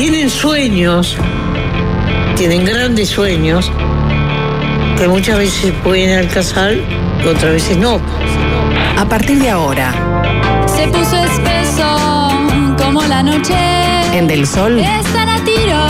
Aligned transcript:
tienen 0.00 0.30
sueños, 0.30 1.14
tienen 2.34 2.64
grandes 2.64 3.10
sueños, 3.10 3.70
que 4.96 5.06
muchas 5.06 5.36
veces 5.36 5.74
pueden 5.84 6.18
alcanzar 6.18 6.72
y 6.72 7.26
otras 7.28 7.52
veces 7.52 7.76
no. 7.76 8.00
A 8.98 9.06
partir 9.06 9.38
de 9.38 9.50
ahora, 9.50 9.92
Se 10.74 10.88
puso 10.88 11.18
espeso 11.18 12.30
como 12.78 13.02
la 13.02 13.22
noche. 13.22 13.54
en 14.14 14.26
Del 14.26 14.46
Sol, 14.46 14.78
Están 14.80 15.28
a 15.28 15.44
tiro 15.44 15.89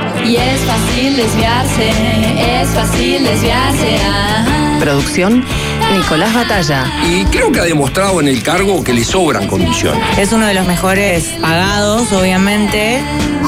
Y 0.25 0.35
es 0.35 0.61
fácil 0.61 1.15
desviarse. 1.17 1.89
Es 2.37 2.69
fácil 2.69 3.23
desviarse. 3.23 3.97
Producción, 4.79 5.43
Nicolás 5.93 6.33
Batalla. 6.33 6.85
Y 7.07 7.25
creo 7.25 7.51
que 7.51 7.59
ha 7.59 7.63
demostrado 7.63 8.19
en 8.19 8.27
el 8.27 8.41
cargo 8.41 8.83
que 8.83 8.93
le 8.93 9.03
sobran 9.03 9.47
condiciones. 9.47 10.01
Es 10.17 10.31
uno 10.31 10.45
de 10.45 10.53
los 10.53 10.65
mejores 10.67 11.25
pagados, 11.41 12.11
obviamente. 12.11 13.01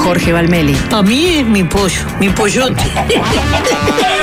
Jorge 0.04 0.34
Valmeli. 0.34 0.78
A 0.92 1.02
mí 1.02 1.38
es 1.40 1.46
mi 1.46 1.64
pollo, 1.64 2.02
mi 2.20 2.30
pollote. 2.30 2.84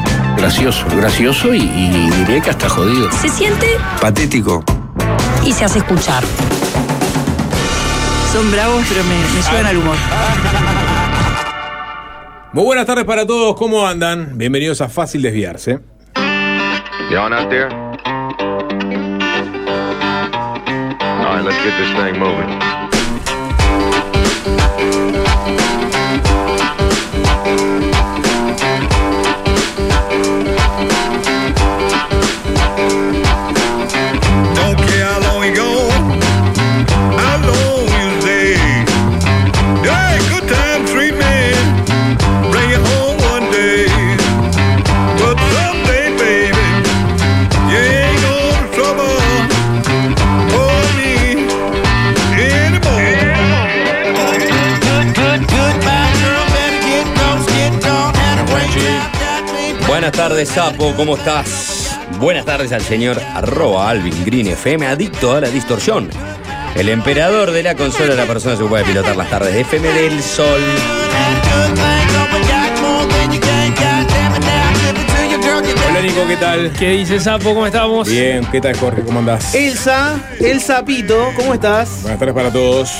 Gracioso, 0.37 0.85
gracioso 0.95 1.53
y, 1.53 1.59
y 1.59 2.09
diré 2.11 2.41
que 2.41 2.49
hasta 2.49 2.67
jodido. 2.69 3.11
Se 3.11 3.29
siente 3.29 3.67
Patético. 4.01 4.63
Y 5.45 5.51
se 5.53 5.65
hace 5.65 5.79
escuchar. 5.79 6.23
Son 8.31 8.49
bravos, 8.51 8.83
pero 8.89 9.03
me, 9.03 9.15
me 9.35 9.41
llevan 9.41 9.65
al 9.65 9.77
humor. 9.77 9.95
Muy 12.53 12.63
buenas 12.65 12.85
tardes 12.85 13.05
para 13.05 13.25
todos, 13.25 13.55
¿cómo 13.55 13.87
andan? 13.87 14.37
Bienvenidos 14.37 14.81
a 14.81 14.89
Fácil 14.89 15.21
Desviarse. 15.21 15.79
Y'all 17.09 17.33
out 17.33 17.49
there? 17.49 17.69
All 21.19 21.35
right, 21.35 21.43
let's 21.43 21.57
get 21.63 21.77
this 21.77 21.91
thing 21.97 22.17
moving. 22.19 22.59
Tardes, 60.29 60.49
Sapo, 60.49 60.93
¿cómo 60.95 61.17
estás? 61.17 61.97
Buenas 62.19 62.45
tardes 62.45 62.71
al 62.71 62.81
señor 62.81 63.19
arroba 63.33 63.89
Alvin 63.89 64.23
Green 64.23 64.45
FM, 64.45 64.85
adicto 64.85 65.35
a 65.35 65.41
la 65.41 65.49
distorsión. 65.49 66.11
El 66.75 66.89
emperador 66.89 67.49
de 67.49 67.63
la 67.63 67.73
consola, 67.73 68.13
la 68.13 68.27
persona 68.27 68.55
que 68.55 68.63
puede 68.65 68.83
pilotar 68.83 69.15
las 69.15 69.27
tardes 69.31 69.51
de 69.51 69.61
FM 69.61 69.87
del 69.87 70.21
Sol. 70.21 70.61
Hola 75.89 76.01
Nico, 76.03 76.27
¿qué 76.27 76.37
tal? 76.37 76.71
¿Qué 76.77 76.89
dice 76.91 77.19
Sapo? 77.19 77.55
¿Cómo 77.55 77.65
estamos? 77.65 78.07
Bien, 78.07 78.45
¿qué 78.51 78.61
tal 78.61 78.77
Jorge? 78.77 79.01
¿Cómo 79.01 79.17
andás? 79.17 79.55
Elsa, 79.55 80.19
el 80.39 80.61
sapito, 80.61 81.31
¿cómo 81.35 81.55
estás? 81.55 82.03
Buenas 82.03 82.19
tardes 82.19 82.35
para 82.35 82.51
todos. 82.51 82.93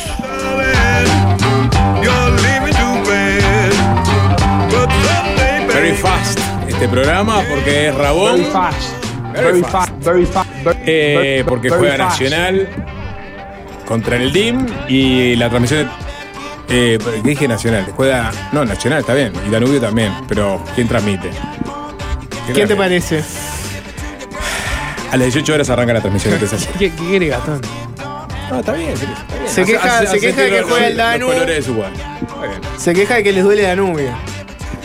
Very 5.71 5.93
fast 5.93 6.50
este 6.81 6.87
programa 6.89 7.43
porque 7.49 7.89
es 7.89 7.95
Rabón. 7.95 8.37
Very 8.37 8.45
fast. 8.51 8.79
Very 9.33 9.45
Very 9.45 9.61
fast. 9.61 9.71
fast. 9.73 10.03
Very 10.03 10.25
fast. 10.25 10.49
very- 10.63 10.79
Eh, 10.85 11.43
porque 11.47 11.69
very 11.69 11.79
juega 11.79 11.97
fast. 12.07 12.21
Nacional 12.21 12.67
contra 13.85 14.15
el 14.17 14.33
DIM 14.33 14.65
y 14.87 15.35
la 15.35 15.49
transmisión. 15.49 15.89
Eh, 16.69 16.97
¿Qué 17.03 17.21
dije 17.29 17.47
Nacional? 17.47 17.85
Juega. 17.95 18.31
No, 18.51 18.65
Nacional 18.65 18.99
está 19.01 19.13
bien. 19.13 19.31
Y 19.47 19.51
Danubio 19.51 19.79
también. 19.79 20.11
Pero 20.27 20.63
¿quién 20.75 20.87
transmite? 20.87 21.29
¿Quién 22.53 22.67
te 22.67 22.75
parece? 22.75 23.23
A 25.11 25.17
las 25.17 25.25
18 25.25 25.53
horas 25.53 25.69
arranca 25.69 25.93
la 25.93 26.01
transmisión. 26.01 26.39
¿Qué, 26.79 26.89
qué 26.89 26.95
quiere 26.95 27.27
Gastón? 27.27 27.61
No, 28.49 28.59
está 28.59 28.73
bien, 28.73 28.89
está 28.89 29.05
bien. 29.05 29.17
Se 29.47 29.65
queja, 29.65 29.97
hace- 29.97 30.07
se 30.07 30.17
hace 30.17 30.19
queja 30.19 30.41
de 30.41 30.49
que 30.49 30.61
juega 30.63 30.87
el 30.87 30.97
los 30.97 31.05
Danu. 31.05 31.25
colores 31.27 31.55
de 31.57 31.61
su 31.61 31.73
guay. 31.75 31.91
Está 31.93 32.41
bien. 32.47 32.59
Se 32.77 32.93
queja 32.93 33.15
de 33.15 33.23
que 33.23 33.31
les 33.33 33.43
duele 33.43 33.61
Danubio. 33.63 34.11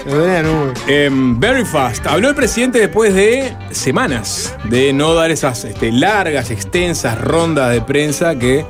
Em, 0.08 1.38
very 1.40 1.64
fast. 1.64 2.06
Habló 2.06 2.28
el 2.28 2.34
presidente 2.34 2.78
después 2.78 3.12
de 3.12 3.56
semanas 3.72 4.54
de 4.64 4.92
no 4.92 5.14
dar 5.14 5.32
esas 5.32 5.64
este, 5.64 5.90
largas, 5.90 6.50
extensas 6.50 7.20
rondas 7.20 7.72
de 7.72 7.80
prensa 7.80 8.38
que 8.38 8.64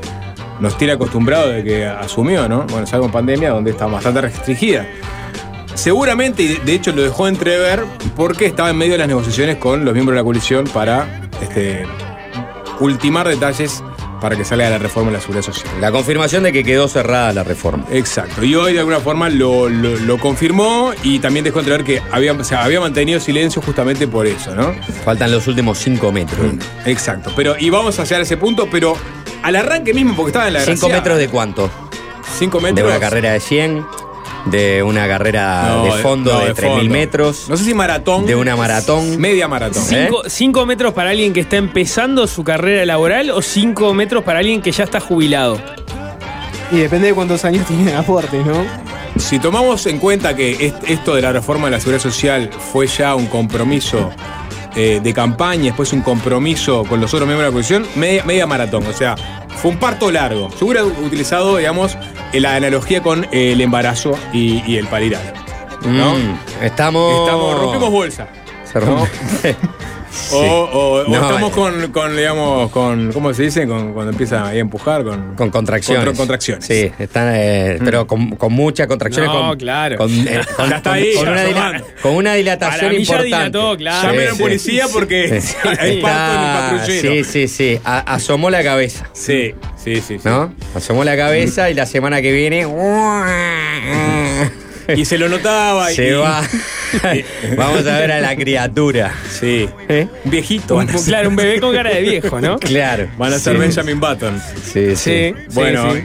nos 0.60 0.78
tiene 0.78 0.94
acostumbrado 0.94 1.50
de 1.50 1.62
que 1.62 1.86
asumió, 1.86 2.48
¿no? 2.48 2.64
Bueno, 2.64 2.84
es 2.84 2.92
algo 2.94 3.06
en 3.06 3.12
pandemia 3.12 3.50
donde 3.50 3.72
está 3.72 3.86
bastante 3.86 4.22
restringida. 4.22 4.86
Seguramente, 5.75 6.42
y 6.42 6.54
de 6.56 6.72
hecho 6.72 6.92
lo 6.92 7.02
dejó 7.02 7.28
entrever 7.28 7.84
porque 8.16 8.46
estaba 8.46 8.70
en 8.70 8.78
medio 8.78 8.92
de 8.92 8.98
las 8.98 9.08
negociaciones 9.08 9.56
con 9.56 9.84
los 9.84 9.92
miembros 9.92 10.14
de 10.14 10.20
la 10.20 10.25
coalición 10.25 10.66
para 10.66 11.28
este, 11.42 11.86
ultimar 12.80 13.28
detalles 13.28 13.84
para 14.21 14.37
que 14.37 14.44
salga 14.44 14.69
la 14.71 14.78
reforma 14.78 15.10
de 15.10 15.16
la 15.19 15.21
seguridad 15.21 15.44
social. 15.44 15.69
La 15.81 15.91
confirmación 15.93 16.43
de 16.43 16.53
que 16.53 16.65
quedó 16.65 16.88
cerrada 16.88 17.32
la 17.32 17.44
reforma. 17.44 17.84
Exacto. 17.91 18.43
Y 18.44 18.54
hoy 18.54 18.72
de 18.72 18.78
alguna 18.81 19.00
forma 19.00 19.28
lo, 19.28 19.69
lo- 19.69 19.97
lo 19.97 20.19
confirmó 20.19 20.93
y 21.03 21.19
también 21.19 21.44
dejó 21.44 21.59
entrever 21.60 21.84
que 21.84 22.03
había, 22.10 22.32
o 22.32 22.44
sea, 22.44 22.65
había 22.65 22.81
mantenido 22.81 23.21
silencio 23.21 23.60
justamente 23.62 24.06
por 24.09 24.26
eso, 24.26 24.55
¿no? 24.55 24.75
Faltan 25.05 25.31
los 25.31 25.47
últimos 25.47 25.78
5 25.78 26.12
metros. 26.12 26.38
Exacto. 26.87 27.32
Pero, 27.37 27.56
y 27.59 27.71
vamos 27.71 27.99
a 27.99 28.05
llegar 28.05 28.21
a 28.21 28.25
ese 28.25 28.37
punto, 28.37 28.69
pero 28.71 28.97
al 29.43 29.56
arranque 29.56 29.93
mismo, 29.94 30.15
porque 30.16 30.31
estaba 30.31 30.47
en 30.49 30.55
la 30.55 30.60
5 30.60 30.72
gracia- 30.87 30.97
metros 30.97 31.19
de 31.19 31.28
cuánto? 31.28 31.71
5 32.38 32.59
De 32.59 32.65
metros. 32.65 32.91
una 32.91 32.99
carrera 33.00 33.32
de 33.32 33.41
100, 33.41 33.87
de 34.46 34.82
una 34.82 35.06
carrera 35.08 35.66
No, 35.68 35.84
de 35.84 36.02
fondo 36.02 36.32
no, 36.32 36.40
de, 36.40 36.46
de 36.48 36.54
3.000 36.54 36.66
fondo. 36.76 36.90
metros, 36.92 37.46
No 37.48 37.56
sé 37.56 37.64
si 37.64 37.74
maratón. 37.74 38.26
de 38.26 38.34
una 38.36 38.56
maratón. 38.56 39.18
Media 39.20 39.48
maratón. 39.48 39.82
¿Eh? 39.90 40.06
Cinco, 40.06 40.22
cinco 40.26 40.66
metros 40.66 40.92
para 40.92 41.10
alguien 41.10 41.32
que 41.32 41.40
está 41.40 41.56
empezando 41.56 42.26
su 42.26 42.44
carrera 42.44 42.84
laboral 42.87 43.31
o 43.31 43.43
cinco 43.43 43.93
metros 43.94 44.22
para 44.25 44.38
alguien 44.38 44.62
que 44.62 44.70
ya 44.72 44.84
está 44.84 45.00
jubilado. 45.00 45.60
Y 46.70 46.76
depende 46.78 47.08
de 47.08 47.14
cuántos 47.14 47.44
años 47.44 47.66
tiene 47.69 47.84
de 47.90 47.94
aporte, 47.96 48.38
¿no? 48.44 48.64
Si 49.16 49.38
tomamos 49.38 49.87
en 49.87 49.98
cuenta 49.98 50.37
que 50.37 50.66
est- 50.66 50.84
esto 50.90 51.14
de 51.14 51.22
la 51.22 51.32
reforma 51.32 51.66
de 51.66 51.72
la 51.72 51.81
seguridad 51.81 52.02
social 52.02 52.50
fue 52.72 52.87
ya 52.87 53.14
un 53.14 53.26
compromiso 53.26 54.10
eh, 54.75 55.00
de 55.02 55.14
campaña, 55.14 55.64
después 55.64 55.92
un 55.94 56.02
compromiso 56.02 56.84
con 56.84 57.00
los 57.00 57.14
otros 57.14 57.26
miembros 57.26 57.46
de 57.46 57.49
la 57.49 57.52
coalición, 57.52 57.87
media, 57.99 58.25
media 58.25 58.46
maratón. 58.46 58.87
O 58.87 58.92
sea, 58.92 59.14
fue 59.62 59.70
un 59.70 59.78
parto 59.78 60.10
largo. 60.10 60.50
Se 60.58 60.64
hubiera 60.66 60.84
utilizado, 60.84 61.56
digamos, 61.56 61.94
eh, 61.94 61.99
la 62.32 62.55
analogía 62.55 63.02
con 63.02 63.26
el 63.32 63.61
embarazo 63.61 64.19
y, 64.32 64.62
y 64.70 64.76
el 64.76 64.87
paliral. 64.87 65.32
¿no? 65.84 66.14
Mm, 66.14 66.38
estamos. 66.62 67.20
Estamos, 67.20 67.61
rompimos 67.61 67.90
bolsa. 67.90 68.28
Se 68.64 68.81
rompe. 68.81 69.56
O, 70.32 70.36
o- 70.38 70.92
o 71.02 71.08
No, 71.08 71.14
estamos 71.14 71.52
con, 71.52 71.92
con, 71.92 72.16
digamos, 72.16 72.70
con, 72.70 73.12
¿cómo 73.12 73.32
se 73.34 73.44
dice? 73.44 73.66
Con, 73.66 73.92
cuando 73.92 74.12
empieza 74.12 74.46
ahí 74.48 74.58
a 74.58 74.60
empujar, 74.60 75.04
con, 75.04 75.34
Con 75.36 75.50
contracciones. 75.50 76.04
Con 76.06 76.16
contracciones. 76.16 76.64
Sí, 76.64 76.90
están, 76.98 77.30
eh, 77.34 77.78
pero 77.84 78.06
con, 78.06 78.30
con 78.36 78.52
muchas 78.52 78.86
contracciones. 78.86 79.30
No, 79.32 79.48
con, 79.48 79.58
claro. 79.58 79.96
Con, 79.98 80.10
eh, 80.10 80.40
con- 80.56 80.68
Ya 80.70 80.76
está 80.76 80.90
con- 80.90 80.98
ahí, 80.98 81.14
con 81.14 81.24
ya 81.26 81.30
una, 81.32 81.44
dila- 81.44 81.50
asomando. 81.66 81.86
con 82.02 82.12
una 82.16 82.34
dilatación 82.34 82.80
Para 82.80 82.88
mí 82.90 82.96
ya 82.96 83.00
importante. 83.14 83.26
dilató, 83.58 83.76
claro. 83.76 84.02
Llamen 84.08 84.20
Sí, 84.20 84.26
a 84.26 84.30
la 84.30 84.34
sí. 84.36 84.42
policía 84.42 84.86
porque 84.92 85.40
Sí. 85.40 85.54
hay 85.78 86.00
parto 86.00 86.32
en 86.32 86.40
el 86.40 86.46
Ah, 86.46 86.68
patrullero. 86.78 87.12
Sí, 87.14 87.24
sí, 87.24 87.48
sí. 87.48 87.80
A- 87.84 88.14
asomó 88.14 88.50
la 88.50 88.62
cabeza. 88.64 89.08
Sí, 89.12 89.54
sí, 89.82 89.96
sí. 89.96 90.02
sí. 90.02 90.18
¿No? 90.24 90.52
Asomó 90.74 91.04
la 91.04 91.16
cabeza 91.16 91.70
y 91.70 91.74
la 91.74 91.86
semana 91.86 92.20
que 92.22 92.32
viene. 92.32 92.66
Y 94.96 95.04
se 95.04 95.18
lo 95.18 95.28
notaba. 95.28 95.88
Se 95.90 96.08
y, 96.08 96.12
va. 96.12 96.42
Vamos 97.56 97.87
a 97.87 97.99
ver 97.99 98.12
a 98.12 98.21
la 98.21 98.37
criatura. 98.37 99.12
Sí. 99.31 99.69
¿Eh? 99.88 100.06
Viejito. 100.25 100.77
Un- 100.77 100.87
claro, 100.87 101.29
un 101.29 101.37
bebé 101.37 101.61
con 101.61 101.75
cara 101.75 101.91
de 101.91 102.00
viejo, 102.03 102.41
¿no? 102.41 102.59
Claro. 102.61 103.09
Van 103.19 103.33
a 103.33 103.38
ser 103.38 103.55
Sí. 103.55 103.59
Benjamin 103.61 104.00
Button. 104.00 104.41
Sí, 104.62 104.97
sí. 104.97 104.97
Sí. 104.97 105.35
Bueno, 105.55 105.93
sí. 105.94 106.00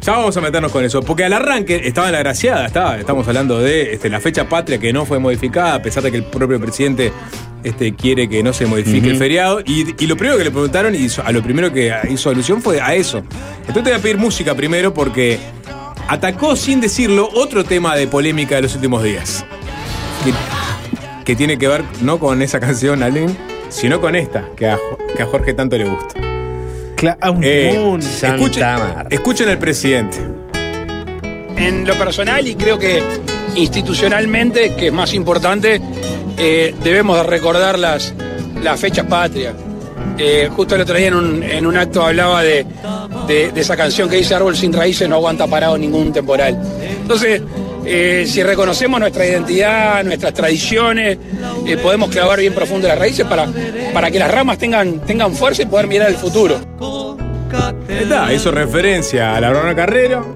ya 0.00 0.12
vamos 0.12 0.36
a 0.36 0.40
meternos 0.40 0.70
con 0.72 0.84
eso. 0.84 1.02
Porque 1.02 1.24
al 1.24 1.32
arranque 1.32 1.80
estaba 1.84 2.08
en 2.08 2.12
la 2.14 2.18
graciada, 2.20 2.66
estaba, 2.66 2.98
estamos 2.98 3.26
hablando 3.28 3.58
de 3.60 3.94
este, 3.94 4.08
la 4.08 4.20
fecha 4.20 4.48
patria 4.48 4.78
que 4.78 4.92
no 4.92 5.04
fue 5.06 5.18
modificada, 5.18 5.74
a 5.74 5.82
pesar 5.82 6.02
de 6.02 6.10
que 6.10 6.18
el 6.18 6.24
propio 6.24 6.60
presidente 6.60 7.12
este, 7.64 7.94
quiere 7.94 8.28
que 8.28 8.42
no 8.42 8.52
se 8.52 8.66
modifique 8.66 9.08
el 9.08 9.16
feriado. 9.16 9.60
Y, 9.60 9.94
y 10.02 10.06
lo 10.06 10.16
primero 10.16 10.36
que 10.38 10.44
le 10.44 10.50
preguntaron, 10.50 10.94
y 10.94 11.06
a 11.24 11.32
lo 11.32 11.42
primero 11.42 11.72
que 11.72 11.92
hizo 12.10 12.30
alusión 12.30 12.60
fue 12.62 12.80
a 12.80 12.94
eso. 12.94 13.18
Entonces 13.60 13.84
te 13.84 13.90
voy 13.90 13.92
a 13.92 13.98
pedir 14.02 14.18
música 14.18 14.54
primero 14.54 14.92
porque 14.92 15.38
atacó 16.08 16.56
sin 16.56 16.80
decirlo 16.80 17.28
otro 17.32 17.64
tema 17.64 17.94
de 17.96 18.06
polémica 18.08 18.56
de 18.56 18.62
los 18.62 18.74
últimos 18.74 19.02
días. 19.02 19.44
Que, 20.24 20.32
que 21.24 21.36
tiene 21.36 21.58
que 21.58 21.68
ver 21.68 21.82
no 22.00 22.18
con 22.18 22.42
esa 22.42 22.60
canción, 22.60 23.02
Alin, 23.02 23.36
sino 23.68 24.00
con 24.00 24.14
esta, 24.14 24.44
que 24.56 24.68
a, 24.68 24.78
que 25.16 25.22
a 25.22 25.26
Jorge 25.26 25.54
tanto 25.54 25.76
le 25.76 25.84
gusta. 25.84 26.14
Cla- 26.96 27.16
ah, 27.20 27.30
un 27.30 27.42
Eh, 27.42 27.98
escuchen, 28.22 28.64
escuchen 29.10 29.48
al 29.48 29.58
presidente. 29.58 30.18
En 31.56 31.86
lo 31.86 31.94
personal 31.94 32.46
y 32.46 32.54
creo 32.54 32.78
que 32.78 33.02
institucionalmente, 33.56 34.74
que 34.74 34.88
es 34.88 34.92
más 34.92 35.14
importante, 35.14 35.80
eh, 36.38 36.74
debemos 36.82 37.16
de 37.18 37.22
recordar 37.24 37.78
las, 37.78 38.14
las 38.62 38.78
fechas 38.80 39.06
patrias. 39.06 39.54
Eh, 40.18 40.48
justo 40.54 40.74
el 40.74 40.82
otro 40.82 40.96
día 40.96 41.08
en 41.08 41.14
un, 41.14 41.42
en 41.42 41.66
un 41.66 41.76
acto 41.76 42.02
hablaba 42.04 42.42
de, 42.42 42.66
de- 43.26 43.50
de 43.52 43.60
esa 43.60 43.76
canción 43.76 44.08
que 44.08 44.16
dice 44.16 44.34
Árbol 44.34 44.56
sin 44.56 44.72
raíces 44.72 45.08
no 45.08 45.16
aguanta 45.16 45.46
parado 45.46 45.76
ningún 45.78 46.12
temporal. 46.12 46.58
Entonces, 47.00 47.42
eh, 47.84 48.24
si 48.26 48.42
reconocemos 48.42 48.98
nuestra 49.00 49.26
identidad, 49.26 50.04
nuestras 50.04 50.32
tradiciones, 50.34 51.18
eh, 51.66 51.76
podemos 51.76 52.10
clavar 52.10 52.38
bien 52.40 52.54
profundo 52.54 52.88
las 52.88 52.98
raíces 52.98 53.26
para, 53.26 53.48
para 53.92 54.10
que 54.10 54.18
las 54.18 54.30
ramas 54.30 54.58
tengan, 54.58 55.00
tengan 55.00 55.34
fuerza 55.34 55.62
y 55.62 55.66
poder 55.66 55.86
mirar 55.86 56.08
el 56.08 56.16
futuro. 56.16 56.60
Está, 57.88 58.32
hizo 58.32 58.50
referencia 58.50 59.36
a 59.36 59.40
la 59.40 59.50
Brona 59.50 59.74
Carrero. 59.74 60.34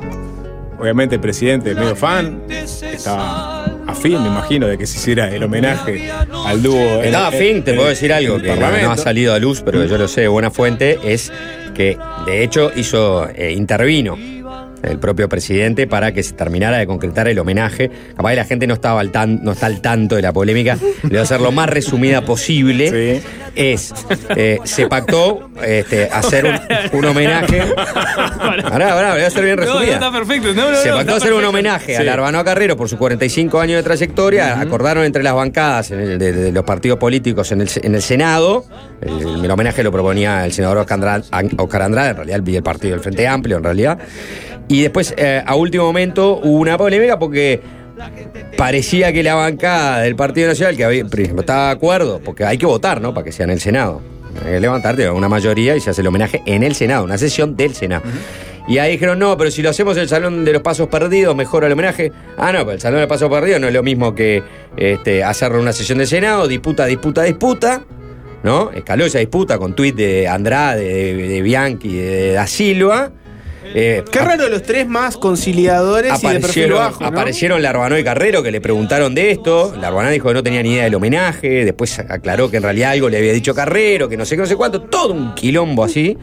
Obviamente 0.79 1.15
el 1.15 1.21
presidente 1.23 1.71
es 1.71 1.77
medio 1.77 1.97
fan. 1.97 2.43
Estaba 2.51 3.65
afín, 3.87 4.21
me 4.23 4.29
imagino, 4.29 4.67
de 4.67 4.77
que 4.77 4.87
se 4.87 4.99
hiciera 4.99 5.31
el 5.35 5.43
homenaje 5.43 6.11
al 6.45 6.63
dúo. 6.63 7.03
Estaba 7.03 7.31
fin, 7.33 7.63
te 7.65 7.71
en- 7.71 7.77
puedo 7.77 7.89
decir 7.89 8.13
algo 8.13 8.39
que 8.41 8.55
no, 8.55 8.91
ha 8.91 8.97
salido 8.99 9.33
a 9.33 9.39
luz, 9.39 9.63
pero 9.65 9.85
yo 9.87 9.97
lo 9.97 10.07
sé 10.09 10.29
buena 10.29 10.51
fuente, 10.51 10.99
es 11.03 11.33
que 11.75 11.97
de 12.27 12.43
hecho 12.43 12.71
hizo, 12.77 13.27
eh, 13.35 13.53
intervino 13.53 14.19
el 14.83 14.99
propio 14.99 15.29
presidente 15.29 15.87
para 15.87 16.13
que 16.13 16.23
se 16.23 16.33
terminara 16.35 16.79
de 16.79 16.87
concretar 16.87 17.29
el 17.29 17.39
homenaje. 17.39 17.91
Capaz 18.17 18.31
que 18.31 18.37
la 18.37 18.45
gente 18.45 18.67
no 18.67 18.75
estaba 18.75 19.01
al 19.01 19.11
tan, 19.11 19.43
no 19.43 19.53
está 19.53 19.67
al 19.67 19.81
tanto 19.81 20.17
de 20.17 20.23
la 20.23 20.33
polémica. 20.33 20.77
Le 21.03 21.09
voy 21.09 21.19
a 21.19 21.23
hacer 21.23 21.41
lo 21.41 21.53
más 21.53 21.69
resumida 21.69 22.23
posible. 22.23 23.23
Es, 23.55 23.95
eh, 24.37 24.59
se 24.65 24.87
pactó 24.87 25.49
este, 25.65 26.05
hacer 26.11 26.45
un, 26.45 26.99
un 26.99 27.05
homenaje. 27.07 27.63
Ahora, 28.65 28.93
ahora, 28.93 29.13
voy 29.15 29.23
a 29.23 29.27
hacer 29.29 29.45
bien 29.45 29.57
No, 29.57 29.65
no, 29.65 29.73
resumida. 29.73 29.95
está 29.95 30.13
perfecto. 30.13 30.55
No, 30.55 30.75
Se 30.77 30.91
pactó 30.91 31.15
hacer 31.17 31.33
un 31.33 31.45
homenaje 31.45 31.97
a 31.97 32.01
Sí. 32.01 32.05
Larbano 32.05 32.45
Carrero 32.45 32.77
por 32.77 32.89
sus 32.89 32.99
45 32.99 33.59
años 33.61 33.77
de 33.79 33.83
trayectoria. 33.83 34.61
Acordaron 34.61 35.05
entre 35.05 35.23
las 35.23 35.35
bancadas 35.35 35.89
de, 35.89 36.19
de 36.19 36.53
los 36.53 36.65
partidos 36.65 36.99
políticos 36.99 37.51
en 37.53 37.63
el, 37.63 37.69
en 37.83 37.95
el 37.95 38.03
Senado. 38.03 38.65
El, 39.01 39.45
el 39.45 39.51
homenaje 39.51 39.83
lo 39.83 39.91
proponía 39.93 40.45
el 40.45 40.53
senador 40.53 40.79
Oscar 40.79 40.95
Andrade, 40.97 41.25
Oscar 41.59 41.83
Andrade, 41.83 42.11
en 42.11 42.17
realidad 42.17 42.41
el, 42.47 42.55
el 42.57 42.63
partido 42.63 42.93
del 42.93 43.01
Frente 43.01 43.27
Amplio, 43.27 43.57
en 43.59 43.65
realidad. 43.65 43.99
Y 44.69 44.83
después, 44.83 45.15
eh, 45.17 45.43
a 45.45 45.55
último 45.55 45.85
momento, 45.85 46.41
hubo 46.43 46.59
una 46.61 46.77
polémica 46.77 47.19
porque 47.19 47.61
parecía 48.57 49.13
que 49.13 49.23
la 49.23 49.35
bancada 49.35 50.01
del 50.01 50.17
Partido 50.17 50.49
Nacional, 50.49 50.77
que 50.77 50.85
había- 50.85 51.05
estaba 51.39 51.67
de 51.67 51.73
acuerdo, 51.73 52.21
porque 52.25 52.45
hay 52.45 52.59
que 52.59 52.67
votar, 52.67 53.01
¿no? 53.01 53.15
Para 53.15 53.25
que 53.25 53.33
sea 53.33 53.45
en 53.45 53.51
el 53.51 53.61
Senado. 53.61 54.03
Hay 54.45 54.53
que 54.53 54.61
levantarte 54.61 55.09
una 55.11 55.29
mayoría 55.29 55.77
y 55.77 55.81
se 55.81 55.91
hace 55.91 56.01
el 56.03 56.07
homenaje 56.09 56.43
en 56.47 56.63
el 56.63 56.75
Senado, 56.75 57.05
una 57.05 57.17
sesión 57.19 57.57
del 57.57 57.75
Senado. 57.75 58.03
Y 58.69 58.79
ahí 58.79 58.93
dijeron, 58.93 59.19
no, 59.19 59.37
pero 59.37 59.51
si 59.51 59.63
lo 59.63 59.71
hacemos 59.71 59.97
en 59.97 60.03
el 60.03 60.09
Salón 60.09 60.45
de 60.45 60.53
los 60.53 60.61
Pasos 60.63 60.89
Perdidos, 60.89 61.37
mejora 61.37 61.69
el 61.69 61.73
homenaje. 61.73 62.11
Ah, 62.37 62.53
no, 62.53 62.59
pero 62.61 62.73
el 62.73 62.81
Salón 62.81 62.97
de 62.97 63.03
los 63.03 63.09
Pasos 63.09 63.31
Perdidos 63.31 63.61
no 63.61 63.69
es 63.69 63.73
lo 63.73 63.83
mismo 63.85 64.15
que 64.15 64.43
este, 64.77 65.23
hacerlo 65.23 65.59
en 65.59 65.63
una 65.63 65.73
sesión 65.73 65.99
del 65.99 66.09
Senado, 66.09 66.49
disputa, 66.49 66.85
disputa, 66.87 67.23
disputa. 67.23 67.85
¿No? 68.43 68.71
Escaló 68.71 69.05
esa 69.07 69.19
disputa 69.19 69.59
con 69.59 69.75
tuit 69.75 69.97
de 69.97 70.29
Andrade, 70.29 70.85
de, 70.85 71.29
de 71.29 71.43
Bianchi, 71.43 71.97
de 71.97 72.33
Da 72.33 72.47
Silva. 72.47 73.11
Eh, 73.79 74.03
Qué 74.11 74.21
raro 74.21 74.49
los 74.49 74.63
tres 74.63 74.89
más 74.89 75.19
conciliadores 75.19 76.23
y 76.23 76.27
de 76.27 76.41
perfil 76.41 76.65
aparecieron, 76.65 76.79
bajo. 76.79 77.01
¿no? 77.03 77.07
aparecieron 77.09 77.61
Larbano 77.63 77.99
y 77.99 78.05
Carrero 78.05 78.43
que 78.43 78.51
le 78.51 78.63
preguntaron 78.63 79.15
de 79.15 79.33
esto. 79.33 79.75
Larbano 79.79 80.09
dijo 80.09 80.29
que 80.29 80.33
no 80.35 80.43
tenía 80.43 80.63
ni 80.63 80.73
idea 80.73 80.85
del 80.85 80.95
homenaje. 80.95 81.67
Después 81.67 81.99
aclaró 81.99 82.51
que 82.51 82.57
en 82.57 82.63
realidad 82.63 82.93
algo 82.93 83.11
le 83.11 83.19
había 83.19 83.35
dicho 83.35 83.55
Carrero, 83.55 84.09
que 84.09 84.17
no 84.17 84.25
sé 84.25 84.35
qué, 84.35 84.41
no 84.41 84.47
sé 84.47 84.57
cuánto. 84.57 84.81
Todo 84.81 85.13
un 85.13 85.35
quilombo 85.35 85.85
así. 85.85 86.17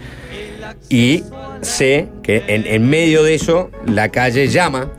Y 0.89 1.23
sé 1.61 2.07
que 2.23 2.43
en, 2.47 2.65
en 2.65 2.89
medio 2.89 3.21
de 3.21 3.35
eso 3.35 3.69
la 3.85 4.09
calle 4.09 4.47
llama 4.47 4.89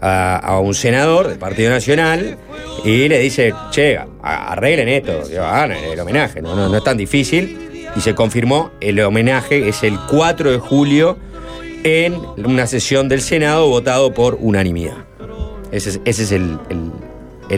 a, 0.00 0.36
a 0.36 0.58
un 0.58 0.74
senador 0.74 1.28
del 1.28 1.38
Partido 1.38 1.70
Nacional 1.70 2.38
y 2.84 3.06
le 3.08 3.20
dice, 3.20 3.54
che, 3.70 4.00
arreglen 4.20 4.88
esto, 4.88 5.22
hagan 5.44 5.70
el 5.70 6.00
homenaje, 6.00 6.42
no, 6.42 6.56
no, 6.56 6.68
no 6.68 6.76
es 6.76 6.82
tan 6.82 6.96
difícil. 6.96 7.56
Y 7.94 8.00
se 8.00 8.16
confirmó, 8.16 8.72
el 8.80 8.98
homenaje 9.00 9.68
es 9.68 9.84
el 9.84 9.96
4 10.10 10.50
de 10.50 10.58
julio 10.58 11.27
en 11.84 12.14
una 12.44 12.66
sesión 12.66 13.08
del 13.08 13.20
Senado 13.20 13.68
votado 13.68 14.12
por 14.14 14.36
unanimidad. 14.40 14.96
Ese 15.70 15.90
es, 15.90 16.00
ese 16.04 16.22
es 16.24 16.32
el, 16.32 16.58
el- 16.70 16.92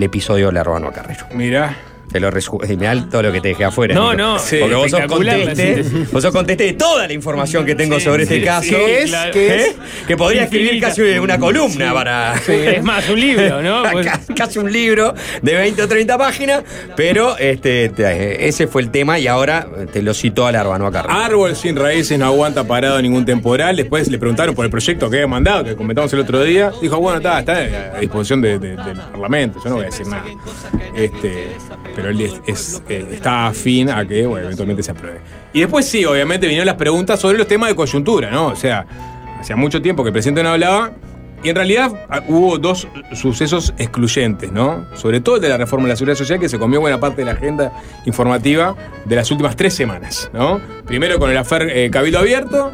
episodio 0.03 0.47
de 0.49 0.53
la 0.53 0.63
Carrero. 0.93 1.27
Mira. 1.35 1.77
Te 2.13 2.19
lo 2.21 2.31
resumo. 2.31 2.61
Mirá 2.69 3.09
todo 3.09 3.23
lo 3.23 3.33
que 3.33 3.41
te 3.41 3.49
dejé 3.49 3.65
afuera. 3.65 3.95
No, 3.95 4.15
no, 4.15 4.37
Porque 4.37 4.75
vos 4.75 4.91
sos 4.91 5.01
conteste, 5.07 5.85
vos 6.13 6.23
sos 6.23 6.33
conteste 6.33 6.65
de 6.65 6.73
toda 6.73 7.07
la 7.07 7.13
información 7.13 7.65
que 7.65 7.75
tengo 7.75 7.99
Sí, 7.99 8.05
sobre 8.05 8.27
sí, 8.27 8.35
este 8.35 8.47
caso. 8.47 8.63
sí, 8.69 8.71
¿Qué 8.75 9.03
es? 9.03 9.11
claro. 9.11 9.33
¿Qué 9.33 9.57
es? 9.57 9.77
Que 10.07 10.17
podría 10.17 10.45
escribir 10.45 10.81
casi 10.81 11.03
una 11.03 11.39
columna 11.39 11.93
para. 11.95 12.37
Sí, 12.39 12.53
es 12.53 12.83
más, 12.83 13.09
un 13.09 13.21
libro, 13.21 13.63
¿no? 13.63 13.83
Pues- 13.93 14.07
Casi- 14.35 14.59
un 14.59 14.73
libro 14.73 15.15
de 15.43 15.55
20 15.55 15.83
o 15.83 15.89
30 15.89 16.19
páginas, 16.19 16.63
pero 16.97 17.37
este, 17.39 17.89
te- 17.91 18.49
ese 18.49 18.67
fue 18.67 18.83
el 18.83 18.91
tema 18.91 19.19
y 19.19 19.27
ahora 19.27 19.67
te 19.93 20.03
lo 20.03 20.13
citó 20.15 20.47
a 20.47 20.53
Larbano 20.53 20.87
acá. 20.87 21.01
Árbol 21.09 21.55
sin 21.57 21.77
raíces 21.77 22.19
no 22.19 22.27
aguanta 22.27 22.65
parado 22.65 23.01
ningún 23.01 23.25
temporal. 23.25 23.77
Después 23.77 24.09
le 24.09 24.19
preguntaron 24.19 24.55
por 24.55 24.65
el 24.65 24.71
proyecto 24.71 25.09
que 25.11 25.17
había 25.19 25.27
mandado, 25.29 25.65
que 25.65 25.77
comentamos 25.77 26.13
el 26.13 26.21
otro 26.21 26.43
día. 26.43 26.73
Dijo, 26.83 26.99
bueno, 26.99 27.19
está, 27.19 27.39
está 27.41 27.97
a 27.97 28.01
disposición 28.01 28.41
de- 28.41 28.59
de- 28.59 28.77
del 28.77 28.97
Parlamento. 29.13 29.61
Yo 29.63 29.71
no 29.71 29.77
voy 29.77 29.85
a 29.85 29.89
decir 29.89 30.07
nada. 30.07 30.25
Este, 30.95 31.49
pero 32.01 32.11
él 32.13 32.21
es- 32.23 32.41
es, 32.47 32.83
eh, 32.89 33.07
está 33.13 33.49
afín 33.49 33.91
a 33.91 34.07
que 34.07 34.27
bueno, 34.27 34.47
eventualmente 34.47 34.83
se 34.83 34.91
apruebe. 34.93 35.19
Y 35.53 35.61
después 35.61 35.87
sí, 35.87 36.05
obviamente 36.05 36.47
vinieron 36.47 36.67
las 36.67 36.77
preguntas 36.77 37.21
sobre 37.21 37.37
los 37.39 37.47
temas 37.47 37.69
de 37.69 37.75
coyuntura, 37.77 38.31
¿no? 38.31 38.47
O 38.49 38.57
sea, 38.57 38.87
hacía 39.39 39.57
mucho 39.57 39.83
tiempo 39.83 40.03
que 40.03 40.09
el 40.09 40.13
presidente 40.13 40.43
no 40.43 40.51
hablaba. 40.51 40.93
Y 41.43 41.49
en 41.49 41.57
realidad 41.57 41.91
ah, 42.11 42.21
hubo 42.29 42.59
dos 42.59 42.87
sucesos 43.15 43.73
excluyentes, 43.79 44.53
¿no? 44.53 44.85
Sobre 44.95 45.21
todo 45.21 45.37
el 45.37 45.41
de 45.43 45.49
la 45.49 45.57
reforma 45.57 45.87
de 45.87 45.91
la 45.93 45.97
seguridad 45.97 46.17
social, 46.19 46.39
que 46.39 46.51
se 46.51 46.59
comió 46.59 46.81
buena 46.81 47.01
parte 47.01 47.23
de 47.23 47.25
la 47.25 47.33
agenda 47.33 47.73
informativa 48.05 48.77
de 49.07 49.17
las 49.17 49.31
últimas 49.31 49.57
tres 49.57 49.73
semanas, 49.75 50.31
¿no? 50.35 50.61
Primero 50.85 51.19
con 51.19 51.31
el 51.31 51.37
afer 51.39 51.63
eh, 51.71 51.89
Cabildo 51.91 52.19
Abierto 52.19 52.73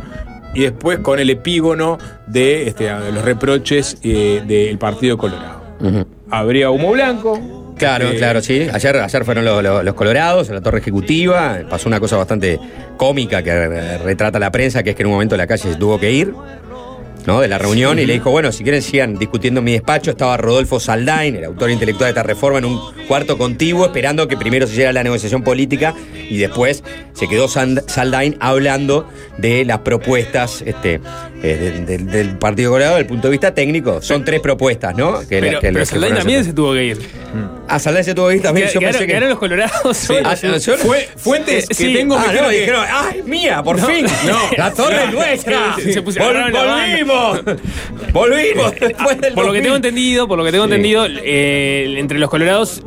y 0.52 0.62
después 0.62 0.98
con 0.98 1.20
el 1.20 1.30
epígono 1.30 1.98
de, 2.26 2.66
este, 2.66 2.84
de 2.92 3.12
los 3.12 3.24
reproches 3.24 3.98
eh, 4.02 4.42
del 4.44 4.78
Partido 4.78 5.16
Colorado. 5.16 5.60
Habría 6.30 6.70
humo 6.70 6.90
blanco. 6.90 7.38
Claro, 7.78 8.10
Eh, 8.10 8.16
claro, 8.16 8.40
sí. 8.40 8.66
Ayer, 8.72 8.96
ayer 8.96 9.24
fueron 9.24 9.44
los, 9.44 9.62
los- 9.62 9.84
los 9.84 9.94
colorados 9.94 10.48
a 10.50 10.54
la 10.54 10.60
torre 10.60 10.78
ejecutiva. 10.78 11.58
Pasó 11.68 11.88
una 11.88 12.00
cosa 12.00 12.16
bastante 12.16 12.58
cómica 12.96 13.42
que 13.42 13.50
eh, 13.50 13.98
retrata 13.98 14.38
la 14.38 14.50
prensa, 14.50 14.82
que 14.82 14.90
es 14.90 14.96
que 14.96 15.02
en 15.02 15.08
un 15.08 15.14
momento 15.14 15.36
la 15.36 15.46
calle 15.46 15.62
se 15.72 15.76
tuvo 15.76 15.98
que 16.00 16.10
ir. 16.12 16.32
¿no? 17.26 17.40
de 17.40 17.48
la 17.48 17.58
reunión 17.58 17.98
y 17.98 18.06
le 18.06 18.12
dijo, 18.12 18.30
bueno, 18.30 18.52
si 18.52 18.62
quieren 18.62 18.80
sigan 18.82 19.18
discutiendo 19.18 19.58
en 19.58 19.64
mi 19.64 19.72
despacho, 19.72 20.12
estaba 20.12 20.36
Rodolfo 20.36 20.78
Saldain, 20.78 21.34
el 21.34 21.42
autor 21.42 21.72
intelectual 21.72 22.06
de 22.06 22.10
esta 22.10 22.22
reforma, 22.22 22.60
en 22.60 22.66
un 22.66 22.80
cuarto 23.08 23.36
contiguo, 23.36 23.84
esperando 23.86 24.28
que 24.28 24.36
primero 24.36 24.64
se 24.68 24.74
llegara 24.76 24.92
la 24.92 25.02
negociación 25.02 25.42
política 25.42 25.92
y 26.30 26.36
después 26.38 26.84
se 27.14 27.26
quedó 27.26 27.48
Sand- 27.48 27.82
Saldain 27.88 28.36
hablando 28.38 29.08
de 29.38 29.64
las 29.64 29.80
propuestas 29.80 30.62
este, 30.64 31.00
eh, 31.52 31.82
de- 31.86 31.98
de- 31.98 32.04
del 32.04 32.38
Partido 32.38 32.70
Colorado, 32.72 32.94
desde 32.96 33.02
el 33.02 33.06
punto 33.06 33.28
de 33.28 33.32
vista 33.32 33.54
técnico. 33.54 34.00
Son 34.02 34.24
tres 34.24 34.40
propuestas, 34.40 34.96
¿no? 34.96 35.20
Que 35.20 35.40
Pero, 35.40 35.60
que 35.60 35.66
pero 35.68 35.78
que 35.80 35.86
Saldaña 35.86 36.16
también 36.16 36.44
se 36.44 36.52
tuvo 36.52 36.72
que 36.74 36.84
ir. 36.84 36.98
Ah, 37.68 37.78
Saldaña 37.78 38.04
se 38.04 38.14
tuvo 38.14 38.28
que 38.28 38.36
ir 38.36 38.42
también. 38.42 38.66
Yo 38.68 38.80
Quedaron- 38.80 38.92
pensé 38.92 38.98
que. 39.00 39.06
quedaron 39.08 39.28
los 39.30 39.38
colorados 39.38 39.96
solos. 39.96 40.22
Ah, 40.24 40.34
yo- 40.58 40.76
Fue, 40.78 41.08
fuentes 41.16 41.66
que 41.68 41.74
Sí. 41.74 41.92
tengo 41.94 42.16
ah, 42.16 42.24
no, 42.26 42.30
dijeron 42.30 42.50
que- 42.50 42.58
dijeron, 42.60 42.84
¡ay, 42.90 43.22
mía, 43.24 43.62
por 43.62 43.78
No, 43.80 43.86
fin! 43.86 44.06
no. 44.26 44.38
¡La 44.56 44.72
torre 44.72 44.96
es 45.04 45.10
Sí, 45.10 45.16
nuestra! 45.16 45.76
sí, 45.82 45.92
se 45.94 46.02
pusieron- 46.02 46.52
Vol-. 46.52 46.52
¡Volvimos! 46.52 47.40
¡Volvimos! 48.12 48.72
Después 48.80 49.20
del 49.20 49.34
Por 49.34 49.46
lo 49.46 49.52
que 49.52 49.58
2000. 49.58 49.62
tengo 49.62 49.76
entendido, 49.76 50.28
por 50.28 50.38
lo 50.38 50.44
que 50.44 50.52
tengo 50.52 50.64
Sí. 50.64 50.70
entendido, 50.70 51.06
eh, 51.06 51.94
entre 51.98 52.18
los 52.18 52.30
colorados 52.30 52.82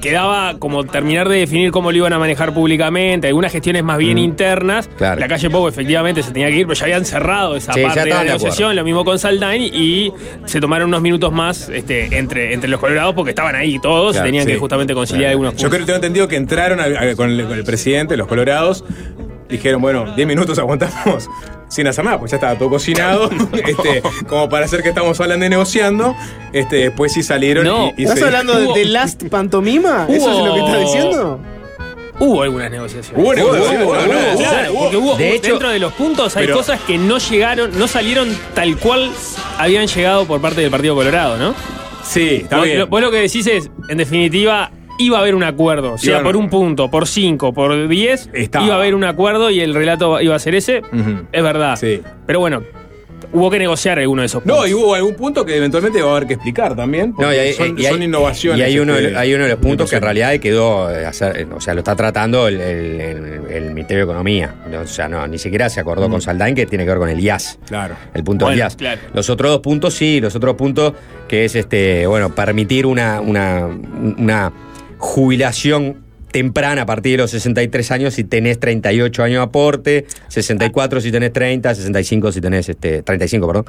quedaba 0.00 0.54
como 0.58 0.84
terminar 0.84 1.28
de 1.28 1.38
definir 1.38 1.70
cómo 1.70 1.90
lo 1.92 1.98
iban 1.98 2.12
a 2.12 2.18
manejar 2.18 2.52
públicamente, 2.54 3.28
algunas 3.28 3.52
gestiones 3.52 3.82
más 3.84 3.98
bien 3.98 4.18
internas. 4.18 4.88
Mm. 4.88 4.96
Claro. 4.96 5.20
La 5.20 5.28
calle 5.28 5.50
Pogo 5.50 5.68
efectivamente 5.68 6.22
se 6.22 6.30
tenía 6.32 6.48
que 6.48 6.56
ir, 6.56 6.66
pero 6.66 6.74
ya 6.78 6.84
habían 6.84 7.04
cerrado 7.04 7.56
esa 7.56 7.72
Sí, 7.72 7.82
parte 7.82 8.00
de 8.00 8.06
la 8.10 8.18
de 8.20 8.24
negociación, 8.26 8.76
lo 8.76 8.84
mismo 8.84 9.04
con 9.04 9.18
Saldain, 9.18 9.62
y 9.62 10.12
se 10.46 10.60
tomaron 10.60 10.88
unos 10.88 11.02
minutos 11.02 11.32
más 11.32 11.68
este, 11.68 12.16
entre, 12.18 12.52
entre 12.54 12.68
los 12.70 12.80
colorados 12.80 13.14
porque 13.14 13.30
estaban 13.30 13.54
ahí 13.56 13.78
todos 13.78 14.12
Claro, 14.12 14.26
y 14.26 14.28
tenían 14.28 14.46
sí. 14.46 14.52
que 14.52 14.58
justamente 14.58 14.94
conciliar 14.94 15.30
algunos 15.30 15.52
Yo 15.54 15.56
puntos. 15.56 15.70
creo 15.70 15.80
que 15.80 15.86
tengo 15.86 15.96
entendido 15.96 16.28
que 16.28 16.36
entraron 16.36 16.80
a- 16.80 16.84
a- 16.84 17.14
con, 17.16 17.30
el, 17.30 17.44
con 17.46 17.56
el 17.58 17.64
presidente, 17.64 18.16
los 18.16 18.26
colorados, 18.26 18.84
dijeron, 19.56 19.80
bueno, 19.82 20.14
10 20.14 20.26
minutos 20.28 20.58
aguantamos 20.58 21.28
sin 21.68 21.86
hacer 21.86 22.04
nada, 22.04 22.18
pues 22.18 22.30
ya 22.30 22.36
estaba 22.36 22.56
todo 22.56 22.70
cocinado, 22.70 23.30
este, 23.52 24.02
como 24.28 24.48
para 24.48 24.66
hacer 24.66 24.82
que 24.82 24.90
estamos 24.90 25.20
hablando 25.20 25.46
y 25.46 25.48
negociando. 25.48 26.14
Este, 26.52 26.76
después 26.76 27.12
sí 27.12 27.22
salieron 27.22 27.64
No, 27.66 27.92
y, 27.96 28.02
y 28.02 28.04
¿Estás 28.04 28.18
se- 28.20 28.24
hablando 28.26 28.72
de 28.74 28.84
Last 28.84 29.24
Pantomima? 29.28 30.06
¿Eso 30.08 30.30
es 30.32 30.46
lo 30.46 30.54
que 30.54 30.60
estás 30.60 30.80
diciendo? 30.80 31.40
Hubo 32.20 32.42
algunas 32.42 32.70
negociaciones. 32.70 33.20
Hubo 33.24 33.34
negociaciones, 33.34 33.82
Hubo, 33.86 34.38
claro, 34.38 34.74
porque 34.74 34.96
hubo, 34.96 35.16
De 35.16 35.34
hecho- 35.34 35.48
dentro 35.48 35.68
de 35.70 35.78
los 35.80 35.92
puntos 35.94 36.36
hay 36.36 36.46
Pero- 36.46 36.58
cosas 36.58 36.80
que 36.86 36.96
no 36.96 37.18
llegaron, 37.18 37.76
no 37.76 37.88
salieron 37.88 38.28
tal 38.54 38.76
cual 38.78 39.10
habían 39.58 39.88
llegado 39.88 40.24
por 40.24 40.40
parte 40.40 40.60
del 40.60 40.70
Partido 40.70 40.94
Colorado, 40.94 41.36
¿no? 41.38 41.54
Sí, 42.04 42.40
está 42.42 42.58
vos, 42.58 42.66
bien. 42.66 42.78
lo, 42.80 42.86
vos 42.86 43.00
lo 43.00 43.10
que 43.10 43.16
decís 43.16 43.46
es, 43.48 43.68
en 43.88 43.96
definitiva, 43.98 44.70
iba 44.98 45.18
a 45.18 45.20
haber 45.20 45.34
un 45.34 45.42
acuerdo. 45.44 45.98
Sea 45.98 46.10
Iba 46.12 46.20
a- 46.20 46.22
por 46.22 46.36
un 46.36 46.48
punto, 46.48 46.90
por 46.90 47.06
cinco, 47.06 47.52
por 47.52 47.88
diez, 47.88 48.28
Estaba. 48.32 48.64
iba 48.66 48.74
a 48.74 48.78
haber 48.78 48.94
un 48.94 49.04
acuerdo 49.04 49.50
y 49.50 49.60
el 49.60 49.74
relato 49.74 50.20
iba 50.20 50.34
a 50.34 50.38
ser 50.38 50.54
ese. 50.54 50.82
Es 51.32 51.42
verdad. 51.42 51.76
Sí. 51.76 52.00
Pero 52.26 52.40
bueno, 52.40 52.62
hubo 53.32 53.50
que 53.50 53.58
negociar 53.58 53.98
alguno 53.98 54.22
de 54.22 54.26
esos 54.26 54.42
puntos. 54.42 54.60
No, 54.60 54.66
y 54.66 54.74
hubo 54.74 54.94
algún 54.94 55.14
punto 55.16 55.44
que 55.44 55.56
eventualmente 55.56 56.00
va 56.00 56.10
a 56.12 56.16
haber 56.16 56.28
que 56.28 56.34
explicar 56.34 56.76
también. 56.76 57.14
No, 57.18 57.32
y 57.32 57.36
hay, 57.36 57.52
son, 57.54 57.76
y 57.78 57.84
hay- 57.86 57.92
son 57.92 58.02
innovaciones. 58.02 58.60
Y 58.60 58.62
hay 58.62 58.78
uno, 58.78 58.94
este, 58.96 59.16
hay 59.16 59.34
uno 59.34 59.44
de 59.44 59.50
los 59.50 59.58
puntos 59.58 59.90
que 59.90 59.96
en 59.96 60.02
realidad 60.02 60.36
quedó, 60.38 60.90
eh, 60.90 61.04
hacer- 61.06 61.36
eh, 61.40 61.46
o 61.52 61.60
sea, 61.60 61.74
lo 61.74 61.80
está 61.80 61.96
tratando 61.96 62.46
el, 62.46 62.60
el- 62.60 63.00
el- 63.00 63.40
el 63.50 63.64
Ministerio 63.74 64.04
de 64.06 64.12
Economía. 64.12 64.54
O 64.80 64.86
sea, 64.86 65.08
no, 65.08 65.26
ni 65.26 65.38
siquiera 65.38 65.68
se 65.68 65.80
acordó 65.80 66.08
con 66.08 66.20
Saldain 66.20 66.54
que 66.54 66.66
tiene 66.66 66.84
que 66.84 66.90
ver 66.90 66.98
con 66.98 67.08
el 67.08 67.18
IAS. 67.18 67.58
Claro. 67.66 67.96
El 68.12 68.22
punto 68.22 68.48
del 68.48 68.58
IAS. 68.58 68.76
claro. 68.76 69.00
Los 69.12 69.28
otros 69.30 69.50
dos 69.50 69.60
puntos 69.60 69.94
sí, 69.94 70.20
los 70.20 70.36
otros 70.36 70.54
puntos 70.54 70.92
que 71.26 71.46
es 71.46 71.54
este, 71.56 72.06
bueno, 72.06 72.32
permitir 72.34 72.84
una, 72.86 73.20
una, 73.20 73.66
una 74.18 74.52
jubilación 74.98 76.02
temprana 76.32 76.82
a 76.82 76.86
partir 76.86 77.12
de 77.12 77.18
los 77.18 77.30
63 77.30 77.90
años 77.92 78.14
si 78.14 78.24
tenés 78.24 78.58
38 78.58 79.22
años 79.22 79.36
de 79.38 79.42
aporte, 79.44 80.06
64 80.26 81.00
si 81.00 81.12
tenés 81.12 81.32
30, 81.32 81.72
65 81.76 82.32
si 82.32 82.40
tenés 82.40 82.68
este, 82.68 83.02
35, 83.02 83.46
perdón. 83.46 83.64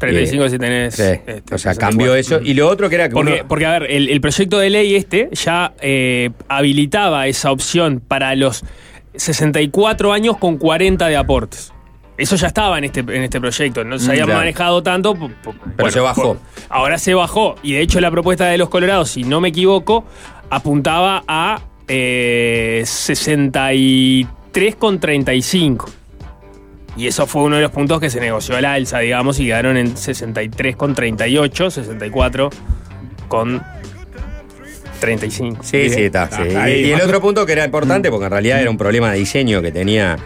35 0.00 0.44
Eh, 0.44 0.50
si 0.50 0.58
tenés. 0.58 0.94
sí, 0.96 1.02
este, 1.02 1.32
o 1.54 1.58
sea, 1.58 1.74
64. 1.74 1.88
cambió 1.88 2.14
eso. 2.16 2.40
Y 2.42 2.54
lo 2.54 2.68
otro 2.68 2.88
que 2.88 2.96
era 2.96 3.08
que 3.08 3.14
Porque, 3.14 3.32
uno- 3.34 3.44
porque, 3.48 3.66
a 3.66 3.78
ver, 3.78 3.90
el, 3.92 4.08
el 4.08 4.20
proyecto 4.20 4.58
de 4.58 4.68
ley 4.70 4.96
este 4.96 5.28
ya 5.32 5.74
eh, 5.80 6.30
habilitaba 6.48 7.28
esa 7.28 7.52
opción 7.52 8.02
para 8.06 8.34
los 8.34 8.64
64 9.14 10.12
años 10.12 10.36
con 10.38 10.58
40 10.58 11.06
de 11.06 11.16
aportes. 11.16 11.72
Eso 12.16 12.34
ya 12.34 12.48
estaba 12.48 12.78
en 12.78 12.84
este, 12.84 12.98
en 13.00 13.22
este 13.22 13.40
proyecto, 13.40 13.84
no 13.84 13.96
se 13.96 14.08
Mm, 14.08 14.10
había 14.10 14.24
claro. 14.24 14.38
manejado 14.40 14.82
tanto. 14.82 15.14
po- 15.14 15.30
bueno, 15.76 15.92
se 15.92 16.00
bajó. 16.00 16.22
por- 16.34 16.38
ahora 16.68 16.98
se 16.98 17.14
bajó. 17.14 17.54
Y 17.62 17.74
de 17.74 17.80
hecho 17.82 18.00
la 18.00 18.10
propuesta 18.10 18.46
de 18.46 18.58
los 18.58 18.68
colorados, 18.68 19.10
si 19.10 19.22
no 19.22 19.40
me 19.40 19.50
equivoco, 19.50 20.04
apuntaba 20.50 21.24
a 21.26 21.60
eh, 21.86 22.82
63 22.84 24.76
con 24.76 25.00
35. 25.00 25.90
Y 26.96 27.06
eso 27.06 27.26
fue 27.26 27.42
uno 27.42 27.56
de 27.56 27.62
los 27.62 27.70
puntos 27.70 28.00
que 28.00 28.10
se 28.10 28.20
negoció 28.20 28.56
al 28.56 28.64
alza, 28.64 28.98
digamos, 28.98 29.38
y 29.38 29.46
quedaron 29.46 29.76
en 29.76 29.96
63 29.96 30.74
con 30.76 30.94
38, 30.94 31.70
64 31.70 32.50
con 33.28 33.62
35. 34.98 35.62
Sí, 35.62 35.90
sí, 35.90 36.02
está. 36.02 36.28
sí. 36.28 36.42
Y 36.42 36.90
el 36.90 37.00
otro 37.00 37.20
punto 37.20 37.46
que 37.46 37.52
era 37.52 37.64
importante, 37.64 38.10
porque 38.10 38.24
en 38.24 38.32
realidad 38.32 38.60
era 38.60 38.70
un 38.70 38.76
problema 38.76 39.12
de 39.12 39.18
diseño 39.18 39.62
que 39.62 39.70
tenía 39.70 40.18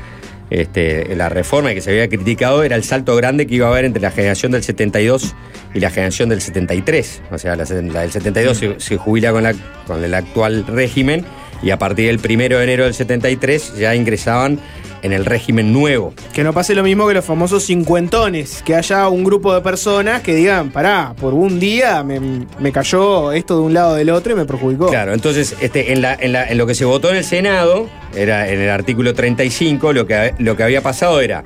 este, 0.52 1.16
la 1.16 1.28
reforma 1.28 1.72
que 1.72 1.80
se 1.80 1.90
había 1.90 2.08
criticado, 2.08 2.62
era 2.62 2.76
el 2.76 2.84
salto 2.84 3.16
grande 3.16 3.46
que 3.46 3.54
iba 3.54 3.66
a 3.66 3.70
haber 3.70 3.86
entre 3.86 4.02
la 4.02 4.10
generación 4.10 4.52
del 4.52 4.62
72 4.62 5.34
y 5.72 5.80
la 5.80 5.90
generación 5.90 6.28
del 6.28 6.42
73. 6.42 7.22
O 7.30 7.38
sea, 7.38 7.56
la, 7.56 7.64
la 7.64 8.00
del 8.02 8.12
72 8.12 8.58
se, 8.58 8.80
se 8.80 8.96
jubila 8.98 9.32
con, 9.32 9.42
la, 9.42 9.54
con 9.86 10.04
el 10.04 10.12
actual 10.12 10.66
régimen 10.66 11.24
y 11.62 11.70
a 11.70 11.78
partir 11.78 12.08
del 12.08 12.18
primero 12.18 12.58
de 12.58 12.64
enero 12.64 12.84
del 12.84 12.94
73 12.94 13.76
ya 13.78 13.94
ingresaban 13.94 14.58
en 15.02 15.12
el 15.12 15.24
régimen 15.24 15.72
nuevo. 15.72 16.14
Que 16.32 16.44
no 16.44 16.52
pase 16.52 16.74
lo 16.74 16.82
mismo 16.82 17.06
que 17.08 17.14
los 17.14 17.24
famosos 17.24 17.64
cincuentones, 17.66 18.62
que 18.64 18.74
haya 18.74 19.08
un 19.08 19.24
grupo 19.24 19.54
de 19.54 19.60
personas 19.60 20.22
que 20.22 20.34
digan, 20.34 20.70
pará, 20.70 21.14
por 21.20 21.34
un 21.34 21.58
día 21.60 22.02
me, 22.02 22.20
me 22.58 22.72
cayó 22.72 23.32
esto 23.32 23.56
de 23.56 23.62
un 23.62 23.74
lado 23.74 23.94
del 23.94 24.10
otro 24.10 24.32
y 24.32 24.36
me 24.36 24.44
perjudicó. 24.44 24.88
Claro, 24.88 25.12
entonces 25.12 25.56
este, 25.60 25.92
en, 25.92 26.02
la- 26.02 26.14
en 26.14 26.32
la- 26.32 26.48
en 26.48 26.56
lo 26.58 26.66
que 26.66 26.74
se 26.74 26.84
votó 26.84 27.10
en 27.10 27.16
el 27.16 27.24
Senado, 27.24 27.88
era 28.14 28.48
en 28.48 28.60
el 28.60 28.70
artículo 28.70 29.14
35, 29.14 29.92
lo 29.92 30.06
que, 30.06 30.34
lo 30.38 30.56
que 30.56 30.62
había 30.62 30.80
pasado 30.82 31.20
era 31.20 31.42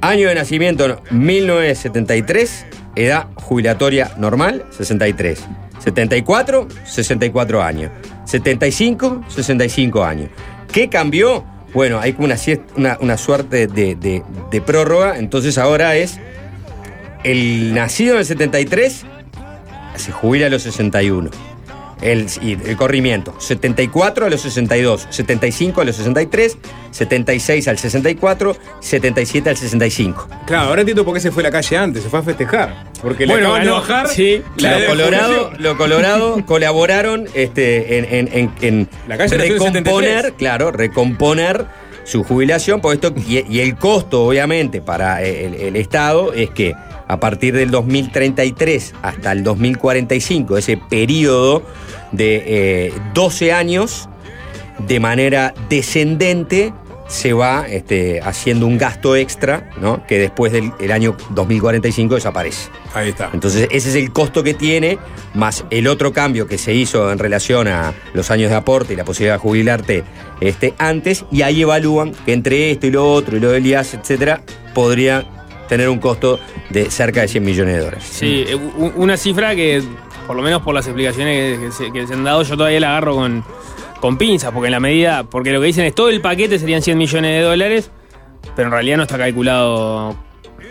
año 0.00 0.28
de 0.28 0.34
nacimiento 0.34 1.00
1973, 1.10 2.66
edad 2.96 3.26
jubilatoria 3.34 4.10
normal 4.18 4.64
63, 4.70 5.44
74, 5.78 6.68
64 6.84 7.62
años, 7.62 7.90
75, 8.24 9.22
65 9.28 10.04
años. 10.04 10.28
¿Qué 10.72 10.88
cambió? 10.88 11.44
Bueno, 11.76 12.00
hay 12.00 12.14
como 12.14 12.26
una, 12.76 13.16
suerte 13.18 13.66
de 13.66 14.62
prórroga, 14.64 15.18
entonces 15.18 15.58
ahora 15.58 15.94
es 15.94 16.18
el 17.22 17.74
nacido 17.74 18.14
en 18.14 18.20
el 18.20 18.24
73 18.24 19.04
se 19.94 20.10
jubila 20.10 20.46
a 20.46 20.48
los 20.48 20.62
61. 20.62 21.28
El, 22.02 22.26
el 22.42 22.76
corrimiento. 22.76 23.34
74 23.40 24.26
a 24.26 24.30
los 24.30 24.42
62, 24.42 25.06
75 25.10 25.80
a 25.80 25.84
los 25.84 25.96
63, 25.96 26.58
76 26.90 27.68
al 27.68 27.78
64, 27.78 28.56
77 28.80 29.48
al 29.50 29.56
65. 29.56 30.28
Claro, 30.46 30.68
ahora 30.68 30.82
entiendo 30.82 31.04
por 31.04 31.14
qué 31.14 31.20
se 31.20 31.30
fue 31.30 31.42
a 31.42 31.44
la 31.44 31.50
calle 31.50 31.76
antes, 31.76 32.02
se 32.02 32.10
fue 32.10 32.18
a 32.18 32.22
festejar. 32.22 32.84
Porque 33.00 33.24
le 33.26 33.32
Bueno, 33.32 33.46
acaban 33.48 33.62
de 33.62 33.68
ganó, 33.70 33.80
bajar. 33.80 34.08
sí, 34.08 34.42
la 34.58 34.78
Lo 34.78 34.86
Colorado, 34.86 35.52
lo 35.58 35.76
Colorado 35.78 36.44
colaboraron 36.46 37.26
este, 37.34 37.98
en, 37.98 38.04
en- 38.04 38.28
en- 38.32 38.52
en 38.60 38.88
La 39.08 39.16
calle 39.16 39.36
recomponer, 39.38 39.82
73. 39.82 40.32
claro, 40.36 40.72
recomponer 40.72 41.66
su 42.04 42.22
jubilación, 42.24 42.80
porque 42.80 43.06
esto, 43.06 43.14
y, 43.26 43.44
y 43.52 43.60
el 43.60 43.76
costo, 43.76 44.24
obviamente, 44.26 44.80
para 44.80 45.22
el, 45.22 45.54
el 45.54 45.76
Estado 45.76 46.32
es 46.34 46.50
que 46.50 46.74
a 47.08 47.20
partir 47.20 47.54
del 47.54 47.70
2033 47.70 48.94
hasta 49.02 49.32
el 49.32 49.42
2045, 49.42 50.58
ese 50.58 50.76
periodo 50.76 51.62
de 52.12 52.42
eh, 52.86 52.92
12 53.14 53.52
años, 53.52 54.08
de 54.86 55.00
manera 55.00 55.54
descendente 55.68 56.72
se 57.08 57.32
va 57.32 57.66
este, 57.68 58.20
haciendo 58.20 58.66
un 58.66 58.78
gasto 58.78 59.14
extra, 59.16 59.70
¿no? 59.80 60.04
Que 60.06 60.18
después 60.18 60.52
del 60.52 60.72
el 60.80 60.90
año 60.90 61.16
2045 61.30 62.16
desaparece. 62.16 62.68
Ahí 62.94 63.10
está. 63.10 63.30
Entonces, 63.32 63.68
ese 63.70 63.90
es 63.90 63.94
el 63.94 64.12
costo 64.12 64.42
que 64.42 64.54
tiene, 64.54 64.98
más 65.34 65.64
el 65.70 65.86
otro 65.86 66.12
cambio 66.12 66.46
que 66.46 66.58
se 66.58 66.74
hizo 66.74 67.12
en 67.12 67.18
relación 67.18 67.68
a 67.68 67.94
los 68.12 68.30
años 68.30 68.50
de 68.50 68.56
aporte 68.56 68.94
y 68.94 68.96
la 68.96 69.04
posibilidad 69.04 69.34
de 69.34 69.40
jubilarte 69.40 70.04
este, 70.40 70.74
antes, 70.78 71.24
y 71.30 71.42
ahí 71.42 71.62
evalúan 71.62 72.12
que 72.24 72.32
entre 72.32 72.70
esto 72.72 72.86
y 72.86 72.90
lo 72.90 73.10
otro, 73.12 73.36
y 73.36 73.40
lo 73.40 73.52
del 73.52 73.66
IAS, 73.66 73.94
etcétera, 73.94 74.42
podría 74.74 75.26
tener 75.68 75.88
un 75.88 75.98
costo 75.98 76.38
de 76.70 76.90
cerca 76.90 77.22
de 77.22 77.28
100 77.28 77.44
millones 77.44 77.74
de 77.76 77.80
dólares. 77.80 78.04
Sí, 78.10 78.44
eh, 78.46 78.54
una 78.54 79.16
cifra 79.16 79.54
que, 79.54 79.82
por 80.26 80.36
lo 80.36 80.42
menos 80.42 80.62
por 80.62 80.74
las 80.74 80.86
explicaciones 80.86 81.58
que 81.58 81.72
se, 81.72 81.92
que 81.92 82.06
se 82.06 82.14
han 82.14 82.24
dado, 82.24 82.42
yo 82.42 82.56
todavía 82.56 82.80
la 82.80 82.90
agarro 82.90 83.14
con, 83.16 83.44
con 84.00 84.16
pinzas, 84.18 84.52
porque 84.52 84.66
en 84.68 84.72
la 84.72 84.80
medida, 84.80 85.24
porque 85.24 85.52
lo 85.52 85.60
que 85.60 85.66
dicen 85.66 85.84
es 85.84 85.94
todo 85.94 86.08
el 86.08 86.20
paquete 86.20 86.58
serían 86.58 86.82
100 86.82 86.98
millones 86.98 87.30
de 87.32 87.40
dólares, 87.42 87.90
pero 88.54 88.68
en 88.68 88.72
realidad 88.72 88.96
no 88.98 89.02
está 89.04 89.18
calculado 89.18 90.16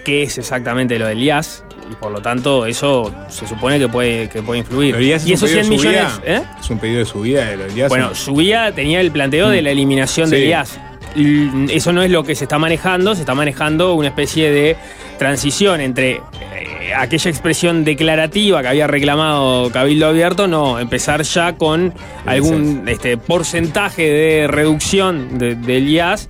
qué 0.04 0.24
es 0.24 0.38
exactamente 0.38 0.98
lo 1.00 1.08
del 1.08 1.22
IAS, 1.22 1.64
y 1.92 1.96
por 1.96 2.12
lo 2.12 2.20
tanto 2.22 2.66
eso 2.66 3.14
se 3.30 3.48
supone 3.48 3.78
que 3.78 3.88
puede, 3.88 4.28
que 4.30 4.42
puede 4.42 4.60
influir. 4.60 4.96
Es 4.96 5.26
y 5.26 5.30
un 5.30 5.34
esos 5.36 5.50
pedido 5.50 5.64
100 5.66 5.70
de 5.70 5.70
millones, 5.78 6.12
subida. 6.14 6.36
¿eh? 6.38 6.44
Es 6.60 6.70
un 6.70 6.80
pedido 6.80 7.00
de 7.00 7.06
subida 7.06 7.46
de 7.46 7.58
los 7.58 7.76
IAS. 7.76 7.90
Bueno, 7.90 8.16
subía 8.16 8.72
tenía 8.74 9.02
el 9.02 9.12
planteo 9.12 9.50
de 9.50 9.62
la 9.62 9.72
eliminación 9.72 10.28
Sí. 10.30 10.36
del 10.36 10.50
IAS. 10.50 10.80
Eso 11.16 11.94
no 11.94 12.02
es 12.04 12.12
lo 12.12 12.24
que 12.24 12.36
se 12.36 12.44
está 12.46 12.60
manejando, 12.60 13.16
se 13.16 13.22
está 13.22 13.34
manejando 13.36 13.94
una 13.94 14.10
especie 14.10 14.52
de 14.52 14.76
transición 15.18 15.80
entre 15.80 16.16
eh, 16.16 16.94
aquella 16.96 17.30
expresión 17.32 17.86
declarativa 17.86 18.62
que 18.62 18.68
había 18.68 18.86
reclamado 18.88 19.72
Cabildo 19.72 20.08
Abierto, 20.08 20.48
no, 20.48 20.78
empezar 20.80 21.22
ya 21.24 21.56
con 21.56 21.94
algún 22.26 22.84
este, 22.88 23.18
porcentaje 23.18 24.04
de 24.10 24.48
reducción 24.48 25.38
de- 25.38 25.56
del 25.56 25.88
IAS 25.88 26.28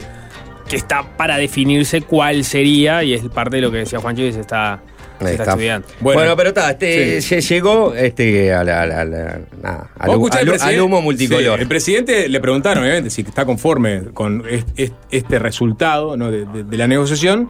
que 0.70 0.76
está 0.76 1.04
para 1.18 1.38
definirse 1.38 2.02
cuál 2.02 2.44
sería, 2.44 3.04
y 3.04 3.14
es 3.14 3.22
parte 3.30 3.58
de 3.58 3.62
lo 3.64 3.72
que 3.72 3.78
decía 3.80 4.00
Juancho 4.00 4.24
y 4.24 4.34
se 4.34 4.42
está, 4.42 4.82
está 5.20 5.44
estudiando. 5.44 5.88
Bueno, 6.02 6.36
pero 6.36 6.50
está, 6.50 6.72
este, 6.72 7.22
se 7.22 7.42
llegó 7.42 7.94
este, 7.96 8.54
a 8.54 8.64
la- 8.64 8.82
a 8.82 8.86
la- 8.86 9.02
a 9.02 9.06
la- 9.06 9.40
nada, 9.62 9.90
al, 9.98 10.10
al- 10.12 10.16
al 10.16 10.20
presidente- 10.22 10.64
al 10.64 10.82
humo 10.82 11.02
multicolor. 11.02 11.56
Sí, 11.58 11.62
el 11.62 11.68
presidente 11.68 12.30
le 12.30 12.40
preguntaron, 12.40 12.84
obviamente, 12.84 13.10
si 13.10 13.22
está 13.22 13.46
conforme 13.46 14.06
con 14.14 14.44
est- 14.50 14.68
est- 14.78 14.94
este 15.12 15.40
resultado 15.40 16.16
¿no? 16.18 16.32
de, 16.32 16.46
de- 16.46 16.64
de 16.64 16.78
la 16.78 16.88
negociación. 16.88 17.50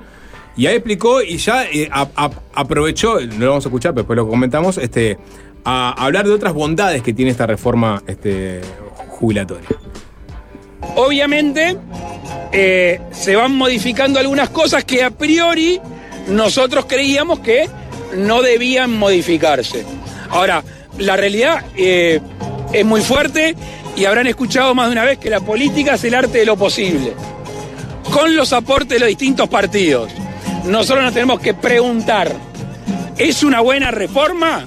Y 0.57 0.67
ahí 0.67 0.75
explicó 0.75 1.21
y 1.21 1.37
ya 1.37 1.65
eh, 1.65 1.89
a- 1.91 2.07
a- 2.15 2.31
aprovechó, 2.53 3.19
no 3.19 3.39
lo 3.39 3.47
vamos 3.49 3.65
a 3.65 3.67
escuchar, 3.69 3.91
pero 3.93 4.03
después 4.03 4.15
lo 4.17 4.27
comentamos, 4.27 4.77
este, 4.77 5.17
a 5.65 5.91
hablar 6.01 6.25
de 6.25 6.31
otras 6.31 6.53
bondades 6.53 7.01
que 7.01 7.11
tiene 7.13 7.31
esta 7.31 7.45
reforma 7.45 8.01
este, 8.07 8.61
jubilatoria. 9.09 9.67
Obviamente, 10.95 11.77
eh, 12.51 13.01
se 13.11 13.35
van 13.35 13.53
modificando 13.55 14.19
algunas 14.19 14.49
cosas 14.49 14.83
que 14.85 15.03
a 15.03 15.09
priori 15.09 15.81
nosotros 16.27 16.85
creíamos 16.85 17.39
que 17.39 17.69
no 18.15 18.41
debían 18.41 18.91
modificarse. 18.97 19.85
Ahora, 20.29 20.63
la 20.97 21.15
realidad 21.17 21.65
eh, 21.75 22.19
es 22.73 22.85
muy 22.85 23.01
fuerte 23.01 23.55
y 23.95 24.05
habrán 24.05 24.27
escuchado 24.27 24.73
más 24.75 24.87
de 24.87 24.93
una 24.93 25.03
vez 25.03 25.17
que 25.17 25.29
la 25.29 25.39
política 25.39 25.95
es 25.95 26.03
el 26.03 26.15
arte 26.15 26.39
de 26.39 26.45
lo 26.45 26.57
posible. 26.57 27.13
Con 28.11 28.35
los 28.35 28.53
aportes 28.53 28.89
de 28.89 28.99
los 28.99 29.09
distintos 29.09 29.49
partidos, 29.49 30.11
nosotros 30.65 31.03
nos 31.03 31.13
tenemos 31.13 31.39
que 31.39 31.53
preguntar, 31.53 32.31
¿es 33.17 33.43
una 33.43 33.61
buena 33.61 33.91
reforma? 33.91 34.65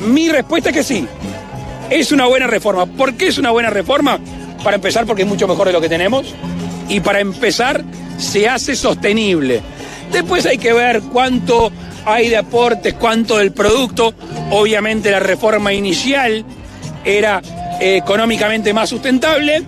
Mi 0.00 0.28
respuesta 0.28 0.70
es 0.70 0.76
que 0.76 0.82
sí. 0.82 1.06
Es 1.90 2.12
una 2.12 2.26
buena 2.26 2.46
reforma. 2.46 2.86
¿Por 2.86 3.14
qué 3.14 3.28
es 3.28 3.38
una 3.38 3.50
buena 3.50 3.70
reforma? 3.70 4.18
Para 4.62 4.76
empezar, 4.76 5.06
porque 5.06 5.22
es 5.22 5.28
mucho 5.28 5.48
mejor 5.48 5.66
de 5.66 5.72
lo 5.72 5.80
que 5.80 5.88
tenemos. 5.88 6.34
Y 6.88 7.00
para 7.00 7.20
empezar, 7.20 7.82
se 8.16 8.48
hace 8.48 8.76
sostenible. 8.76 9.60
Después 10.12 10.44
hay 10.46 10.58
que 10.58 10.72
ver 10.72 11.00
cuánto 11.12 11.70
hay 12.04 12.28
de 12.28 12.36
aportes, 12.38 12.94
cuánto 12.94 13.38
del 13.38 13.52
producto. 13.52 14.14
Obviamente 14.50 15.10
la 15.10 15.20
reforma 15.20 15.72
inicial 15.72 16.44
era 17.04 17.40
eh, 17.80 17.96
económicamente 17.96 18.72
más 18.72 18.88
sustentable. 18.90 19.62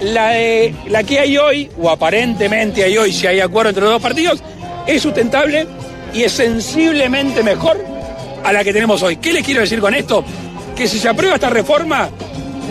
La, 0.00 0.30
de- 0.30 0.74
la 0.88 1.04
que 1.04 1.20
hay 1.20 1.36
hoy, 1.36 1.70
o 1.80 1.88
aparentemente 1.90 2.82
hay 2.82 2.96
hoy, 2.98 3.12
si 3.12 3.26
hay 3.26 3.40
acuerdo 3.40 3.68
entre 3.70 3.84
los 3.84 3.92
dos 3.92 4.02
partidos, 4.02 4.42
es 4.86 5.00
sustentable 5.02 5.66
y 6.12 6.22
es 6.24 6.32
sensiblemente 6.32 7.42
mejor 7.44 7.78
a 8.42 8.52
la 8.52 8.64
que 8.64 8.72
tenemos 8.72 9.02
hoy. 9.02 9.16
¿Qué 9.18 9.32
les 9.32 9.44
quiero 9.44 9.60
decir 9.60 9.78
con 9.80 9.94
esto? 9.94 10.24
Que 10.74 10.88
si 10.88 10.98
se 10.98 11.08
aprueba 11.08 11.36
esta 11.36 11.50
reforma, 11.50 12.08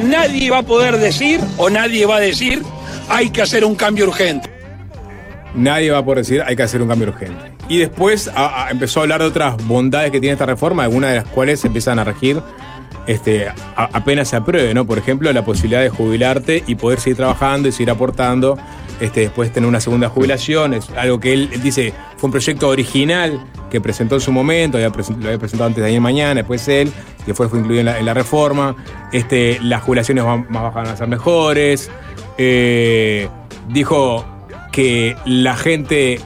nadie 0.03 0.49
va 0.49 0.57
a 0.57 0.63
poder 0.63 0.97
decir 0.97 1.39
o 1.57 1.69
nadie 1.69 2.05
va 2.05 2.17
a 2.17 2.19
decir 2.19 2.61
hay 3.07 3.29
que 3.29 3.41
hacer 3.41 3.63
un 3.63 3.75
cambio 3.75 4.05
urgente. 4.07 4.50
Nadie 5.55 5.91
va 5.91 5.99
a 5.99 6.05
poder 6.05 6.19
decir 6.19 6.41
hay 6.45 6.55
que 6.55 6.63
hacer 6.63 6.81
un 6.81 6.87
cambio 6.87 7.09
urgente. 7.09 7.51
Y 7.67 7.77
después 7.77 8.31
empezó 8.69 8.99
a 8.99 9.03
hablar 9.03 9.21
de 9.21 9.27
otras 9.27 9.57
bondades 9.65 10.11
que 10.11 10.19
tiene 10.19 10.33
esta 10.33 10.45
reforma, 10.45 10.83
algunas 10.83 11.11
de 11.11 11.15
las 11.17 11.25
cuales 11.25 11.63
empiezan 11.65 11.99
a 11.99 12.03
regir 12.03 12.41
este, 13.07 13.47
apenas 13.75 14.29
se 14.29 14.35
apruebe, 14.35 14.73
¿no? 14.75 14.85
Por 14.85 14.97
ejemplo, 14.99 15.31
la 15.33 15.43
posibilidad 15.43 15.81
de 15.81 15.89
jubilarte 15.89 16.63
y 16.67 16.75
poder 16.75 16.99
seguir 16.99 17.17
trabajando 17.17 17.67
y 17.67 17.71
seguir 17.71 17.89
aportando, 17.89 18.57
este, 18.99 19.21
después 19.21 19.51
tener 19.51 19.67
una 19.67 19.81
segunda 19.81 20.07
jubilación, 20.07 20.75
es 20.75 20.87
algo 20.91 21.19
que 21.19 21.33
él, 21.33 21.49
dice 21.63 21.93
fue 22.17 22.27
un 22.27 22.31
proyecto 22.31 22.67
original 22.69 23.43
que 23.71 23.81
presentó 23.81 24.15
en 24.15 24.21
su 24.21 24.31
momento, 24.31 24.77
lo 24.77 24.85
había 24.85 25.39
presentado 25.39 25.65
antes 25.65 25.81
de 25.83 25.89
ayer 25.89 25.99
mañana, 25.99 26.35
después 26.35 26.67
él, 26.67 26.91
después 27.25 27.49
fue 27.49 27.59
incluido 27.59 27.79
en 27.79 27.85
la, 27.87 28.01
la 28.03 28.13
reforma, 28.13 28.75
este, 29.11 29.57
las 29.63 29.81
jubilaciones 29.81 30.23
van- 30.23 30.45
más 30.49 30.61
bajas 30.61 30.75
van 30.83 30.87
a 30.93 30.95
ser 30.97 31.07
mejores, 31.07 31.89
eh, 32.37 33.27
dijo 33.69 34.25
que 34.71 35.15
la 35.25 35.55
gente 35.55 36.19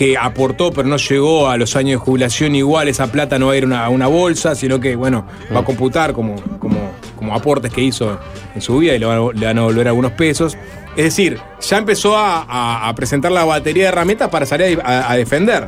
que 0.00 0.16
aportó 0.16 0.72
pero 0.72 0.88
no 0.88 0.96
llegó 0.96 1.50
a 1.50 1.58
los 1.58 1.76
años 1.76 2.00
de 2.00 2.04
jubilación, 2.06 2.54
igual 2.54 2.88
esa 2.88 3.12
plata 3.12 3.38
no 3.38 3.48
va 3.48 3.52
a 3.52 3.56
ir 3.56 3.70
a 3.70 3.90
una, 3.90 4.06
bolsa, 4.06 4.54
sino 4.54 4.80
que, 4.80 4.96
bueno, 4.96 5.26
va 5.54 5.60
a 5.60 5.64
computar 5.64 6.14
como, 6.14 6.36
como, 6.58 6.92
como 7.16 7.34
aportes 7.34 7.70
que 7.70 7.82
hizo 7.82 8.18
en 8.54 8.62
su 8.62 8.78
vida 8.78 8.94
y 8.94 8.98
le 8.98 9.04
van, 9.04 9.18
a, 9.18 9.32
le 9.32 9.46
a 9.46 9.62
volver 9.62 9.88
algunos 9.88 10.12
pesos. 10.12 10.56
Es 10.96 11.04
decir, 11.04 11.38
ya 11.60 11.76
empezó 11.76 12.14
a, 12.16 12.90
presentar 12.96 13.30
la 13.30 13.44
batería 13.44 13.84
de 13.84 13.88
herramientas 13.90 14.30
para 14.30 14.46
salir 14.46 14.80
a, 14.82 15.14
defender 15.16 15.66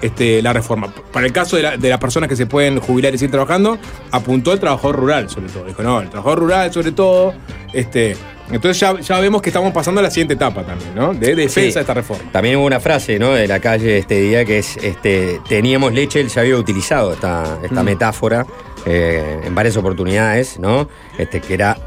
este, 0.00 0.40
la 0.40 0.54
reforma. 0.54 0.92
Para 1.12 1.26
el 1.26 1.32
caso 1.32 1.56
de 1.56 1.88
las 1.88 1.98
personas 1.98 2.28
que 2.28 2.36
se 2.36 2.46
pueden 2.46 2.80
jubilar 2.80 3.14
y 3.14 3.18
seguir 3.18 3.32
trabajando, 3.32 3.78
apuntó 4.10 4.52
al 4.52 4.60
trabajador 4.60 4.96
rural, 4.96 5.28
sobre 5.28 5.48
todo. 5.48 5.64
Dijo, 5.64 5.82
no, 5.82 6.00
el 6.00 6.08
trabajador 6.08 6.38
rural, 6.38 6.72
sobre 6.72 6.92
todo. 6.92 7.34
Este, 7.72 8.16
entonces 8.52 8.78
ya, 8.80 8.98
ya 9.00 9.20
vemos 9.20 9.40
que 9.42 9.50
estamos 9.50 9.72
pasando 9.72 10.00
a 10.00 10.02
la 10.04 10.10
siguiente 10.10 10.34
etapa 10.34 10.62
también, 10.64 10.94
¿no? 10.94 11.14
De 11.14 11.34
defensa 11.34 11.60
Sí. 11.70 11.74
de 11.74 11.80
esta 11.80 11.94
reforma. 11.94 12.30
También 12.32 12.56
hubo 12.56 12.66
una 12.66 12.80
frase 12.80 13.18
¿no? 13.18 13.32
de 13.32 13.48
la 13.48 13.60
calle 13.60 13.98
este 13.98 14.20
día 14.20 14.44
que 14.44 14.58
es 14.58 14.76
este, 14.78 15.40
teníamos 15.48 15.92
leche, 15.92 16.20
él 16.20 16.28
ya 16.28 16.42
había 16.42 16.56
utilizado 16.56 17.12
esta, 17.14 17.58
esta 17.62 17.82
Mm. 17.82 17.86
metáfora 17.86 18.46
eh, 18.86 19.40
en 19.44 19.54
varias 19.54 19.76
oportunidades, 19.78 20.58
¿no? 20.58 20.88
Este, 21.18 21.40
que 21.40 21.54
era 21.54 21.78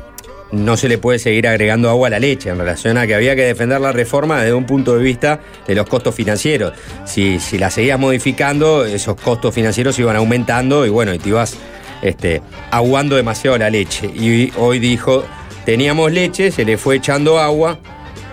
no 0.51 0.77
se 0.77 0.87
le 0.87 0.97
puede 0.97 1.19
seguir 1.19 1.45
agregando 1.47 1.89
agua 1.89 2.07
a 2.07 2.09
la 2.11 2.19
leche 2.19 2.49
en 2.49 2.57
relación 2.57 2.97
a 2.97 3.05
que 3.05 3.13
había 3.13 3.35
que 3.35 3.43
defender 3.43 3.81
la 3.81 3.91
reforma 3.91 4.39
desde 4.39 4.53
un 4.53 4.65
punto 4.65 4.95
de 4.97 5.03
vista 5.03 5.41
de 5.67 5.75
los 5.75 5.85
costos 5.87 6.15
financieros. 6.15 6.71
Si, 7.05 7.39
si 7.41 7.57
la 7.57 7.69
seguías 7.69 7.99
modificando, 7.99 8.85
esos 8.85 9.19
costos 9.19 9.53
financieros 9.53 9.99
iban 9.99 10.15
aumentando 10.15 10.85
y 10.85 10.89
bueno, 10.89 11.13
y 11.13 11.19
te 11.19 11.29
ibas 11.29 11.57
este, 12.01 12.41
aguando 12.71 13.17
demasiado 13.17 13.57
la 13.57 13.69
leche. 13.69 14.07
Y 14.07 14.51
hoy 14.57 14.79
dijo, 14.79 15.25
teníamos 15.67 16.13
leche, 16.13 16.49
se 16.49 16.63
le 16.63 16.77
fue 16.77 16.95
echando 16.95 17.39
agua, 17.39 17.77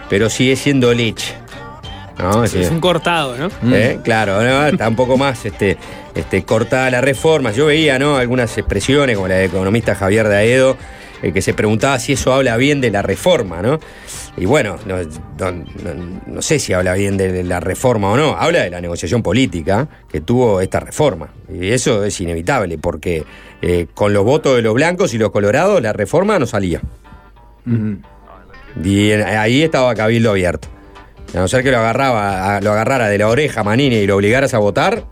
pero 0.09 0.31
sigue 0.31 0.55
siendo 0.55 0.95
leche. 0.95 1.35
¿No? 2.17 2.45
Es 2.45 2.55
un 2.71 2.79
cortado, 2.79 3.37
¿no? 3.37 3.49
¿Eh? 3.75 3.99
Claro, 4.05 4.41
¿no? 4.41 4.67
está 4.69 4.87
un 4.89 4.95
poco 4.95 5.17
más 5.19 5.45
este, 5.45 5.77
este, 6.15 6.45
cortada 6.45 6.89
la 6.89 7.01
reforma. 7.01 7.51
Yo 7.51 7.67
veía 7.67 7.99
¿no? 7.99 8.17
algunas 8.19 8.57
expresiones, 8.57 9.17
como 9.17 9.27
la 9.27 9.35
del 9.35 9.51
economista 9.51 9.97
Javier 9.97 10.29
de 10.29 10.37
Aedo, 10.37 10.77
eh, 11.25 11.33
que 11.33 11.43
se 11.43 11.55
preguntaba 11.55 11.99
si 11.99 12.13
eso 12.13 12.33
habla 12.33 12.57
bien 12.57 12.81
de 12.81 12.93
la 12.93 13.03
reforma, 13.03 13.63
¿no? 13.63 13.81
Y 14.37 14.45
bueno, 14.47 14.77
no, 14.87 14.99
no- 15.03 15.51
no- 15.51 16.21
no 16.25 16.41
sé 16.43 16.61
si 16.61 16.73
habla 16.73 16.95
bien 16.95 17.17
de 17.17 17.43
la 17.43 17.59
reforma 17.59 18.13
o 18.13 18.17
no, 18.17 18.37
habla 18.37 18.63
de 18.63 18.71
la 18.71 18.81
negociación 18.81 19.21
política 19.25 19.89
que 20.09 20.21
tuvo 20.21 20.61
esta 20.61 20.79
reforma. 20.79 21.31
Y 21.53 21.71
eso 21.71 22.05
es 22.05 22.21
inevitable, 22.21 22.79
porque 22.79 23.25
eh, 23.61 23.89
con 23.93 24.13
los 24.13 24.25
votos 24.25 24.55
de 24.55 24.63
los 24.63 24.75
blancos 24.75 25.15
y 25.15 25.19
los 25.19 25.33
colorados, 25.33 25.83
la 25.83 25.93
reforma 25.93 26.39
no 26.39 26.47
salía. 26.47 26.81
Y 28.83 29.11
ahí 29.13 29.63
estaba 29.63 29.95
Cabildo 29.95 30.31
abierto. 30.31 30.69
A 31.35 31.39
no 31.39 31.49
ser 31.49 31.63
que 31.63 31.71
lo, 31.71 31.79
agarraba, 31.79 32.57
a- 32.57 32.61
lo 32.61 32.73
agarrara 32.73 33.09
de 33.09 33.19
la 33.19 33.29
oreja 33.29 33.65
Manini 33.65 33.97
y 33.97 34.07
lo 34.07 34.17
obligaras 34.17 34.55
a 34.55 34.59
votar, 34.59 35.05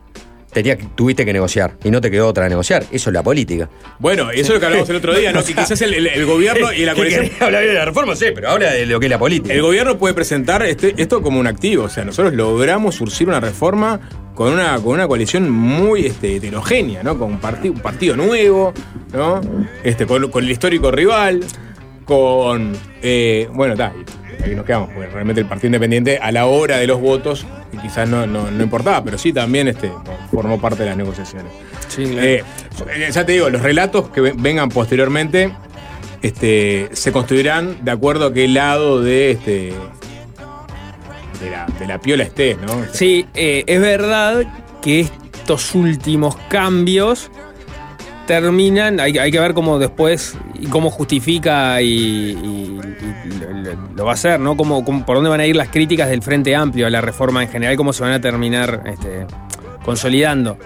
tenía, 0.52 0.76
tuviste 0.76 1.24
que 1.24 1.32
negociar. 1.32 1.72
Y 1.82 1.90
no 1.90 2.00
te 2.00 2.10
quedó 2.10 2.28
otra 2.28 2.44
de 2.44 2.50
negociar. 2.50 2.84
Eso 2.92 3.10
es 3.10 3.14
la 3.14 3.22
política. 3.24 3.68
Bueno, 3.98 4.30
eso 4.30 4.40
es 4.48 4.54
lo 4.54 4.60
que 4.60 4.66
hablamos 4.66 4.88
el 4.90 4.96
otro 4.96 5.14
día, 5.16 5.32
¿no? 5.32 5.42
Que 5.44 5.54
quizás 5.54 5.80
el, 5.80 5.94
el- 5.94 6.06
el 6.08 6.26
gobierno 6.26 6.72
y 6.72 6.84
la 6.84 6.92
¿Qué 6.94 6.96
coalición. 6.98 7.24
querés? 7.24 7.42
Habla 7.42 7.58
bien 7.60 7.72
de 7.72 7.78
la 7.78 7.84
reforma, 7.86 8.14
sí, 8.16 8.26
pero 8.34 8.50
habla 8.50 8.72
de 8.72 8.86
lo 8.86 9.00
que 9.00 9.06
es 9.06 9.10
la 9.10 9.18
política. 9.18 9.52
El 9.54 9.62
gobierno 9.62 9.98
puede 9.98 10.14
presentar 10.14 10.62
este- 10.64 10.94
esto 10.96 11.22
como 11.22 11.40
un 11.40 11.46
activo. 11.48 11.84
O 11.84 11.88
sea, 11.88 12.04
nosotros 12.04 12.34
logramos 12.34 12.94
surcir 12.94 13.26
una 13.28 13.40
reforma 13.40 13.98
con 14.34 14.52
una, 14.52 14.76
con 14.76 14.92
una 14.94 15.08
coalición 15.08 15.50
muy 15.50 16.06
este, 16.06 16.36
heterogénea, 16.36 17.02
¿no? 17.02 17.18
Con 17.18 17.32
un, 17.32 17.40
un 17.70 17.80
partido 17.80 18.16
nuevo, 18.16 18.72
¿no? 19.12 19.40
Este, 19.82 20.06
con, 20.06 20.30
con 20.30 20.44
el 20.44 20.50
histórico 20.52 20.90
rival, 20.92 21.40
con. 22.12 22.72
eh, 23.03 23.48
bueno, 23.53 23.75
está. 23.75 23.92
Ahí 24.44 24.55
nos 24.57 24.64
quedamos, 24.66 24.90
porque 24.92 25.09
realmente 25.09 25.40
el 25.40 25.46
Partido 25.46 25.68
Independiente 25.68 26.18
a 26.18 26.33
la 26.33 26.46
hora 26.46 26.79
de 26.79 26.87
los 26.87 27.01
votos 27.01 27.46
quizás 27.81 28.09
no, 28.09 28.27
no, 28.27 28.51
no 28.51 28.62
importaba, 28.62 29.03
pero 29.05 29.16
sí 29.16 29.33
también 29.33 29.68
este, 29.68 29.90
formó 30.33 30.61
parte 30.61 30.83
de 30.83 30.88
las 30.90 30.96
negociaciones. 30.98 31.53
Eh, 31.98 32.42
eh, 32.88 33.11
ya 33.12 33.25
te 33.25 33.33
digo, 33.33 33.48
los 33.51 33.62
relatos 33.62 34.09
que 34.11 34.20
ven- 34.20 34.42
vengan 34.42 34.68
posteriormente 34.68 35.53
este, 36.22 36.88
se 36.92 37.12
construirán 37.12 37.85
de 37.85 37.90
acuerdo 37.92 38.27
a 38.27 38.33
qué 38.33 38.48
lado 38.48 39.01
de 39.03 39.31
este 39.33 39.72
de 41.40 41.51
la, 41.51 41.66
de 41.79 41.87
la 41.87 42.01
piola 42.01 42.25
estés, 42.25 42.57
¿no? 42.59 42.85
Sí, 42.92 43.27
eh, 43.35 43.64
es 43.66 43.81
verdad 43.81 44.42
que 44.81 45.01
estos 45.01 45.75
últimos 45.75 46.37
cambios 46.48 47.31
terminan, 48.26 49.00
hay, 49.00 49.18
hay 49.18 49.30
que 49.30 49.40
ver 49.40 49.54
cómo 49.54 49.78
después 49.78 50.37
cómo 50.70 50.90
justifica 50.90 51.80
y, 51.82 52.35
lo, 53.96 54.04
va 54.04 54.11
a 54.12 54.14
hacer, 54.14 54.38
¿no? 54.40 54.56
Cómo- 54.56 54.85
por 54.85 55.16
dónde 55.16 55.30
van 55.30 55.40
a 55.40 55.46
ir 55.46 55.56
las 55.56 55.68
críticas 55.68 56.08
del 56.08 56.22
Frente 56.22 56.54
Amplio 56.54 56.87
a 56.87 56.90
la 56.90 57.00
reforma 57.00 57.42
en 57.42 57.48
general, 57.48 57.76
cómo 57.76 57.92
se 57.92 58.02
van 58.02 58.12
a 58.12 58.20
terminar 58.20 58.82
este, 58.87 59.26
consolidando. 59.85 60.58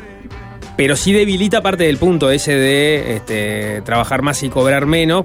Pero 0.77 0.95
sí 0.97 1.13
debilita 1.13 1.63
parte 1.63 1.85
del 1.85 1.97
punto 1.97 2.31
ese 2.31 2.55
de 2.55 3.17
este, 3.17 3.81
trabajar 3.83 4.23
más 4.23 4.43
y 4.43 4.49
cobrar 4.51 4.85
menos, 4.87 5.25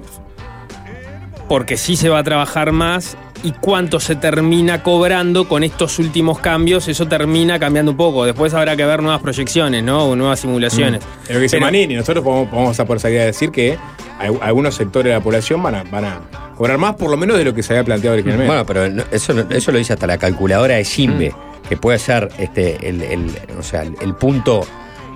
porque 1.48 1.76
sí 1.76 1.96
se 1.96 2.08
va 2.08 2.18
a 2.20 2.24
trabajar 2.24 2.72
más 2.72 3.16
y 3.44 3.52
cuánto 3.52 3.98
se 4.00 4.14
termina 4.16 4.82
cobrando 4.82 5.48
con 5.48 5.64
estos 5.64 5.98
últimos 5.98 6.38
cambios, 6.38 6.86
eso 6.88 7.08
termina 7.08 7.58
cambiando 7.58 7.90
un 7.90 7.96
poco. 7.96 8.24
Después 8.24 8.54
habrá 8.54 8.76
que 8.76 8.84
ver 8.84 9.02
nuevas 9.02 9.20
proyecciones, 9.20 9.82
¿no? 9.82 10.04
O 10.04 10.16
nuevas 10.16 10.40
simulaciones. 10.40 11.00
Mm. 11.02 11.22
Es 11.24 11.28
lo 11.30 11.34
que 11.34 11.40
dice 11.40 11.56
Pero- 11.56 11.66
Manini, 11.66 11.94
nosotros 11.96 12.24
vamos, 12.24 12.50
vamos 12.50 12.78
a 12.78 12.84
por 12.84 13.00
salir 13.00 13.20
a 13.20 13.24
decir 13.24 13.50
que 13.50 13.76
al- 14.18 14.38
algunos 14.40 14.74
sectores 14.76 15.10
de 15.10 15.18
la 15.18 15.22
población 15.22 15.62
van 15.62 15.74
a, 15.74 15.82
van 15.84 16.04
a 16.04 16.20
cobrar 16.56 16.78
más, 16.78 16.94
por 16.94 17.10
lo 17.10 17.16
menos 17.16 17.36
de 17.36 17.44
lo 17.44 17.52
que 17.54 17.62
se 17.62 17.72
había 17.72 17.84
planteado 17.84 18.14
originalmente. 18.14 18.46
Bueno, 18.48 18.64
pero 18.66 18.88
no- 18.88 19.02
eso, 19.10 19.34
eso 19.50 19.72
lo 19.72 19.78
dice 19.78 19.92
hasta 19.94 20.06
la 20.06 20.18
calculadora 20.18 20.76
de 20.76 20.84
Simbe, 20.84 21.34
que 21.68 21.76
puede 21.76 21.98
ser 21.98 22.28
este, 22.38 22.88
el, 22.88 23.02
el- 23.02 23.30
o 23.58 23.62
sea, 23.62 23.82
el, 23.82 23.96
el 24.00 24.14
punto 24.14 24.64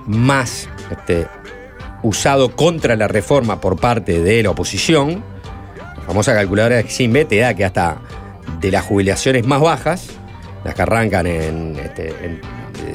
más 0.06 0.68
este, 0.90 1.26
usado 2.02 2.50
contra 2.50 2.96
la 2.96 3.08
reforma 3.08 3.60
por 3.60 3.76
parte 3.78 4.20
de 4.22 4.42
la 4.42 4.50
oposición. 4.50 5.22
La 6.06 6.12
famosa 6.12 6.34
calculadora 6.34 6.76
de 6.76 6.88
Simbe 6.88 7.24
te 7.24 7.38
da 7.38 7.54
que 7.54 7.64
hasta 7.64 7.96
de 8.60 8.70
las 8.70 8.84
jubilaciones 8.84 9.44
más 9.46 9.60
bajas, 9.60 10.08
las 10.64 10.74
que 10.74 10.82
arrancan 10.82 11.26
en, 11.26 11.76
este, 11.76 12.08
en 12.24 12.40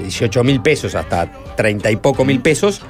18 0.03 0.43
mil 0.43 0.61
pesos 0.61 0.95
hasta 0.95 1.29
30 1.57 1.91
y 1.91 1.95
poco 1.97 2.23
mil 2.25 2.39
pesos, 2.39 2.81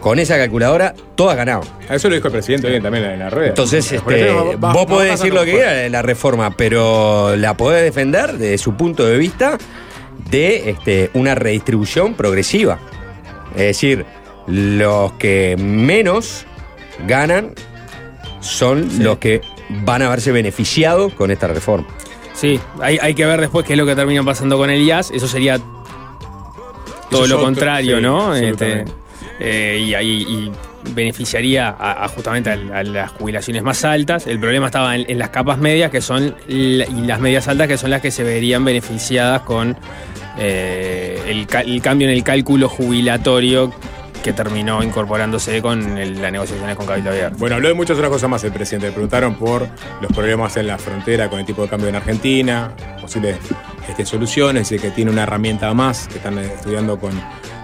con 0.00 0.18
esa 0.18 0.36
calculadora, 0.36 0.94
todas 1.14 1.36
ganado. 1.36 1.62
Eso 1.88 2.08
lo 2.08 2.16
dijo 2.16 2.26
el 2.26 2.32
presidente 2.32 2.66
hoy 2.66 2.80
también 2.80 3.04
en 3.04 3.20
la 3.20 3.30
rueda. 3.30 3.50
Entonces, 3.50 3.92
este, 3.92 4.26
eso 4.26 4.46
va- 4.58 4.68
va- 4.68 4.72
vos 4.72 4.86
podés 4.86 5.12
decir 5.12 5.32
lo 5.32 5.44
que 5.44 5.52
quieras 5.52 5.74
de 5.76 5.90
la 5.90 6.02
reforma, 6.02 6.56
pero 6.56 7.36
la 7.36 7.56
podés 7.56 7.84
defender 7.84 8.32
desde 8.32 8.58
su 8.58 8.74
punto 8.76 9.06
de 9.06 9.16
vista 9.16 9.58
de 10.28 10.70
este, 10.70 11.10
una 11.14 11.36
redistribución 11.36 12.14
progresiva. 12.14 12.80
Es 13.52 13.62
decir, 13.62 14.04
los 14.48 15.12
que 15.12 15.54
menos 15.56 16.46
ganan 17.06 17.52
son 18.40 18.88
los 19.04 19.18
que 19.18 19.40
van 19.84 20.02
a 20.02 20.08
verse 20.08 20.32
beneficiados 20.32 21.12
con 21.14 21.30
esta 21.30 21.46
reforma. 21.48 21.86
Sí, 22.34 22.58
hay, 22.80 22.98
hay 23.00 23.14
que 23.14 23.26
ver 23.26 23.40
después 23.40 23.64
qué 23.66 23.74
es 23.74 23.78
lo 23.78 23.86
que 23.86 23.94
termina 23.94 24.22
pasando 24.22 24.56
con 24.56 24.70
el 24.70 24.82
IAS. 24.82 25.10
Eso 25.10 25.28
sería 25.28 25.58
todo 27.10 27.26
lo 27.26 27.34
otro, 27.36 27.44
contrario, 27.46 27.96
sí, 27.96 28.02
¿no? 28.02 28.34
Este, 28.34 28.48
absolutamente. 28.80 28.92
eh, 29.40 29.84
y, 29.86 29.94
ahí- 29.94 30.26
y 30.28 30.52
beneficiaría 30.94 31.68
a, 31.78 32.04
a 32.04 32.08
justamente 32.08 32.50
a, 32.50 32.54
a 32.78 32.82
las 32.82 33.10
jubilaciones 33.12 33.62
más 33.62 33.84
altas. 33.84 34.26
El 34.26 34.40
problema 34.40 34.66
estaba 34.66 34.96
en, 34.96 35.04
en 35.08 35.18
las 35.18 35.28
capas 35.28 35.58
medias, 35.58 35.90
que 35.90 36.00
son 36.00 36.34
la- 36.48 36.86
y 36.86 37.02
las 37.06 37.20
medias 37.20 37.46
altas, 37.48 37.68
que 37.68 37.76
son 37.78 37.90
las 37.90 38.00
que 38.00 38.10
se 38.10 38.24
verían 38.24 38.64
beneficiadas 38.64 39.42
con 39.42 39.76
eh, 40.38 41.20
el 41.28 41.80
cambio 41.82 42.08
en 42.08 42.14
el 42.14 42.24
cálculo 42.24 42.68
jubilatorio 42.68 43.72
que 44.22 44.32
terminó 44.32 44.82
incorporándose 44.82 45.60
con 45.60 45.98
el- 45.98 46.20
las 46.22 46.30
negociaciones 46.32 46.76
con 46.76 46.86
Cabildo 46.86 47.10
Abierto. 47.10 47.36
Bueno, 47.38 47.56
habló 47.56 47.68
de 47.68 47.74
muchas 47.74 47.96
otras 47.96 48.10
cosas 48.10 48.30
más 48.30 48.42
el 48.44 48.52
presidente. 48.52 48.86
Le 48.86 48.92
preguntaron 48.92 49.34
por 49.34 49.66
los 50.00 50.12
problemas 50.12 50.56
en 50.56 50.66
la 50.68 50.78
frontera 50.78 51.28
con 51.28 51.40
el 51.40 51.44
tipo 51.46 51.62
de 51.62 51.68
cambio 51.68 51.88
en 51.88 51.96
Argentina, 51.96 52.72
posibles 53.00 53.36
este, 53.88 54.04
soluciones, 54.06 54.70
y 54.72 54.78
que 54.78 54.90
tiene 54.90 55.10
una 55.10 55.24
herramienta 55.24 55.72
más 55.74 56.06
que 56.08 56.16
están 56.18 56.38
eh, 56.38 56.52
estudiando 56.54 56.98
con, 56.98 57.12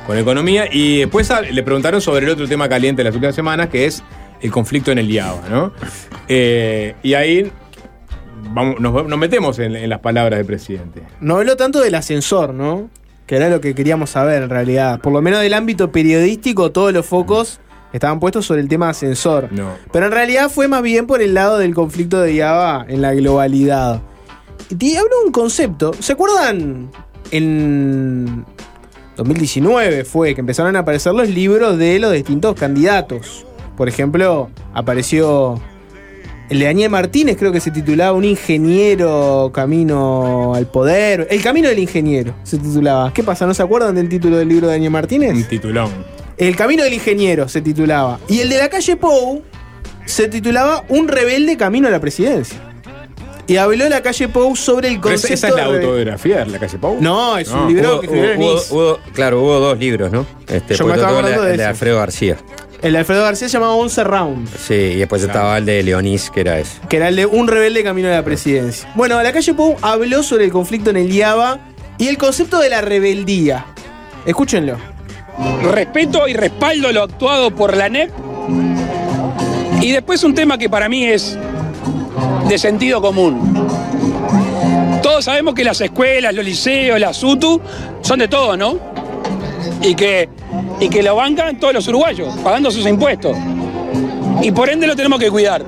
con 0.06 0.18
economía. 0.18 0.66
Y 0.70 0.98
después 1.00 1.30
le 1.50 1.62
preguntaron 1.62 2.00
sobre 2.00 2.26
el 2.26 2.32
otro 2.32 2.48
tema 2.48 2.68
caliente 2.68 3.00
de 3.00 3.04
las 3.08 3.14
últimas 3.14 3.34
semanas, 3.36 3.68
que 3.68 3.86
es 3.86 4.02
el 4.40 4.50
conflicto 4.50 4.90
en 4.92 4.98
el 4.98 5.10
IABA, 5.10 5.48
¿no? 5.48 5.72
Eh, 6.28 6.94
y 7.02 7.14
ahí 7.14 7.50
vamos- 8.52 8.80
nos, 8.80 9.06
nos 9.06 9.18
metemos 9.18 9.58
en, 9.58 9.74
en 9.76 9.88
las 9.90 10.00
palabras 10.00 10.38
del 10.38 10.46
presidente. 10.46 11.02
No 11.20 11.36
habló 11.36 11.56
tanto 11.56 11.80
del 11.80 11.94
ascensor, 11.94 12.52
¿no? 12.54 12.90
Que 13.28 13.36
era 13.36 13.48
lo 13.48 13.60
que 13.60 13.74
queríamos 13.74 14.10
saber 14.10 14.42
en 14.42 14.50
realidad. 14.50 14.98
Por 15.00 15.12
lo 15.12 15.22
menos 15.22 15.40
del 15.40 15.54
ámbito 15.54 15.92
periodístico, 15.92 16.72
todos 16.72 16.92
los 16.92 17.06
focos 17.06 17.60
estaban 17.92 18.18
puestos 18.18 18.46
sobre 18.46 18.62
el 18.62 18.68
tema 18.68 18.88
ascensor. 18.88 19.52
No. 19.52 19.74
Pero 19.92 20.06
en 20.06 20.12
realidad 20.12 20.50
fue 20.50 20.66
más 20.66 20.82
bien 20.82 21.06
por 21.06 21.22
el 21.22 21.34
lado 21.34 21.58
del 21.58 21.74
conflicto 21.74 22.20
de 22.20 22.38
Java 22.38 22.84
en 22.88 23.02
la 23.02 23.14
globalidad. 23.14 24.02
Y 24.76 24.96
habló 24.96 25.22
un 25.24 25.30
concepto. 25.30 25.92
¿Se 26.00 26.14
acuerdan? 26.14 26.90
En 27.30 28.44
2019 29.16 30.04
fue 30.04 30.34
que 30.34 30.40
empezaron 30.40 30.74
a 30.76 30.80
aparecer 30.80 31.12
los 31.12 31.28
libros 31.28 31.76
de 31.76 31.98
los 31.98 32.12
distintos 32.12 32.54
candidatos. 32.54 33.46
Por 33.76 33.88
ejemplo, 33.88 34.50
apareció 34.72 35.60
el 36.50 36.58
de 36.58 36.64
Daniel 36.64 36.90
Martínez, 36.90 37.36
creo 37.36 37.52
que 37.52 37.60
se 37.60 37.70
titulaba 37.70 38.12
Un 38.12 38.24
ingeniero 38.24 39.50
camino 39.52 40.54
al 40.54 40.66
poder. 40.66 41.26
El 41.30 41.42
camino 41.42 41.68
del 41.68 41.78
ingeniero 41.78 42.34
se 42.42 42.58
titulaba. 42.58 43.12
¿Qué 43.12 43.22
pasa? 43.22 43.46
¿No 43.46 43.54
se 43.54 43.62
acuerdan 43.62 43.94
del 43.94 44.08
título 44.08 44.36
del 44.38 44.48
libro 44.48 44.66
de 44.68 44.74
Daniel 44.74 44.90
Martínez? 44.90 45.34
Un 45.34 45.44
titulón. 45.44 45.90
El 46.36 46.54
camino 46.56 46.84
del 46.84 46.94
ingeniero 46.94 47.48
se 47.48 47.60
titulaba. 47.60 48.18
Y 48.28 48.40
el 48.40 48.48
de 48.48 48.58
la 48.58 48.68
calle 48.68 48.96
Pou 48.96 49.42
se 50.06 50.28
titulaba 50.28 50.84
Un 50.88 51.08
rebelde 51.08 51.56
camino 51.56 51.88
a 51.88 51.90
la 51.90 52.00
presidencia. 52.00 52.58
Y 53.46 53.56
habló 53.56 53.88
la 53.88 54.02
calle 54.02 54.28
Pou 54.28 54.54
sobre 54.56 54.88
el 54.88 55.00
Pero 55.00 55.14
esa, 55.14 55.28
concepto. 55.28 55.34
esa 55.34 55.48
es 55.48 55.54
la 55.54 55.70
de 55.72 55.76
autobiografía 55.78 56.38
de 56.44 56.46
la 56.46 56.58
calle 56.58 56.78
Pau. 56.78 56.96
No, 57.00 57.38
es 57.38 57.48
un 57.50 57.68
libro 57.68 57.94
Hubo- 57.96 58.00
que 58.00 58.06
escribió 58.06 58.28
hubo- 58.36 58.50
Denis. 58.52 58.70
hubo- 58.70 58.98
claro, 59.14 59.40
hubo 59.42 59.58
dos 59.58 59.78
libros, 59.78 60.12
¿no? 60.12 60.26
Este, 60.46 60.74
Yo 60.74 60.86
me 60.86 60.94
estaba 60.94 61.20
el 61.50 61.56
de-. 61.56 61.64
Alfredo 61.64 61.96
García. 61.98 62.36
El 62.82 62.92
de 62.92 62.98
Alfredo 62.98 63.24
García 63.24 63.48
se 63.48 63.54
llamaba 63.54 63.74
11 63.74 64.04
Round, 64.04 64.48
Sí, 64.56 64.74
y 64.74 64.96
después 64.96 65.22
estaba 65.22 65.58
el 65.58 65.64
de 65.66 65.82
Leonís, 65.82 66.30
que 66.30 66.40
era 66.42 66.58
ese. 66.60 66.78
que 66.88 66.96
era 66.98 67.08
el 67.08 67.16
de 67.16 67.26
Un 67.26 67.48
rebelde 67.48 67.82
camino 67.82 68.08
a 68.08 68.12
la 68.12 68.24
presidencia. 68.24 68.88
Bueno, 68.94 69.20
la 69.22 69.32
calle 69.32 69.52
Pou 69.54 69.76
habló 69.82 70.22
sobre 70.22 70.44
el 70.44 70.52
conflicto 70.52 70.90
en 70.90 70.96
el 70.98 71.12
IABA 71.12 71.58
y 71.98 72.06
el 72.06 72.16
concepto 72.18 72.60
de 72.60 72.68
la 72.68 72.80
rebeldía. 72.80 73.66
Escúchenlo. 74.24 74.76
respeto 75.72 76.28
y 76.28 76.34
respaldo 76.34 76.92
lo 76.92 77.02
actuado 77.02 77.50
por 77.52 77.76
la 77.76 77.88
NEP. 77.88 78.10
Y 79.80 79.92
después 79.92 80.22
un 80.24 80.34
tema 80.34 80.56
que 80.58 80.68
para 80.68 80.88
mí 80.88 81.04
es 81.04 81.36
de 82.48 82.58
sentido 82.58 83.00
común. 83.00 83.66
Todos 85.02 85.24
sabemos 85.24 85.54
que 85.54 85.64
las 85.64 85.80
escuelas, 85.80 86.34
los 86.34 86.44
liceos, 86.44 86.98
las 87.00 87.22
UTU 87.22 87.60
son 88.02 88.18
de 88.20 88.28
todo, 88.28 88.56
¿no? 88.56 88.78
Y 89.82 89.94
que, 89.94 90.28
y 90.80 90.88
que 90.88 91.02
lo 91.02 91.16
bancan 91.16 91.58
todos 91.58 91.74
los 91.74 91.88
uruguayos, 91.88 92.34
pagando 92.38 92.70
sus 92.70 92.86
impuestos. 92.86 93.36
Y 94.42 94.50
por 94.52 94.68
ende 94.68 94.86
lo 94.86 94.96
tenemos 94.96 95.18
que 95.18 95.30
cuidar. 95.30 95.64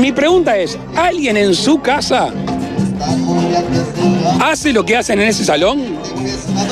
Mi 0.00 0.12
pregunta 0.12 0.56
es, 0.56 0.78
¿alguien 0.96 1.36
en 1.36 1.54
su 1.54 1.80
casa 1.80 2.32
hace 4.40 4.72
lo 4.72 4.84
que 4.84 4.96
hacen 4.96 5.20
en 5.20 5.28
ese 5.28 5.44
salón? 5.44 5.98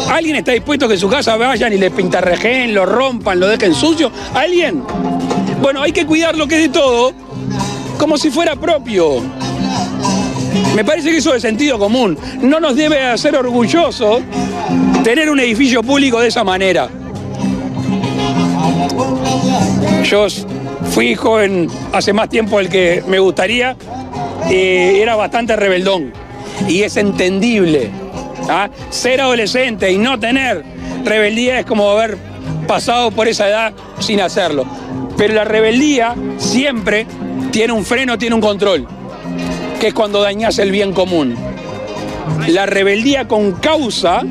¿Alguien 0.08 0.36
está 0.36 0.52
dispuesto 0.52 0.84
a 0.84 0.88
que 0.88 0.94
en 0.94 1.00
su 1.00 1.08
casa 1.08 1.36
vayan 1.36 1.72
y 1.72 1.78
le 1.78 1.90
pintarrejeen, 1.90 2.74
lo 2.74 2.86
rompan, 2.86 3.40
lo 3.40 3.48
dejen 3.48 3.74
sucio? 3.74 4.10
¿Alguien? 4.34 4.82
Bueno, 5.60 5.82
hay 5.82 5.92
que 5.92 6.06
cuidar 6.06 6.36
lo 6.36 6.46
que 6.46 6.56
es 6.56 6.62
de 6.62 6.68
todo 6.68 7.12
como 7.98 8.18
si 8.18 8.30
fuera 8.30 8.54
propio. 8.56 9.22
Me 10.74 10.84
parece 10.84 11.10
que 11.10 11.18
eso 11.18 11.34
es 11.34 11.42
sentido 11.42 11.78
común. 11.78 12.18
No 12.40 12.60
nos 12.60 12.76
debe 12.76 13.02
hacer 13.02 13.36
orgullosos 13.36 14.22
tener 15.02 15.30
un 15.30 15.40
edificio 15.40 15.82
público 15.82 16.20
de 16.20 16.28
esa 16.28 16.44
manera. 16.44 16.88
Yo 20.04 20.26
fui 20.90 21.14
joven 21.14 21.68
hace 21.92 22.12
más 22.12 22.28
tiempo 22.28 22.58
del 22.58 22.68
que 22.68 23.02
me 23.06 23.18
gustaría. 23.18 23.76
eh, 24.50 25.00
era 25.00 25.16
bastante 25.16 25.56
rebeldón. 25.56 26.12
Y 26.68 26.82
es 26.82 26.96
entendible. 26.96 27.90
¿ah? 28.48 28.68
Ser 28.90 29.20
adolescente 29.20 29.90
y 29.90 29.98
no 29.98 30.18
tener 30.18 30.64
rebeldía 31.04 31.58
es 31.60 31.66
como 31.66 31.90
haber 31.90 32.16
pasado 32.66 33.10
por 33.10 33.28
esa 33.28 33.48
edad 33.48 33.72
sin 33.98 34.20
hacerlo. 34.20 34.64
Pero 35.16 35.34
la 35.34 35.44
rebeldía 35.44 36.14
siempre 36.38 37.06
tiene 37.50 37.72
un 37.72 37.84
freno, 37.84 38.18
tiene 38.18 38.34
un 38.34 38.40
control, 38.40 38.86
que 39.80 39.88
es 39.88 39.94
cuando 39.94 40.22
dañas 40.22 40.58
el 40.58 40.70
bien 40.70 40.92
común. 40.92 41.36
La 42.48 42.66
rebeldía 42.66 43.28
con 43.28 43.52
causa 43.52 44.22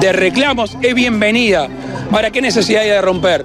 de 0.00 0.12
reclamos 0.12 0.76
es 0.82 0.94
bienvenida. 0.94 1.68
Ahora, 2.12 2.30
¿qué 2.30 2.40
necesidad 2.42 2.82
hay 2.82 2.88
de 2.90 3.00
romper? 3.00 3.44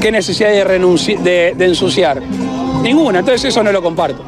¿Qué 0.00 0.12
necesidad 0.12 0.50
hay 0.50 0.58
de, 0.58 0.66
renunci- 0.66 1.18
de, 1.18 1.54
de 1.56 1.64
ensuciar? 1.64 2.20
Ninguna, 2.82 3.18
entonces 3.20 3.44
eso 3.46 3.62
no 3.62 3.72
lo 3.72 3.82
comparto. 3.82 4.24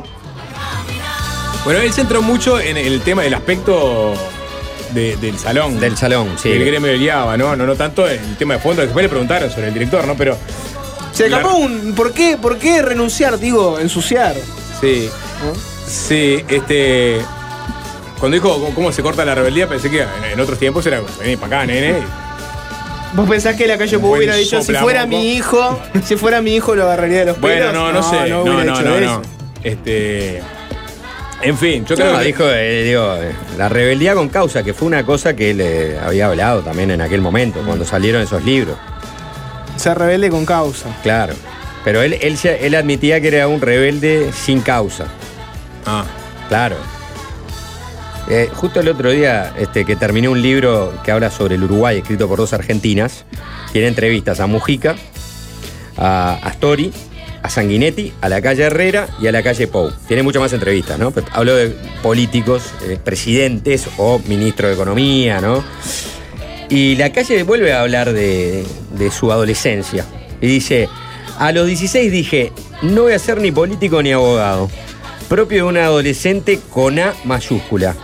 Bueno, 1.65 1.81
él 1.81 1.89
se 1.91 1.97
centró 2.01 2.23
mucho 2.23 2.59
en 2.59 2.77
el 2.77 3.01
tema 3.03 3.23
del 3.23 3.35
aspecto 3.35 4.15
de- 4.93 5.17
del 5.17 5.39
salón. 5.39 5.79
Del 5.79 5.97
salón, 5.97 6.31
sí. 6.43 6.51
El 6.51 6.65
gremio 6.65 6.91
del 6.91 7.03
IABA, 7.03 7.37
¿no? 7.37 7.55
No, 7.55 7.67
no 7.67 7.77
tanto 7.77 8.09
en 8.09 8.19
el 8.25 8.37
tema 8.37 8.55
de 8.55 8.61
fondo. 8.61 8.83
Después 8.83 9.03
le 9.05 9.09
preguntaron 9.09 9.51
sobre 9.51 9.69
el 9.69 9.75
director, 9.75 10.05
¿no? 10.07 10.17
Pero. 10.17 10.37
Se 11.13 11.29
La- 11.29 11.37
escapó 11.39 11.57
un. 11.59 11.95
¿Por 11.95 12.13
qué, 12.13 12.37
¿Por 12.41 12.57
qué 12.59 12.83
renunciar? 12.83 13.39
Digo, 13.39 13.79
ensuciar. 13.79 14.35
Sí. 14.81 15.09
Sí, 15.91 16.45
este. 16.49 17.21
Cuando 18.19 18.35
dijo 18.37 18.71
cómo- 18.75 18.93
se 18.93 19.03
corta 19.03 19.25
la 19.25 19.35
rebeldía, 19.35 19.67
pensé 19.69 19.91
que 19.91 20.05
en, 20.33 20.39
otros 20.39 20.59
tiempos 20.59 20.87
era 20.87 21.01
vení 21.19 21.37
para 21.37 21.59
acá, 21.59 21.67
nene. 21.67 21.95
¿Vos 23.15 23.29
pensás 23.29 23.57
que 23.57 23.67
la 23.67 23.77
calle 23.77 23.99
Pou 23.99 24.15
hubiera 24.17 24.37
dicho 24.37 24.63
si 24.63 24.73
fuera 24.75 25.05
mi 25.07 25.33
hijo, 25.33 25.81
si 26.05 26.17
fuera 26.17 26.41
mi 26.41 26.55
hijo 26.55 26.77
lo 26.77 26.85
agarraría 26.85 27.21
de 27.21 27.25
los 27.27 27.41
Bueno, 27.41 27.67
pelos? 27.67 27.73
no, 27.75 27.93
no, 27.93 28.03
sé. 28.03 28.29
No, 28.29 28.43
hubiera 28.43 28.65
no, 28.65 28.83
no, 28.83 28.97
eso. 28.99 29.05
no. 29.17 29.23
Este. 29.65 30.43
En 31.43 31.57
fin, 31.59 31.85
yo 31.87 31.97
creo 31.97 32.19
que. 32.19 32.25
dijo, 32.25 32.45
eh, 32.47 32.85
digo, 32.85 33.15
eh, 33.17 33.33
la 33.57 33.69
rebeldía 33.69 34.15
con 34.15 34.29
causa, 34.29 34.63
que 34.63 34.75
fue 34.75 34.87
una 34.87 35.05
cosa 35.05 35.35
que 35.35 35.51
él 35.51 35.61
eh, 35.63 35.99
había 36.05 36.27
hablado 36.27 36.61
también 36.61 36.91
en 36.93 37.01
aquel 37.01 37.23
momento, 37.23 37.61
cuando 37.67 37.85
salieron 37.85 38.23
esos 38.23 38.45
libros. 38.45 38.77
Ser 39.77 39.99
rebelde 39.99 40.29
con 40.31 40.45
causa. 40.45 40.89
Claro. 41.03 41.33
Pero 41.83 42.03
él, 42.03 42.19
él, 42.21 42.37
se- 42.37 42.67
él 42.67 42.75
admitía 42.75 43.21
que 43.23 43.29
era 43.29 43.49
un 43.49 43.61
rebelde 43.63 44.31
sin 44.35 44.61
causa. 44.61 45.07
Ah. 45.87 46.05
Claro. 46.49 46.77
Eh, 48.29 48.49
justo 48.53 48.81
el 48.81 48.89
otro 48.89 49.11
día 49.11 49.53
este, 49.57 49.85
que 49.85 49.97
terminé 49.97 50.29
un 50.29 50.41
libro 50.41 50.93
que 51.05 51.11
habla 51.11 51.31
sobre 51.31 51.57
el 51.57 51.65
Uruguay, 51.65 51.99
escrito 51.99 52.29
por 52.29 52.39
dos 52.39 52.53
argentinas, 52.53 53.25
tiene 53.73 53.89
entrevistas 53.89 54.41
a 54.41 54.47
Mujica, 54.47 54.97
a 55.97 56.39
Astori, 56.43 56.93
a 57.43 57.49
Sanguinetti, 57.49 58.13
a 58.21 58.29
la 58.29 58.43
calle 58.43 58.65
Herrera 58.65 59.09
y 59.21 59.27
a 59.27 59.33
la 59.33 59.43
calle 59.43 59.67
Pou. 59.67 59.91
Tiene 60.07 60.23
muchas 60.23 60.41
más 60.41 60.53
entrevistas, 60.53 60.99
¿no? 60.99 61.11
Pero 61.11 61.27
Hablo 61.33 61.57
de 61.57 61.75
políticos, 62.03 62.73
eh, 62.83 62.99
presidentes 63.03 63.89
o 63.97 64.21
ministro 64.27 64.69
de 64.69 64.75
Economía, 64.75 65.41
¿no? 65.41 65.65
Y 66.69 66.97
la 66.97 67.13
calle 67.13 67.43
vuelve 67.43 67.73
a 67.73 67.81
hablar 67.81 68.13
de, 68.13 68.65
de 68.93 69.11
su 69.11 69.33
adolescencia. 69.33 70.05
Y 70.41 70.47
dice, 70.47 70.89
a 71.39 71.53
los 71.53 71.67
16 71.67 72.13
dije, 72.13 72.53
no 72.83 73.03
voy 73.03 73.13
a 73.13 73.19
ser 73.19 73.41
ni 73.41 73.51
político 73.51 74.03
ni 74.03 74.13
abogado. 74.13 74.69
Propio 75.31 75.59
de 75.59 75.63
un 75.63 75.77
adolescente 75.77 76.59
con 76.71 76.99
A 76.99 77.15
mayúscula. 77.23 77.95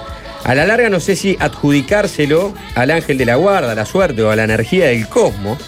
A 0.45 0.55
la 0.55 0.65
larga 0.65 0.89
no 0.89 1.01
sé 1.01 1.17
si 1.17 1.37
adjudicárselo 1.41 2.55
al 2.77 2.93
ángel 2.93 3.19
de 3.19 3.25
la 3.25 3.35
guarda, 3.35 3.73
a 3.73 3.75
la 3.75 3.85
suerte 3.85 4.23
o 4.23 4.31
a 4.31 4.37
la 4.37 4.45
energía 4.45 4.87
del 4.87 5.09
cosmos, 5.09 5.59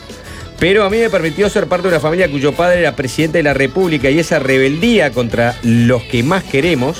pero 0.60 0.84
a 0.84 0.88
mí 0.88 0.98
me 0.98 1.10
permitió 1.10 1.48
ser 1.48 1.66
parte 1.66 1.88
de 1.88 1.94
una 1.94 2.00
familia 2.00 2.30
cuyo 2.30 2.52
padre 2.52 2.78
era 2.78 2.94
presidente 2.94 3.38
de 3.38 3.42
la 3.42 3.54
República 3.54 4.08
y 4.08 4.20
esa 4.20 4.38
rebeldía 4.38 5.10
contra 5.10 5.56
los 5.64 6.04
que 6.04 6.22
más 6.22 6.44
queremos, 6.44 6.98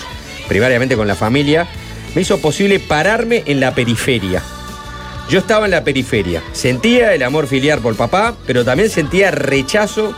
primariamente 0.49 0.97
con 0.97 1.07
la 1.07 1.15
familia, 1.15 1.69
me 2.17 2.23
hizo 2.23 2.41
posible 2.41 2.81
pararme 2.81 3.45
en 3.47 3.61
la 3.61 3.77
periferia. 3.77 4.43
Yo 5.31 5.39
estaba 5.39 5.67
en 5.67 5.71
la 5.71 5.85
periferia, 5.85 6.43
sentía 6.51 7.15
el 7.15 7.23
amor 7.23 7.47
filial 7.47 7.79
por 7.79 7.95
papá, 7.95 8.35
pero 8.45 8.65
también 8.65 8.91
sentía 8.91 9.31
rechazo 9.31 10.17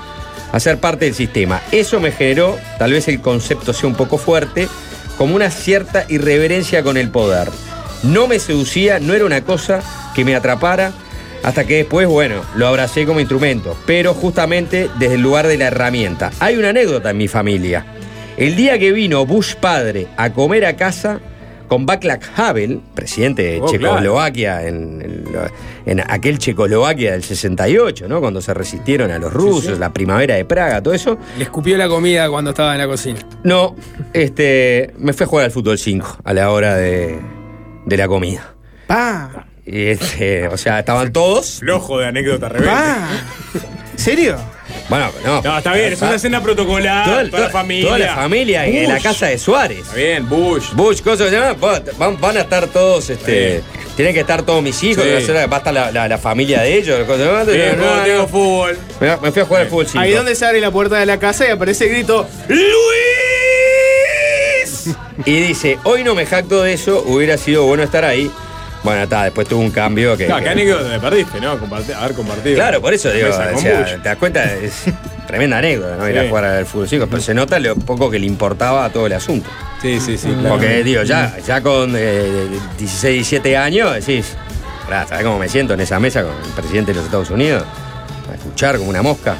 a 0.52 0.60
ser 0.60 0.78
parte 0.78 1.04
del 1.04 1.14
sistema. 1.14 1.60
Eso 1.72 2.00
me 2.00 2.12
generó, 2.12 2.58
tal 2.78 2.92
vez 2.92 3.08
el 3.08 3.20
concepto 3.20 3.72
sea 3.72 3.88
un 3.88 3.94
poco 3.94 4.18
fuerte, 4.18 4.68
como 5.16 5.36
una 5.36 5.50
cierta 5.50 6.04
irreverencia 6.08 6.82
con 6.82 6.96
el 6.96 7.10
poder. 7.10 7.48
No 8.02 8.26
me 8.26 8.38
seducía, 8.38 8.98
no 8.98 9.14
era 9.14 9.24
una 9.24 9.42
cosa 9.42 9.82
que 10.14 10.24
me 10.24 10.34
atrapara, 10.34 10.92
hasta 11.42 11.66
que 11.66 11.76
después, 11.76 12.06
bueno, 12.06 12.42
lo 12.54 12.66
abracé 12.66 13.06
como 13.06 13.20
instrumento, 13.20 13.76
pero 13.86 14.14
justamente 14.14 14.90
desde 14.98 15.14
el 15.14 15.22
lugar 15.22 15.46
de 15.46 15.56
la 15.56 15.66
herramienta. 15.66 16.30
Hay 16.38 16.56
una 16.56 16.70
anécdota 16.70 17.10
en 17.10 17.18
mi 17.18 17.28
familia. 17.28 17.86
El 18.36 18.56
día 18.56 18.78
que 18.78 18.92
vino 18.92 19.26
Bush 19.26 19.54
padre 19.54 20.06
a 20.16 20.30
comer 20.30 20.64
a 20.64 20.76
casa 20.76 21.20
con 21.70 21.86
Václav 21.86 22.18
Havel, 22.36 22.80
presidente 22.96 23.42
de 23.42 23.60
Oh, 23.60 23.68
Checoslovaquia, 23.68 24.66
en, 24.66 25.00
en 25.00 25.24
en 25.86 26.00
aquel 26.10 26.38
Checoslovaquia 26.38 27.12
del 27.12 27.22
68, 27.22 28.08
¿no? 28.08 28.20
Cuando 28.20 28.42
se 28.42 28.52
resistieron 28.52 29.12
a 29.12 29.20
los 29.20 29.32
rusos, 29.32 29.78
la 29.78 29.92
primavera 29.92 30.34
de 30.34 30.44
Praga, 30.44 30.82
todo 30.82 30.94
eso. 30.94 31.16
Le 31.38 31.44
escupió 31.44 31.76
la 31.78 31.88
comida 31.88 32.28
cuando 32.28 32.50
estaba 32.50 32.72
en 32.72 32.78
la 32.80 32.88
cocina. 32.88 33.20
No, 33.44 33.76
este, 34.12 34.92
me 34.98 35.12
fui 35.12 35.24
a 35.24 35.26
jugar 35.28 35.44
al 35.44 35.52
fútbol 35.52 35.78
5 35.78 36.18
a 36.24 36.34
la 36.34 36.50
hora 36.50 36.74
de, 36.74 37.20
de 37.86 37.96
la 37.96 38.08
comida. 38.08 38.52
Pa. 38.88 39.46
Y 39.64 39.86
este, 39.86 40.48
o 40.48 40.56
sea, 40.56 40.80
estaban 40.80 41.12
todos. 41.12 41.60
Flojo 41.60 42.00
de 42.00 42.08
anécdota 42.08 42.48
rebelde. 42.48 42.72
Pa. 42.74 43.08
¿Serio? 43.94 44.36
Bueno, 44.88 45.10
no. 45.24 45.42
No, 45.42 45.58
está 45.58 45.72
bien, 45.74 45.92
es 45.92 46.02
una 46.02 46.14
escena 46.16 46.42
protocolar, 46.42 47.04
Toda, 47.04 47.30
toda, 47.30 47.42
la 47.44 47.50
familia. 47.50 47.86
Toda 47.86 47.98
la 47.98 48.14
familia 48.14 48.66
en 48.66 48.88
la 48.88 49.00
casa 49.00 49.26
de 49.26 49.38
Suárez. 49.38 49.78
Está 49.80 49.94
bien, 49.96 50.28
Bush. 50.28 50.72
Bush, 50.72 51.00
cosas 51.00 51.28
que 51.28 51.34
se 51.34 51.40
llaman, 51.40 51.56
va- 51.62 51.82
van, 51.98 52.20
van 52.20 52.36
a 52.36 52.40
estar 52.40 52.66
todos, 52.68 53.08
este. 53.10 53.62
Tienen 53.96 54.14
que 54.14 54.20
estar 54.20 54.42
todos 54.42 54.62
mis 54.62 54.82
hijos, 54.82 55.04
Sí. 55.04 55.32
va 55.32 55.56
a 55.56 55.58
estar 55.58 55.74
la, 55.74 55.90
la- 55.92 56.08
la 56.08 56.18
familia 56.18 56.62
de 56.62 56.78
ellos. 56.78 57.04
cosas 57.06 57.26
No, 57.26 57.32
no, 57.34 57.38
no, 57.96 58.02
tengo 58.04 58.18
no. 58.22 58.28
fútbol. 58.28 58.78
Me, 59.00 59.16
me 59.18 59.32
fui 59.32 59.42
a 59.42 59.44
jugar 59.44 59.62
al 59.62 59.68
fútbol 59.68 59.86
5. 59.86 59.98
Ahí 60.00 60.12
donde 60.12 60.34
se 60.34 60.46
abre 60.46 60.60
la 60.60 60.70
puerta 60.70 60.98
de 60.98 61.06
la 61.06 61.18
casa 61.18 61.46
y 61.46 61.50
aparece 61.50 61.84
el 61.84 61.90
grito 61.90 62.26
¡Luis! 62.48 62.60
Y 65.26 65.40
dice, 65.40 65.78
hoy 65.84 66.02
no 66.04 66.14
me 66.14 66.24
jacto 66.26 66.62
de 66.62 66.72
eso, 66.72 67.02
hubiera 67.06 67.36
sido 67.36 67.64
bueno 67.64 67.82
estar 67.82 68.04
ahí. 68.04 68.30
Bueno, 68.82 69.02
está, 69.02 69.24
después 69.24 69.46
tuvo 69.46 69.60
un 69.60 69.70
cambio 69.70 70.16
que. 70.16 70.24
Claro, 70.26 70.38
que- 70.38 70.44
qué 70.44 70.50
anécdota 70.50 70.88
me 70.88 70.98
perdiste, 71.00 71.40
¿no? 71.40 71.58
Comparti- 71.60 71.94
haber 71.94 72.14
compartido. 72.14 72.54
Claro, 72.56 72.80
por 72.80 72.94
eso 72.94 73.10
digo, 73.10 73.28
o 73.28 73.32
sea, 73.32 73.52
te 74.02 74.08
das 74.08 74.16
cuenta, 74.16 74.44
es 74.54 74.84
tremenda 75.26 75.58
anécdota, 75.58 75.96
¿no? 75.96 76.08
Ir 76.08 76.18
a 76.18 76.28
jugar 76.28 76.44
al 76.46 76.64
fútbol 76.66 76.88
5, 76.88 77.06
pero 77.10 77.20
se 77.22 77.34
nota 77.34 77.58
lo 77.58 77.76
poco 77.76 78.10
que 78.10 78.18
le 78.18 78.26
importaba 78.26 78.84
a 78.86 78.90
todo 78.90 79.06
el 79.06 79.12
asunto. 79.12 79.50
Sí, 79.82 80.00
sí, 80.00 80.16
sí. 80.16 80.28
claro. 80.28 80.48
Porque, 80.56 80.82
digo, 80.82 81.02
ya, 81.02 81.36
ya 81.46 81.60
con 81.60 81.94
eh, 81.96 82.48
16, 82.78 83.14
17 83.16 83.56
años 83.56 83.94
decís, 83.94 84.34
"Pará, 84.84 85.06
¿sabés 85.06 85.24
cómo 85.24 85.38
me 85.38 85.48
siento 85.48 85.74
en 85.74 85.80
esa 85.80 86.00
mesa 86.00 86.22
con 86.22 86.32
el 86.32 86.50
presidente 86.56 86.92
de 86.92 86.96
los 86.96 87.04
Estados 87.04 87.30
Unidos? 87.30 87.64
A 88.30 88.34
escuchar 88.34 88.78
como 88.78 88.88
una 88.88 89.02
mosca. 89.02 89.34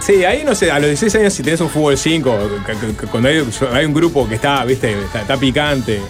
Sí, 0.00 0.24
ahí 0.24 0.44
no 0.44 0.54
sé, 0.54 0.70
a 0.70 0.78
los 0.78 0.88
16 0.88 1.14
años 1.16 1.32
si 1.34 1.42
tenés 1.42 1.60
un 1.60 1.68
fútbol 1.70 1.96
5, 1.98 2.38
c- 2.66 2.74
c- 3.00 3.06
cuando 3.08 3.28
hay, 3.28 3.44
hay 3.72 3.84
un 3.84 3.94
grupo 3.94 4.28
que 4.28 4.34
está, 4.36 4.64
viste, 4.64 4.92
está, 4.92 5.22
está 5.22 5.36
picante, 5.36 6.00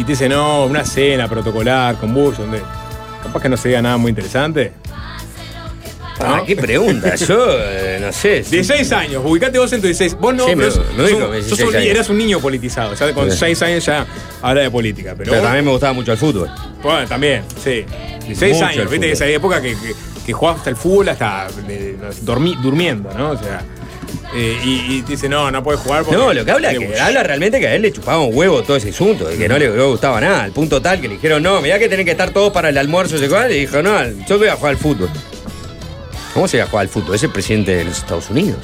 y 0.00 0.04
te 0.04 0.12
dice, 0.12 0.28
no, 0.28 0.64
una 0.66 0.84
cena 0.84 1.28
protocolar 1.28 1.96
con 1.96 2.14
Bush, 2.14 2.36
donde 2.36 2.60
capaz 3.22 3.42
que 3.42 3.48
no 3.48 3.56
se 3.56 3.68
diga 3.68 3.82
nada 3.82 3.96
muy 3.98 4.10
interesante. 4.10 4.72
Ah, 6.22 6.42
qué 6.46 6.54
pregunta, 6.54 7.14
yo 7.16 7.46
eh, 7.48 7.98
no 8.00 8.12
sé. 8.12 8.42
16 8.42 8.92
años, 8.92 9.22
ubicate 9.24 9.58
vos 9.58 9.72
en 9.72 9.80
tu 9.80 9.86
16. 9.86 10.18
Vos 10.20 10.34
no, 10.34 10.44
Sí, 10.46 10.52
pero 10.54 10.70
sos- 10.70 10.84
ubico, 10.98 11.18
sos- 11.20 11.32
16 11.32 11.60
sos 11.60 11.68
un- 11.68 11.74
eras 11.76 12.08
un 12.10 12.18
niño 12.18 12.40
politizado, 12.40 12.94
ya 12.94 13.14
con 13.14 13.30
Sí. 13.30 13.38
6 13.38 13.62
años 13.62 13.86
ya 13.86 14.06
habla 14.42 14.60
de 14.62 14.70
política, 14.70 15.14
pero, 15.16 15.30
Pero 15.30 15.42
también 15.42 15.64
me 15.64 15.70
gustaba 15.70 15.92
mucho 15.94 16.12
el 16.12 16.18
fútbol. 16.18 16.50
Bueno, 16.82 17.06
también, 17.08 17.42
sí. 17.62 17.84
16 18.26 18.54
Mucho 18.54 18.66
años, 18.66 18.90
viste 18.90 19.06
que 19.06 19.12
esa 19.12 19.26
época 19.26 19.62
que, 19.62 19.70
que, 19.72 19.94
que 20.26 20.32
jugabas 20.34 20.58
hasta 20.60 20.70
el 20.70 20.76
fútbol 20.76 21.08
hasta 21.08 21.48
dormi- 22.24 22.60
durmiendo, 22.60 23.10
¿no? 23.16 23.30
O 23.30 23.38
sea, 23.38 23.62
eh, 24.34 24.60
y, 24.62 25.02
dice, 25.02 25.28
no, 25.28 25.50
no 25.50 25.62
puedes 25.62 25.80
jugar 25.80 26.04
porque. 26.04 26.16
No, 26.16 26.32
lo 26.32 26.44
que 26.44 26.50
habla, 26.50 26.68
de 26.68 26.78
que 26.78 26.86
Bush. 26.86 26.98
habla 26.98 27.22
realmente 27.22 27.58
que 27.58 27.66
a 27.66 27.74
él 27.74 27.82
le 27.82 27.92
chupaba 27.92 28.18
un 28.20 28.34
huevo 28.34 28.62
todo 28.62 28.76
ese 28.76 28.90
asunto, 28.90 29.26
de 29.26 29.36
que 29.36 29.48
no 29.48 29.58
le, 29.58 29.68
gustaba 29.86 30.20
nada, 30.20 30.44
al 30.44 30.52
punto 30.52 30.80
tal 30.80 31.00
que 31.00 31.08
le 31.08 31.14
dijeron, 31.14 31.42
no, 31.42 31.60
mirá 31.60 31.78
que 31.78 31.88
tienen 31.88 32.06
que 32.06 32.12
estar 32.12 32.30
todos 32.30 32.52
para 32.52 32.68
el 32.68 32.78
almuerzo, 32.78 33.16
y 33.16 33.20
dijo, 33.54 33.82
no, 33.82 33.98
yo 34.26 34.38
voy 34.38 34.48
a 34.48 34.56
jugar 34.56 34.72
al 34.72 34.78
fútbol. 34.78 35.10
¿Cómo 36.34 36.46
se 36.46 36.58
va 36.58 36.64
a 36.64 36.66
jugar 36.68 36.82
al 36.82 36.88
fútbol? 36.88 37.14
Es 37.16 37.22
el 37.24 37.30
presidente 37.30 37.74
de 37.74 37.84
los 37.84 37.98
Estados 37.98 38.30
Unidos. 38.30 38.58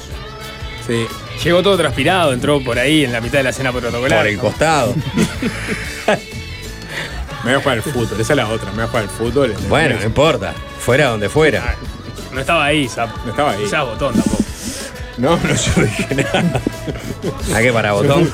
Sí. 0.85 1.05
Llegó 1.43 1.61
todo 1.61 1.77
transpirado, 1.77 2.33
entró 2.33 2.63
por 2.63 2.79
ahí 2.79 3.03
en 3.03 3.11
la 3.11 3.19
mitad 3.21 3.39
de 3.39 3.43
la 3.43 3.51
cena 3.53 3.71
protocolar. 3.71 4.19
Por 4.19 4.27
el 4.27 4.37
costado. 4.37 4.95
Me 7.43 7.51
voy 7.51 7.59
a 7.59 7.63
jugar 7.63 7.77
al 7.77 7.83
fútbol, 7.83 8.19
esa 8.19 8.33
es 8.33 8.37
la 8.37 8.47
otra, 8.49 8.71
me 8.71 8.77
voy 8.77 8.83
a 8.83 8.87
jugar 8.87 9.03
al 9.03 9.09
fútbol. 9.09 9.53
Bueno, 9.69 9.95
no 9.97 10.05
importa, 10.05 10.53
fuera 10.79 11.09
donde 11.09 11.29
fuera. 11.29 11.75
No 12.33 12.41
estaba 12.41 12.65
ahí, 12.65 12.89
Zap. 12.89 13.09
No 13.23 13.29
estaba 13.31 13.51
ahí. 13.51 13.63
Botón 13.63 14.15
tampoco. 14.15 14.46
No, 15.17 15.31
no, 15.35 15.55
yo 15.55 15.71
no 15.77 15.83
dije 15.83 16.15
nada. 16.15 16.61
¿A 17.55 17.61
qué 17.61 17.73
para 17.73 17.93
botón? 17.93 18.31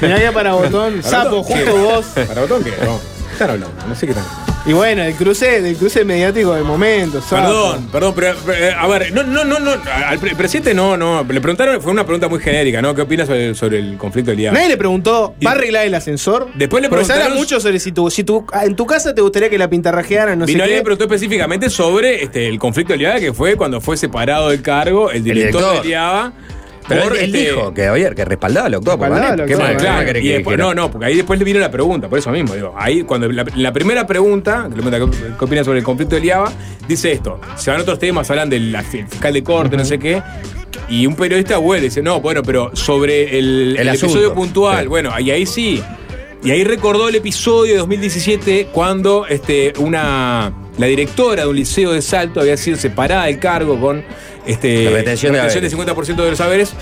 Mirá 0.00 0.32
para 0.32 0.52
botón, 0.54 1.00
¿Para 1.00 1.08
sapo, 1.08 1.42
justo 1.42 1.76
vos. 1.76 2.06
¿Para 2.26 2.40
botón 2.40 2.64
qué? 2.64 2.70
No. 2.84 2.98
¿qué 2.98 3.32
Están 3.32 3.50
hablando, 3.50 3.86
no 3.86 3.94
sé 3.94 4.06
qué 4.06 4.12
están 4.12 4.26
Y 4.66 4.74
bueno, 4.74 5.02
el 5.02 5.14
cruce, 5.14 5.62
del 5.62 5.74
cruce 5.76 6.04
mediático 6.04 6.52
del 6.54 6.64
momento. 6.64 7.22
Perdón, 7.30 7.88
perdón, 7.90 8.12
pero, 8.14 8.36
pero, 8.44 8.58
eh, 8.58 8.74
a 8.78 8.86
ver, 8.88 9.10
no, 9.10 9.22
no, 9.22 9.42
no, 9.42 9.58
no, 9.58 9.70
al 10.06 10.18
pre- 10.18 10.36
presidente 10.36 10.74
no, 10.74 10.98
no, 10.98 11.24
le 11.26 11.40
preguntaron, 11.40 11.80
fue 11.80 11.90
una 11.90 12.04
pregunta 12.04 12.28
muy 12.28 12.40
genérica, 12.40 12.82
¿no? 12.82 12.94
¿Qué 12.94 13.00
opinas 13.00 13.26
sobre, 13.26 13.54
sobre 13.54 13.78
el 13.78 13.96
conflicto 13.96 14.32
del 14.32 14.40
IAB? 14.40 14.52
Nadie 14.52 14.68
le 14.68 14.76
preguntó, 14.76 15.34
¿va 15.44 15.52
a 15.52 15.54
arreglar 15.54 15.86
el 15.86 15.94
ascensor? 15.94 16.48
Después 16.54 16.82
le 16.82 16.88
se 16.90 16.94
habla 16.94 17.06
preguntaron- 17.06 17.38
mucho 17.38 17.58
sobre 17.58 17.80
si, 17.80 17.90
tu, 17.92 18.10
si 18.10 18.22
tu, 18.22 18.44
en 18.62 18.76
tu 18.76 18.84
casa 18.84 19.14
te 19.14 19.22
gustaría 19.22 19.48
que 19.48 19.56
la 19.56 19.70
pintarrajearan, 19.70 20.38
no 20.38 20.46
sé 20.46 20.52
Vino 20.52 20.64
qué. 20.66 20.70
le 20.72 20.82
preguntó 20.82 21.04
específicamente 21.04 21.70
sobre 21.70 22.22
este, 22.22 22.46
el 22.46 22.58
conflicto 22.58 22.92
del 22.92 23.00
IABA, 23.00 23.18
que 23.20 23.32
fue 23.32 23.56
cuando 23.56 23.80
fue 23.80 23.96
separado 23.96 24.50
del 24.50 24.60
cargo 24.60 25.10
el 25.10 25.24
director, 25.24 25.62
director. 25.62 25.82
del 25.82 25.90
IABA. 25.92 26.32
Pero 26.88 27.02
por, 27.04 27.12
él, 27.16 27.24
él 27.24 27.34
este, 27.34 27.50
dijo 27.50 27.74
que, 27.74 27.88
oye, 27.90 28.10
que 28.14 28.24
respaldaba 28.24 28.66
al 28.66 28.72
doctor. 28.72 28.98
Respaldaba 28.98 29.46
¿Qué 29.46 29.56
más- 29.56 29.74
Claro, 29.76 30.18
y 30.18 30.22
que 30.22 30.32
después- 30.34 30.58
no, 30.58 30.74
no, 30.74 30.90
porque 30.90 31.06
ahí 31.06 31.16
después 31.16 31.38
le 31.38 31.44
vino 31.44 31.60
la 31.60 31.70
pregunta, 31.70 32.08
por 32.08 32.18
eso 32.18 32.30
mismo, 32.30 32.54
digo, 32.54 32.74
ahí 32.76 33.02
cuando 33.02 33.28
la, 33.30 33.44
la 33.54 33.72
primera 33.72 34.06
pregunta, 34.06 34.68
que 34.70 34.76
le 34.76 34.82
pregunta 34.82 35.16
qué, 35.38 35.44
opina 35.44 35.62
sobre 35.64 35.78
el 35.78 35.84
conflicto 35.84 36.16
del 36.16 36.24
IABA, 36.24 36.52
dice 36.88 37.12
esto, 37.12 37.40
se 37.56 37.70
van 37.70 37.80
otros 37.80 37.98
temas, 37.98 38.28
hablan 38.30 38.50
del 38.50 38.76
fiscal 38.82 39.32
de 39.32 39.42
corte, 39.44 39.76
no 39.76 39.84
sé 39.84 39.98
qué, 39.98 40.22
y 40.88 41.06
un 41.06 41.14
periodista 41.14 41.58
vuelve 41.58 41.86
y 41.86 41.88
dice, 41.90 42.02
no, 42.02 42.20
bueno, 42.20 42.42
pero 42.42 42.74
sobre 42.74 43.38
el, 43.38 43.76
El 43.76 43.82
el 43.82 43.88
asunto, 43.90 44.06
episodio 44.16 44.34
puntual, 44.34 44.82
sí. 44.82 44.88
bueno, 44.88 45.12
y 45.20 45.30
ahí 45.30 45.46
sí, 45.46 45.82
y 46.42 46.50
ahí 46.50 46.64
recordó 46.64 47.08
el 47.08 47.14
episodio 47.16 47.72
de 47.74 47.78
2017 47.80 48.68
cuando 48.72 49.26
este, 49.26 49.72
una, 49.78 50.52
la 50.78 50.86
directora 50.86 51.42
de 51.42 51.48
un 51.48 51.56
liceo 51.56 51.92
de 51.92 52.00
Salto 52.02 52.40
había 52.40 52.56
sido 52.56 52.76
separada 52.78 53.26
del 53.26 53.38
cargo 53.38 53.78
con 53.78 54.02
este, 54.46 54.84
La 54.84 54.90
retención 54.90 55.32
de 55.32 55.40
del 55.40 55.70
50% 55.70 56.16
de 56.16 56.30
los 56.30 56.38
saberes 56.38 56.72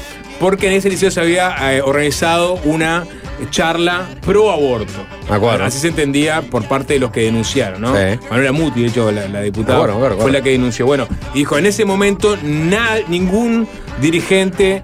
porque 0.41 0.69
en 0.69 0.75
ese 0.75 0.89
liceo 0.89 1.11
se 1.11 1.21
había 1.21 1.75
eh, 1.75 1.83
organizado 1.83 2.55
una 2.65 3.05
charla 3.51 4.09
pro 4.25 4.51
aborto. 4.51 4.93
Acuerdo. 5.29 5.65
Así 5.65 5.79
se 5.79 5.89
entendía 5.89 6.43
por 6.43 6.67
parte 6.67 6.95
de 6.95 7.01
los 7.01 7.11
que 7.13 7.21
denunciaron, 7.21 7.81
¿no? 7.81 7.95
Sí. 7.95 8.19
Manuela 8.31 8.53
Muti, 8.53 8.83
de 8.83 8.89
hecho, 8.89 9.11
la, 9.13 9.29
la 9.29 9.41
diputada, 9.43 9.77
acuerdo, 9.79 9.97
acuerdo, 9.97 10.19
fue 10.19 10.33
la 10.33 10.41
que 10.43 10.51
denunció. 10.51 10.87
Bueno, 10.87 11.07
dijo, 11.35 11.57
en 11.59 11.67
ese 11.67 11.85
momento 11.85 12.37
na- 12.43 12.99
ningún 13.09 13.69
dirigente 14.01 14.83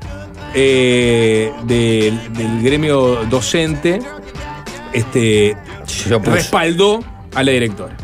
eh, 0.54 1.50
del, 1.64 2.32
del 2.32 2.62
gremio 2.62 3.24
docente 3.28 3.98
este, 4.92 5.56
respaldó 6.24 7.00
a 7.34 7.42
la 7.42 7.50
directora. 7.52 7.96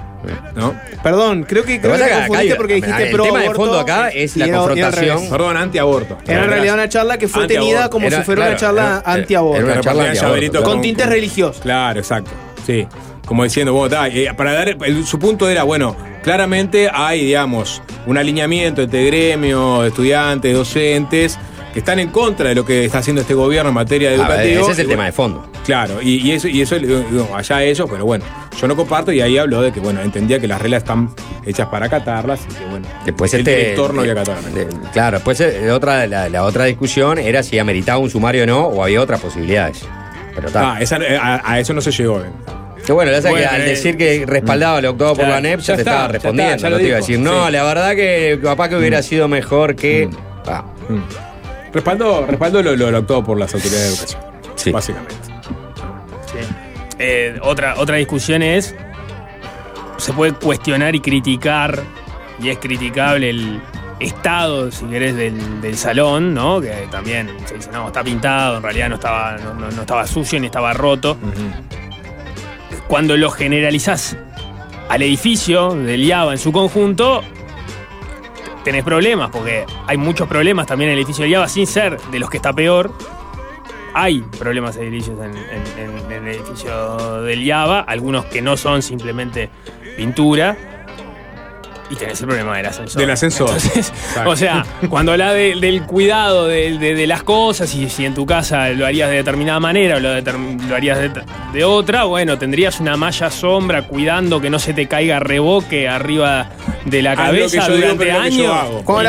¿No? 0.54 0.74
Perdón, 1.02 1.44
creo 1.48 1.64
que, 1.64 1.80
creo 1.80 1.96
que 1.96 2.04
acá 2.04 2.26
confundiste 2.26 2.54
porque 2.56 2.74
dijiste 2.74 3.04
el 3.04 3.10
pro 3.12 3.24
tema 3.24 3.40
de 3.40 3.50
fondo 3.54 3.78
acá 3.80 4.08
es 4.10 4.36
la 4.36 4.48
confrontación. 4.50 5.30
Perdón, 5.30 5.56
antiaborto. 5.56 6.18
Era 6.26 6.44
en 6.44 6.50
realidad 6.50 6.74
una 6.74 6.88
charla 6.88 7.18
que 7.18 7.28
fue 7.28 7.46
tenida 7.46 7.88
como 7.90 8.06
Era- 8.06 8.18
si 8.18 8.24
fuera 8.24 8.46
una 8.48 8.56
charla 8.56 9.02
antiaborto. 9.04 10.62
con 10.62 10.80
tintes 10.80 11.06
religiosos. 11.08 11.60
Claro, 11.62 11.98
exacto. 12.00 12.30
Sí, 12.66 12.86
como 13.26 13.44
diciendo, 13.44 13.72
bueno, 13.72 13.86
está, 13.94 14.08
eh, 14.08 14.32
para 14.36 14.52
dar, 14.52 14.68
el- 14.68 15.06
su 15.06 15.18
punto 15.18 15.48
era, 15.48 15.62
bueno, 15.62 15.96
claramente 16.22 16.90
hay, 16.92 17.24
digamos, 17.24 17.82
un 18.06 18.18
alineamiento 18.18 18.82
entre 18.82 19.04
gremio, 19.06 19.84
estudiantes, 19.84 20.52
docentes, 20.54 21.38
que 21.72 21.78
están 21.80 21.98
en 21.98 22.08
contra 22.08 22.48
de 22.48 22.54
lo 22.54 22.64
que 22.64 22.84
está 22.84 22.98
haciendo 22.98 23.22
este 23.22 23.34
gobierno 23.34 23.68
en 23.68 23.74
materia 23.74 24.12
educativa. 24.12 24.60
ese 24.62 24.72
es 24.72 24.78
el 24.80 24.86
Y 24.86 24.88
tema 24.90 25.04
de 25.04 25.12
fondo. 25.12 25.46
Claro, 25.64 26.02
y, 26.02 26.16
y 26.28 26.32
eso, 26.32 26.48
y 26.48 26.60
eso 26.62 26.76
allá 27.34 27.62
ellos, 27.62 27.88
pero 27.90 28.04
bueno, 28.04 28.24
yo 28.60 28.66
no 28.66 28.74
comparto 28.76 29.12
y 29.12 29.20
ahí 29.20 29.38
habló 29.38 29.62
de 29.62 29.70
que, 29.72 29.78
bueno, 29.80 30.00
entendía 30.02 30.40
que 30.40 30.48
las 30.48 30.60
reglas 30.60 30.82
están 30.82 31.10
hechas 31.46 31.68
para 31.68 31.86
acatarlas 31.86 32.40
y 32.50 32.54
que, 32.54 32.64
bueno, 32.66 32.86
Después 33.04 33.32
el 33.34 33.40
este. 33.40 33.56
director 33.56 33.94
no 33.94 34.00
había 34.00 34.12
acatado. 34.12 34.38
de- 34.54 34.66
claro, 34.92 35.18
después 35.18 35.40
eh, 35.40 35.70
otra, 35.70 36.06
la, 36.06 36.28
la 36.28 36.42
otra 36.44 36.64
discusión 36.64 37.18
era 37.18 37.42
si 37.42 37.58
ameritaba 37.58 37.98
un 37.98 38.10
sumario 38.10 38.42
o 38.42 38.46
no, 38.46 38.66
o 38.66 38.82
había 38.82 39.00
otras 39.00 39.20
posibilidades. 39.20 39.84
Pero 40.34 40.48
está. 40.48 40.74
Ah, 40.74 40.80
esa- 40.80 40.98
a, 41.20 41.52
a 41.52 41.60
eso 41.60 41.72
no 41.72 41.80
se 41.80 41.90
llegó. 41.92 42.20
eh. 42.20 42.24
Que 42.84 42.92
bueno, 42.92 43.10
la 43.12 43.18
verdad 43.18 43.30
es 43.32 43.32
Bueno, 43.38 43.48
que 43.50 43.54
al 43.56 43.62
eh, 43.62 43.70
decir 43.70 43.96
que 43.96 44.24
respaldaba 44.26 44.80
lo 44.80 44.90
octavo 44.90 45.14
por 45.14 45.24
ya- 45.26 45.30
la 45.30 45.40
NEP, 45.40 45.60
ya 45.60 45.66
ya 45.66 45.74
te 45.76 45.80
estaba 45.82 46.00
ya 46.02 46.08
respondiendo. 46.08 46.54
está, 46.56 46.62
ya 46.66 46.70
no 46.70 46.76
lo 46.76 46.80
te 46.82 46.88
iba 46.88 46.96
a 46.96 47.00
decir, 47.00 47.18
no, 47.20 47.46
sí. 47.46 47.52
la 47.52 47.62
verdad 47.64 47.90
que 47.94 48.40
capaz 48.42 48.68
que 48.70 48.76
hubiera 48.76 49.02
sido 49.02 49.28
mejor 49.28 49.76
que. 49.76 50.08
Ah, 50.46 50.64
Respaldo, 51.72 52.26
respaldo 52.26 52.62
lo, 52.62 52.74
lo, 52.76 52.90
lo 52.90 52.98
actuado 52.98 53.24
por 53.24 53.38
las 53.38 53.54
autoridades 53.54 53.88
de 53.88 53.94
educación. 53.94 54.22
Sí. 54.56 54.70
Básicamente. 54.72 55.14
Eh, 56.98 57.38
otra, 57.42 57.74
otra 57.78 57.96
discusión 57.96 58.42
es, 58.42 58.74
se 59.96 60.12
puede 60.12 60.32
cuestionar 60.32 60.94
y 60.94 61.00
criticar, 61.00 61.82
y 62.42 62.50
es 62.50 62.58
criticable 62.58 63.30
el 63.30 63.60
estado, 64.00 64.70
si 64.70 64.84
querés, 64.86 65.16
del, 65.16 65.60
del 65.62 65.76
salón, 65.78 66.34
¿no? 66.34 66.60
Que 66.60 66.86
también 66.90 67.30
se 67.46 67.54
dice, 67.54 67.70
no, 67.72 67.86
está 67.86 68.02
pintado, 68.04 68.58
en 68.58 68.62
realidad 68.62 68.88
no 68.90 68.96
estaba, 68.96 69.36
no, 69.38 69.54
no- 69.54 69.70
no 69.70 69.80
estaba 69.80 70.06
sucio 70.06 70.38
ni 70.40 70.46
estaba 70.46 70.72
roto. 70.74 71.16
Cuando 72.88 73.16
lo 73.16 73.30
generalizás 73.30 74.16
al 74.88 75.02
edificio 75.02 75.74
del 75.74 76.02
IABA 76.04 76.32
en 76.32 76.38
su 76.38 76.50
conjunto, 76.52 77.22
tenés 78.64 78.84
problemas, 78.84 79.30
porque 79.30 79.64
hay 79.86 79.96
muchos 79.96 80.28
problemas 80.28 80.66
también 80.66 80.90
en 80.90 80.94
el 80.94 81.00
edificio 81.00 81.22
del 81.22 81.32
IABA, 81.32 81.48
sin 81.48 81.66
ser 81.66 82.00
de 82.00 82.18
los 82.18 82.30
que 82.30 82.36
está 82.36 82.52
peor, 82.52 82.92
hay 83.94 84.22
problemas 84.22 84.76
edilicios 84.76 85.18
en, 85.20 86.12
el 86.12 86.28
edificio 86.28 87.22
del 87.22 87.42
IABA, 87.42 87.80
algunos 87.80 88.24
que 88.26 88.42
no 88.42 88.56
son 88.56 88.82
simplemente 88.82 89.50
pintura. 89.96 90.79
Y 91.90 91.96
tenés 91.96 92.20
el 92.20 92.26
problema 92.28 92.56
del 92.56 92.66
ascensor. 92.66 93.00
Del 93.00 93.10
ascensor. 93.10 93.48
Entonces, 93.50 93.92
o 94.24 94.36
sea, 94.36 94.64
cuando 94.88 95.10
hablas 95.12 95.34
de- 95.34 95.56
del 95.60 95.82
cuidado 95.82 96.46
de, 96.46 96.78
de- 96.78 96.94
de 96.94 97.06
las 97.08 97.24
cosas 97.24 97.74
y 97.74 97.90
si 97.90 98.04
en 98.04 98.14
tu 98.14 98.24
casa 98.26 98.68
lo 98.70 98.86
harías 98.86 99.10
de 99.10 99.16
determinada 99.16 99.58
manera 99.58 99.96
o 99.96 100.00
lo, 100.00 100.10
harías 100.74 100.98
de, 101.00 101.10
de 101.52 101.64
otra, 101.64 102.04
bueno, 102.04 102.38
tendrías 102.38 102.78
una 102.78 102.96
malla 102.96 103.28
sombra 103.30 103.82
cuidando 103.88 104.40
que 104.40 104.50
no 104.50 104.58
se 104.60 104.72
te 104.72 104.86
caiga 104.86 105.18
reboque 105.18 105.88
arriba 105.88 106.48
de 106.84 107.02
la 107.02 107.10
que 107.10 107.16
cabeza 107.16 107.64
digo, 107.66 107.76
durante 107.76 108.04
pero 108.06 108.20
años. 108.20 108.54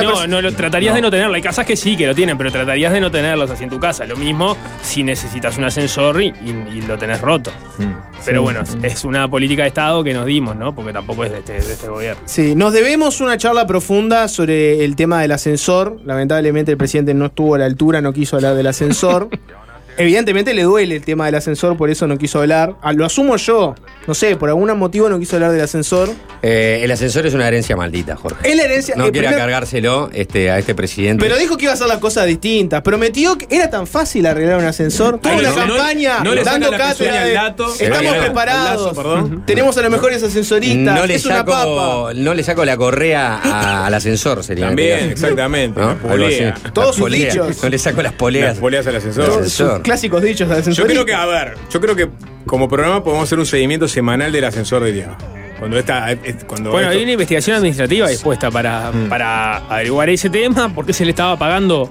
no, 0.04 0.28
no 0.28 0.42
lo 0.42 0.52
tratarías 0.54 0.92
No. 0.94 0.96
de 0.96 1.02
no 1.04 1.12
tenerlo. 1.12 1.36
Hay 1.36 1.42
casas 1.42 1.66
que 1.68 1.76
sí 1.78 1.96
que 1.96 2.08
lo 2.08 2.16
tienen, 2.16 2.36
pero 2.38 2.52
tratarías 2.52 2.92
de 2.92 3.00
no 3.00 3.12
tenerlos 3.12 3.50
así 3.52 3.64
en 3.64 3.70
tu 3.70 3.80
casa. 3.80 4.06
Lo 4.06 4.16
mismo 4.18 4.58
si 4.82 5.04
necesitas 5.04 5.56
un 5.58 5.66
ascensor 5.66 6.22
y, 6.22 6.34
y 6.74 6.82
lo 6.82 6.98
tenés 6.98 7.22
roto. 7.22 7.52
Pero 8.26 8.40
Sí. 8.42 8.44
bueno, 8.44 8.62
es 8.84 9.04
una 9.04 9.28
política 9.28 9.64
de 9.64 9.70
Estado 9.70 10.04
que 10.04 10.14
nos 10.14 10.26
dimos, 10.28 10.56
¿no? 10.56 10.76
Porque 10.76 10.94
tampoco 10.94 11.24
es 11.26 11.32
de 11.32 11.40
este, 11.40 11.54
de 11.54 11.74
este 11.74 11.88
gobierno. 11.88 12.22
Sí, 12.26 12.54
nos 12.72 12.80
debemos 12.80 13.20
una 13.20 13.38
charla 13.38 13.68
profunda 13.68 14.30
sobre 14.30 14.86
el 14.86 14.96
tema 14.96 15.22
del 15.22 15.34
ascensor. 15.34 16.00
Lamentablemente 16.06 16.72
el 16.72 16.78
presidente 16.78 17.14
no 17.14 17.26
estuvo 17.26 17.56
a 17.56 17.58
la 17.58 17.66
altura, 17.66 18.00
no 18.00 18.14
quiso 18.14 18.38
hablar 18.38 18.56
del 18.56 18.66
ascensor. 18.66 19.28
Evidentemente 19.98 20.54
le 20.54 20.64
duele 20.64 20.96
el 20.96 21.04
tema 21.04 21.26
del 21.26 21.36
ascensor, 21.36 21.78
por 21.78 21.90
eso 21.90 22.08
no 22.08 22.18
quiso 22.18 22.40
hablar. 22.40 22.76
Ah, 22.82 22.94
lo 22.94 23.06
asumo 23.06 23.36
yo. 23.38 23.76
No 24.08 24.14
sé, 24.16 24.36
por 24.36 24.50
algún 24.50 24.76
motivo 24.78 25.10
no 25.10 25.20
quiso 25.20 25.36
hablar 25.36 25.52
del 25.52 25.62
ascensor. 25.62 26.10
eh, 26.42 26.80
el 26.84 26.90
ascensor 26.92 27.26
es 27.28 27.34
una 27.36 27.48
herencia 27.48 27.76
maldita, 27.76 28.16
Jorge. 28.16 28.50
Es 28.50 28.56
la 28.56 28.64
herencia. 28.64 28.96
No 28.96 29.06
eh, 29.06 29.12
quiera 29.12 29.28
primer- 29.30 29.40
cargárselo 29.44 30.10
este, 30.14 30.50
a 30.50 30.58
este 30.58 30.74
presidente. 30.74 31.24
Pero 31.24 31.38
dijo 31.38 31.56
que 31.58 31.66
iba 31.66 31.72
a 31.72 31.76
hacer 31.76 31.88
las 31.88 32.00
cosas 32.00 32.26
distintas. 32.26 32.82
Prometió 32.82 33.38
que 33.38 33.48
era 33.50 33.70
tan 33.70 33.86
fácil 33.86 34.26
arreglar 34.26 34.58
un 34.60 34.66
ascensor. 34.66 35.20
Tuvo 35.20 35.34
Ahí 35.34 35.40
una 35.40 35.50
no- 35.50 35.56
campaña 35.56 36.20
no 36.24 36.34
le 36.34 36.44
dando 36.44 36.72
saca 36.72 36.78
la 36.78 36.88
pezuña 36.90 37.10
cátedra 37.12 37.22
al 37.22 37.28
de, 37.28 37.34
lato. 37.36 37.74
Estamos 37.74 37.98
Al 37.98 38.04
lazo, 38.06 38.20
preparados. 38.22 38.98
perdón. 38.98 39.44
Tenemos 39.46 39.78
a 39.78 39.82
los 39.82 39.92
mejores 39.92 40.24
ascensoristas. 40.24 40.96
no 41.00 41.06
le, 41.06 41.16
es 41.16 41.26
una 41.26 41.46
papa. 41.46 41.60
saco, 41.60 42.12
no 42.16 42.34
le 42.34 42.44
saco 42.44 42.66
la 42.66 42.78
correa 42.78 43.36
a- 43.44 43.86
al 43.86 43.94
ascensor, 43.94 44.44
sería. 44.44 44.68
También, 44.68 45.12
exactamente. 45.12 45.80
¿No? 45.80 45.86
La 45.88 45.92
Algo 45.94 46.08
polea. 46.08 46.54
así. 46.54 46.64
Todos 46.74 46.88
Las 46.88 46.96
sus 46.96 47.04
poleas. 47.04 47.34
dichos. 47.34 47.64
No 47.64 47.70
le 47.70 47.78
saco 47.78 48.02
las 48.02 48.14
poleas. 48.14 48.48
Las 48.50 48.58
poleas 48.60 48.88
al 48.88 48.96
ascensor. 48.96 49.81
Clásicos 49.82 50.22
dichos 50.22 50.50
de 50.50 50.74
Yo 50.74 50.86
creo 50.86 51.06
que, 51.06 51.14
a 51.14 51.26
ver, 51.26 51.56
yo 51.70 51.82
creo 51.82 51.96
que 51.96 52.10
como 52.46 52.68
programa 52.68 53.04
podemos 53.04 53.24
hacer 53.24 53.40
un 53.40 53.46
seguimiento 53.46 53.88
semanal 53.88 54.32
del 54.32 54.46
ascensor 54.46 54.84
de 54.84 54.92
Diego. 54.94 55.16
Cuando 55.62 55.78
está. 55.78 56.12
es- 56.12 56.44
Cuando 56.48 56.72
Bueno, 56.72 56.88
esto- 56.88 56.98
hay 56.98 57.04
una 57.04 57.12
investigación 57.14 57.56
administrativa 57.58 58.10
dispuesta 58.10 58.50
para, 58.50 58.92
para 59.08 59.58
averiguar 59.68 60.10
ese 60.10 60.28
tema, 60.30 60.74
porque 60.74 60.92
se 60.92 61.06
le 61.06 61.12
estaba 61.12 61.38
pagando 61.38 61.88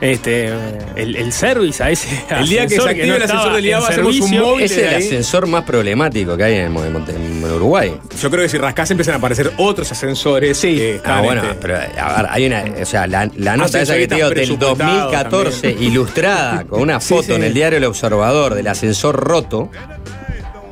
este, 0.00 0.52
el, 0.94 1.16
el 1.16 1.32
service 1.32 1.82
a 1.82 1.90
ese 1.90 2.22
El 2.28 2.46
día 2.46 2.66
que 2.66 2.78
se 2.78 2.82
active 2.86 3.06
no 3.06 3.14
el 3.16 3.22
ascensor 3.22 3.52
del 3.54 3.64
IABA, 3.64 3.88
hacemos 3.88 4.20
un 4.20 4.30
móvil. 4.38 4.64
Es 4.66 4.76
el 4.76 4.88
ahí. 4.88 5.02
ascensor 5.02 5.46
más 5.46 5.64
problemático 5.64 6.36
que 6.36 6.44
hay 6.44 6.54
en, 6.56 6.76
en 6.76 7.44
Uruguay. 7.44 7.94
Yo 8.20 8.30
creo 8.30 8.42
que 8.42 8.48
si 8.50 8.58
rascás 8.58 8.90
empiezan 8.90 9.14
a 9.14 9.18
aparecer 9.18 9.52
otros 9.56 9.90
ascensores. 9.90 10.58
Sí. 10.58 10.76
que 10.76 11.00
Ah, 11.02 11.22
bueno, 11.22 11.42
este, 11.42 11.54
pero 11.62 11.76
a 11.76 12.16
ver, 12.22 12.26
hay 12.30 12.46
una, 12.46 12.62
o 12.82 12.84
sea, 12.84 13.06
la, 13.06 13.30
la 13.36 13.56
nota 13.56 13.80
esa 13.80 13.96
que 13.96 14.06
te 14.06 14.16
digo 14.16 14.28
del 14.28 14.40
Ascensoristas 14.40 14.78
2014 14.78 15.60
presupuestados 15.60 15.82
ilustrada 15.82 16.64
con 16.64 16.82
una 16.82 17.00
Sí, 17.04 17.08
foto 17.08 17.22
sí. 17.22 17.32
en 17.32 17.44
el 17.44 17.54
diario 17.54 17.78
El 17.78 17.84
Observador 17.84 18.54
del 18.54 18.66
ascensor 18.68 19.16
roto, 19.16 19.70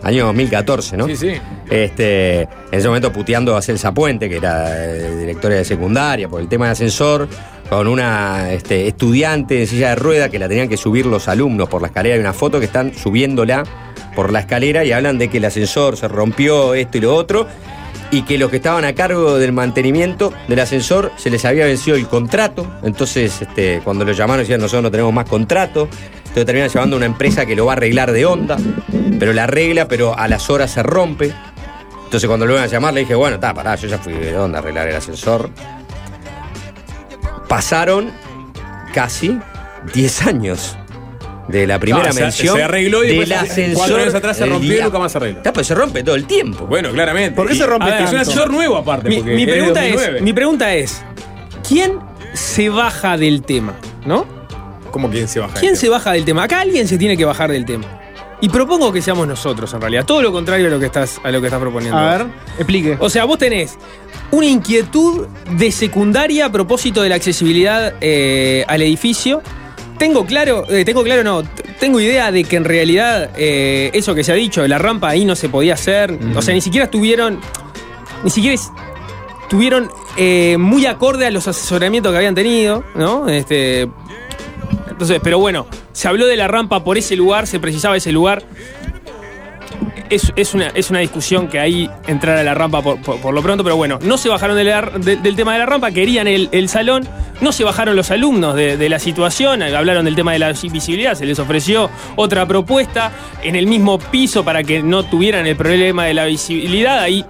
año 0.02 0.26
2014, 0.26 0.96
¿no? 0.96 1.06
Sí, 1.06 1.16
sí. 1.16 1.32
Este, 1.70 2.42
en 2.42 2.48
ese 2.72 2.88
momento 2.88 3.12
puteando 3.12 3.56
a 3.56 3.62
Celsa 3.62 3.92
Puente, 3.92 4.28
que 4.28 4.36
era 4.36 4.86
eh, 4.86 5.16
directora 5.16 5.56
de 5.56 5.64
secundaria, 5.64 6.28
por 6.28 6.40
el 6.40 6.48
tema 6.48 6.66
del 6.66 6.72
ascensor, 6.72 7.28
con 7.68 7.88
una 7.88 8.52
este, 8.52 8.88
estudiante 8.88 9.60
en 9.60 9.66
silla 9.66 9.90
de 9.90 9.94
rueda 9.96 10.28
que 10.28 10.38
la 10.38 10.48
tenían 10.48 10.68
que 10.68 10.76
subir 10.76 11.06
los 11.06 11.28
alumnos 11.28 11.68
por 11.68 11.80
la 11.80 11.88
escalera. 11.88 12.16
Hay 12.16 12.20
una 12.20 12.34
foto 12.34 12.58
que 12.58 12.66
están 12.66 12.94
subiéndola 12.94 13.64
por 14.14 14.30
la 14.32 14.40
escalera 14.40 14.84
y 14.84 14.92
hablan 14.92 15.18
de 15.18 15.28
que 15.28 15.38
el 15.38 15.44
ascensor 15.46 15.96
se 15.96 16.08
rompió, 16.08 16.74
esto 16.74 16.98
y 16.98 17.00
lo 17.00 17.14
otro, 17.14 17.46
y 18.10 18.22
que 18.22 18.36
los 18.36 18.50
que 18.50 18.56
estaban 18.56 18.84
a 18.84 18.92
cargo 18.94 19.38
del 19.38 19.52
mantenimiento 19.52 20.34
del 20.48 20.60
ascensor 20.60 21.12
se 21.16 21.30
les 21.30 21.44
había 21.46 21.64
vencido 21.64 21.96
el 21.96 22.06
contrato. 22.06 22.66
Entonces, 22.82 23.40
este, 23.40 23.80
cuando 23.82 24.04
lo 24.04 24.12
llamaron, 24.12 24.42
decían: 24.42 24.60
Nosotros 24.60 24.82
no 24.82 24.90
tenemos 24.90 25.14
más 25.14 25.26
contrato. 25.26 25.88
Entonces 26.32 26.46
terminan 26.46 26.68
llevando 26.70 26.96
a 26.96 26.98
una 26.98 27.06
empresa 27.06 27.44
que 27.44 27.54
lo 27.54 27.66
va 27.66 27.72
a 27.72 27.76
arreglar 27.76 28.10
de 28.12 28.24
onda, 28.24 28.56
pero 29.18 29.32
la 29.34 29.44
arregla, 29.44 29.86
pero 29.86 30.18
a 30.18 30.28
las 30.28 30.48
horas 30.48 30.70
se 30.70 30.82
rompe. 30.82 31.32
Entonces 32.04 32.26
cuando 32.26 32.46
lo 32.46 32.52
iban 32.54 32.64
a 32.64 32.68
llamar 32.68 32.94
le 32.94 33.00
dije, 33.00 33.14
bueno, 33.14 33.34
está, 33.36 33.52
pará, 33.52 33.74
yo 33.76 33.86
ya 33.88 33.98
fui 33.98 34.14
de 34.14 34.36
onda 34.38 34.58
a 34.58 34.62
arreglar 34.62 34.88
el 34.88 34.96
ascensor. 34.96 35.50
Pasaron 37.48 38.10
casi 38.94 39.38
10 39.92 40.26
años 40.26 40.76
de 41.48 41.66
la 41.66 41.78
primera 41.78 42.06
No, 42.06 42.12
se- 42.12 42.20
mención 42.22 42.56
se 42.56 42.62
arregló 42.62 43.04
y 43.04 43.18
del 43.18 43.32
ascensor. 43.32 43.76
cuatro 43.76 43.96
años 43.98 44.14
atrás 44.14 44.36
se 44.36 44.46
rompió 44.46 44.78
y 44.78 44.82
nunca 44.82 44.98
más 44.98 45.12
se 45.12 45.18
arregló. 45.18 45.38
Está, 45.38 45.52
pues 45.52 45.66
se 45.66 45.74
rompe 45.74 46.02
todo 46.02 46.14
el 46.14 46.24
tiempo. 46.26 46.66
Bueno, 46.66 46.90
claramente. 46.92 47.32
¿Por 47.36 47.46
qué 47.48 47.54
Y- 47.54 47.58
se 47.58 47.66
rompe 47.66 47.86
ver, 47.90 48.02
Es 48.02 48.10
un 48.12 48.16
ascensor 48.18 48.50
nuevo 48.50 48.76
aparte. 48.78 49.08
Mi, 49.08 49.16
porque 49.16 49.34
mi 49.34 49.42
es 49.42 49.46
de 49.46 49.52
pregunta 49.52 49.84
es, 49.84 49.92
2009. 49.92 50.20
mi 50.22 50.32
pregunta 50.32 50.74
es, 50.74 51.02
¿quién 51.68 51.98
se 52.32 52.68
baja 52.70 53.18
del 53.18 53.42
tema? 53.42 53.74
¿No? 54.06 54.26
¿Cómo 54.92 55.11
quién 55.11 55.26
se 55.26 55.40
baja? 55.40 55.55
¿Quién 55.59 55.72
del 55.72 55.81
se 55.81 55.88
baja 55.88 56.12
del 56.12 56.24
tema? 56.24 56.44
Acá 56.44 56.61
alguien 56.61 56.87
se 56.87 56.96
tiene 56.98 57.16
que 57.16 57.24
bajar 57.24 57.50
del 57.50 57.64
tema. 57.64 57.85
Y 58.40 58.48
propongo 58.48 58.92
que 58.92 59.00
seamos 59.02 59.26
nosotros, 59.28 59.72
en 59.72 59.81
realidad. 59.81 60.05
Todo 60.05 60.20
lo 60.22 60.33
contrario 60.33 60.66
a 60.66 60.70
lo 60.70 60.78
que 60.81 60.87
estás, 60.87 61.20
a 61.22 61.31
lo 61.31 61.40
que 61.40 61.46
estás 61.46 61.61
proponiendo. 61.61 61.96
A 61.96 62.18
ver, 62.18 62.26
explique. 62.59 62.96
O 63.00 63.09
sea, 63.09 63.24
vos 63.24 63.38
tenés 63.38 63.78
una 64.33 64.46
inquietud 64.46 65.26
de 65.52 65.70
secundaria 65.70 66.46
a 66.46 66.52
propósito 66.52 67.02
de 67.02 67.09
la 67.09 67.14
accesibilidad 67.14 67.94
eh, 68.00 68.64
al 68.68 68.83
edificio. 68.83 69.42
Tengo 69.96 70.26
claro, 70.26 70.64
eh, 70.68 70.85
tengo 70.85 71.05
claro, 71.05 71.22
no, 71.22 71.44
tengo 71.78 72.00
idea 72.00 72.33
de 72.33 72.42
que 72.42 72.57
en 72.57 72.64
realidad 72.64 73.31
eh, 73.37 73.90
eso 73.94 74.12
que 74.14 74.24
se 74.24 74.33
ha 74.33 74.35
dicho, 74.35 74.66
la 74.66 74.78
rampa 74.78 75.09
ahí 75.11 75.24
no 75.24 75.37
se 75.37 75.48
podía 75.48 75.74
hacer. 75.74 76.18
O 76.35 76.42
sea, 76.42 76.52
ni 76.52 76.61
siquiera 76.61 76.87
estuvieron, 76.87 77.38
ni 78.24 78.31
siquiera 78.31 78.55
es- 78.57 78.72
estuvieron 79.42 79.88
eh, 80.16 80.57
muy 80.59 80.87
acorde 80.87 81.26
a 81.26 81.31
los 81.31 81.46
asesoramientos 81.46 82.11
que 82.11 82.16
habían 82.16 82.35
tenido, 82.35 82.83
¿no? 82.96 83.28
Este, 83.28 83.88
pero 85.22 85.38
bueno, 85.38 85.66
se 85.92 86.08
habló 86.08 86.26
de 86.26 86.36
la 86.36 86.48
rampa 86.48 86.84
por 86.84 86.98
ese 86.98 87.16
lugar, 87.16 87.46
se 87.46 87.58
precisaba 87.60 87.96
ese 87.96 88.12
lugar. 88.12 88.42
Es, 90.10 90.52
una, 90.52 90.66
es 90.74 90.90
una 90.90 90.98
discusión 90.98 91.48
que 91.48 91.58
ahí 91.58 91.88
entrar 92.06 92.36
a 92.36 92.42
la 92.42 92.52
rampa 92.52 92.82
por, 92.82 93.00
por- 93.00 93.32
lo 93.32 93.40
pronto, 93.42 93.64
pero 93.64 93.76
bueno, 93.76 93.98
no 94.02 94.18
se 94.18 94.28
bajaron 94.28 94.58
de 94.58 94.64
del 95.22 95.36
tema 95.36 95.54
de 95.54 95.58
la 95.60 95.64
rampa, 95.64 95.90
querían 95.90 96.28
el, 96.28 96.50
el 96.52 96.68
salón, 96.68 97.08
no 97.40 97.50
se 97.50 97.64
bajaron 97.64 97.96
los 97.96 98.10
alumnos 98.10 98.54
de, 98.54 98.88
la 98.90 98.98
situación, 98.98 99.62
hablaron 99.62 100.04
del 100.04 100.14
tema 100.14 100.34
de 100.34 100.38
la 100.38 100.52
visibilidad, 100.52 101.14
se 101.14 101.24
les 101.24 101.38
ofreció 101.38 101.88
otra 102.16 102.44
propuesta 102.44 103.10
en 103.42 103.56
el 103.56 103.66
mismo 103.66 103.98
piso 103.98 104.44
para 104.44 104.62
que 104.62 104.82
no 104.82 105.02
tuvieran 105.02 105.46
el 105.46 105.56
problema 105.56 106.04
de 106.04 106.12
la 106.12 106.26
visibilidad, 106.26 106.98
ahí 106.98 107.24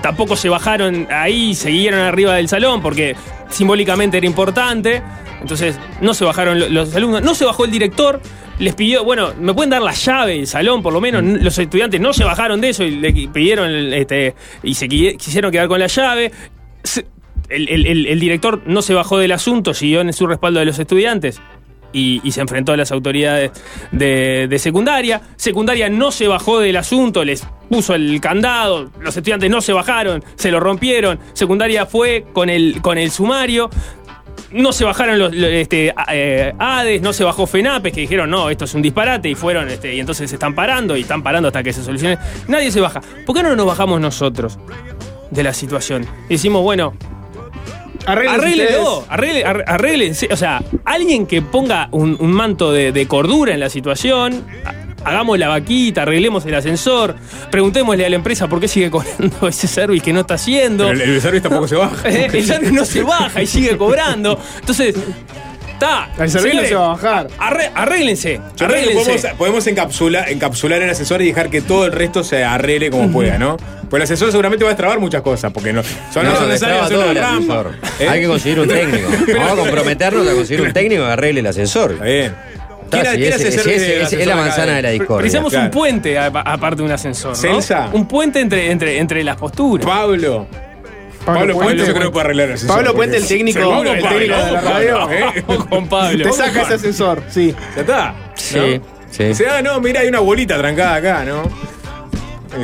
tampoco 0.00 0.34
se 0.34 0.48
bajaron 0.48 1.08
ahí, 1.10 1.54
siguieron 1.54 2.00
arriba 2.00 2.36
del 2.36 2.48
salón 2.48 2.80
porque 2.80 3.16
simbólicamente 3.50 4.16
era 4.16 4.26
importante. 4.26 5.02
Entonces, 5.40 5.78
no 6.00 6.14
se 6.14 6.24
bajaron 6.24 6.58
lo- 6.58 6.68
los 6.68 6.94
alumnos, 6.94 7.22
no 7.22 7.34
se 7.34 7.44
bajó 7.44 7.64
el 7.64 7.70
director, 7.70 8.20
les 8.58 8.74
pidió, 8.74 9.04
bueno, 9.04 9.32
me 9.40 9.54
pueden 9.54 9.70
dar 9.70 9.82
la 9.82 9.92
llave 9.92 10.34
del 10.34 10.46
salón, 10.46 10.82
por 10.82 10.92
lo 10.92 11.00
menos. 11.00 11.22
Mm. 11.22 11.36
Los 11.44 11.58
estudiantes 11.58 12.00
no 12.00 12.12
se 12.12 12.24
bajaron 12.24 12.60
de 12.60 12.70
eso 12.70 12.82
y 12.84 12.90
le 12.92 13.12
pidieron 13.12 13.70
este, 13.92 14.34
y 14.62 14.74
se 14.74 14.88
qui- 14.88 15.16
quisieron 15.16 15.52
quedar 15.52 15.68
con 15.68 15.78
la 15.78 15.86
llave. 15.86 16.32
El, 17.48 17.68
el- 17.68 17.86
el- 17.86 18.06
el 18.06 18.20
director 18.20 18.62
no 18.66 18.82
se 18.82 18.94
bajó 18.94 19.18
del 19.18 19.32
asunto, 19.32 19.72
siguió 19.74 20.00
en 20.02 20.12
su 20.12 20.26
respaldo 20.26 20.58
de 20.60 20.66
los 20.66 20.78
estudiantes. 20.78 21.40
Y, 21.90 22.20
y 22.22 22.32
se 22.32 22.42
enfrentó 22.42 22.72
a 22.72 22.76
las 22.76 22.92
autoridades 22.92 23.50
de, 23.92 24.46
de 24.46 24.58
secundaria. 24.58 25.22
Secundaria 25.36 25.88
no 25.88 26.10
se 26.10 26.28
bajó 26.28 26.60
del 26.60 26.76
asunto, 26.76 27.24
les 27.24 27.46
puso 27.70 27.94
el 27.94 28.20
candado, 28.20 28.90
los 29.00 29.16
estudiantes 29.16 29.48
no 29.50 29.62
se 29.62 29.72
bajaron, 29.72 30.22
se 30.34 30.50
lo 30.50 30.60
rompieron. 30.60 31.18
Secundaria 31.32 31.86
fue 31.86 32.26
con 32.34 32.50
el, 32.50 32.82
con 32.82 32.98
el 32.98 33.10
sumario. 33.10 33.70
No 34.52 34.72
se 34.72 34.84
bajaron 34.84 35.18
los, 35.18 35.34
los, 35.34 35.50
este, 35.50 35.92
eh, 36.10 36.52
ADES, 36.58 37.02
no 37.02 37.12
se 37.12 37.22
bajó 37.24 37.46
FENAPES, 37.46 37.92
que 37.92 38.00
dijeron, 38.00 38.30
no, 38.30 38.48
esto 38.48 38.64
es 38.64 38.74
un 38.74 38.80
disparate, 38.82 39.28
y 39.28 39.34
fueron, 39.34 39.68
este, 39.68 39.94
y 39.94 40.00
entonces 40.00 40.30
se 40.30 40.36
están 40.36 40.54
parando, 40.54 40.96
y 40.96 41.02
están 41.02 41.22
parando 41.22 41.48
hasta 41.48 41.62
que 41.62 41.72
se 41.72 41.82
solucione. 41.84 42.16
Nadie 42.48 42.70
se 42.70 42.80
baja. 42.80 43.00
¿Por 43.26 43.36
qué 43.36 43.42
no 43.42 43.54
nos 43.54 43.66
bajamos 43.66 44.00
nosotros 44.00 44.58
de 45.30 45.42
la 45.42 45.52
situación? 45.52 46.06
Y 46.28 46.34
decimos, 46.34 46.62
bueno, 46.62 46.94
Arreglen 48.06 48.34
Arréglelo, 48.40 48.98
ustedes. 49.00 49.10
arregle- 49.10 49.44
ar- 49.44 49.64
arréglense. 49.66 50.28
O 50.32 50.36
sea, 50.36 50.62
alguien 50.86 51.26
que 51.26 51.42
ponga 51.42 51.88
un, 51.90 52.16
un 52.18 52.32
manto 52.32 52.72
de, 52.72 52.90
de 52.90 53.06
cordura 53.06 53.52
en 53.52 53.60
la 53.60 53.68
situación, 53.68 54.44
hagamos 55.04 55.38
la 55.38 55.48
vaquita, 55.48 56.02
arreglemos 56.02 56.44
el 56.46 56.54
ascensor, 56.54 57.14
preguntémosle 57.50 58.04
a 58.06 58.10
la 58.10 58.16
empresa 58.16 58.48
por 58.48 58.60
qué 58.60 58.68
sigue 58.68 58.90
cobrando 58.90 59.48
ese 59.48 59.66
service 59.68 60.04
que 60.04 60.12
no 60.12 60.20
está 60.20 60.34
haciendo. 60.34 60.88
Pero 60.88 61.02
el, 61.04 61.10
el 61.10 61.20
service 61.20 61.42
tampoco 61.42 61.68
se 61.68 61.76
baja. 61.76 62.08
Eh, 62.08 62.28
el 62.32 62.44
service 62.44 62.72
no 62.72 62.84
se 62.84 63.02
baja 63.02 63.42
y 63.42 63.46
sigue 63.46 63.76
cobrando. 63.76 64.38
Entonces, 64.60 64.94
está. 65.72 66.08
El 66.18 66.30
servicio 66.30 66.66
se 66.66 66.74
va 66.74 66.84
a 66.86 66.88
bajar. 66.88 67.28
arre- 67.38 67.70
arréglense, 67.74 68.40
podemos, 68.56 69.08
podemos 69.38 69.66
encapsular, 69.66 70.28
encapsular 70.30 70.82
el 70.82 70.90
asesor 70.90 71.22
y 71.22 71.26
dejar 71.26 71.50
que 71.50 71.60
todo 71.60 71.86
el 71.86 71.92
resto 71.92 72.24
se 72.24 72.44
arregle 72.44 72.90
como 72.90 73.10
pueda, 73.10 73.38
¿no? 73.38 73.56
Pues 73.88 74.00
el 74.00 74.04
asesor 74.04 74.30
seguramente 74.30 74.64
va 74.64 74.70
a 74.70 74.74
destrabar 74.74 74.98
muchas 75.00 75.22
cosas, 75.22 75.50
porque 75.50 75.72
no, 75.72 75.82
son 76.12 76.26
No, 76.26 76.46
necesarias 76.46 76.90
todo 76.90 77.10
el 77.10 77.16
ascensor. 77.16 77.72
¿Eh? 77.98 78.06
Hay 78.06 78.20
que 78.20 78.26
conseguir 78.26 78.60
un 78.60 78.68
técnico. 78.68 79.08
Vamos 79.34 79.52
a 79.52 79.56
comprometernos 79.56 80.28
a 80.28 80.34
conseguir 80.34 80.60
un 80.66 80.72
técnico 80.74 81.04
que 81.06 81.10
arregle 81.12 81.40
el 81.40 81.46
ascensor. 81.46 81.92
Está 81.92 82.04
bien. 82.04 82.34
¿Quién- 82.90 83.04
sí, 83.06 83.24
ese- 83.24 83.48
ese- 83.48 83.48
ese- 83.48 83.74
ese 83.76 83.96
es 83.98 84.02
ascensor 84.06 84.26
la 84.28 84.36
manzana 84.36 84.72
de 84.76 84.82
la 84.82 84.90
discordia. 84.90 85.18
Precisamos 85.18 85.50
Claro. 85.52 85.64
un 85.66 85.70
puente 85.70 86.18
aparte 86.18 86.76
de 86.76 86.82
un 86.82 86.90
ascensor. 86.92 87.30
¿no? 87.30 87.36
¿Celsa? 87.36 87.88
Un 87.92 88.06
puente 88.08 88.40
entre, 88.40 88.70
entre, 88.70 88.98
entre 88.98 89.24
las 89.24 89.36
posturas. 89.36 89.86
Pablo. 89.86 90.46
Pablo, 91.24 91.54
Puente, 91.58 91.84
yo 91.84 91.92
creo 91.92 92.06
que 92.06 92.10
puede 92.12 92.24
arreglar 92.24 92.48
el 92.48 92.54
ascensor. 92.54 92.76
Pablo 92.76 92.94
Puente, 92.94 93.16
el 93.18 93.26
técnico, 93.28 93.58
el 93.58 93.68
Pablo, 93.68 93.92
de 93.92 94.26
la 94.28 94.60
radio. 94.62 94.98
Pablo, 94.98 95.10
¿eh? 95.12 95.44
Con 95.68 95.86
Pablo. 95.88 96.24
Te 96.24 96.32
saca 96.32 96.62
ese 96.62 96.74
ascensor, 96.74 97.22
sí. 97.28 97.54
Ya 97.74 97.80
está. 97.82 98.14
Sí, 98.34 98.80
sí. 99.10 99.24
Dice, 99.24 99.46
ah, 99.46 99.60
no, 99.60 99.78
mira, 99.80 100.00
hay 100.00 100.08
una 100.08 100.20
bolita 100.20 100.56
trancada 100.56 100.94
acá, 100.94 101.24
¿no? 101.26 101.42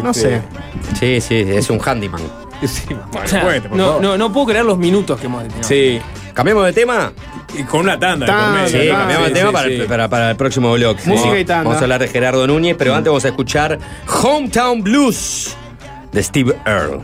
No 0.02 0.10
Este, 0.12 0.20
sé. 0.30 0.40
Sí, 0.98 1.20
sí, 1.20 1.44
es 1.46 1.68
un 1.68 1.78
handyman. 1.78 2.22
Sí, 2.66 2.84
bueno, 2.88 3.06
O 3.24 3.28
sea, 3.28 3.42
Puente, 3.42 3.68
por 3.68 3.76
no, 3.76 3.84
favor. 3.86 4.02
no, 4.02 4.16
no 4.16 4.32
puedo 4.32 4.46
creer 4.46 4.64
los 4.64 4.78
minutos 4.78 5.20
que 5.20 5.26
hemos 5.26 5.42
detenido. 5.42 5.68
Sí. 5.68 6.00
¿Cambiamos 6.32 6.64
de 6.64 6.72
tema? 6.72 7.12
Y 7.59 7.62
con 7.64 7.80
una 7.80 7.98
tanda, 7.98 8.26
Tanda, 8.26 8.62
de 8.64 8.70
por 8.70 8.72
medio. 8.72 8.82
Sí, 8.82 8.88
cambiamos 8.88 9.28
Sí, 9.28 9.34
tema 9.34 9.48
sí, 9.48 9.52
para, 9.55 9.68
sí. 9.68 9.74
El, 9.74 9.86
para, 9.86 10.09
para 10.09 10.30
el 10.30 10.36
próximo 10.36 10.72
blog. 10.72 10.96
Música 11.07 11.14
Vamos- 11.20 11.38
y 11.38 11.44
tanda. 11.44 11.64
Vamos 11.64 11.78
a 11.78 11.84
hablar 11.84 12.00
de 12.00 12.09
Gerardo 12.09 12.46
Núñez, 12.46 12.76
pero 12.76 12.94
antes 12.94 13.09
vamos 13.11 13.24
a 13.24 13.28
escuchar 13.28 13.78
Hometown 14.22 14.82
Blues 14.82 15.57
de 16.12 16.22
Steve 16.22 16.55
Earle. 16.66 17.02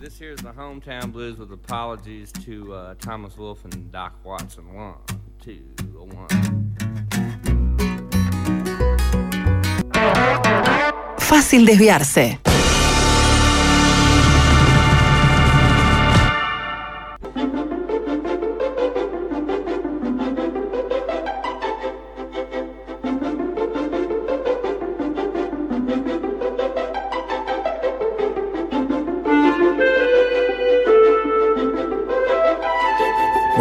This 0.00 0.20
here's 0.20 0.40
the 0.42 0.50
hometown 0.56 1.12
blues 1.12 1.38
with 1.38 1.52
apologies 1.52 2.32
to 2.44 2.72
uh, 2.72 2.94
Thomas 3.00 3.36
Wolfe 3.36 3.64
and 3.64 3.90
Doc 3.92 4.12
Watson. 4.24 4.64
One, 4.74 4.94
two, 5.44 5.60
one. 5.94 6.28
Fácil 11.18 11.66
desviarse. 11.66 12.38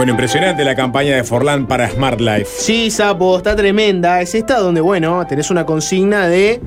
Impresionante 0.09 0.63
la 0.63 0.75
campaña 0.75 1.15
de 1.15 1.23
Forlán 1.23 1.67
para 1.67 1.89
Smart 1.89 2.19
Life. 2.21 2.45
Sí, 2.45 2.89
Sapo, 2.89 3.37
está 3.37 3.55
tremenda. 3.55 4.21
Es 4.21 4.35
esta 4.35 4.57
donde, 4.59 4.79
bueno, 4.79 5.25
tenés 5.27 5.51
una 5.51 5.65
consigna 5.65 6.27
de 6.27 6.61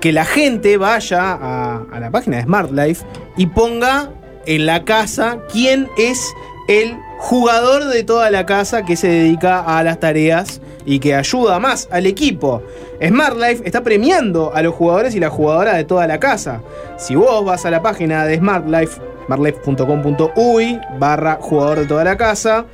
que 0.00 0.12
la 0.12 0.24
gente 0.24 0.76
vaya 0.76 1.32
a, 1.32 1.84
a 1.90 2.00
la 2.00 2.10
página 2.10 2.36
de 2.36 2.42
Smart 2.44 2.70
Life 2.70 3.04
y 3.36 3.46
ponga 3.46 4.10
en 4.46 4.66
la 4.66 4.84
casa 4.84 5.38
quién 5.50 5.88
es 5.96 6.20
el 6.68 6.96
jugador 7.18 7.86
de 7.86 8.04
toda 8.04 8.30
la 8.30 8.46
casa 8.46 8.84
que 8.84 8.96
se 8.96 9.08
dedica 9.08 9.60
a 9.60 9.82
las 9.82 9.98
tareas 9.98 10.60
y 10.84 11.00
que 11.00 11.14
ayuda 11.14 11.58
más 11.58 11.88
al 11.90 12.06
equipo. 12.06 12.62
Smart 13.04 13.36
Life 13.36 13.62
está 13.64 13.82
premiando 13.82 14.54
a 14.54 14.62
los 14.62 14.74
jugadores 14.74 15.14
y 15.14 15.20
las 15.20 15.32
jugadoras 15.32 15.76
de 15.76 15.84
toda 15.84 16.06
la 16.06 16.20
casa. 16.20 16.62
Si 16.98 17.14
vos 17.14 17.44
vas 17.44 17.64
a 17.64 17.70
la 17.70 17.82
página 17.82 18.24
de 18.24 18.36
Smart 18.36 18.66
Life, 18.66 19.00
smartlife.com.uy 19.28 20.80
barra 20.98 21.38
jugador 21.40 21.80
de 21.80 21.86
toda 21.86 22.04
la 22.04 22.16
casa, 22.16 22.64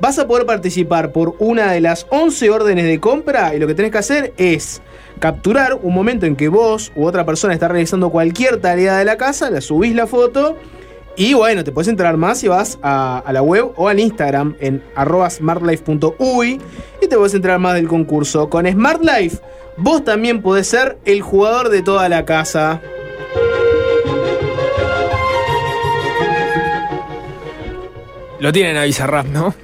vas 0.00 0.18
a 0.18 0.26
poder 0.28 0.46
participar 0.46 1.10
por 1.10 1.34
una 1.38 1.72
de 1.72 1.80
las 1.80 2.06
11 2.10 2.50
órdenes 2.50 2.84
de 2.84 3.00
compra 3.00 3.54
y 3.54 3.58
lo 3.58 3.66
que 3.66 3.74
tenés 3.74 3.92
que 3.92 3.98
hacer 3.98 4.34
es 4.36 4.82
capturar 5.18 5.78
un 5.82 5.94
momento 5.94 6.26
en 6.26 6.36
que 6.36 6.48
vos 6.48 6.92
u 6.94 7.06
otra 7.06 7.24
persona 7.24 7.54
está 7.54 7.68
realizando 7.68 8.10
cualquier 8.10 8.60
tarea 8.60 8.98
de 8.98 9.04
la 9.06 9.16
casa, 9.16 9.50
la 9.50 9.60
subís 9.60 9.94
la 9.94 10.06
foto 10.06 10.56
y 11.16 11.32
bueno, 11.32 11.64
te 11.64 11.72
puedes 11.72 11.88
enterar 11.88 12.18
más 12.18 12.38
si 12.38 12.48
vas 12.48 12.78
a, 12.82 13.22
a 13.24 13.32
la 13.32 13.40
web 13.40 13.72
o 13.76 13.88
al 13.88 13.98
Instagram 13.98 14.54
en 14.60 14.82
smartlife.uy 15.30 16.60
y 17.00 17.06
te 17.06 17.16
puedes 17.16 17.32
enterar 17.32 17.58
más 17.58 17.74
del 17.74 17.88
concurso. 17.88 18.50
Con 18.50 18.70
Smart 18.70 19.02
Life, 19.02 19.38
vos 19.78 20.04
también 20.04 20.42
podés 20.42 20.66
ser 20.66 20.98
el 21.06 21.22
jugador 21.22 21.70
de 21.70 21.80
toda 21.80 22.10
la 22.10 22.26
casa. 22.26 22.82
Lo 28.40 28.52
tienen 28.52 28.76
a 28.76 28.84
Bizarrap, 28.84 29.26
¿no? 29.26 29.54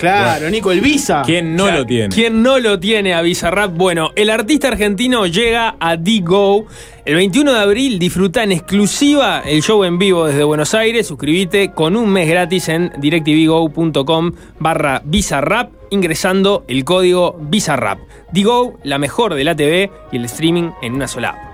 Claro, 0.00 0.48
Nico, 0.48 0.72
el 0.72 0.80
Visa. 0.80 1.22
¿Quién 1.26 1.54
no 1.54 1.64
O 1.64 1.66
sea, 1.66 1.76
lo 1.76 1.86
tiene? 1.86 2.14
¿Quién 2.14 2.42
no 2.42 2.58
lo 2.58 2.80
tiene 2.80 3.12
a 3.12 3.20
Bizarrap? 3.20 3.76
Bueno, 3.76 4.12
el 4.16 4.30
artista 4.30 4.68
argentino 4.68 5.26
llega 5.26 5.76
a 5.78 5.98
D-Go. 5.98 6.66
El 7.04 7.16
21 7.16 7.52
de 7.52 7.60
abril 7.60 7.98
disfruta 7.98 8.42
en 8.42 8.52
exclusiva 8.52 9.42
el 9.44 9.62
show 9.62 9.84
en 9.84 9.98
vivo 9.98 10.26
desde 10.26 10.42
Buenos 10.42 10.72
Aires. 10.72 11.06
Suscríbete 11.06 11.72
con 11.72 11.96
un 11.96 12.08
mes 12.08 12.30
gratis 12.30 12.70
en 12.70 12.92
directvgo.com 12.96 14.32
barra 14.58 15.02
Bizarrap 15.04 15.70
ingresando 15.90 16.64
el 16.66 16.84
código 16.84 17.36
Bizarrap. 17.38 17.98
D-Go, 18.32 18.78
la 18.84 18.98
mejor 18.98 19.34
de 19.34 19.44
la 19.44 19.54
TV 19.54 19.90
y 20.12 20.16
el 20.16 20.24
streaming 20.24 20.70
en 20.80 20.94
una 20.94 21.08
sola 21.08 21.30
app. 21.30 21.49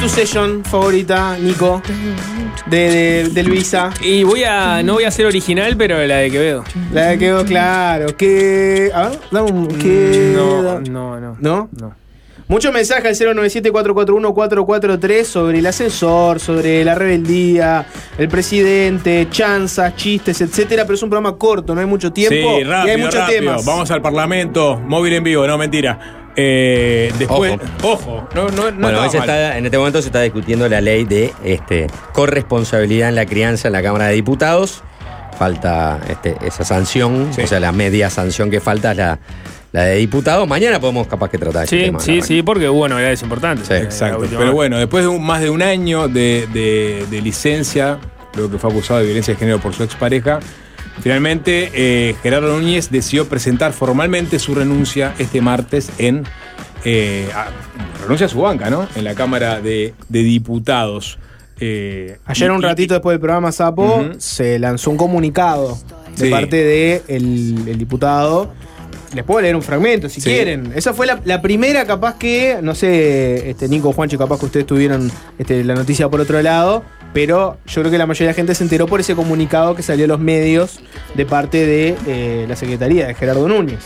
Tu 0.00 0.08
session 0.08 0.64
favorita, 0.64 1.36
Nico? 1.38 1.82
De, 2.66 3.28
de- 3.32 3.42
Visa. 3.50 3.90
Y 4.02 4.22
voy 4.22 4.44
a. 4.44 4.82
No 4.82 4.94
voy 4.94 5.04
a 5.04 5.10
ser 5.10 5.26
original, 5.26 5.76
pero 5.76 5.98
la 6.06 6.16
de 6.18 6.30
Quevedo. 6.30 6.64
La 6.92 7.12
que 7.12 7.18
quedó 7.18 7.44
claro. 7.44 8.16
Que. 8.16 8.90
A 8.94 9.08
ver, 9.08 9.18
dame 9.30 9.50
un. 9.50 9.66
Que, 9.68 10.32
No, 10.36 10.80
no, 10.80 11.18
no. 11.20 11.36
¿No? 11.40 11.68
No. 11.78 11.94
Muchos 12.46 12.72
mensajes 12.72 13.20
al 13.20 13.36
097-441-443 13.36 15.22
sobre 15.24 15.58
el 15.60 15.66
ascensor, 15.66 16.40
sobre 16.40 16.84
la 16.84 16.96
rebeldía, 16.96 17.86
el 18.18 18.28
presidente, 18.28 19.28
chanzas, 19.30 19.94
chistes, 19.94 20.40
etcétera. 20.40 20.82
Pero 20.84 20.94
es 20.96 21.02
un 21.04 21.10
programa 21.10 21.36
corto, 21.38 21.74
no 21.76 21.80
hay 21.80 21.86
mucho 21.86 22.12
tiempo 22.12 22.34
Sí, 22.58 22.64
rápido, 22.64 22.86
y 22.88 22.90
hay 22.90 22.96
muchos 23.02 23.14
rápido. 23.20 23.38
temas. 23.40 23.64
Vamos 23.64 23.88
al 23.92 24.02
Parlamento, 24.02 24.80
móvil 24.80 25.12
en 25.14 25.22
vivo, 25.24 25.46
no, 25.46 25.56
mentira. 25.58 26.19
Eh, 26.36 27.12
después, 27.18 27.56
ojo, 27.82 28.28
no, 28.34 28.48
no, 28.50 28.70
no 28.70 28.80
Bueno, 28.80 29.04
está- 29.04 29.58
en 29.58 29.64
este 29.66 29.76
momento 29.78 30.00
se 30.00 30.08
está 30.08 30.22
discutiendo 30.22 30.68
la 30.68 30.80
ley 30.80 31.04
de 31.04 31.32
este, 31.44 31.86
corresponsabilidad 32.12 33.08
en 33.08 33.14
la 33.16 33.26
crianza 33.26 33.68
en 33.68 33.72
la 33.72 33.82
Cámara 33.82 34.06
de 34.06 34.14
Diputados. 34.14 34.82
Falta 35.38 36.00
este, 36.08 36.36
esa 36.46 36.64
sanción, 36.64 37.30
o 37.30 37.46
sea, 37.46 37.60
la 37.60 37.72
media 37.72 38.10
sanción 38.10 38.50
que 38.50 38.60
falta 38.60 38.90
es 38.92 38.96
la, 38.98 39.18
la 39.72 39.84
de 39.84 39.96
diputados. 39.96 40.46
Mañana 40.46 40.78
podemos 40.78 41.06
capaz 41.06 41.30
que 41.30 41.38
tratar 41.38 41.64
ese 41.64 41.76
Sí, 41.78 41.84
tema. 41.86 42.00
sí, 42.00 42.20
sí, 42.20 42.42
porque 42.42 42.68
hubo 42.68 42.86
novedades 42.88 43.22
importantes. 43.22 43.66
Sí, 43.66 43.72
Eh, 43.74 43.78
Exacto. 43.78 44.24
Pero 44.28 44.52
bueno, 44.52 44.78
después 44.78 45.02
de 45.04 45.08
un- 45.08 45.24
más 45.24 45.40
de 45.40 45.48
un 45.48 45.62
año 45.62 46.08
de, 46.08 46.46
de- 46.52 47.06
de 47.10 47.22
licencia, 47.22 47.98
luego 48.34 48.50
que 48.52 48.58
fue 48.58 48.70
acusado 48.70 49.00
de 49.00 49.06
violencia 49.06 49.32
de 49.34 49.40
género 49.40 49.58
por 49.60 49.72
su 49.72 49.82
expareja, 49.82 50.40
finalmente 51.02 51.70
eh, 51.74 52.14
Gerardo 52.22 52.58
Núñez 52.58 52.90
decidió 52.90 53.28
presentar 53.28 53.72
formalmente 53.72 54.38
su 54.38 54.54
renuncia 54.54 55.14
este 55.18 55.40
martes 55.40 55.90
en. 55.98 56.24
eh, 56.84 57.28
a- 57.34 57.48
renuncia 58.02 58.26
a 58.26 58.28
su 58.30 58.40
banca, 58.40 58.70
¿no? 58.70 58.88
En 58.96 59.04
la 59.04 59.14
Cámara 59.14 59.60
de, 59.60 59.92
de 60.08 60.22
Diputados. 60.22 61.18
Eh, 61.60 62.16
Ayer, 62.24 62.50
un 62.50 62.62
ratito 62.62 62.94
después 62.94 63.12
del 63.14 63.20
programa 63.20 63.52
Sapo, 63.52 64.06
se 64.16 64.58
lanzó 64.58 64.90
un 64.90 64.96
comunicado 64.96 65.78
de 66.16 66.24
Sí. 66.26 66.30
parte 66.30 66.56
del 66.64 67.64
de 67.64 67.70
el 67.72 67.78
diputado. 67.78 68.52
Les 69.14 69.24
puedo 69.24 69.40
leer 69.40 69.56
un 69.56 69.62
fragmento 69.62 70.08
si 70.08 70.20
Sí. 70.20 70.30
quieren. 70.30 70.72
Esa 70.76 70.94
fue 70.94 71.06
la, 71.06 71.20
la 71.24 71.42
primera, 71.42 71.84
capaz 71.84 72.16
que, 72.16 72.58
no 72.62 72.74
sé, 72.76 73.50
este, 73.50 73.68
Nico, 73.68 73.92
Juancho, 73.92 74.16
capaz 74.18 74.38
que 74.38 74.46
ustedes 74.46 74.66
tuvieron 74.66 75.10
este, 75.38 75.64
la 75.64 75.74
noticia 75.74 76.08
por 76.08 76.20
otro 76.20 76.40
lado, 76.42 76.84
pero 77.12 77.56
yo 77.66 77.82
creo 77.82 77.90
que 77.90 77.98
la 77.98 78.06
mayoría 78.06 78.28
de 78.28 78.32
la 78.32 78.36
gente 78.36 78.54
se 78.54 78.62
enteró 78.62 78.86
por 78.86 79.00
ese 79.00 79.16
comunicado 79.16 79.74
que 79.74 79.82
salió 79.82 80.04
a 80.04 80.08
los 80.08 80.20
medios 80.20 80.78
de 81.16 81.26
parte 81.26 81.66
de 81.66 81.96
eh, 82.06 82.46
la 82.48 82.54
Secretaría 82.54 83.08
de 83.08 83.14
Gerardo 83.14 83.48
Núñez. 83.48 83.80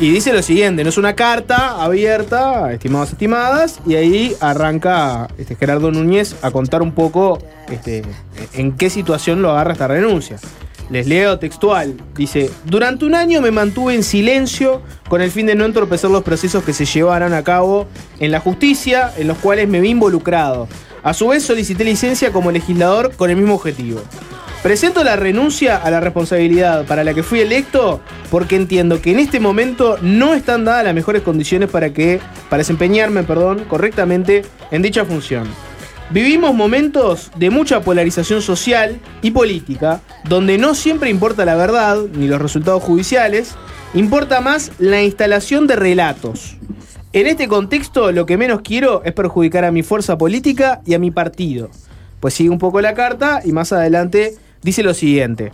Y 0.00 0.10
dice 0.12 0.32
lo 0.32 0.42
siguiente, 0.42 0.82
no 0.82 0.90
es 0.90 0.98
una 0.98 1.14
carta 1.14 1.82
abierta, 1.82 2.72
estimados, 2.72 3.10
estimadas, 3.12 3.80
y 3.86 3.94
ahí 3.96 4.36
arranca 4.40 5.28
este, 5.38 5.54
Gerardo 5.56 5.90
Núñez 5.92 6.34
a 6.42 6.50
contar 6.50 6.82
un 6.82 6.92
poco 6.92 7.38
este, 7.70 8.02
en 8.54 8.72
qué 8.76 8.90
situación 8.90 9.40
lo 9.42 9.50
agarra 9.52 9.72
esta 9.72 9.86
renuncia. 9.88 10.38
Les 10.90 11.06
leo 11.06 11.38
textual, 11.38 11.96
dice, 12.14 12.50
durante 12.64 13.06
un 13.06 13.14
año 13.14 13.40
me 13.40 13.50
mantuve 13.50 13.94
en 13.94 14.02
silencio 14.02 14.82
con 15.08 15.22
el 15.22 15.30
fin 15.30 15.46
de 15.46 15.54
no 15.54 15.64
entorpecer 15.64 16.10
los 16.10 16.22
procesos 16.22 16.62
que 16.62 16.74
se 16.74 16.84
llevaran 16.84 17.32
a 17.32 17.42
cabo 17.42 17.86
en 18.20 18.30
la 18.30 18.40
justicia, 18.40 19.12
en 19.16 19.28
los 19.28 19.38
cuales 19.38 19.66
me 19.68 19.80
vi 19.80 19.90
involucrado. 19.90 20.68
A 21.02 21.14
su 21.14 21.28
vez 21.28 21.42
solicité 21.42 21.84
licencia 21.84 22.32
como 22.32 22.50
legislador 22.50 23.14
con 23.16 23.30
el 23.30 23.36
mismo 23.36 23.54
objetivo. 23.54 24.02
Presento 24.62 25.04
la 25.04 25.16
renuncia 25.16 25.76
a 25.76 25.90
la 25.90 26.00
responsabilidad 26.00 26.86
para 26.86 27.04
la 27.04 27.12
que 27.12 27.22
fui 27.22 27.40
electo 27.40 28.00
porque 28.30 28.56
entiendo 28.56 29.02
que 29.02 29.12
en 29.12 29.18
este 29.18 29.38
momento 29.38 29.98
no 30.00 30.32
están 30.32 30.64
dadas 30.64 30.84
las 30.84 30.94
mejores 30.94 31.20
condiciones 31.20 31.68
para 31.68 31.92
que 31.92 32.18
para 32.48 32.62
desempeñarme, 32.62 33.24
perdón, 33.24 33.64
correctamente 33.68 34.42
en 34.70 34.80
dicha 34.80 35.04
función. 35.04 35.46
Vivimos 36.10 36.54
momentos 36.54 37.30
de 37.36 37.50
mucha 37.50 37.80
polarización 37.80 38.42
social 38.42 39.00
y 39.22 39.30
política, 39.30 40.02
donde 40.28 40.58
no 40.58 40.74
siempre 40.74 41.10
importa 41.10 41.44
la 41.44 41.56
verdad 41.56 41.98
ni 42.14 42.28
los 42.28 42.40
resultados 42.40 42.82
judiciales, 42.82 43.54
importa 43.94 44.40
más 44.40 44.70
la 44.78 45.02
instalación 45.02 45.66
de 45.66 45.76
relatos. 45.76 46.56
En 47.14 47.26
este 47.26 47.48
contexto, 47.48 48.12
lo 48.12 48.26
que 48.26 48.36
menos 48.36 48.60
quiero 48.62 49.02
es 49.04 49.12
perjudicar 49.12 49.64
a 49.64 49.72
mi 49.72 49.82
fuerza 49.82 50.18
política 50.18 50.82
y 50.84 50.94
a 50.94 50.98
mi 50.98 51.10
partido. 51.10 51.70
Pues 52.20 52.34
sigue 52.34 52.50
un 52.50 52.58
poco 52.58 52.80
la 52.80 52.94
carta 52.94 53.40
y 53.44 53.52
más 53.52 53.72
adelante 53.72 54.36
dice 54.62 54.82
lo 54.82 54.94
siguiente. 54.94 55.52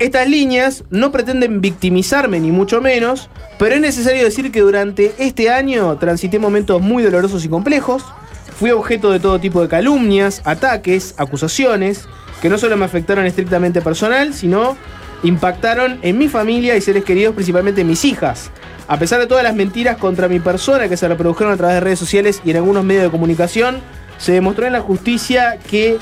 Estas 0.00 0.28
líneas 0.28 0.82
no 0.90 1.12
pretenden 1.12 1.60
victimizarme 1.60 2.40
ni 2.40 2.50
mucho 2.50 2.80
menos, 2.80 3.30
pero 3.60 3.76
es 3.76 3.80
necesario 3.80 4.24
decir 4.24 4.50
que 4.50 4.60
durante 4.60 5.14
este 5.18 5.50
año 5.50 5.96
transité 5.98 6.40
momentos 6.40 6.82
muy 6.82 7.04
dolorosos 7.04 7.44
y 7.44 7.48
complejos. 7.48 8.04
Fui 8.58 8.70
objeto 8.70 9.10
de 9.10 9.20
todo 9.20 9.40
tipo 9.40 9.60
de 9.60 9.68
calumnias, 9.68 10.40
ataques, 10.44 11.14
acusaciones, 11.16 12.06
que 12.40 12.48
no 12.48 12.58
solo 12.58 12.76
me 12.76 12.84
afectaron 12.84 13.26
estrictamente 13.26 13.80
personal, 13.80 14.32
sino 14.34 14.76
impactaron 15.22 15.98
en 16.02 16.18
mi 16.18 16.28
familia 16.28 16.76
y 16.76 16.80
seres 16.80 17.04
queridos, 17.04 17.34
principalmente 17.34 17.80
en 17.80 17.88
mis 17.88 18.04
hijas. 18.04 18.50
A 18.86 18.98
pesar 18.98 19.18
de 19.18 19.26
todas 19.26 19.42
las 19.42 19.54
mentiras 19.54 19.96
contra 19.96 20.28
mi 20.28 20.40
persona 20.40 20.88
que 20.88 20.96
se 20.96 21.08
reprodujeron 21.08 21.52
a 21.52 21.56
través 21.56 21.76
de 21.76 21.80
redes 21.80 21.98
sociales 21.98 22.42
y 22.44 22.50
en 22.50 22.58
algunos 22.58 22.84
medios 22.84 23.04
de 23.04 23.10
comunicación, 23.10 23.80
se 24.18 24.32
demostró 24.32 24.66
en 24.66 24.74
la 24.74 24.80
justicia 24.80 25.58
que 25.68 25.98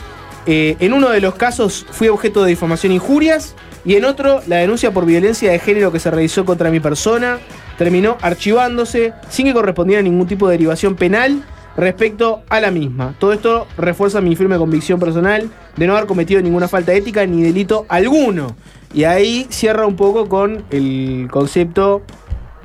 eh, 0.46 0.76
en 0.80 0.92
uno 0.92 1.10
de 1.10 1.20
los 1.20 1.36
casos 1.36 1.86
fui 1.90 2.08
objeto 2.08 2.42
de 2.42 2.50
difamación 2.50 2.90
e 2.92 2.96
injurias 2.96 3.54
y 3.84 3.94
en 3.94 4.04
otro 4.04 4.42
la 4.48 4.56
denuncia 4.56 4.90
por 4.90 5.06
violencia 5.06 5.52
de 5.52 5.58
género 5.60 5.92
que 5.92 6.00
se 6.00 6.10
realizó 6.10 6.44
contra 6.44 6.70
mi 6.70 6.80
persona 6.80 7.38
terminó 7.78 8.18
archivándose 8.20 9.12
sin 9.28 9.46
que 9.46 9.52
correspondiera 9.52 10.02
ningún 10.02 10.26
tipo 10.26 10.48
de 10.48 10.54
derivación 10.54 10.96
penal 10.96 11.42
respecto 11.76 12.42
a 12.48 12.60
la 12.60 12.70
misma. 12.70 13.14
Todo 13.18 13.32
esto 13.32 13.66
refuerza 13.76 14.20
mi 14.20 14.36
firme 14.36 14.58
convicción 14.58 15.00
personal 15.00 15.50
de 15.76 15.86
no 15.86 15.94
haber 15.94 16.06
cometido 16.06 16.40
ninguna 16.42 16.68
falta 16.68 16.92
ética 16.92 17.26
ni 17.26 17.42
delito 17.42 17.86
alguno. 17.88 18.56
Y 18.94 19.04
ahí 19.04 19.46
cierra 19.50 19.86
un 19.86 19.96
poco 19.96 20.28
con 20.28 20.64
el 20.70 21.28
concepto 21.30 22.02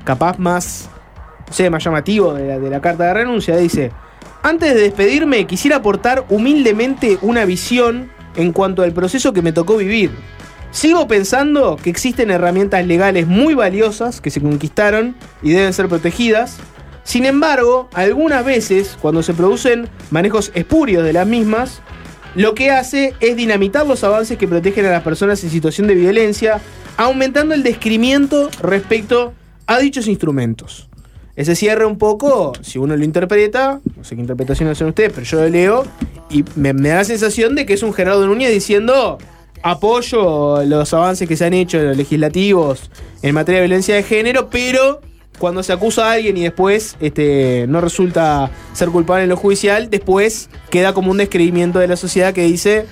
capaz 0.03 0.37
más, 0.39 0.89
sé, 1.51 1.69
más 1.69 1.83
llamativo 1.83 2.33
de 2.33 2.47
la, 2.47 2.59
de 2.59 2.69
la 2.69 2.81
carta 2.81 3.05
de 3.05 3.13
renuncia. 3.13 3.55
Dice, 3.55 3.91
antes 4.43 4.73
de 4.73 4.81
despedirme 4.81 5.47
quisiera 5.47 5.77
aportar 5.77 6.25
humildemente 6.29 7.17
una 7.21 7.45
visión 7.45 8.09
en 8.35 8.53
cuanto 8.53 8.83
al 8.83 8.93
proceso 8.93 9.33
que 9.33 9.41
me 9.41 9.51
tocó 9.51 9.77
vivir. 9.77 10.11
Sigo 10.71 11.07
pensando 11.07 11.77
que 11.77 11.89
existen 11.89 12.29
herramientas 12.29 12.85
legales 12.85 13.25
muy 13.25 13.55
valiosas 13.55 14.21
que 14.21 14.29
se 14.29 14.41
conquistaron 14.41 15.15
y 15.41 15.51
deben 15.51 15.73
ser 15.73 15.87
protegidas. 15.87 16.57
Sin 17.07 17.23
embargo, 17.23 17.87
algunas 17.93 18.43
veces, 18.43 18.97
cuando 19.01 19.23
se 19.23 19.33
producen 19.33 19.87
manejos 20.11 20.51
espurios 20.55 21.05
de 21.05 21.13
las 21.13 21.25
mismas, 21.25 21.79
lo 22.35 22.53
que 22.53 22.69
hace 22.69 23.13
es 23.21 23.37
dinamitar 23.37 23.87
los 23.87 24.03
avances 24.03 24.37
que 24.37 24.45
protegen 24.45 24.85
a 24.87 24.91
las 24.91 25.03
personas 25.03 25.41
en 25.41 25.49
situación 25.49 25.87
de 25.87 25.95
violencia, 25.95 26.59
aumentando 26.97 27.55
el 27.55 27.63
descrimiento 27.63 28.49
respecto 28.61 29.33
a 29.67 29.79
dichos 29.79 30.09
instrumentos. 30.09 30.89
Ese 31.37 31.55
cierre 31.55 31.85
un 31.85 31.97
poco, 31.97 32.51
si 32.61 32.77
uno 32.77 32.97
lo 32.97 33.05
interpreta, 33.05 33.79
no 33.95 34.03
sé 34.03 34.15
qué 34.15 34.21
interpretación 34.21 34.67
hacen 34.67 34.87
ustedes, 34.87 35.13
pero 35.13 35.25
yo 35.25 35.39
lo 35.39 35.47
leo 35.47 35.85
y 36.29 36.43
me, 36.57 36.73
me 36.73 36.89
da 36.89 36.95
la 36.95 37.03
sensación 37.05 37.55
de 37.55 37.65
que 37.65 37.71
es 37.71 37.83
un 37.83 37.93
Gerardo 37.93 38.27
Núñez 38.27 38.51
diciendo 38.51 39.17
apoyo 39.63 40.61
los 40.65 40.93
avances 40.93 41.25
que 41.25 41.37
se 41.37 41.45
han 41.45 41.53
hecho 41.53 41.79
en 41.79 41.87
los 41.87 41.95
legislativos 41.95 42.91
en 43.21 43.33
materia 43.33 43.61
de 43.61 43.67
violencia 43.67 43.95
de 43.95 44.03
género, 44.03 44.49
pero 44.49 44.99
cuando 45.37 45.63
se 45.63 45.73
acusa 45.73 46.07
a 46.09 46.13
alguien 46.13 46.37
y 46.37 46.43
después 46.43 46.95
este, 46.99 47.65
no 47.67 47.81
resulta 47.81 48.51
ser 48.73 48.89
culpable 48.89 49.23
en 49.23 49.29
lo 49.29 49.37
judicial, 49.37 49.89
después 49.89 50.49
queda 50.69 50.93
como 50.93 51.11
un 51.11 51.17
descreimiento 51.17 51.79
de 51.79 51.87
la 51.87 51.95
sociedad 51.95 52.33
que 52.33 52.43
dice 52.43 52.85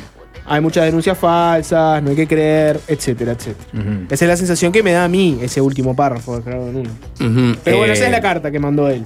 hay 0.48 0.62
muchas 0.62 0.86
denuncias 0.86 1.18
falsas, 1.18 2.04
no 2.04 2.12
hay 2.12 2.16
que 2.16 2.28
creer, 2.28 2.80
etcétera, 2.88 3.32
etcétera. 3.32 4.06
Esa 4.10 4.26
es 4.26 4.30
la 4.30 4.38
sensación 4.38 4.72
que 4.72 4.84
me 4.84 4.92
da 4.92 5.06
a 5.06 5.08
mí 5.08 5.40
ese 5.42 5.60
último 5.60 5.96
párrafo 5.96 6.38
de 6.38 6.44
Gerardo. 6.44 6.70
Ujú, 6.70 7.58
Pero 7.64 7.78
bueno, 7.78 7.94
eh, 7.94 7.96
esa 7.96 8.06
es 8.06 8.12
la 8.12 8.22
carta 8.22 8.52
que 8.52 8.60
mandó 8.60 8.88
él. 8.90 9.04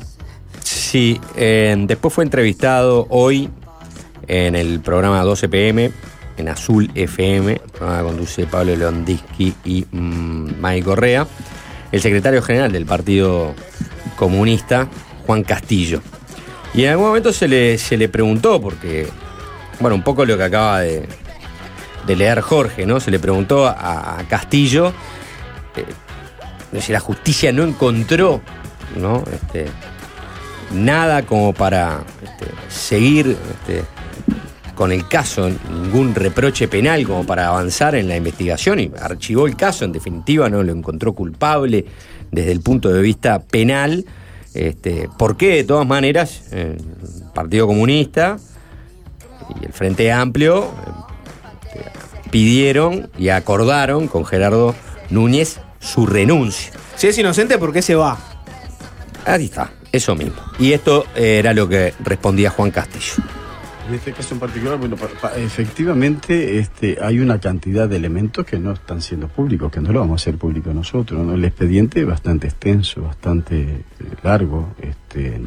Sí, 0.63 1.19
eh, 1.37 1.75
después 1.87 2.13
fue 2.13 2.25
entrevistado 2.25 3.07
hoy 3.09 3.49
en 4.27 4.55
el 4.55 4.81
programa 4.81 5.23
12 5.23 5.47
pm, 5.47 5.91
en 6.37 6.47
Azul 6.49 6.91
FM, 6.93 7.53
el 7.53 7.59
programa 7.71 7.99
que 7.99 8.05
conduce 8.05 8.45
Pablo 8.45 8.75
Londisky 8.75 9.53
y 9.63 9.85
mm, 9.91 10.61
Mike 10.61 10.83
Correa, 10.83 11.25
el 11.91 12.01
secretario 12.01 12.41
general 12.41 12.71
del 12.71 12.85
Partido 12.85 13.53
Comunista, 14.15 14.87
Juan 15.25 15.43
Castillo. 15.43 16.01
Y 16.73 16.83
en 16.83 16.91
algún 16.91 17.07
momento 17.07 17.33
se 17.33 17.47
le, 17.47 17.77
se 17.77 17.97
le 17.97 18.09
preguntó, 18.09 18.61
porque, 18.61 19.07
bueno, 19.79 19.95
un 19.95 20.03
poco 20.03 20.25
lo 20.25 20.37
que 20.37 20.43
acaba 20.43 20.81
de, 20.81 21.07
de 22.05 22.15
leer 22.15 22.41
Jorge, 22.41 22.85
¿no? 22.85 22.99
Se 22.99 23.11
le 23.11 23.19
preguntó 23.19 23.67
a, 23.67 24.17
Castillo 24.29 24.93
eh, 25.75 26.79
si 26.81 26.91
la 26.91 26.99
justicia 26.99 27.51
no 27.51 27.63
encontró, 27.63 28.41
¿no? 28.95 29.23
Este, 29.31 29.65
nada 30.71 31.23
como 31.23 31.53
para 31.53 32.01
este, 32.23 32.45
seguir 32.67 33.37
este, 33.51 33.83
con 34.79 34.93
el 34.93 35.09
caso, 35.09 35.49
ningún 35.49 36.15
reproche 36.15 36.69
penal 36.69 37.05
como 37.05 37.25
para 37.25 37.49
avanzar 37.49 37.95
en 37.95 38.07
la 38.07 38.15
investigación 38.15 38.79
y 38.79 38.89
archivó 38.97 39.45
el 39.45 39.57
caso, 39.57 39.83
en 39.83 39.91
definitiva 39.91 40.49
no 40.49 40.63
lo 40.63 40.71
encontró 40.71 41.11
culpable 41.11 41.83
desde 42.31 42.53
el 42.53 42.61
punto 42.61 42.87
de 42.87 43.01
vista 43.01 43.39
penal. 43.39 44.05
Este, 44.53 45.09
¿Por 45.17 45.35
qué? 45.35 45.55
De 45.55 45.63
todas 45.65 45.85
maneras, 45.85 46.43
eh, 46.53 46.77
el 46.79 47.31
Partido 47.33 47.67
Comunista 47.67 48.37
y 49.61 49.65
el 49.65 49.73
Frente 49.73 50.13
Amplio 50.13 50.63
eh, 50.63 51.83
este, 51.83 52.29
pidieron 52.29 53.09
y 53.17 53.27
acordaron 53.27 54.07
con 54.07 54.25
Gerardo 54.25 54.73
Núñez 55.09 55.59
su 55.81 56.07
renuncia. 56.07 56.71
Si 56.95 57.07
es 57.07 57.17
inocente, 57.17 57.57
¿por 57.57 57.73
qué 57.73 57.81
se 57.81 57.95
va? 57.95 58.17
Ahí 59.25 59.43
está, 59.43 59.73
eso 59.91 60.15
mismo. 60.15 60.41
Y 60.57 60.71
esto 60.71 61.05
eh, 61.17 61.37
era 61.37 61.53
lo 61.53 61.67
que 61.67 61.93
respondía 61.99 62.49
Juan 62.49 62.71
Castillo. 62.71 63.21
En 63.89 63.95
este 63.95 64.11
caso 64.13 64.35
en 64.35 64.39
particular, 64.39 64.77
bueno, 64.77 64.95
pa- 64.95 65.07
pa- 65.19 65.35
efectivamente 65.37 66.59
este, 66.59 66.97
hay 67.01 67.19
una 67.19 67.39
cantidad 67.39 67.89
de 67.89 67.95
elementos 67.95 68.45
que 68.45 68.59
no 68.59 68.73
están 68.73 69.01
siendo 69.01 69.27
públicos, 69.27 69.71
que 69.71 69.81
no 69.81 69.91
lo 69.91 69.99
vamos 70.01 70.21
a 70.21 70.23
hacer 70.23 70.37
público 70.37 70.71
nosotros. 70.73 71.25
¿no? 71.25 71.33
El 71.33 71.43
expediente 71.43 72.01
es 72.01 72.05
bastante 72.05 72.47
extenso, 72.47 73.01
bastante 73.01 73.59
eh, 73.61 73.83
largo, 74.23 74.75
este, 74.79 75.41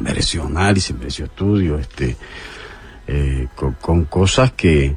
mereció 0.00 0.46
análisis, 0.46 0.96
mereció 0.96 1.24
estudio, 1.24 1.76
este, 1.78 2.16
eh, 3.08 3.48
con, 3.56 3.72
con 3.74 4.04
cosas 4.04 4.52
que 4.52 4.94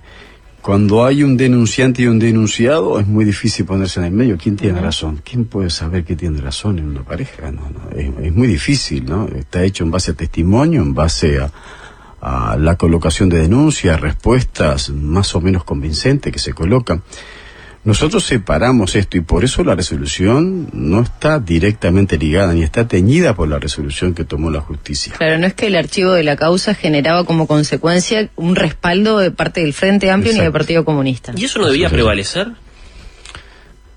cuando 0.62 1.06
hay 1.06 1.24
un 1.24 1.38
denunciante 1.38 2.04
y 2.04 2.08
un 2.08 2.20
denunciado 2.20 3.00
es 3.00 3.08
muy 3.08 3.26
difícil 3.26 3.66
ponerse 3.66 4.00
en 4.02 4.06
el 4.08 4.12
medio. 4.12 4.38
¿Quién 4.38 4.58
tiene 4.58 4.80
razón? 4.80 5.22
¿Quién 5.24 5.46
puede 5.46 5.70
saber 5.72 6.04
que 6.04 6.16
tiene 6.16 6.40
razón 6.42 6.78
en 6.78 6.86
una 6.90 7.02
pareja? 7.02 7.50
No, 7.52 7.62
no, 7.70 7.90
es, 7.98 8.12
es 8.26 8.34
muy 8.36 8.46
difícil, 8.48 9.06
¿no? 9.06 9.28
Está 9.28 9.64
hecho 9.64 9.84
en 9.86 9.90
base 9.92 10.12
a 10.12 10.14
testimonio, 10.16 10.82
en 10.84 10.94
base 10.94 11.40
a, 11.40 11.50
a 12.22 12.58
la 12.58 12.76
colocación 12.76 13.30
de 13.30 13.40
denuncias, 13.40 14.00
respuestas 14.00 14.90
más 14.90 15.36
o 15.36 15.42
menos 15.42 15.64
convincentes 15.64 16.32
que 16.34 16.40
se 16.40 16.54
colocan. 16.54 17.04
Nosotros 17.86 18.26
separamos 18.26 18.96
esto 18.96 19.18
y 19.18 19.22
por 19.22 19.46
eso 19.46 19.64
la 19.64 19.74
resolución 19.74 20.70
no 20.74 21.00
está 21.02 21.40
directamente 21.40 22.18
ligada 22.18 22.54
ni 22.54 22.62
está 22.62 22.88
teñida 22.88 23.34
por 23.34 23.48
la 23.48 23.58
resolución 23.58 24.14
que 24.14 24.26
tomó 24.26 24.52
la 24.52 24.60
justicia. 24.60 25.14
Claro, 25.18 25.38
no 25.38 25.48
es 25.48 25.54
que 25.54 25.68
el 25.68 25.76
archivo 25.76 26.12
de 26.12 26.24
la 26.24 26.36
causa 26.36 26.74
generaba 26.74 27.24
como 27.24 27.48
consecuencia 27.48 28.30
un 28.36 28.58
respaldo 28.58 29.18
de 29.20 29.32
parte 29.32 29.62
del 29.62 29.74
Frente 29.74 30.12
Amplio 30.12 30.34
ni 30.34 30.42
del. 30.42 30.52
Partido 30.52 30.84
Comunista. 30.84 31.32
¿Y 31.38 31.46
eso 31.46 31.60
no 31.60 31.68
debía 31.68 31.90
prevalecer? 31.90 32.50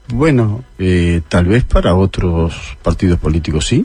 Bueno, 0.08 0.64
eh, 0.78 1.22
tal 1.28 1.46
vez 1.46 1.64
para 1.64 1.94
otros 1.94 2.54
partidos 2.82 3.18
políticos 3.18 3.66
sí, 3.66 3.84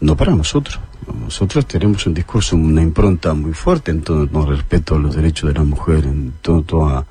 no 0.00 0.16
para 0.16 0.34
nosotros. 0.34 0.80
Nosotros 1.12 1.66
tenemos 1.66 2.06
un 2.06 2.14
discurso, 2.14 2.56
una 2.56 2.82
impronta 2.82 3.34
muy 3.34 3.52
fuerte 3.52 3.90
en 3.90 4.02
todo 4.02 4.28
con 4.30 4.46
respeto 4.48 4.94
a 4.96 4.98
los 4.98 5.14
derechos 5.16 5.48
de 5.48 5.54
la 5.58 5.64
mujer, 5.64 6.04
en 6.04 6.32
todo 6.42 6.86
a, 6.86 7.06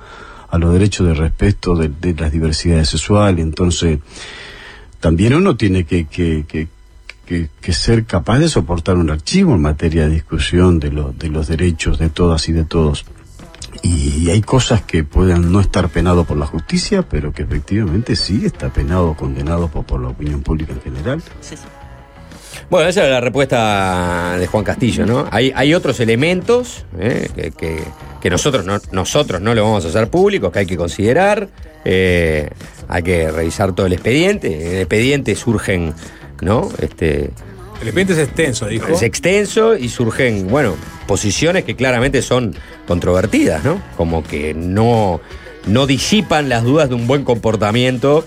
a 0.50 0.58
los 0.58 0.72
derechos 0.72 1.06
de 1.06 1.14
respeto 1.14 1.74
de, 1.76 2.14
las 2.14 2.32
diversidades 2.32 2.88
sexuales. 2.88 3.44
Entonces, 3.44 3.98
también 5.00 5.34
uno 5.34 5.56
tiene 5.56 5.84
que, 5.84 6.06
que, 6.06 6.44
que, 6.48 6.68
que- 7.26 7.48
que 7.60 7.72
ser 7.72 8.04
capaz 8.04 8.38
de 8.38 8.48
soportar 8.48 8.96
un 8.96 9.10
archivo 9.10 9.54
en 9.54 9.62
materia 9.62 10.04
de 10.06 10.10
discusión 10.14 10.78
de, 10.78 10.90
los 10.92 11.18
de 11.18 11.28
los 11.30 11.46
derechos 11.48 11.98
de 11.98 12.10
todas 12.10 12.48
y 12.48 12.52
de 12.52 12.64
todos. 12.64 13.04
Y 13.82 14.30
hay 14.30 14.40
cosas 14.42 14.82
que 14.82 15.04
puedan 15.04 15.50
no 15.50 15.58
estar 15.60 15.88
penado 15.88 16.24
por 16.24 16.36
la 16.36 16.46
justicia, 16.46 17.02
pero 17.02 17.32
que 17.32 17.42
efectivamente 17.42 18.14
sí 18.14 18.42
está 18.44 18.68
penado 18.70 19.08
o 19.10 19.16
condenado 19.16 19.68
por, 19.68 19.84
por 19.84 20.00
la 20.00 20.08
opinión 20.08 20.42
pública 20.42 20.72
en 20.74 20.80
general. 20.82 21.22
Bueno, 22.70 22.88
esa 22.88 23.04
es 23.04 23.10
la 23.10 23.20
respuesta 23.20 24.36
de 24.38 24.46
Juan 24.46 24.64
Castillo, 24.64 25.06
¿no? 25.06 25.26
Hay, 25.30 25.52
hay 25.54 25.74
otros 25.74 26.00
elementos 26.00 26.84
¿eh? 26.98 27.28
que, 27.34 27.50
que- 27.52 27.82
que 28.20 28.30
nosotros 28.30 28.64
no, 28.64 28.80
nosotros 28.90 29.42
no 29.42 29.54
lo 29.54 29.64
vamos 29.64 29.84
a 29.84 29.88
hacer 29.88 30.08
públicos, 30.08 30.50
que 30.50 30.60
hay 30.60 30.64
que 30.66 30.78
considerar, 30.78 31.46
eh, 31.84 32.48
hay 32.88 33.02
que 33.02 33.30
revisar 33.30 33.74
todo 33.74 33.84
el 33.84 33.92
expediente. 33.92 34.54
En 34.66 34.72
el 34.76 34.78
expediente 34.80 35.34
surgen, 35.36 35.92
¿no? 36.40 36.70
Este, 36.78 37.30
El 37.82 37.88
expediente 37.88 38.14
es 38.14 38.18
extenso, 38.20 38.66
dijo. 38.66 38.88
es 38.88 39.02
extenso 39.02 39.76
y 39.76 39.90
surgen, 39.90 40.48
bueno, 40.48 40.74
posiciones 41.06 41.64
que 41.64 41.76
claramente 41.76 42.22
son 42.22 42.54
controvertidas, 42.88 43.62
¿no? 43.62 43.78
Como 43.98 44.22
que 44.24 44.54
no, 44.54 45.20
no 45.66 45.86
disipan 45.86 46.48
las 46.48 46.62
dudas 46.64 46.88
de 46.88 46.94
un 46.94 47.06
buen 47.06 47.24
comportamiento 47.24 48.24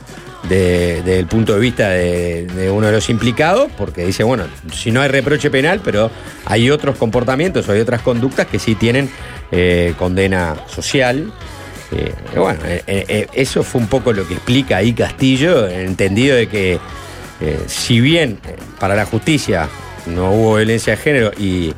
de- 0.50 1.02
desde 1.04 1.20
el 1.20 1.26
punto 1.28 1.54
de 1.54 1.60
vista 1.60 1.90
de, 1.90 2.70
uno 2.74 2.88
de 2.88 2.94
los 2.94 3.10
implicados, 3.10 3.70
porque 3.78 4.06
dice, 4.06 4.24
bueno, 4.24 4.46
si 4.74 4.92
no 4.92 5.02
hay 5.02 5.08
reproche 5.10 5.50
penal, 5.50 5.82
pero 5.84 6.10
hay 6.46 6.70
otros 6.70 6.98
comportamientos 6.98 7.68
o 7.68 7.72
hay 7.72 7.80
otras 7.80 8.02
conductas 8.02 8.48
que 8.48 8.60
sí 8.60 8.76
tienen 8.76 9.10
eh, 9.52 9.94
condena 9.98 10.56
social. 10.68 11.32
Eh, 11.92 12.14
bueno, 12.36 12.60
eh, 12.66 13.28
eso 13.34 13.64
fue 13.64 13.80
un 13.82 13.88
poco 13.88 14.12
lo 14.14 14.28
que 14.28 14.34
explica 14.34 14.78
ahí 14.78 14.94
Castillo, 14.94 15.68
entendido 15.68 16.36
de 16.36 16.48
que 16.48 16.80
si 17.68 18.02
bien 18.02 18.40
para 18.80 18.96
la 18.96 19.06
justicia 19.06 19.70
no 20.08 20.32
hubo 20.34 20.56
violencia 20.56 20.96
de 20.96 20.98
género 21.02 21.32
y 21.38 21.74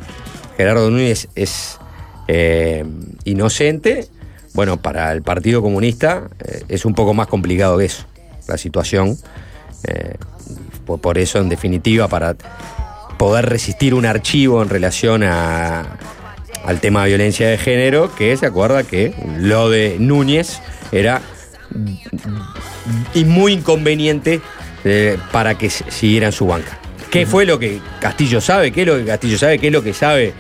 Gerardo 0.57 0.89
Núñez 0.89 1.27
es 1.35 1.77
inocente, 3.25 4.07
bueno, 4.53 4.81
para 4.81 5.11
el 5.11 5.21
Partido 5.21 5.61
Comunista 5.61 6.29
es 6.67 6.85
un 6.85 6.93
poco 6.95 7.13
más 7.13 7.27
complicado 7.27 7.77
que 7.77 7.85
eso, 7.85 8.05
la 8.49 8.57
situación. 8.57 9.17
Eh, 9.87 10.15
por, 10.85 11.17
eso, 11.17 11.39
en 11.39 11.49
definitiva, 11.49 12.07
para 12.07 12.35
poder 13.17 13.47
resistir 13.47 13.93
un 13.93 14.05
archivo 14.05 14.61
en 14.63 14.69
relación 14.69 15.23
a, 15.23 15.85
al 16.65 16.79
tema 16.79 17.03
de 17.03 17.09
violencia 17.09 17.47
de 17.47 17.57
género, 17.57 18.13
que 18.15 18.35
se 18.37 18.45
acuerda 18.47 18.83
que 18.83 19.13
lo 19.37 19.69
de 19.69 19.97
Núñez 19.99 20.59
era 20.91 21.21
y 23.13 23.25
muy 23.25 23.53
inconveniente 23.53 24.41
eh, 24.83 25.17
para 25.31 25.57
que 25.57 25.67
s- 25.67 25.85
siguiera 25.89 26.27
en 26.27 26.31
su 26.33 26.47
banca. 26.47 26.77
¿Qué 27.11 27.25
fue 27.25 27.45
lo 27.45 27.57
que 27.59 27.79
Castillo 27.99 28.39
sabe? 28.41 28.71
¿Qué 28.71 28.81
es 28.81 28.87
lo 28.87 28.97
que 28.97 29.05
Castillo 29.05 29.37
sabe? 29.37 29.59
¿Qué 29.59 29.67
es 29.67 29.73
lo 29.73 29.83
que 29.83 29.93
sabe 29.93 30.33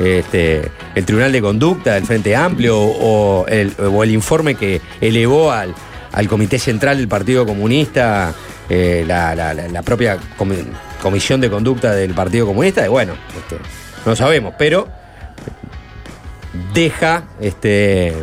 este, 0.00 0.62
el 0.94 1.04
Tribunal 1.04 1.32
de 1.32 1.40
Conducta 1.40 1.94
del 1.94 2.04
Frente 2.04 2.34
Amplio 2.34 2.78
o 2.78 3.46
el, 3.46 3.72
o 3.78 4.02
el 4.02 4.10
informe 4.10 4.54
que 4.54 4.80
elevó 5.00 5.52
al, 5.52 5.74
al 6.14 6.28
Comité 6.28 6.58
Central 6.58 6.96
del 6.96 7.08
Partido 7.08 7.44
Comunista, 7.44 8.32
eh, 8.68 9.04
la, 9.06 9.34
la- 9.34 9.52
la- 9.52 9.68
la 9.68 9.82
propia 9.82 10.16
comi- 10.38 10.64
Comisión 11.02 11.40
de 11.40 11.50
Conducta 11.50 11.92
del 11.92 12.14
Partido 12.14 12.46
Comunista? 12.46 12.84
Y 12.84 12.88
bueno, 12.88 13.12
este, 13.36 13.56
no 14.06 14.16
sabemos, 14.16 14.54
pero 14.58 14.88
deja 16.72 17.24
este, 17.40 18.14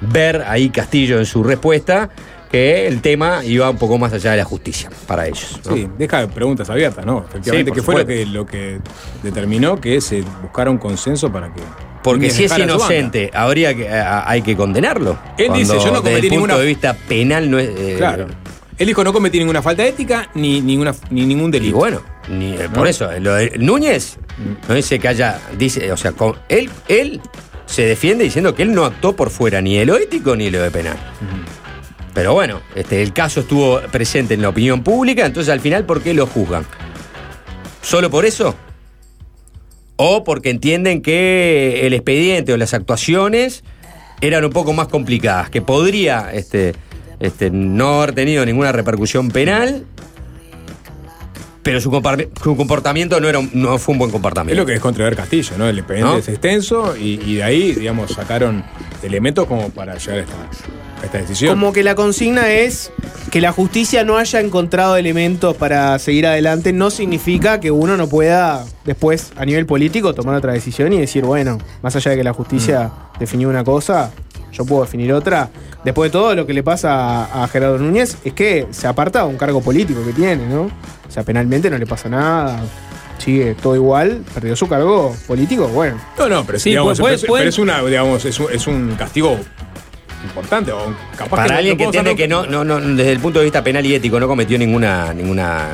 ver 0.00 0.44
ahí 0.46 0.70
Castillo 0.70 1.18
en 1.18 1.26
su 1.26 1.42
respuesta 1.44 2.10
que 2.50 2.86
el 2.86 3.00
tema 3.00 3.44
iba 3.44 3.68
un 3.70 3.76
poco 3.76 3.98
más 3.98 4.12
allá 4.12 4.32
de 4.32 4.36
la 4.38 4.44
justicia 4.44 4.88
para 5.06 5.26
ellos. 5.26 5.60
¿no? 5.64 5.74
Sí, 5.74 5.88
deja 5.98 6.26
preguntas 6.28 6.70
abiertas, 6.70 7.04
¿no? 7.04 7.24
Efectivamente, 7.28 7.70
Sí, 7.70 7.74
¿qué 7.74 7.82
fue 7.82 7.94
lo 7.98 8.06
que, 8.06 8.26
lo 8.26 8.46
que 8.46 8.80
determinó 9.22 9.80
que 9.80 10.00
se 10.00 10.22
buscara 10.42 10.70
un 10.70 10.78
consenso 10.78 11.30
para 11.32 11.52
que. 11.52 11.60
Porque 12.12 12.30
si 12.30 12.44
es 12.44 12.56
inocente, 12.58 13.30
habría 13.34 13.74
que, 13.74 13.88
a- 13.90 14.28
hay 14.28 14.42
que 14.42 14.56
condenarlo. 14.56 15.18
Él 15.36 15.52
dice, 15.52 15.74
yo 15.78 15.90
no 15.92 16.00
desde 16.00 16.16
cometí 16.16 16.28
punto 16.28 16.34
ninguna- 16.36 16.58
de 16.58 16.66
vista 16.66 16.94
penal 16.94 17.50
no 17.50 17.58
es. 17.58 17.68
eh, 17.76 17.94
Claro. 17.98 18.26
Él 18.78 18.86
dijo 18.86 19.02
no 19.02 19.12
cometí 19.12 19.38
ninguna 19.38 19.62
falta 19.62 19.84
ética 19.86 20.28
ni, 20.34 20.60
ninguna, 20.60 20.94
ni 21.10 21.24
ningún 21.24 21.50
delito. 21.50 21.70
Y 21.76 21.78
bueno, 21.78 22.02
ni- 22.28 22.52
eh, 22.54 22.68
¿No? 22.68 22.72
por 22.74 22.86
eso, 22.88 23.10
lo 23.20 23.34
de 23.34 23.52
Núñez 23.58 24.18
no 24.68 24.74
dice 24.74 24.98
que 24.98 25.08
haya. 25.08 25.40
Dice, 25.58 25.90
o 25.92 25.96
sea, 25.96 26.12
con- 26.12 26.36
él, 26.48 26.68
él 26.88 27.20
se 27.64 27.82
defiende 27.86 28.22
diciendo 28.24 28.54
que 28.54 28.62
él 28.62 28.72
no 28.74 28.84
actuó 28.84 29.16
por 29.16 29.30
fuera 29.30 29.60
ni 29.60 29.76
de 29.78 29.86
lo 29.86 29.96
ético 29.96 30.36
ni 30.36 30.44
de 30.44 30.50
lo 30.52 30.62
de 30.62 30.70
penal. 30.70 30.96
Pero 32.14 32.34
bueno, 32.34 32.60
este, 32.74 33.02
el 33.02 33.12
caso 33.12 33.40
estuvo 33.40 33.80
presente 33.90 34.34
en 34.34 34.42
la 34.42 34.50
opinión 34.50 34.82
pública, 34.82 35.26
entonces 35.26 35.52
al 35.52 35.60
final, 35.60 35.84
¿por 35.84 36.02
qué 36.02 36.14
lo 36.14 36.26
juzgan? 36.26 36.64
¿Solo 37.82 38.10
por 38.10 38.24
eso? 38.26 38.54
¿O 39.96 40.24
porque 40.24 40.50
entienden 40.50 41.00
que 41.02 41.86
el 41.86 41.94
expediente 41.94 42.52
o 42.52 42.56
las 42.56 42.74
actuaciones 42.74 43.64
eran 44.20 44.44
un 44.44 44.50
poco 44.50 44.72
más 44.72 44.88
complicadas, 44.88 45.48
que 45.50 45.62
podría 45.62 46.30
este, 46.32 46.74
este, 47.20 47.50
no 47.50 48.02
haber 48.02 48.14
tenido 48.14 48.44
ninguna 48.44 48.72
repercusión 48.72 49.30
penal, 49.30 49.84
pero 51.62 51.80
su, 51.80 51.90
comportamiento 51.90 53.20
no, 53.20 53.28
era, 53.28 53.38
un- 53.40 53.50
no 53.54 53.76
fue 53.78 53.92
un 53.94 53.98
buen 53.98 54.10
Es 54.10 54.12
comportamiento? 54.12 54.62
lo 54.62 54.66
que 54.66 54.74
es 54.74 54.80
contraver 54.80 55.16
Castillo, 55.16 55.58
¿no? 55.58 55.66
El 55.68 55.78
expediente 55.78 56.10
¿No? 56.12 56.16
es 56.18 56.28
extenso 56.28 56.94
y, 56.96 57.20
y 57.24 57.34
de 57.36 57.42
ahí, 57.42 57.72
digamos, 57.72 58.12
sacaron 58.12 58.64
elementos 59.02 59.46
como 59.46 59.70
para 59.70 59.96
llegar 59.98 60.18
a 60.18 60.22
esta, 60.22 60.34
esta 61.02 61.18
decisión. 61.18 61.50
Como 61.58 61.72
que 61.72 61.82
la 61.82 61.94
consigna 61.94 62.50
es 62.50 62.90
que 63.30 63.40
la 63.40 63.52
justicia 63.52 64.04
no 64.04 64.16
haya 64.18 64.40
encontrado 64.40 64.96
elementos 64.96 65.56
para 65.56 65.98
seguir 65.98 66.26
adelante, 66.26 66.72
no 66.72 66.90
significa 66.90 67.60
que 67.60 67.70
uno 67.70 67.96
no 67.96 68.08
pueda 68.08 68.64
después, 68.84 69.32
a 69.36 69.44
nivel 69.44 69.66
político, 69.66 70.14
tomar 70.14 70.34
otra 70.36 70.52
decisión 70.52 70.92
y 70.92 70.98
decir, 71.00 71.24
bueno, 71.24 71.58
más 71.82 71.94
allá 71.96 72.12
de 72.12 72.16
que 72.18 72.24
la 72.24 72.32
justicia 72.32 72.90
definió 73.18 73.48
una 73.48 73.64
cosa, 73.64 74.10
yo 74.52 74.64
puedo 74.64 74.82
definir 74.82 75.12
otra. 75.12 75.50
Después 75.84 76.10
de 76.10 76.12
todo, 76.12 76.34
lo 76.34 76.46
que 76.46 76.54
le 76.54 76.62
pasa 76.62 77.42
a, 77.42 77.46
Gerardo 77.48 77.78
Núñez 77.78 78.16
es 78.24 78.32
que 78.32 78.66
se 78.70 78.86
aparta 78.86 79.20
de 79.22 79.28
un 79.28 79.36
cargo 79.36 79.60
político 79.60 80.04
que 80.04 80.12
tiene, 80.12 80.46
¿no? 80.48 80.62
O 80.62 81.10
sea, 81.10 81.22
penalmente 81.22 81.70
no 81.70 81.78
le 81.78 81.86
pasa 81.86 82.08
nada. 82.08 82.60
Sigue 83.18 83.54
todo 83.54 83.74
igual, 83.74 84.22
perdió 84.34 84.54
su 84.56 84.68
cargo 84.68 85.14
político, 85.26 85.68
bueno. 85.68 85.96
No, 86.18 86.28
no, 86.28 86.44
pero, 86.44 86.58
Sí, 86.58 86.70
digamos, 86.70 86.98
puede- 87.00 87.16
pero- 87.16 87.28
puede- 87.28 87.40
pero 87.42 87.48
es 87.50 87.58
una, 87.58 87.82
digamos, 87.82 88.24
es 88.24 88.38
un, 88.40 88.46
es 88.52 88.66
un 88.66 88.94
castigo 88.96 89.38
importante. 90.24 90.72
O 90.72 90.94
capaz 91.16 91.28
Para 91.36 91.46
que 91.48 91.54
alguien 91.54 91.74
no 91.74 91.78
que 91.78 91.84
entiende 91.84 92.16
que 92.16 92.28
no, 92.28 92.46
no, 92.46 92.64
no, 92.64 92.80
desde 92.80 93.12
el 93.12 93.20
punto 93.20 93.38
de 93.38 93.44
vista 93.44 93.62
penal 93.62 93.84
y 93.86 93.94
ético 93.94 94.18
no 94.20 94.26
cometió 94.26 94.58
ninguna, 94.58 95.12
ninguna 95.14 95.68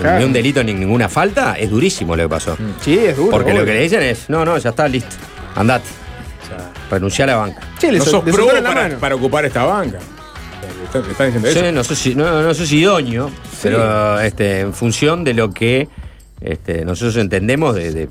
Claro. 0.00 0.18
ni 0.18 0.24
un 0.24 0.32
delito 0.32 0.62
ni 0.62 0.74
ninguna 0.74 1.08
falta, 1.08 1.54
es 1.58 1.70
durísimo 1.70 2.14
lo 2.16 2.22
que 2.24 2.28
pasó. 2.28 2.56
Sí, 2.80 2.98
es 2.98 3.16
duro. 3.16 3.30
Porque 3.30 3.52
lo 3.54 3.64
que 3.64 3.72
le 3.72 3.80
dicen 3.82 4.02
es, 4.02 4.28
no, 4.28 4.44
no, 4.44 4.56
ya 4.58 4.70
está, 4.70 4.86
listo, 4.88 5.14
andate. 5.54 5.86
Renunciá 6.90 7.24
a 7.24 7.28
la 7.28 7.36
banca. 7.36 7.60
Sí, 7.78 7.90
le 7.90 7.98
no 7.98 8.04
sos 8.04 8.22
pro 8.22 8.46
para, 8.62 8.96
para 8.98 9.14
ocupar 9.16 9.44
esta 9.44 9.64
banca. 9.64 9.98
Están- 10.84 11.02
le 11.04 11.10
están 11.10 11.26
diciendo 11.26 11.50
Sí, 11.50 11.58
eso. 11.58 11.72
no, 11.72 11.84
sos, 11.84 12.06
no, 12.16 12.42
no 12.42 12.54
sos 12.54 12.70
idóneo, 12.72 13.30
pero 13.62 14.20
este, 14.20 14.60
en 14.60 14.72
función 14.72 15.24
de 15.24 15.34
lo 15.34 15.50
que 15.52 15.88
este, 16.40 16.84
nosotros 16.84 17.16
entendemos 17.16 17.74
de, 17.74 17.92
de- 17.92 18.08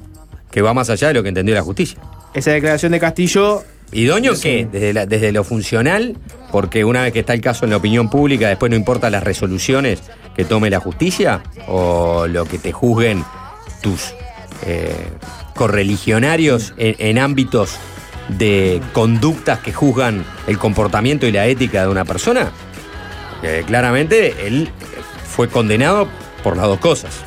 que 0.52 0.62
va 0.62 0.74
más 0.74 0.90
allá 0.90 1.08
de 1.10 1.14
lo 1.14 1.24
que 1.24 1.30
entendió 1.30 1.56
la 1.56 1.62
justicia. 1.62 1.98
Esa 2.34 2.52
declaración 2.52 2.92
de 2.92 3.00
Castillo 3.00 3.64
¿Idóneo 3.92 4.34
qué? 4.40 4.68
Desde, 4.72 4.94
la- 4.94 5.06
desde 5.06 5.32
lo 5.32 5.44
funcional, 5.44 6.18
porque 6.52 6.84
una 6.86 7.04
vez 7.04 7.14
que 7.14 7.20
está 7.20 7.34
el 7.34 7.42
caso 7.42 7.66
en 7.66 7.72
la 7.72 7.78
opinión 7.78 8.10
pública, 8.10 8.50
después 8.50 8.70
no 8.70 8.76
importa 8.76 9.10
las 9.10 9.24
resoluciones 9.24 10.02
que 10.36 10.44
tome 10.46 10.70
la 10.70 10.80
justicia 10.80 11.44
o 11.68 12.28
lo 12.28 12.46
que 12.46 12.58
te 12.60 12.72
juzguen 12.72 13.24
tus 13.82 14.14
eh, 14.66 14.94
correligionarios 15.56 16.74
en, 16.78 16.96
en 17.00 17.20
ámbitos 17.20 17.76
de 18.30 18.82
conductas 18.94 19.60
que 19.60 19.72
juzgan 19.72 20.26
el 20.48 20.58
comportamiento 20.58 21.26
y 21.28 21.32
la 21.32 21.46
ética 21.46 21.84
de 21.84 21.90
una 21.90 22.06
persona. 22.06 22.52
Eh, 23.44 23.64
claramente 23.68 24.48
él 24.48 24.70
fue 25.28 25.48
condenado 25.48 26.08
por 26.44 26.58
las 26.58 26.66
dos 26.66 26.80
cosas. 26.80 27.24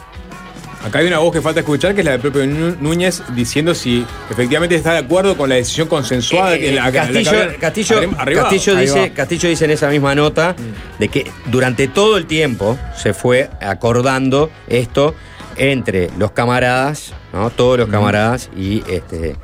Acá 0.85 1.01
hay 1.01 1.07
una 1.09 1.19
voz 1.19 1.33
que 1.33 1.43
falta 1.43 1.61
escuchar, 1.61 1.93
que 1.95 2.03
es 2.03 2.05
la 2.05 2.13
del 2.13 2.21
propio 2.21 2.47
Nú- 2.47 2.77
Núñez, 2.81 3.23
diciendo 3.35 3.75
si 3.75 4.07
efectivamente 4.31 4.77
está 4.77 4.93
de 4.93 4.99
acuerdo 4.99 5.37
con 5.37 5.49
la 5.49 5.57
decisión 5.57 5.89
consensuada. 5.89 6.57
que 6.57 6.73
la- 6.73 6.85
la 6.87 6.93
que 6.93 6.99
Eh, 6.99 7.57
Castillo, 7.61 7.97
había 8.17 8.43
Castillo, 8.43 8.77
dice. 8.77 9.13
Castillo 9.13 9.49
dice 9.49 9.65
en 9.65 9.71
esa 9.73 9.89
misma 9.89 10.15
nota 10.15 10.55
de 10.99 11.09
que 11.09 11.31
durante 11.47 11.89
todo 11.89 12.17
el 12.17 12.27
tiempo 12.27 12.79
se 12.97 13.13
fue 13.13 13.51
acordando 13.61 14.51
esto 14.69 15.15
entre 15.57 16.11
los 16.17 16.31
camaradas, 16.31 17.13
¿no? 17.33 17.51
todos 17.51 17.79
los 17.79 17.89
camaradas 17.89 18.49
y 18.57 18.85
este 18.89 19.35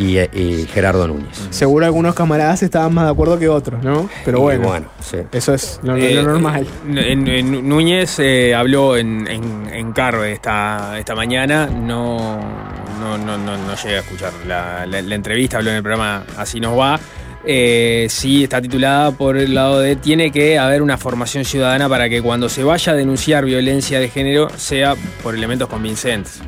y, 0.00 0.18
y 0.18 0.66
Gerardo 0.72 1.06
Núñez. 1.06 1.36
Seguro 1.50 1.84
algunos 1.84 2.14
camaradas 2.14 2.62
estaban 2.62 2.94
más 2.94 3.04
de 3.04 3.10
acuerdo 3.10 3.38
que 3.38 3.48
otros, 3.48 3.82
¿no? 3.84 4.08
Pero 4.24 4.38
Y 4.38 4.40
bueno, 4.40 4.68
bueno, 4.68 4.86
sí. 5.00 5.18
eso 5.32 5.52
es 5.54 5.78
lo, 5.82 5.96
lo 5.96 6.02
Eh, 6.02 6.22
normal. 6.22 6.66
En- 6.88 7.28
en- 7.28 7.68
Núñez 7.68 8.18
eh, 8.18 8.54
habló 8.54 8.96
en, 8.96 9.26
en, 9.28 9.68
en 9.72 9.92
Carve 9.92 10.32
esta, 10.32 10.98
esta 10.98 11.14
mañana, 11.14 11.66
no, 11.66 12.38
no, 13.00 13.18
no, 13.18 13.36
no, 13.36 13.56
no 13.58 13.74
llegué 13.76 13.96
a 13.96 14.00
escuchar 14.00 14.32
la, 14.48 14.86
la- 14.86 15.02
la 15.02 15.14
entrevista, 15.14 15.58
habló 15.58 15.70
en 15.70 15.76
el 15.76 15.82
programa 15.82 16.24
Así 16.38 16.60
nos 16.60 16.78
va. 16.78 16.98
Eh, 17.44 18.06
sí, 18.10 18.44
está 18.44 18.60
titulada 18.60 19.12
por 19.12 19.36
el 19.38 19.54
lado 19.54 19.80
de 19.80 19.96
tiene 19.96 20.30
que 20.30 20.58
haber 20.58 20.82
una 20.82 20.98
formación 20.98 21.44
ciudadana 21.44 21.88
para 21.88 22.08
que 22.08 22.20
cuando 22.22 22.48
se 22.50 22.62
vaya 22.64 22.92
a 22.92 22.96
denunciar 22.96 23.44
violencia 23.46 23.98
de 23.98 24.08
género 24.10 24.48
sea 24.56 24.94
por 25.22 25.34
elementos 25.34 25.68
convincentes. 25.68 26.40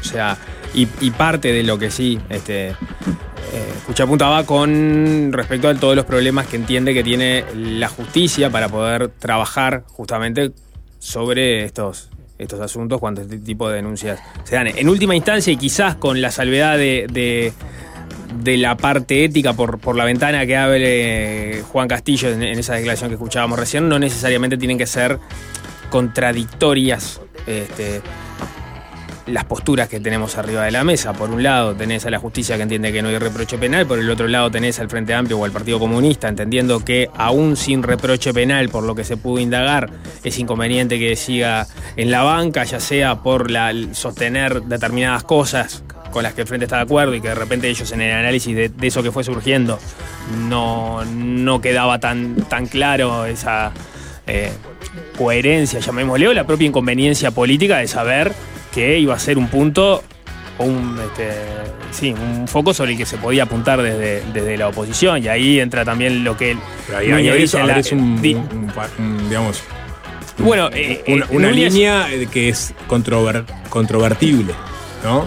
O 0.00 0.04
sea, 0.04 0.36
y, 0.74 0.86
parte 1.10 1.52
de 1.52 1.62
lo 1.62 1.78
que 1.78 1.90
sí, 1.90 2.18
este, 2.30 2.68
eh, 2.70 2.74
Escucha 3.76 4.04
apuntaba 4.04 4.44
con 4.44 5.30
respecto 5.32 5.68
a 5.68 5.74
todos 5.74 5.94
los 5.96 6.04
problemas 6.04 6.46
que 6.46 6.56
entiende 6.56 6.94
que 6.94 7.02
tiene 7.04 7.44
la 7.54 7.88
justicia 7.88 8.48
para 8.50 8.68
poder 8.68 9.08
trabajar 9.08 9.84
justamente 9.88 10.52
sobre 10.98 11.64
estos, 11.64 12.08
estos 12.38 12.60
asuntos 12.60 13.00
cuando 13.00 13.20
este 13.22 13.38
tipo 13.38 13.68
de 13.68 13.76
denuncias 13.76 14.20
se 14.44 14.54
dan. 14.54 14.68
En 14.68 14.88
última 14.88 15.14
instancia, 15.16 15.52
y 15.52 15.56
quizás 15.56 15.96
con 15.96 16.20
la 16.20 16.30
salvedad 16.30 16.78
de, 16.78 17.06
de- 17.12 17.52
de 18.42 18.56
la 18.56 18.78
parte 18.78 19.24
ética 19.24 19.52
por, 19.52 19.78
por 19.78 19.94
la 19.94 20.06
ventana 20.06 20.46
que 20.46 20.56
hable 20.56 21.62
Juan 21.70 21.86
Castillo 21.86 22.30
en, 22.30 22.42
en 22.42 22.58
esa 22.58 22.72
declaración 22.74 23.10
que 23.10 23.16
escuchábamos 23.16 23.58
recién, 23.58 23.90
no 23.90 23.98
necesariamente 23.98 24.56
tienen 24.56 24.78
que 24.78 24.86
ser 24.86 25.18
contradictorias. 25.90 27.20
Este, 27.46 28.00
las 29.26 29.44
posturas 29.44 29.88
que 29.88 30.00
tenemos 30.00 30.36
arriba 30.36 30.64
de 30.64 30.70
la 30.70 30.84
mesa. 30.84 31.12
Por 31.12 31.30
un 31.30 31.42
lado 31.42 31.74
tenés 31.74 32.04
a 32.06 32.10
la 32.10 32.18
justicia 32.18 32.56
que 32.56 32.62
entiende 32.62 32.92
que 32.92 33.02
no 33.02 33.08
hay 33.08 33.18
reproche 33.18 33.58
penal, 33.58 33.86
por 33.86 33.98
el 33.98 34.10
otro 34.10 34.28
lado 34.28 34.50
tenés 34.50 34.78
al 34.80 34.88
Frente 34.88 35.14
Amplio 35.14 35.38
o 35.38 35.44
al 35.44 35.52
Partido 35.52 35.78
Comunista 35.78 36.28
entendiendo 36.28 36.84
que 36.84 37.08
aún 37.16 37.56
sin 37.56 37.82
reproche 37.82 38.32
penal, 38.32 38.68
por 38.68 38.84
lo 38.84 38.94
que 38.94 39.04
se 39.04 39.16
pudo 39.16 39.40
indagar, 39.40 39.90
es 40.24 40.38
inconveniente 40.38 40.98
que 40.98 41.16
siga 41.16 41.66
en 41.96 42.10
la 42.10 42.22
banca, 42.22 42.64
ya 42.64 42.80
sea 42.80 43.22
por 43.22 43.50
la, 43.50 43.72
sostener 43.92 44.62
determinadas 44.62 45.24
cosas 45.24 45.84
con 46.12 46.22
las 46.22 46.34
que 46.34 46.42
el 46.42 46.46
Frente 46.46 46.66
está 46.66 46.76
de 46.76 46.82
acuerdo 46.82 47.14
y 47.14 47.20
que 47.20 47.28
de 47.28 47.34
repente 47.34 47.68
ellos 47.68 47.90
en 47.92 48.02
el 48.02 48.12
análisis 48.12 48.54
de, 48.54 48.70
eso 48.82 49.02
que 49.02 49.10
fue 49.10 49.24
surgiendo 49.24 49.78
no, 50.48 51.04
no 51.04 51.60
quedaba 51.60 51.98
tan, 51.98 52.36
tan 52.48 52.66
claro 52.66 53.24
esa 53.24 53.72
eh, 54.26 54.52
coherencia, 55.16 55.80
llamémosle, 55.80 56.28
o 56.28 56.32
la 56.32 56.46
propia 56.46 56.68
inconveniencia 56.68 57.30
política 57.30 57.78
de 57.78 57.88
saber 57.88 58.32
que 58.72 58.98
iba 58.98 59.14
a 59.14 59.18
ser 59.18 59.38
un 59.38 59.48
punto 59.48 60.02
o 60.58 60.64
un, 60.64 60.98
este, 61.02 61.30
sí, 61.90 62.12
un 62.12 62.46
foco 62.48 62.72
sobre 62.74 62.92
el 62.92 62.98
que 62.98 63.06
se 63.06 63.16
podía 63.18 63.44
apuntar 63.44 63.80
desde, 63.82 64.22
desde 64.32 64.56
la 64.56 64.68
oposición. 64.68 65.22
Y 65.22 65.28
ahí 65.28 65.60
entra 65.60 65.84
también 65.84 66.24
lo 66.24 66.36
que 66.36 66.56
Pero 66.86 66.98
ahí, 66.98 67.06
ahí 67.10 67.28
en 67.28 67.66
la- 67.66 67.72
abrís 67.74 67.92
un, 67.92 68.20
di- 68.22 68.34
un- 68.34 68.48
un 68.58 68.66
pa- 68.68 68.88
un, 68.98 69.28
digamos, 69.28 69.62
Bueno, 70.38 70.70
eh, 70.72 71.02
una, 71.08 71.24
eh, 71.24 71.28
una 71.30 71.48
Núñez- 71.50 71.70
línea 71.72 72.06
que 72.32 72.48
es 72.48 72.74
controver- 72.88 73.44
controvertible, 73.68 74.54
¿no? 75.04 75.26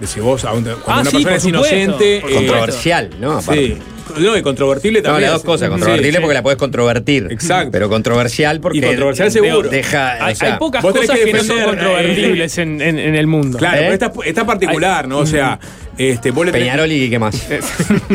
De 0.00 0.06
si 0.06 0.20
vos, 0.20 0.42
cuando 0.42 0.80
Ah, 0.86 1.00
una 1.00 1.10
sí, 1.10 1.16
persona 1.24 1.36
es 1.36 1.42
supuesto, 1.42 1.48
inocente. 1.76 2.16
eh, 2.18 2.20
Controversial, 2.34 3.10
¿no? 3.20 3.40
Sí. 3.42 3.78
No, 4.16 4.36
y 4.36 4.42
controvertible 4.42 5.00
No, 5.00 5.04
también. 5.10 5.30
las 5.30 5.32
dos 5.40 5.44
cosas, 5.44 5.68
controvertible 5.68 6.12
sí. 6.12 6.20
porque 6.20 6.34
la 6.34 6.42
podés 6.42 6.58
controvertir. 6.58 7.28
Exacto. 7.30 7.70
Pero 7.72 7.88
controversial 7.88 8.60
porque. 8.60 8.78
Y 8.78 8.82
controversial 8.82 9.30
seguro. 9.30 9.68
Deja. 9.68 10.24
hay, 10.24 10.32
o 10.32 10.36
sea, 10.36 10.52
hay 10.54 10.58
pocas 10.58 10.82
cosas 10.82 11.10
que 11.18 11.24
que, 11.24 11.32
no 11.32 11.42
son 11.44 11.62
controvertibles 11.64 12.58
en, 12.58 12.80
en- 12.80 12.98
en 12.98 13.14
el 13.14 13.26
mundo. 13.26 13.58
Claro, 13.58 13.76
¿Eh? 13.78 13.80
pero 13.90 13.92
esta, 13.94 14.12
esta 14.28 14.46
particular, 14.46 15.06
¿no? 15.08 15.18
O 15.18 15.26
sea, 15.26 15.58
este, 15.96 16.30
vos 16.30 16.46
le 16.46 16.52
tenés- 16.52 16.60
Peñarol 16.64 16.90
y 16.92 17.10
qué 17.10 17.18
más. 17.18 17.34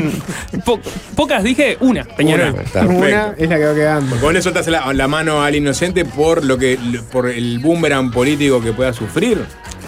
Po- 0.66 0.80
pocas 1.16 1.44
dije, 1.44 1.78
una, 1.82 2.04
Peñarol. 2.06 2.56
Una. 2.88 3.34
Es 3.38 3.50
la 3.50 3.58
que 3.58 3.66
va 3.66 3.74
quedando. 3.76 4.10
Porque 4.12 4.24
vos 4.26 4.34
le 4.34 4.42
soltás 4.42 4.68
la, 4.68 4.94
la 4.94 5.08
mano 5.08 5.44
al 5.44 5.56
inocente 5.56 6.06
por 6.06 6.44
lo 6.44 6.58
que 6.58 6.78
por 7.12 7.30
el 7.30 7.60
boomerang 7.60 8.12
político 8.12 8.62
que 8.62 8.72
pueda 8.74 8.94
sufrir, 8.94 9.40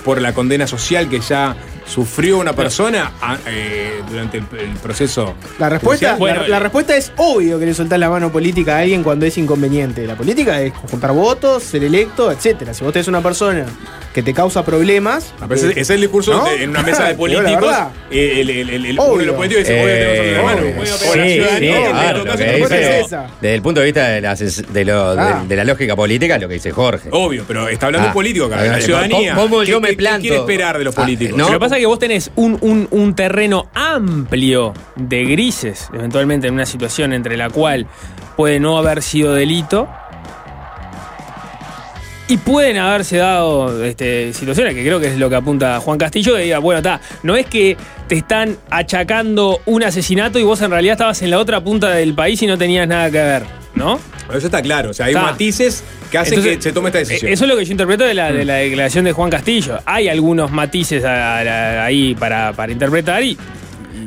por 0.04 0.22
la 0.22 0.34
condena 0.34 0.68
social 0.68 1.10
que 1.10 1.20
ya 1.20 1.56
sufrió 1.86 2.38
una 2.40 2.54
persona 2.54 3.12
a- 3.22 3.38
eh, 3.48 4.02
durante 4.10 4.38
el, 4.40 4.46
el 4.60 4.70
proceso. 4.78 5.36
La 5.60 5.70
respuesta, 5.70 6.16
Bueno, 6.16 6.42
la, 6.42 6.48
la 6.48 6.60
respuesta 6.60 6.96
es 6.96 7.12
obvio 7.18 7.60
que 7.60 7.66
le 7.66 7.74
soltás 7.74 8.00
la 8.00 8.10
mano 8.10 8.32
política 8.32 8.78
a 8.78 8.80
alguien 8.80 9.04
cuando 9.04 9.26
es 9.26 9.38
inconveniente. 9.38 10.06
La 10.08 10.16
política 10.16 10.62
es 10.62 10.74
juntar 10.74 11.12
votos, 11.14 11.64
ser 11.64 11.84
electo, 11.84 12.32
etcétera. 12.32 12.74
Si 12.74 12.84
vos 12.84 12.92
tenés 12.94 13.08
una 13.08 13.22
persona 13.22 13.66
que 14.16 14.24
te 14.24 14.34
causa 14.34 14.64
problemas. 14.64 15.34
Ah, 15.42 15.46
pero 15.48 15.56
ese, 15.56 15.72
ese 15.72 15.82
es 15.82 15.90
el 15.90 16.00
discurso 16.02 16.32
¿No? 16.34 16.46
de- 16.46 16.64
en 16.64 16.70
una 16.70 16.82
mesa 16.84 17.04
de 17.10 17.16
políticos. 17.24 17.76
eh, 18.10 18.40
el, 18.40 18.50
el- 18.50 18.70
el- 18.70 18.86
el- 18.86 18.98
Obvio. 19.00 19.12
uno 19.12 19.20
de 19.20 19.26
los 19.26 19.36
políticos 19.36 19.64
dice: 19.68 19.82
Voy 19.82 19.92
a 19.92 19.94
tener 19.94 20.08
Eh, 20.08 20.42
voy 20.42 20.88
a 20.88 22.32
a 22.32 22.38
dice- 22.38 23.00
es 23.00 23.06
esa. 23.08 23.28
Desde 23.42 23.56
el 23.56 23.62
punto 23.62 23.82
de 23.82 23.86
vista 23.88 24.08
de 24.08 24.22
la, 24.22 24.34
sens- 24.38 24.66
de 24.66 24.86
lo- 24.86 25.16
de- 25.16 25.22
Ah. 25.22 25.44
de 25.46 25.56
la 25.58 25.64
lógica 25.66 25.96
política, 25.98 26.38
lo 26.38 26.48
que 26.48 26.54
dice 26.56 26.72
Jorge. 26.72 27.10
Obvio, 27.12 27.44
pero 27.46 27.68
está 27.68 27.88
hablando 27.88 28.08
Ah. 28.08 28.12
un 28.12 28.14
político 28.14 28.46
acá, 28.46 28.58
Ah, 28.62 28.64
la 28.66 28.82
ciudadanía. 28.82 29.36
¿cómo 29.36 29.64
yo 29.64 29.76
¿Qué- 29.76 29.82
me 29.82 29.88
qué- 29.90 29.94
qué 29.96 29.98
planto? 29.98 30.22
quiere 30.22 30.38
esperar 30.38 30.78
de 30.78 30.84
los 30.86 30.98
Ah, 30.98 31.02
políticos? 31.02 31.38
Lo 31.38 31.48
que 31.50 31.60
pasa 31.60 31.76
es 31.76 31.82
que 31.82 31.86
vos 31.88 32.00
tenés 32.00 32.32
un, 32.36 32.58
un- 32.62 32.88
un 32.92 33.16
terreno 33.16 33.70
amplio 33.74 34.74
de 34.96 35.26
grises, 35.26 35.90
eventualmente 35.94 36.48
en 36.48 36.54
una 36.54 36.66
situación 36.66 37.12
entre 37.12 37.36
la 37.38 37.50
cual 37.50 37.86
puede 38.38 38.60
no 38.62 38.78
haber 38.78 39.02
sido 39.02 39.34
delito. 39.34 39.90
Y 42.28 42.38
pueden 42.38 42.78
haberse 42.78 43.18
dado 43.18 43.84
este, 43.86 44.34
situaciones, 44.34 44.74
que 44.74 44.82
creo 44.84 45.00
que 45.00 45.08
es 45.08 45.18
lo 45.18 45.30
que 45.30 45.36
apunta 45.36 45.80
Juan 45.80 46.00
Castillo, 46.00 46.34
de 46.34 46.44
diga, 46.46 46.58
bueno, 46.58 46.80
está, 46.80 47.00
no 47.22 47.36
es 47.36 47.46
que 47.46 47.78
te 48.08 48.16
están 48.16 48.58
achacando 48.72 49.60
un 49.68 49.84
asesinato 49.84 50.40
y 50.40 50.44
vos 50.44 50.60
en 50.62 50.72
realidad 50.72 50.94
estabas 50.94 51.22
en 51.22 51.30
la 51.30 51.38
otra 51.38 51.64
punta 51.64 51.92
del 51.92 52.16
país 52.16 52.42
y 52.42 52.48
no 52.48 52.58
tenías 52.58 52.88
nada 52.88 53.12
que 53.12 53.20
ver, 53.20 53.44
¿no? 53.76 54.00
Eso 54.34 54.48
está 54.48 54.60
claro. 54.64 54.90
O 54.90 54.94
sea, 54.94 55.06
hay 55.06 55.14
Está. 55.14 55.22
matices 55.24 55.84
que 56.10 56.18
hacen 56.18 56.34
Entonces, 56.34 56.58
que 56.58 56.64
se 56.64 56.72
tome 56.72 56.90
esta 56.90 56.98
decisión. 56.98 57.30
eh, 57.30 57.34
Eso 57.34 57.44
es 57.46 57.50
lo 57.52 57.58
que 57.58 57.64
yo 57.66 57.72
interpreto 57.72 58.04
de 58.04 58.16
la, 58.16 58.32
de 58.32 58.44
la 58.44 58.56
declaración 58.56 59.06
de 59.06 59.12
Juan 59.12 59.30
Castillo. 59.30 59.78
Hay 59.86 60.08
algunos 60.10 60.50
matices 60.52 61.06
a- 61.06 61.38
a- 61.42 61.86
ahí 61.86 62.16
para, 62.16 62.54
para 62.54 62.72
interpretar 62.72 63.24
y. 63.24 63.38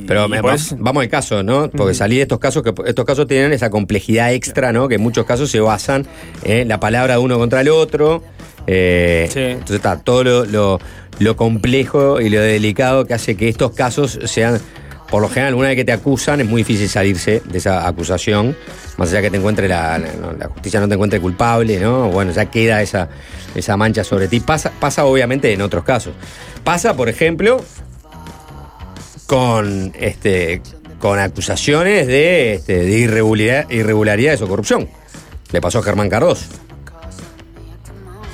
Pero 0.09 0.29
me- 0.29 0.41
vamos 0.79 1.03
al 1.03 1.09
caso, 1.09 1.43
¿no? 1.43 1.71
Porque 1.71 1.95
salí 1.95 2.17
de 2.17 2.23
estos 2.23 2.39
casos 2.39 2.63
que 2.63 2.73
estos 2.87 3.05
casos 3.05 3.27
tienen 3.29 3.53
esa 3.53 3.71
complejidad 3.71 4.33
extra, 4.33 4.73
¿no? 4.73 4.89
Que 4.89 4.97
en 4.97 5.03
muchos 5.03 5.25
casos 5.27 5.51
se 5.51 5.61
basan 5.61 6.07
en 6.45 6.67
la 6.69 6.81
palabra 6.81 7.15
de 7.15 7.21
uno 7.21 7.39
contra 7.39 7.61
el 7.61 7.69
otro. 7.69 8.23
Eh, 8.67 9.29
Sí. 9.33 9.41
Entonces 9.41 9.77
está 9.77 9.99
todo 10.01 10.25
lo, 10.25 10.45
lo- 10.45 10.81
lo 11.19 11.37
complejo 11.37 12.21
y 12.21 12.29
lo 12.29 12.41
delicado 12.41 13.05
que 13.07 13.15
hace 13.15 13.37
que 13.37 13.49
estos 13.49 13.73
casos 13.73 14.19
sean, 14.25 14.61
por 15.11 15.21
lo 15.23 15.29
general, 15.29 15.55
una 15.55 15.69
vez 15.69 15.77
que 15.77 15.85
te 15.85 15.93
acusan, 15.93 16.41
es 16.41 16.47
muy 16.49 16.61
difícil 16.63 16.89
salirse 16.89 17.43
de 17.45 17.59
esa 17.59 17.89
acusación, 17.89 18.55
más 18.99 19.11
allá 19.11 19.23
que 19.23 19.31
te 19.31 19.37
encuentre 19.39 19.69
la, 19.69 19.99
la- 19.99 20.33
la 20.39 20.49
justicia 20.49 20.81
no 20.81 20.87
te 20.89 20.95
encuentre 20.95 21.19
culpable, 21.21 21.81
¿no? 21.81 22.09
Bueno, 22.11 22.31
ya 22.33 22.47
queda 22.47 22.83
esa, 22.83 23.09
esa 23.55 23.77
mancha 23.77 24.05
sobre 24.05 24.29
ti. 24.29 24.41
Pasa, 24.41 24.71
pasa 24.79 25.05
obviamente 25.07 25.53
en 25.53 25.61
otros 25.63 25.83
casos. 25.85 26.13
Pasa, 26.63 26.95
por 26.95 27.09
ejemplo, 27.09 27.65
con 29.29 29.93
este 30.01 30.63
con 30.99 31.19
acusaciones 31.21 32.07
de, 32.09 32.55
este, 32.55 32.79
de 32.79 32.99
irregularidad- 32.99 33.71
irregularidades 33.71 34.41
o 34.43 34.49
corrupción. 34.49 34.89
Le 35.53 35.61
pasó 35.61 35.79
a 35.79 35.83
Germán 35.83 36.09
Cardoso. 36.09 36.47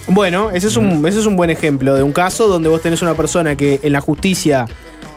Bueno, 0.06 0.50
ese 0.50 0.68
es, 0.68 0.76
un, 0.76 1.06
ese 1.06 1.18
es 1.20 1.26
un 1.26 1.36
buen 1.36 1.50
ejemplo 1.50 1.94
de 1.94 2.02
un 2.02 2.12
caso 2.12 2.46
donde 2.46 2.68
vos 2.68 2.80
tenés 2.80 3.02
una 3.02 3.14
persona 3.14 3.56
que 3.56 3.80
en 3.82 3.92
la 3.92 4.00
justicia, 4.00 4.66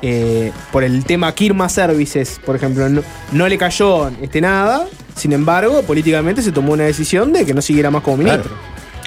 eh, 0.01 0.51
por 0.71 0.83
el 0.83 1.05
tema 1.05 1.33
Kirma 1.35 1.69
Services, 1.69 2.39
por 2.45 2.55
ejemplo, 2.55 2.89
no, 2.89 3.01
no 3.31 3.47
le 3.47 3.57
cayó 3.57 4.09
este, 4.21 4.41
nada. 4.41 4.85
Sin 5.15 5.31
embargo, 5.31 5.83
políticamente 5.83 6.41
se 6.41 6.51
tomó 6.51 6.73
una 6.73 6.85
decisión 6.85 7.31
de 7.33 7.45
que 7.45 7.53
no 7.53 7.61
siguiera 7.61 7.91
más 7.91 8.01
como 8.01 8.17
ministro. 8.17 8.51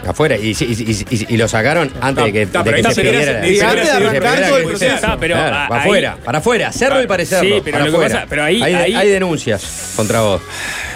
Afuera. 0.06 0.36
Y, 0.36 0.50
y- 0.50 1.04
y- 1.10 1.26
y- 1.28 1.36
lo 1.36 1.46
sacaron 1.48 1.90
antes 2.00 2.24
de 2.24 2.32
que, 2.32 2.42
está, 2.42 2.62
de 2.62 2.64
pero 2.64 2.82
que 2.82 2.88
ahí 2.88 2.94
se 2.94 3.00
ese- 3.02 3.52
Y 3.52 3.60
antes 3.60 3.84
de 3.84 3.90
arrancar 3.92 4.46
todo 4.48 4.58
el 4.58 4.64
proceso. 4.64 5.16
Pero 5.20 5.34
Claro, 5.36 5.56
a- 5.56 5.68
para 5.68 5.80
ahí- 5.82 5.88
afuera, 5.88 6.16
para 6.24 6.38
afuera, 6.38 6.68
hacerlo 6.68 7.02
y 7.02 7.06
parecerlo. 7.06 7.56
Sí, 7.56 7.60
pero 7.64 7.78
para 7.78 7.90
lo 7.90 7.98
que 7.98 8.04
pasa- 8.06 8.26
pero 8.28 8.44
ahí- 8.44 8.62
hay, 8.62 8.74
ahí- 8.74 8.94
hay 8.94 9.08
denuncias 9.08 9.92
contra 9.96 10.20
vos. 10.22 10.40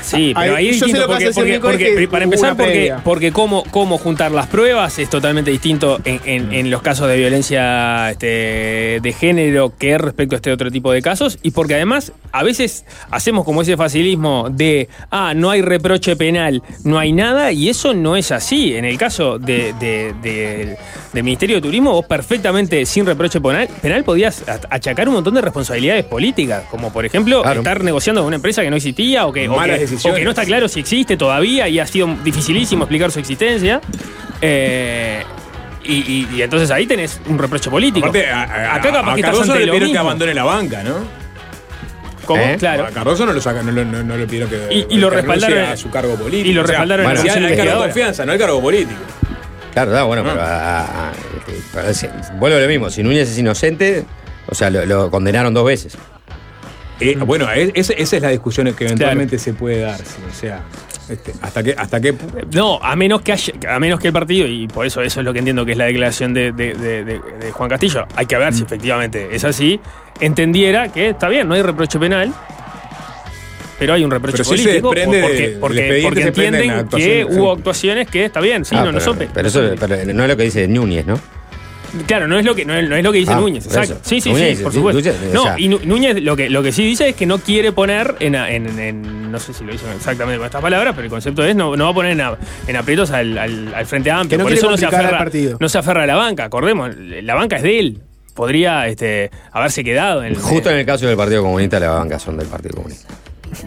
Sí, 0.04 0.32
pero 0.34 0.54
Ahí- 0.54 0.56
ahí 0.56 0.68
es 0.68 0.76
distinto 0.86 1.06
porque, 1.64 2.06
para 2.08 2.24
empezar 2.24 2.56
porque, 2.56 2.72
porque 3.04 3.32
cómo, 3.32 3.64
cómo 3.70 3.98
juntar 3.98 4.30
las 4.32 4.46
pruebas 4.46 4.98
es 4.98 5.08
totalmente 5.08 5.50
distinto 5.50 5.98
en, 6.04 6.20
en- 6.24 6.52
en 6.52 6.70
los 6.70 6.82
casos 6.82 7.08
de 7.08 7.16
violencia 7.16 8.10
este, 8.10 9.00
de 9.02 9.12
género 9.18 9.72
que 9.76 9.96
respecto 9.98 10.34
a 10.34 10.36
este 10.36 10.52
otro 10.52 10.70
tipo 10.70 10.92
de 10.92 11.02
casos. 11.02 11.38
Y 11.42 11.50
porque 11.52 11.74
además 11.74 12.12
a 12.32 12.42
veces 12.42 12.84
hacemos 13.10 13.44
como 13.44 13.62
ese 13.62 13.76
facilismo 13.76 14.48
de 14.50 14.88
ah, 15.10 15.32
no 15.34 15.50
hay 15.50 15.62
reproche 15.62 16.16
penal, 16.16 16.62
no 16.84 16.98
hay 16.98 17.12
nada 17.12 17.52
y 17.52 17.68
eso 17.68 17.94
no 17.94 18.16
es 18.16 18.32
así. 18.32 18.74
En 18.74 18.84
el 18.84 18.98
caso 18.98 19.38
de, 19.38 19.72
de- 19.80 20.14
de- 20.22 20.76
del 21.12 21.22
Ministerio 21.24 21.56
de 21.56 21.62
Turismo 21.62 21.92
vos 21.92 22.06
perfectamente 22.06 22.84
sin 22.86 23.06
reproche 23.06 23.40
penal, 23.40 23.68
penal 23.80 24.04
podías 24.04 24.42
achacar 24.70 25.08
un 25.08 25.14
montón 25.14 25.34
de 25.34 25.40
responsabilidades 25.40 26.04
políticas, 26.04 26.64
como 26.70 26.92
por 26.92 27.04
ejemplo 27.06 27.42
estar 27.60 27.82
negociando 27.84 28.20
con 28.20 28.26
una 28.28 28.36
empresa 28.36 28.62
que 28.62 28.70
no 28.70 28.76
existía 28.76 29.26
o 29.26 29.32
que, 29.32 29.48
o 29.48 29.56
Malas 29.56 29.78
que- 29.78 29.93
decisiones. 29.94 30.16
o 30.16 30.18
que 30.18 30.24
no 30.24 30.30
está 30.30 30.44
claro 30.44 30.68
si 30.68 30.80
existe 30.80 31.16
todavía 31.16 31.68
y 31.68 31.78
ha 31.80 31.86
sido 31.86 32.08
dificilísimo 32.22 32.84
explicar 32.84 33.10
su 33.10 33.18
existencia. 33.20 33.80
Eh, 34.40 35.22
y, 35.84 35.92
y- 35.94 36.28
y 36.36 36.42
entonces 36.42 36.70
ahí 36.70 36.86
tenés 36.86 37.20
un 37.26 37.38
reproche 37.38 37.70
político. 37.70 38.06
Aparte, 38.06 38.30
a, 38.30 38.42
a- 38.42 38.74
Acá 38.76 38.90
capaz 38.92 39.12
a 39.12 39.14
que 39.14 39.20
estás 39.20 39.32
Cardoso 39.32 39.52
ante 39.52 39.60
le 39.60 39.66
lo 39.66 39.72
pidieron 39.72 39.92
que 39.92 39.98
abandone 39.98 40.34
la 40.34 40.44
banca, 40.44 40.82
¿no? 40.82 40.94
¿Cómo? 42.24 42.42
¿Eh? 42.42 42.56
Claro. 42.58 42.86
A 42.86 42.90
Cardoso 42.90 43.26
no 43.26 43.32
lo 43.34 43.40
saca, 43.40 43.62
no, 43.62 43.70
lo- 43.70 43.84
no- 43.84 44.02
no 44.02 44.16
le 44.16 44.26
pidieron 44.26 44.48
que, 44.48 44.68
Y- 44.74 44.86
y 44.94 44.98
lo 44.98 45.10
que 45.10 45.16
respaldaron- 45.16 45.64
a 45.72 45.76
su 45.76 45.90
cargo 45.90 46.14
político. 46.16 46.48
y 46.48 46.52
lo 46.54 46.62
O 46.62 46.66
sea, 46.66 46.72
respaldaron 46.78 47.04
en 47.06 47.14
la 47.14 47.20
bueno, 47.22 47.46
al 47.48 47.56
cargo 47.56 47.72
de 47.82 47.86
confianza, 47.88 48.24
no 48.26 48.32
al 48.32 48.38
cargo 48.38 48.62
político. 48.62 49.00
Claro, 49.74 49.90
da, 49.90 50.02
bueno, 50.04 50.22
pero, 50.22 50.40
a- 50.40 50.44
a- 50.46 51.08
a- 51.08 51.12
este, 51.12 51.60
pero 51.74 51.88
es- 51.88 52.08
vuelvo 52.38 52.56
a 52.56 52.60
lo 52.60 52.68
mismo. 52.68 52.88
Si 52.90 53.02
Núñez 53.02 53.28
es 53.30 53.38
inocente, 53.38 54.04
o 54.46 54.54
sea, 54.54 54.70
lo, 54.70 54.86
lo 54.86 55.10
condenaron 55.10 55.52
dos 55.52 55.66
veces. 55.66 55.98
Eh, 57.12 57.16
bueno, 57.24 57.50
es- 57.52 57.90
esa, 57.90 58.16
es 58.16 58.22
la 58.22 58.30
discusión 58.30 58.72
que 58.74 58.84
eventualmente 58.84 59.38
se 59.38 59.52
puede 59.54 59.80
dar. 59.80 59.98
sí, 59.98 60.22
o 60.30 60.34
sea, 60.34 60.60
este, 61.08 61.32
hasta 61.42 61.62
qué, 61.62 61.74
hasta 61.76 62.00
qué 62.00 62.14
No, 62.52 62.78
a 62.82 62.96
menos 62.96 63.20
que 63.22 63.32
haya- 63.32 63.52
a 63.68 63.78
menos 63.78 64.00
que 64.00 64.06
el 64.08 64.12
partido, 64.12 64.46
y 64.46 64.66
por 64.68 64.86
eso 64.86 65.02
eso 65.02 65.20
es 65.20 65.24
lo 65.24 65.32
que 65.32 65.40
entiendo 65.40 65.64
que 65.66 65.72
es 65.72 65.78
la 65.78 65.84
declaración 65.84 66.32
de, 66.32 66.52
de- 66.52 66.74
de- 66.74 67.04
de- 67.04 67.18
de 67.20 67.52
Juan 67.52 67.68
Castillo, 67.68 68.06
hay 68.16 68.26
que 68.26 68.36
ver 68.38 68.52
Mm. 68.52 68.56
si 68.56 68.62
efectivamente 68.62 69.28
es 69.32 69.44
así, 69.44 69.78
entendiera 70.20 70.88
que 70.92 71.10
está 71.10 71.28
bien, 71.28 71.46
no 71.48 71.54
hay 71.54 71.62
reproche 71.62 71.98
penal, 71.98 72.32
pero 73.78 73.92
hay 73.94 74.04
un 74.04 74.10
reproche 74.10 74.38
Pero 74.38 74.44
sí 74.50 74.56
se 74.58 74.62
político 74.80 74.90
desprende 74.94 75.20
porque, 75.20 75.56
porque, 75.60 76.00
porque 76.04 76.22
entienden 76.22 76.88
que 76.88 77.24
hubo 77.28 77.52
actuaciones 77.52 78.08
que 78.08 78.24
está 78.26 78.40
bien, 78.40 78.64
sí, 78.64 78.74
Ah, 78.74 78.80
no, 78.80 78.86
no 78.86 78.92
pero, 78.92 79.04
son 79.04 79.18
pe- 79.18 79.28
pero 79.34 79.48
eso 79.48 79.62
pero 79.78 79.96
no 80.14 80.22
es 80.22 80.28
lo 80.28 80.36
que 80.36 80.44
dice 80.44 80.68
Núñez, 80.68 81.04
¿no? 81.06 81.18
Claro, 82.06 82.26
no 82.28 82.38
es 82.38 82.44
lo 82.44 82.54
que, 82.54 82.64
no 82.64 82.74
es, 82.74 82.88
no 82.88 82.96
es 82.96 83.04
lo 83.04 83.12
que 83.12 83.18
dice 83.18 83.32
Ah, 83.32 83.40
Núñez, 83.40 83.66
exacto. 83.66 83.94
eso. 83.94 84.00
Sí, 84.02 84.20
sí, 84.20 84.30
Núñez 84.32 84.58
sí, 84.58 84.64
por 84.64 84.72
supuesto. 84.72 85.00
Núñez, 85.00 85.16
o 85.30 85.34
no, 85.34 85.42
sea- 85.44 85.58
y 85.58 85.68
Núñez 85.68 86.22
lo 86.22 86.36
que, 86.36 86.50
lo 86.50 86.62
que 86.62 86.72
sí 86.72 86.84
dice 86.84 87.10
es 87.10 87.14
que 87.16 87.26
no 87.26 87.38
quiere 87.38 87.72
poner 87.72 88.16
en, 88.20 88.34
en- 88.34 88.78
en- 88.78 89.30
no 89.32 89.38
sé 89.38 89.52
si 89.52 89.64
lo 89.64 89.74
hizo 89.74 89.90
exactamente 89.90 90.38
con 90.38 90.46
estas 90.46 90.62
palabras, 90.62 90.92
pero 90.94 91.04
el 91.04 91.10
concepto 91.10 91.44
es 91.44 91.54
no, 91.56 91.76
no 91.76 91.84
va 91.84 91.90
a 91.90 91.94
poner 91.94 92.12
en, 92.12 92.20
a- 92.20 92.36
en 92.66 92.76
aprietos 92.76 93.10
al, 93.10 93.36
al- 93.38 93.74
al 93.74 93.86
Frente 93.86 94.10
Amplio. 94.10 94.30
Que 94.30 94.38
no 94.38 94.44
por 94.44 94.52
eso 94.52 94.70
no 94.70 94.76
se, 94.76 94.86
aferra, 94.86 95.18
partido. 95.18 95.56
no 95.60 95.68
se 95.68 95.78
aferra 95.78 96.02
a 96.02 96.06
la 96.06 96.16
banca, 96.16 96.44
acordemos, 96.44 96.90
la 96.96 97.34
banca 97.34 97.56
es 97.56 97.62
de 97.62 97.78
él. 97.78 97.98
Podría 98.34 98.88
este, 98.88 99.30
haberse 99.52 99.84
quedado 99.84 100.24
en 100.24 100.34
Justo 100.34 100.68
en 100.68 100.78
el 100.78 100.84
caso 100.86 101.06
del 101.06 101.16
Partido 101.16 101.42
Comunista, 101.42 101.78
la 101.78 101.90
banca 101.90 102.18
son 102.18 102.36
del 102.36 102.48
Partido 102.48 102.74
Comunista. 102.74 103.14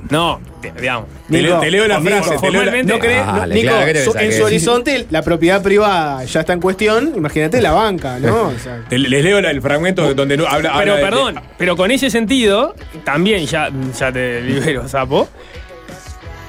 No, 0.10 0.40
te- 0.62 0.72
digamos. 0.72 1.08
Te 1.30 1.42
leo- 1.42 1.60
te 1.60 1.72
leo 1.72 1.88
la 1.88 2.00
Nico, 2.00 2.10
frase, 2.10 2.30
te 2.38 2.52
leo 2.52 2.64
la- 2.64 2.72
formalmente- 2.72 2.94
¿No 2.94 3.00
crees? 3.00 3.22
Ah, 3.26 3.36
No, 3.40 3.46
le- 3.46 3.56
Nico, 3.56 3.68
claro, 3.68 3.86
¿qué 3.86 3.94
te 3.94 4.00
pensás 4.06 4.22
en 4.22 4.34
su 4.34 4.44
horizonte 4.44 5.08
la 5.10 5.22
propiedad 5.22 5.62
privada 5.64 6.24
ya 6.24 6.40
está 6.42 6.54
en 6.54 6.60
cuestión, 6.62 7.14
imagínate 7.16 7.62
la 7.62 7.72
banca, 7.72 8.20
¿no? 8.20 8.48
O 8.56 8.60
sea, 8.60 8.84
Te- 8.90 8.98
Les 8.98 9.24
leo 9.24 9.38
el 9.40 9.62
fragmento 9.62 10.14
donde 10.14 10.38
no- 10.38 10.46
habla. 10.48 10.70
Pero 10.78 10.94
habla 10.94 10.96
de- 10.96 11.02
perdón, 11.04 11.42
pero 11.58 11.76
con 11.78 11.92
ese 11.92 12.10
sentido, 12.10 12.76
también 13.04 13.46
ya, 13.46 13.70
ya 13.98 14.12
te 14.12 14.42
libero, 14.42 14.88
Sapo. 14.88 15.28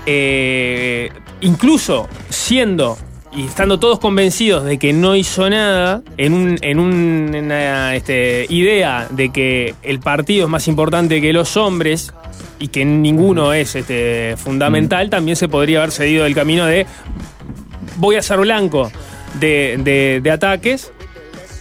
eh, 0.06 1.10
incluso 1.40 2.08
siendo 2.28 2.96
y 3.32 3.44
estando 3.44 3.78
todos 3.78 3.98
convencidos 3.98 4.64
de 4.64 4.78
que 4.78 4.92
no 4.92 5.14
hizo 5.14 5.48
nada, 5.50 6.02
en, 6.16 6.32
un, 6.32 6.58
en 6.62 6.78
un- 6.80 7.34
en 7.34 7.44
una 7.46 7.94
este, 7.94 8.46
idea 8.48 9.06
de 9.10 9.30
que 9.30 9.74
el 9.82 10.00
partido 10.00 10.44
es 10.46 10.50
más 10.50 10.66
importante 10.68 11.20
que 11.20 11.32
los 11.32 11.56
hombres 11.56 12.12
y 12.58 12.68
que 12.68 12.84
ninguno 12.84 13.52
es 13.52 13.76
este, 13.76 14.34
fundamental, 14.36 15.10
también 15.10 15.36
se 15.36 15.48
podría 15.48 15.78
haber 15.78 15.90
seguido 15.92 16.26
el 16.26 16.34
camino 16.34 16.66
de 16.66 16.86
voy 17.96 18.16
a 18.16 18.22
ser 18.22 18.38
blanco 18.40 18.90
de, 19.38 19.78
de- 19.84 20.20
de 20.22 20.30
ataques. 20.30 20.92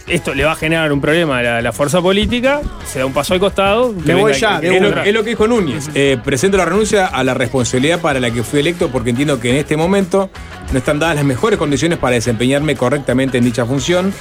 Esto 0.08 0.34
le 0.34 0.44
va 0.44 0.52
a 0.52 0.56
generar 0.56 0.92
un 0.92 1.00
problema 1.00 1.38
a 1.38 1.42
la, 1.42 1.62
la 1.62 1.72
fuerza 1.72 2.00
política, 2.00 2.60
se 2.86 2.98
da 2.98 3.06
un 3.06 3.12
paso 3.12 3.34
al 3.34 3.40
costado. 3.40 3.92
Me 3.92 4.14
voy 4.14 4.32
ya, 4.32 4.60
que 4.60 4.80
lo, 4.80 5.02
es 5.02 5.12
lo 5.12 5.22
que 5.22 5.30
dijo 5.30 5.46
Núñez. 5.46 5.90
Eh, 5.94 6.18
presento 6.24 6.56
la 6.56 6.64
renuncia 6.64 7.06
a 7.06 7.22
la 7.24 7.34
responsabilidad 7.34 8.00
para 8.00 8.18
la 8.18 8.30
que 8.30 8.42
fui 8.42 8.60
electo 8.60 8.88
porque 8.88 9.10
entiendo 9.10 9.38
que 9.38 9.50
en 9.50 9.56
este 9.56 9.76
momento 9.76 10.30
no 10.72 10.78
están 10.78 10.98
dadas 10.98 11.16
las 11.16 11.24
mejores 11.24 11.58
condiciones 11.58 11.98
para 11.98 12.14
desempeñarme 12.14 12.74
correctamente 12.74 13.38
en 13.38 13.44
dicha 13.44 13.66
función. 13.66 14.12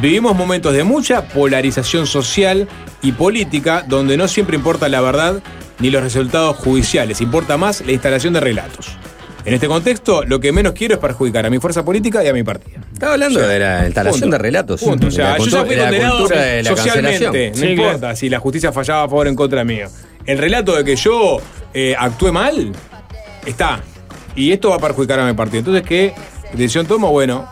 Vivimos 0.00 0.36
momentos 0.36 0.74
de 0.74 0.84
mucha 0.84 1.28
polarización 1.28 2.06
social 2.06 2.68
y 3.02 3.12
política 3.12 3.84
donde 3.86 4.16
no 4.16 4.28
siempre 4.28 4.56
importa 4.56 4.88
la 4.88 5.00
verdad 5.00 5.42
ni 5.78 5.90
los 5.90 6.02
resultados 6.02 6.56
judiciales, 6.56 7.20
importa 7.20 7.56
más 7.56 7.80
la 7.80 7.92
instalación 7.92 8.34
de 8.34 8.40
relatos. 8.40 8.96
En 9.44 9.54
este 9.54 9.68
contexto, 9.68 10.22
lo 10.24 10.38
que 10.38 10.52
menos 10.52 10.74
quiero 10.74 10.94
es 10.94 11.00
perjudicar 11.00 11.46
a 11.46 11.50
mi 11.50 11.58
fuerza 11.58 11.82
política 11.82 12.22
y 12.22 12.28
a 12.28 12.34
mi 12.34 12.42
partido. 12.42 12.80
Estaba 13.00 13.14
hablando 13.14 13.38
O 13.38 13.42
sea, 13.42 13.50
de 13.50 13.58
la 13.58 13.86
instalación 13.86 14.20
punto. 14.20 14.36
de 14.36 14.42
relatos. 14.42 14.80
Punto. 14.82 15.06
O 15.06 15.10
de 15.10 15.16
sea, 15.16 15.30
la 15.30 15.38
yo 15.38 15.44
ya 15.46 15.64
fui 15.64 15.74
condenado 15.76 16.18
cultura 16.18 16.42
de 16.42 16.62
la 16.62 16.70
socialmente. 16.76 17.50
No 17.50 17.56
Sí, 17.56 17.66
importa 17.68 18.14
si 18.16 18.28
la 18.28 18.38
justicia 18.40 18.72
fallaba 18.72 19.04
a 19.04 19.08
favor 19.08 19.26
o 19.26 19.30
en 19.30 19.36
contra 19.36 19.64
mío. 19.64 19.88
El 20.26 20.36
relato 20.36 20.76
de 20.76 20.84
que 20.84 20.96
yo 20.96 21.38
eh, 21.72 21.96
actué 21.98 22.30
mal 22.30 22.72
está. 23.46 23.80
Y 24.36 24.52
esto 24.52 24.68
va 24.68 24.76
a 24.76 24.78
perjudicar 24.80 25.18
a 25.18 25.26
mi 25.26 25.32
partido. 25.32 25.60
Entonces, 25.60 25.82
¿qué 25.82 26.12
decisión 26.52 26.84
tomo? 26.84 27.10
Bueno, 27.10 27.48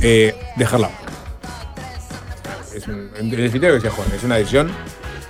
eh, 0.00 0.34
dejar 0.56 0.80
la 0.80 0.88
banca. 0.88 1.12
Es 2.74 2.88
un, 2.88 3.08
el 3.20 3.30
criterio 3.30 3.60
que 3.60 3.74
decía 3.74 3.90
Juan, 3.92 4.08
es 4.16 4.24
una 4.24 4.34
decisión 4.34 4.68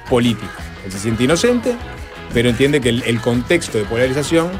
política. 0.08 0.50
Él 0.86 0.92
se 0.92 0.98
siente 0.98 1.24
inocente, 1.24 1.76
pero 2.32 2.48
entiende 2.48 2.80
que 2.80 2.88
el, 2.88 3.02
el 3.02 3.20
contexto 3.20 3.76
de 3.76 3.84
polarización 3.84 4.50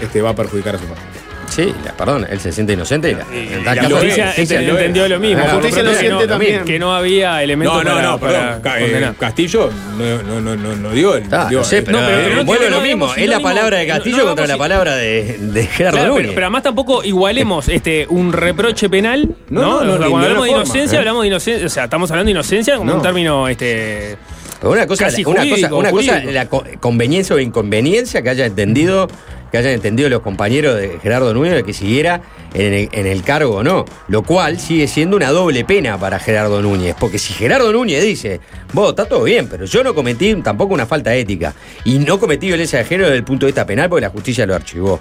este, 0.00 0.22
va 0.22 0.30
a 0.30 0.34
perjudicar 0.34 0.76
a 0.76 0.78
su 0.78 0.86
partido. 0.86 1.23
Sí, 1.54 1.72
la- 1.84 1.92
perdón, 1.92 2.26
él 2.28 2.40
se 2.40 2.50
siente 2.52 2.72
inocente 2.72 3.10
y 3.10 3.14
la, 3.14 3.74
La 3.74 3.80
caso, 3.82 3.96
justicia 3.98 4.26
lo 4.26 4.42
es. 4.42 4.50
entendió 4.80 5.08
lo 5.08 5.20
mismo. 5.20 5.42
Ah, 5.42 5.50
Por 5.52 5.54
justicia 5.60 5.82
lo 5.84 5.94
siente 5.94 6.24
no- 6.24 6.26
también. 6.26 6.64
Que 6.64 6.78
no 6.78 6.94
había 6.94 7.42
elementos 7.42 7.76
No, 7.76 7.84
no, 7.84 7.94
para, 7.96 8.02
no, 8.10 8.18
para 8.18 8.60
perdón. 8.60 8.62
Ca- 8.62 8.80
eh. 8.80 9.12
Castillo 9.18 9.70
no, 9.96 10.22
no, 10.22 10.40
no, 10.40 10.56
no, 10.56 10.74
no 10.76 10.90
dio 10.90 11.14
el. 11.16 11.24
Ah, 11.32 11.46
dio- 11.48 11.58
no 11.58 11.64
sé, 11.64 11.82
pero, 11.82 12.00
No, 12.00 12.06
pero- 12.06 12.18
pero 12.22 12.36
no 12.36 12.44
vuelve 12.44 12.64
tiene- 12.66 12.76
lo 12.76 12.82
mismo. 12.82 13.14
Es 13.14 13.28
la 13.28 13.40
palabra 13.40 13.78
de 13.78 13.86
Castillo 13.86 14.18
no 14.18 14.24
contra 14.26 14.46
la 14.48 14.56
palabra 14.56 14.96
de, 14.96 15.36
de 15.38 15.66
Gerardo 15.66 15.98
Claro, 15.98 16.10
Núñez. 16.14 16.22
pero, 16.26 16.34
pero 16.34 16.46
además 16.46 16.62
tampoco 16.64 17.04
igualemos 17.04 17.68
este, 17.68 18.06
un 18.08 18.32
reproche 18.32 18.88
penal, 18.88 19.28
No, 19.48 19.62
¿no? 19.62 19.96
cuando 19.98 20.16
hablamos 20.16 20.44
de 20.44 20.50
inocencia, 20.50 20.96
¿eh? 20.96 20.98
hablamos 20.98 21.22
de 21.22 21.28
inocencia, 21.28 21.66
o 21.66 21.70
sea, 21.70 21.84
estamos 21.84 22.10
hablando 22.10 22.26
de 22.26 22.32
inocencia 22.32 22.76
como 22.76 22.94
un 22.94 23.02
término 23.02 23.46
este, 23.48 24.16
una 24.62 24.86
cosa, 24.86 25.04
Casi 25.04 25.24
una 25.24 25.40
jurídico, 25.42 25.68
cosa, 25.68 25.74
una 25.76 25.90
cosa 25.90 26.20
la 26.24 26.46
co- 26.48 26.64
conveniencia 26.80 27.36
o 27.36 27.38
inconveniencia 27.38 28.22
que 28.22 28.30
haya 28.30 28.46
entendido, 28.46 29.08
que 29.54 29.58
hayan 29.58 29.74
entendido 29.74 30.08
los 30.08 30.20
compañeros 30.20 30.76
de 30.76 30.98
Gerardo 31.00 31.32
Núñez 31.32 31.54
de 31.54 31.62
que 31.62 31.72
siguiera 31.72 32.22
en 32.54 32.74
el, 32.74 32.88
en 32.90 33.06
el 33.06 33.22
cargo 33.22 33.58
o 33.58 33.62
no. 33.62 33.84
Lo 34.08 34.24
cual 34.24 34.58
sigue 34.58 34.88
siendo 34.88 35.16
una 35.16 35.30
doble 35.30 35.64
pena 35.64 35.96
para 35.96 36.18
Gerardo 36.18 36.60
Núñez. 36.60 36.96
Porque 36.98 37.20
si 37.20 37.32
Gerardo 37.34 37.72
Núñez 37.72 38.02
dice, 38.02 38.40
vos, 38.72 38.90
está 38.90 39.04
todo 39.04 39.22
bien, 39.22 39.46
pero 39.48 39.64
yo 39.64 39.84
no 39.84 39.94
cometí 39.94 40.34
tampoco 40.42 40.74
una 40.74 40.86
falta 40.86 41.14
ética. 41.14 41.54
Y 41.84 42.00
no 42.00 42.18
cometí 42.18 42.48
violencia 42.48 42.80
de 42.80 42.84
género 42.84 43.04
desde 43.04 43.18
el 43.18 43.22
punto 43.22 43.46
de 43.46 43.52
vista 43.52 43.64
penal 43.64 43.88
porque 43.88 44.00
la 44.00 44.10
justicia 44.10 44.44
lo 44.44 44.56
archivó. 44.56 44.98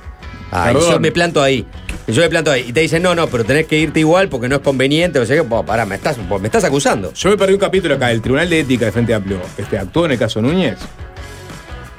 Ah, 0.51 0.71
y 0.71 0.75
yo 0.75 0.99
me 0.99 1.11
planto 1.11 1.41
ahí. 1.41 1.65
Y 2.05 2.11
yo 2.11 2.21
me 2.21 2.29
planto 2.29 2.51
ahí. 2.51 2.65
Y 2.67 2.73
te 2.73 2.81
dicen, 2.81 3.01
no, 3.01 3.15
no, 3.15 3.25
pero 3.25 3.43
tenés 3.43 3.65
que 3.65 3.79
irte 3.79 4.01
igual 4.01 4.29
porque 4.29 4.47
no 4.47 4.57
es 4.57 4.61
conveniente. 4.61 5.17
O 5.17 5.25
sea 5.25 5.35
que, 5.35 5.41
vos, 5.41 5.65
pará, 5.65 5.87
me 5.87 5.95
estás, 5.95 6.15
me 6.19 6.45
estás 6.45 6.63
acusando. 6.63 7.11
Yo 7.15 7.31
me 7.31 7.37
perdí 7.37 7.53
un 7.53 7.59
capítulo 7.59 7.95
acá. 7.95 8.11
El 8.11 8.21
Tribunal 8.21 8.47
de 8.51 8.59
Ética 8.59 8.85
de 8.85 8.91
Frente 8.91 9.15
Amplio 9.15 9.39
este, 9.57 9.79
actuó 9.79 10.05
en 10.05 10.11
el 10.11 10.19
caso 10.19 10.43
Núñez. 10.43 10.77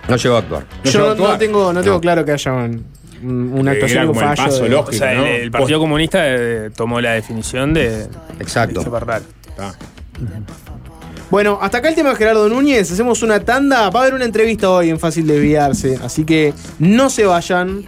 No 0.08 0.16
llegó 0.16 0.36
a 0.36 0.38
actuar. 0.40 0.66
No 0.84 0.90
yo 0.90 1.00
no, 1.00 1.10
actuar. 1.12 1.30
no 1.32 1.38
tengo, 1.38 1.72
no 1.72 1.82
tengo 1.82 2.00
claro 2.00 2.24
que 2.24 2.32
haya 2.32 2.52
un- 2.52 2.84
un- 3.22 3.52
una 3.60 3.70
actuación, 3.72 4.06
como 4.08 4.20
el 4.20 4.26
fallo. 4.28 4.44
paso 4.50 4.62
de- 4.64 4.68
lógico. 4.68 4.90
o 4.90 4.98
sea, 4.98 5.12
el, 5.12 5.18
¿no? 5.18 5.24
el 5.26 5.50
Partido 5.50 5.78
Comunista 5.80 6.18
eh, 6.24 6.70
tomó 6.76 7.00
la 7.00 7.12
definición 7.12 7.72
de 7.74 8.06
Exacto. 8.38 8.82
de. 8.82 9.22
Ah. 9.58 9.72
Bueno, 11.30 11.58
hasta 11.60 11.78
acá 11.78 11.88
el 11.88 11.94
tema 11.94 12.10
de 12.10 12.16
Gerardo 12.16 12.48
Núñez. 12.48 12.90
Hacemos 12.92 13.22
una 13.22 13.40
tanda. 13.40 13.88
Va 13.90 14.00
a 14.00 14.02
haber 14.02 14.14
una 14.14 14.24
entrevista 14.26 14.70
hoy 14.70 14.90
en 14.90 15.00
Fácil 15.00 15.26
Desviarse. 15.26 15.98
Así 16.02 16.24
que 16.24 16.52
no 16.78 17.08
se 17.10 17.24
vayan. 17.24 17.84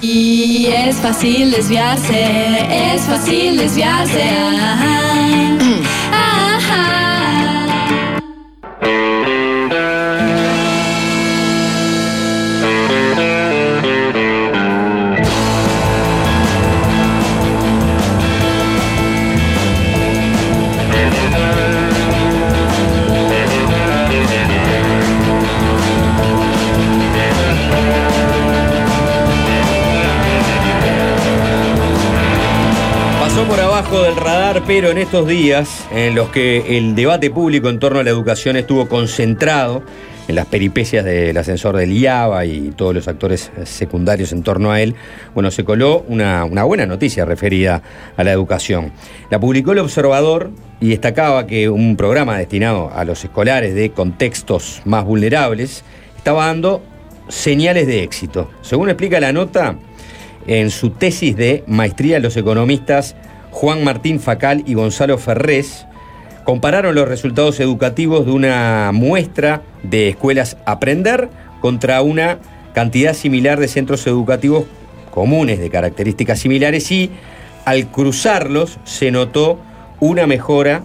Y 0.00 0.66
es 0.72 0.96
fácil 0.96 1.50
desviarse, 1.50 2.94
es 2.94 3.02
fácil 3.02 3.56
desviarse. 3.58 4.22
Ajá. 4.22 5.58
Ajá. 6.12 6.98
Bajo 33.90 34.02
del 34.02 34.16
radar, 34.16 34.62
pero 34.66 34.90
en 34.90 34.98
estos 34.98 35.26
días 35.26 35.86
en 35.90 36.14
los 36.14 36.28
que 36.28 36.76
el 36.76 36.94
debate 36.94 37.30
público 37.30 37.70
en 37.70 37.78
torno 37.78 38.00
a 38.00 38.02
la 38.02 38.10
educación 38.10 38.56
estuvo 38.56 38.86
concentrado 38.86 39.82
en 40.26 40.34
las 40.34 40.44
peripecias 40.44 41.06
del 41.06 41.34
ascensor 41.38 41.74
del 41.74 41.92
IABA 41.92 42.44
y 42.44 42.72
todos 42.76 42.94
los 42.94 43.08
actores 43.08 43.50
secundarios 43.64 44.32
en 44.32 44.42
torno 44.42 44.72
a 44.72 44.82
él, 44.82 44.94
bueno, 45.32 45.50
se 45.50 45.64
coló 45.64 46.04
una, 46.06 46.44
una 46.44 46.64
buena 46.64 46.84
noticia 46.84 47.24
referida 47.24 47.80
a 48.18 48.24
la 48.24 48.32
educación. 48.32 48.92
La 49.30 49.40
publicó 49.40 49.72
el 49.72 49.78
Observador 49.78 50.50
y 50.80 50.90
destacaba 50.90 51.46
que 51.46 51.70
un 51.70 51.96
programa 51.96 52.36
destinado 52.36 52.92
a 52.94 53.06
los 53.06 53.24
escolares 53.24 53.74
de 53.74 53.90
contextos 53.90 54.82
más 54.84 55.06
vulnerables 55.06 55.82
estaba 56.14 56.44
dando 56.44 56.82
señales 57.28 57.86
de 57.86 58.02
éxito. 58.02 58.50
Según 58.60 58.90
explica 58.90 59.18
la 59.18 59.32
nota, 59.32 59.76
en 60.46 60.70
su 60.70 60.90
tesis 60.90 61.36
de 61.36 61.64
maestría 61.66 62.18
los 62.18 62.36
economistas 62.36 63.16
Juan 63.58 63.82
Martín 63.82 64.20
Facal 64.20 64.62
y 64.66 64.74
Gonzalo 64.74 65.18
Ferrés 65.18 65.84
compararon 66.44 66.94
los 66.94 67.08
resultados 67.08 67.58
educativos 67.58 68.24
de 68.24 68.30
una 68.30 68.92
muestra 68.94 69.62
de 69.82 70.10
escuelas 70.10 70.56
Aprender 70.64 71.28
contra 71.60 72.00
una 72.02 72.38
cantidad 72.72 73.14
similar 73.14 73.58
de 73.58 73.66
centros 73.66 74.06
educativos 74.06 74.66
comunes 75.10 75.58
de 75.58 75.70
características 75.70 76.38
similares 76.38 76.88
y 76.92 77.10
al 77.64 77.88
cruzarlos 77.88 78.78
se 78.84 79.10
notó 79.10 79.58
una 79.98 80.28
mejora 80.28 80.84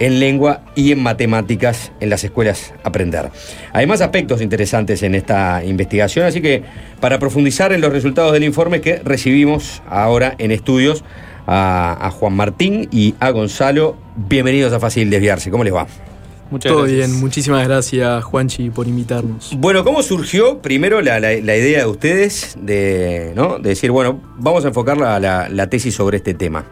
en 0.00 0.18
lengua 0.18 0.62
y 0.74 0.90
en 0.90 1.00
matemáticas 1.00 1.92
en 2.00 2.10
las 2.10 2.24
escuelas 2.24 2.74
Aprender. 2.82 3.30
Hay 3.72 3.86
más 3.86 4.00
aspectos 4.00 4.42
interesantes 4.42 5.04
en 5.04 5.14
esta 5.14 5.62
investigación, 5.62 6.26
así 6.26 6.40
que 6.40 6.64
para 6.98 7.20
profundizar 7.20 7.72
en 7.72 7.80
los 7.80 7.92
resultados 7.92 8.32
del 8.32 8.42
informe 8.42 8.80
que 8.80 8.96
recibimos 8.96 9.80
ahora 9.88 10.34
en 10.38 10.50
estudios 10.50 11.04
a, 11.52 12.06
a 12.06 12.10
Juan 12.12 12.34
Martín 12.34 12.88
y 12.92 13.16
a 13.18 13.30
Gonzalo, 13.30 13.96
bienvenidos 14.14 14.72
a 14.72 14.78
Fácil 14.78 15.10
Desviarse. 15.10 15.50
¿Cómo 15.50 15.64
les 15.64 15.74
va? 15.74 15.88
Muchas 16.48 16.72
Todo 16.72 16.84
bien, 16.84 17.12
muchísimas 17.20 17.66
gracias 17.66 18.22
Juanchi 18.24 18.70
por 18.70 18.86
invitarnos. 18.86 19.52
Bueno, 19.58 19.82
¿cómo 19.84 20.00
surgió 20.02 20.58
primero 20.62 21.00
la, 21.00 21.18
la- 21.20 21.32
la 21.32 21.56
idea 21.56 21.80
de 21.80 21.86
ustedes 21.86 22.56
de, 22.60 23.32
¿no? 23.34 23.58
de 23.58 23.70
decir, 23.70 23.90
bueno, 23.90 24.20
vamos 24.38 24.64
a 24.64 24.68
enfocar 24.68 24.96
la, 24.96 25.18
la- 25.18 25.48
la 25.48 25.68
tesis 25.68 25.94
sobre 25.94 26.18
este 26.18 26.34
tema? 26.34 26.64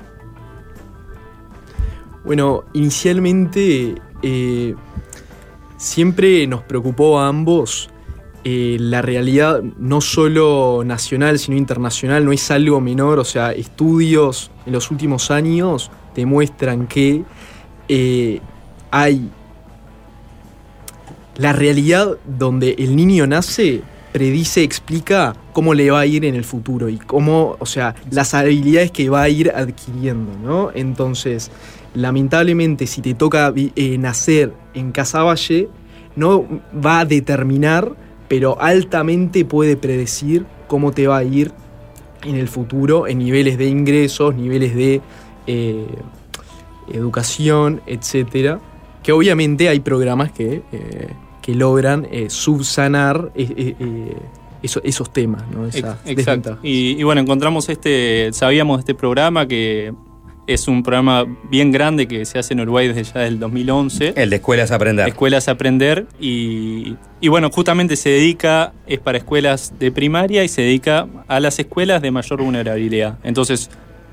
Bueno, 2.25 2.65
inicialmente 2.73 3.95
eh, 4.23 4.75
siempre 5.77 6.47
nos 6.47 6.63
preocupó 6.63 7.19
a 7.19 7.29
ambos 7.29 7.91
eh, 8.45 8.77
la 8.81 9.03
realidad 9.03 9.63
no 9.79 10.01
solo 10.01 10.83
nacional, 10.85 11.39
sino 11.39 11.57
internacional, 11.57 12.25
no 12.25 12.33
es 12.33 12.51
algo 12.51 12.81
menor, 12.81 13.19
o 13.19 13.25
sea, 13.25 13.53
estudios 13.53 14.51
en 14.67 14.73
los 14.73 14.91
últimos 14.91 15.31
años 15.31 15.91
demuestran 16.15 16.87
que 16.87 17.25
eh, 17.89 18.41
hay 18.91 19.31
la 21.37 21.53
realidad 21.53 22.17
donde 22.27 22.75
el 22.79 22.97
niño 22.97 23.27
nace 23.27 23.83
predice, 24.13 24.63
explica 24.63 25.35
cómo 25.53 25.75
le 25.75 25.91
va 25.91 26.01
a 26.01 26.07
ir 26.07 26.25
en 26.25 26.35
el 26.35 26.45
futuro 26.45 26.89
y 26.89 26.97
cómo, 26.99 27.57
o 27.59 27.67
sea, 27.67 27.95
las 28.11 28.35
habilidades 28.35 28.91
que 28.91 29.09
va 29.09 29.23
a 29.23 29.29
ir 29.29 29.51
adquiriendo, 29.51 30.33
¿no? 30.43 30.71
Entonces, 30.75 31.51
lamentablemente, 31.95 32.87
si 32.87 33.03
te 33.03 33.15
toca 33.15 33.53
eh, 33.57 33.99
nacer 33.99 34.53
en 34.75 34.93
Casaballe, 34.93 35.69
no 36.17 36.45
va 36.75 37.01
a 37.01 37.05
determinar, 37.05 37.95
pero 38.29 38.61
altamente 38.61 39.45
puede 39.45 39.77
predecir 39.77 40.45
cómo 40.67 40.93
te 40.93 41.07
va 41.07 41.19
a 41.19 41.25
ir 41.25 41.53
en 42.25 42.35
el 42.37 42.49
futuro 42.49 43.07
en 43.07 43.19
niveles 43.19 43.57
de 43.59 43.67
ingresos, 43.67 44.35
niveles 44.35 44.75
de 44.75 45.01
eh, 45.47 45.87
educación, 46.93 47.81
etcétera. 47.87 48.61
Que 49.03 49.13
obviamente 49.13 49.69
hay 49.69 49.81
programas 49.81 50.33
que, 50.33 50.63
eh, 50.73 51.09
que 51.41 51.55
logran 51.55 52.07
eh, 52.11 52.29
subsanar 52.29 53.31
eh, 53.35 53.49
eh, 53.57 53.75
eh, 53.79 54.17
eso- 54.63 54.81
esos 54.85 55.11
temas, 55.13 55.45
¿no? 55.51 55.67
Esas 55.67 55.97
Ex- 56.05 56.19
Exacto. 56.19 56.59
Y, 56.63 56.99
y 56.99 57.03
bueno, 57.05 57.21
encontramos 57.21 57.69
este, 57.69 58.31
sabíamos 58.33 58.79
de 58.79 58.81
este 58.81 58.95
programa 58.95 59.47
que 59.47 59.95
es 60.49 60.67
un 60.67 60.83
programa 60.83 61.25
bien 61.51 61.71
grande 61.71 62.09
que 62.09 62.25
se 62.25 62.39
hace 62.39 62.55
en 62.55 62.61
Uruguay 62.61 62.89
desde 62.89 63.05
ya 63.05 63.21
del 63.21 63.39
2011. 63.39 64.15
El 64.17 64.31
de 64.31 64.37
Escuelas 64.37 64.71
Aprender. 64.73 65.07
Escuelas 65.07 65.47
Aprender. 65.49 66.07
Y, 66.19 66.97
y 67.21 67.29
bueno, 67.29 67.51
justamente 67.51 67.95
se 67.97 68.09
dedica, 68.09 68.73
es 68.87 68.99
para 68.99 69.19
escuelas 69.19 69.75
de 69.79 69.93
primaria 69.93 70.43
y 70.45 70.49
se 70.49 70.63
dedica 70.63 71.07
a 71.29 71.39
las 71.39 71.59
escuelas 71.59 72.03
de 72.03 72.11
mayor 72.11 72.43
vulnerabilidad. 72.43 73.19
Entonces, 73.23 73.71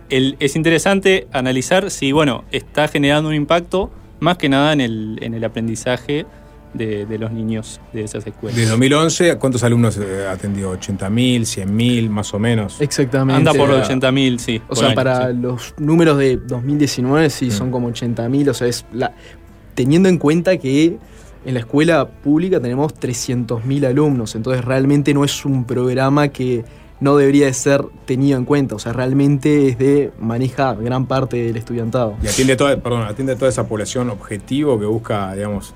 el- 0.10 0.36
es 0.40 0.56
interesante 0.56 1.28
analizar 1.32 1.90
si, 1.90 2.12
bueno, 2.12 2.44
está 2.52 2.88
generando 2.88 3.30
un 3.30 3.36
impacto 3.36 3.90
más 4.20 4.38
que 4.38 4.50
nada 4.50 4.74
en 4.74 4.82
el, 4.82 5.18
en 5.22 5.34
el 5.34 5.44
aprendizaje 5.44 6.26
de, 6.76 7.06
de 7.06 7.18
los 7.18 7.32
niños 7.32 7.80
de 7.94 8.04
esas 8.04 8.26
escuelas. 8.26 8.58
Desde 8.58 8.72
2011, 8.72 9.32
¿a 9.32 9.40
¿cuántos 9.40 9.64
alumnos 9.64 9.98
eh, 9.98 10.28
atendió? 10.28 10.74
¿80.000, 10.74 11.42
100.000, 11.42 12.10
más 12.10 12.34
o 12.34 12.40
menos? 12.40 12.80
Exactamente. 12.82 13.38
Anda 13.38 13.54
por 13.54 13.70
los 13.70 13.90
80.000, 13.90 14.38
sí. 14.38 14.62
O 14.68 14.76
sea, 14.76 14.94
para 14.94 15.32
sí. 15.32 15.38
los 15.40 15.74
números 15.78 16.18
de 16.18 16.38
2019 16.38 17.30
sí 17.30 17.52
son 17.52 17.72
como 17.72 17.90
80.000, 17.90 18.50
o 18.50 18.54
sea, 18.54 18.68
es 18.68 18.86
la, 18.94 19.14
teniendo 19.74 20.10
en 20.10 20.18
cuenta 20.18 20.58
que 20.58 20.98
en 21.46 21.54
la 21.54 21.60
escuela 21.60 22.08
pública 22.08 22.60
tenemos 22.60 22.94
300.000 22.96 23.86
alumnos, 23.86 24.36
entonces 24.36 24.66
realmente 24.66 25.14
no 25.14 25.24
es 25.24 25.46
un 25.46 25.66
programa 25.66 26.30
que 26.30 26.66
no 27.00 27.18
debería 27.18 27.46
de 27.48 27.54
ser 27.54 27.86
tenido 28.06 28.38
en 28.38 28.46
cuenta, 28.46 28.76
o 28.76 28.80
sea, 28.80 28.94
realmente 28.94 29.68
es 29.68 29.78
de 29.78 30.12
maneja 30.20 30.74
gran 30.74 31.06
parte 31.06 31.38
del 31.38 31.58
estudiantado. 31.58 32.16
Y 32.24 32.28
atiende 32.28 32.56
toda, 32.56 32.78
perdón, 32.78 33.04
atiende 33.04 33.36
toda 33.36 33.50
esa 33.50 33.68
población 33.68 34.10
objetivo 34.10 34.80
que 34.80 34.86
busca, 34.86 35.34
digamos, 35.36 35.76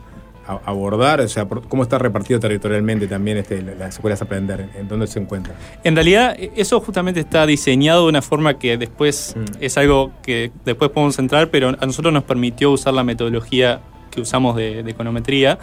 abordar, 0.65 1.21
o 1.21 1.27
sea, 1.27 1.45
cómo 1.47 1.83
está 1.83 1.97
repartido 1.97 2.39
territorialmente 2.39 3.07
también 3.07 3.37
este, 3.37 3.61
la- 3.61 3.75
las 3.75 3.95
escuelas 3.95 4.21
aprender, 4.21 4.69
en 4.77 4.87
dónde 4.87 5.07
se 5.07 5.19
encuentran. 5.19 5.55
En 5.83 5.95
realidad, 5.95 6.35
eso 6.55 6.79
justamente 6.81 7.19
está 7.19 7.45
diseñado 7.45 8.03
de 8.03 8.09
una 8.09 8.21
forma 8.21 8.57
que 8.57 8.77
después 8.77 9.35
es 9.59 9.77
algo 9.77 10.11
que 10.23 10.51
después 10.65 10.91
podemos 10.91 11.17
entrar, 11.19 11.49
pero 11.49 11.69
a 11.79 11.85
nosotros 11.85 12.13
nos 12.13 12.23
permitió 12.23 12.71
usar 12.71 12.93
la 12.93 13.03
metodología 13.03 13.81
que 14.11 14.21
usamos 14.21 14.55
de, 14.55 14.83
de 14.83 14.91
econometría, 14.91 15.59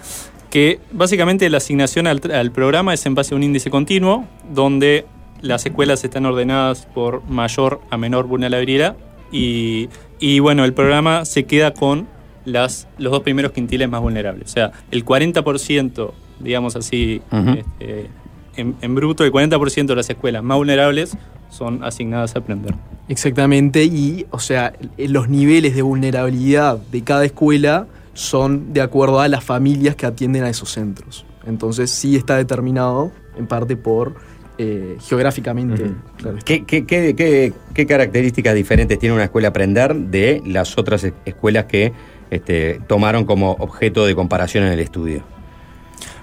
que 0.50 0.78
básicamente 0.92 1.50
la 1.50 1.56
asignación 1.56 2.06
al, 2.06 2.20
al 2.32 2.52
programa 2.52 2.94
es 2.94 3.04
en 3.06 3.14
base 3.14 3.34
a 3.34 3.36
un 3.36 3.42
índice 3.42 3.68
continuo, 3.70 4.24
donde 4.52 5.04
las 5.42 5.66
escuelas 5.66 6.02
están 6.04 6.24
ordenadas 6.24 6.86
por 6.94 7.22
mayor 7.28 7.80
a 7.90 7.96
menor 7.98 8.26
vulnerabilidad 8.26 8.96
y, 9.32 9.88
y 10.20 10.38
bueno, 10.38 10.64
el 10.64 10.72
programa 10.72 11.24
se 11.24 11.44
queda 11.44 11.72
con 11.74 12.06
las, 12.46 12.88
los 12.98 13.12
dos 13.12 13.22
primeros 13.22 13.52
quintiles 13.52 13.88
más 13.90 14.00
vulnerables. 14.00 14.44
O 14.48 14.52
sea, 14.52 14.72
el 14.90 15.04
40%, 15.04 16.10
digamos 16.40 16.74
así, 16.76 17.20
este, 17.58 18.08
en, 18.56 18.74
en 18.80 18.94
bruto, 18.94 19.24
el 19.24 19.32
40% 19.32 19.86
de 19.86 19.96
las 19.96 20.08
escuelas 20.08 20.42
más 20.42 20.56
vulnerables 20.56 21.16
son 21.50 21.84
asignadas 21.84 22.34
a 22.36 22.38
aprender. 22.38 22.74
Exactamente, 23.08 23.84
y 23.84 24.26
o 24.30 24.38
sea, 24.38 24.72
los 24.96 25.28
niveles 25.28 25.74
de 25.76 25.82
vulnerabilidad 25.82 26.78
de 26.90 27.02
cada 27.02 27.24
escuela 27.24 27.86
son 28.14 28.72
de 28.72 28.80
acuerdo 28.80 29.20
a 29.20 29.28
las 29.28 29.44
familias 29.44 29.94
que 29.94 30.06
atienden 30.06 30.42
a 30.44 30.48
esos 30.48 30.70
centros. 30.70 31.24
Entonces 31.46 31.90
sí 31.90 32.16
está 32.16 32.36
determinado 32.36 33.12
en 33.38 33.46
parte 33.46 33.76
por 33.76 34.14
eh, 34.58 34.96
geográficamente. 35.02 35.92
claro. 36.16 36.38
¿Qué, 36.44 36.64
qué- 36.64 36.86
qué- 36.86 37.14
qué- 37.14 37.52
qué 37.74 37.86
características 37.86 38.54
diferentes 38.54 38.98
tiene 38.98 39.14
una 39.14 39.24
escuela 39.24 39.48
Aprender 39.48 39.94
de 39.94 40.42
las 40.46 40.78
otras 40.78 41.04
es- 41.04 41.12
escuelas 41.26 41.66
que 41.66 41.92
este, 42.30 42.80
tomaron 42.86 43.24
como 43.24 43.52
objeto 43.52 44.06
de 44.06 44.14
comparación 44.14 44.64
en 44.64 44.72
el 44.72 44.80
estudio? 44.80 45.22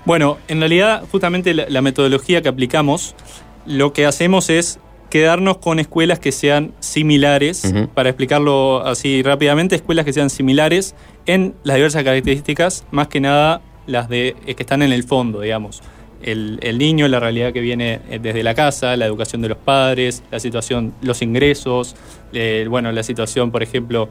Bueno, 0.06 0.38
en 0.48 0.60
realidad, 0.60 1.04
justamente 1.12 1.54
la, 1.54 1.66
la 1.70 1.82
metodología 1.82 2.42
que 2.42 2.50
aplicamos, 2.50 3.16
lo 3.66 3.94
que 3.94 4.06
hacemos 4.06 4.50
es 4.50 4.80
quedarnos 5.14 5.60
con 5.60 5.80
escuelas 5.80 6.18
que 6.18 6.32
sean 6.32 6.74
similares, 6.80 7.72
para 7.94 8.10
explicarlo 8.10 8.84
así 8.84 9.22
rápidamente, 9.22 9.76
escuelas 9.76 10.06
que 10.06 10.12
sean 10.12 10.32
similares 10.32 10.96
en 11.28 11.54
las 11.64 11.76
diversas 11.76 12.04
características, 12.04 12.84
más 12.90 13.10
que 13.10 13.20
nada 13.20 13.62
las 13.86 14.10
de 14.10 14.36
eh, 14.48 14.56
que 14.56 14.64
están 14.64 14.82
en 14.82 14.92
el 14.92 15.04
fondo, 15.04 15.42
digamos. 15.42 15.84
El, 16.24 16.58
el 16.64 16.80
niño, 16.80 17.08
la 17.08 17.20
realidad 17.20 17.54
que 17.54 17.62
viene 17.62 18.00
eh, 18.10 18.18
desde 18.20 18.42
la 18.42 18.56
casa, 18.56 18.98
la 18.98 19.06
educación 19.06 19.44
de 19.44 19.50
los 19.50 19.58
padres, 19.60 20.24
la 20.32 20.40
situación, 20.40 20.96
los 21.04 21.22
ingresos, 21.22 21.96
eh, 22.34 22.66
bueno, 22.68 22.92
la 22.92 23.04
situación, 23.04 23.52
por 23.52 23.62
ejemplo, 23.62 24.10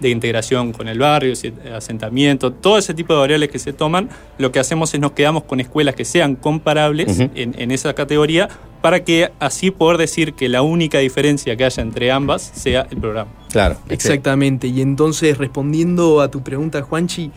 de 0.00 0.10
integración 0.10 0.72
con 0.72 0.88
el 0.88 0.98
barrio, 0.98 1.34
si- 1.36 1.52
asentamiento, 1.74 2.52
todo 2.52 2.78
ese 2.78 2.94
tipo 2.94 3.12
de 3.14 3.20
variables 3.20 3.48
que 3.50 3.58
se 3.58 3.72
toman, 3.72 4.08
lo 4.38 4.52
que 4.52 4.58
hacemos 4.58 4.92
es 4.94 5.00
nos 5.00 5.12
quedamos 5.12 5.44
con 5.44 5.60
escuelas 5.60 5.94
que 5.94 6.04
sean 6.04 6.36
comparables 6.36 7.18
en, 7.20 7.54
en 7.58 7.70
esa 7.70 7.94
categoría 7.94 8.48
para 8.82 9.02
que 9.04 9.30
así 9.40 9.70
poder 9.70 9.98
decir 9.98 10.34
que 10.34 10.48
la 10.48 10.62
única 10.62 10.98
diferencia 10.98 11.56
que 11.56 11.64
haya 11.64 11.82
entre 11.82 12.10
ambas 12.12 12.42
sea 12.54 12.86
el 12.90 12.98
programa. 12.98 13.30
Claro. 13.50 13.76
Exactamente. 13.88 14.66
Y 14.68 14.80
entonces, 14.82 15.38
respondiendo 15.38 16.20
a 16.20 16.30
tu 16.30 16.42
pregunta, 16.42 16.82
Juanchi, 16.82 17.30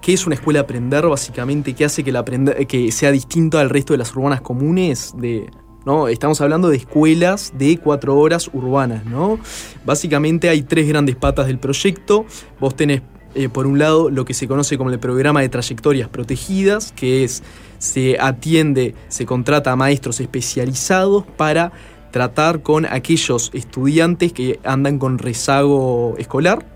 ¿qué 0.00 0.12
es 0.14 0.26
una 0.26 0.36
escuela 0.36 0.60
aprender? 0.60 1.06
Básicamente, 1.06 1.74
¿qué 1.74 1.84
hace 1.84 2.02
que, 2.04 2.12
la 2.12 2.20
aprenda- 2.24 2.54
que 2.66 2.92
sea 2.92 3.10
distinto 3.10 3.58
al 3.58 3.68
resto 3.68 3.92
de 3.92 3.98
las 3.98 4.14
urbanas 4.14 4.40
comunes? 4.40 5.12
De, 5.18 5.50
¿no? 5.86 6.08
Estamos 6.08 6.40
hablando 6.40 6.68
de 6.68 6.76
escuelas 6.76 7.52
de 7.56 7.78
cuatro 7.78 8.18
horas 8.18 8.50
urbanas, 8.52 9.06
¿no? 9.06 9.38
Básicamente 9.86 10.48
hay 10.48 10.62
tres 10.62 10.88
grandes 10.88 11.14
patas 11.14 11.46
del 11.46 11.58
proyecto. 11.58 12.26
Vos 12.58 12.74
tenés, 12.74 13.02
eh, 13.36 13.48
por 13.48 13.66
un 13.68 13.78
lado, 13.78 14.10
lo 14.10 14.24
que 14.24 14.34
se 14.34 14.48
conoce 14.48 14.76
como 14.76 14.90
el 14.90 14.98
programa 14.98 15.40
de 15.42 15.48
trayectorias 15.48 16.08
protegidas, 16.08 16.90
que 16.92 17.22
es, 17.22 17.44
se 17.78 18.18
atiende, 18.20 18.94
se 19.08 19.26
contrata 19.26 19.70
a 19.70 19.76
maestros 19.76 20.18
especializados 20.20 21.24
para 21.36 21.70
tratar 22.10 22.62
con 22.62 22.84
aquellos 22.86 23.50
estudiantes 23.54 24.32
que 24.32 24.58
andan 24.64 24.98
con 24.98 25.18
rezago 25.18 26.16
escolar. 26.18 26.66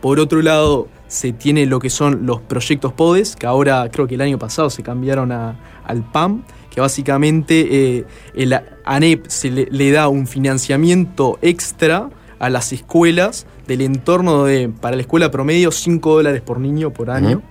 Por 0.00 0.20
otro 0.20 0.42
lado, 0.42 0.88
se 1.08 1.32
tiene 1.32 1.66
lo 1.66 1.78
que 1.80 1.90
son 1.90 2.24
los 2.26 2.40
proyectos 2.40 2.92
PODES, 2.92 3.34
que 3.36 3.46
ahora 3.46 3.88
creo 3.90 4.06
que 4.06 4.14
el 4.14 4.20
año 4.20 4.38
pasado 4.38 4.70
se 4.70 4.82
cambiaron 4.82 5.32
a- 5.32 5.58
al 5.84 6.02
PAM, 6.02 6.44
que 6.72 6.80
básicamente 6.80 7.98
eh, 7.98 8.04
el 8.34 8.58
ANEP 8.84 9.26
se 9.28 9.50
le, 9.50 9.68
le 9.70 9.90
da 9.90 10.08
un 10.08 10.26
financiamiento 10.26 11.38
extra 11.42 12.08
a 12.38 12.50
las 12.50 12.72
escuelas 12.72 13.46
del 13.66 13.82
entorno 13.82 14.44
de, 14.44 14.68
para 14.68 14.96
la 14.96 15.02
escuela 15.02 15.30
promedio, 15.30 15.70
5 15.70 16.14
dólares 16.14 16.40
por 16.40 16.58
niño 16.58 16.90
por 16.90 17.10
año. 17.10 17.42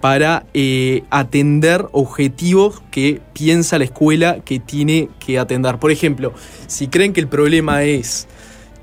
Para 0.00 0.46
eh, 0.54 1.02
atender 1.10 1.86
objetivos 1.92 2.82
que 2.90 3.20
piensa 3.32 3.78
la 3.78 3.84
escuela 3.84 4.40
que 4.44 4.60
tiene 4.60 5.08
que 5.18 5.38
atender. 5.38 5.78
Por 5.78 5.90
ejemplo, 5.90 6.32
si 6.68 6.88
creen 6.88 7.12
que 7.12 7.20
el 7.20 7.28
problema 7.28 7.82
es, 7.82 8.28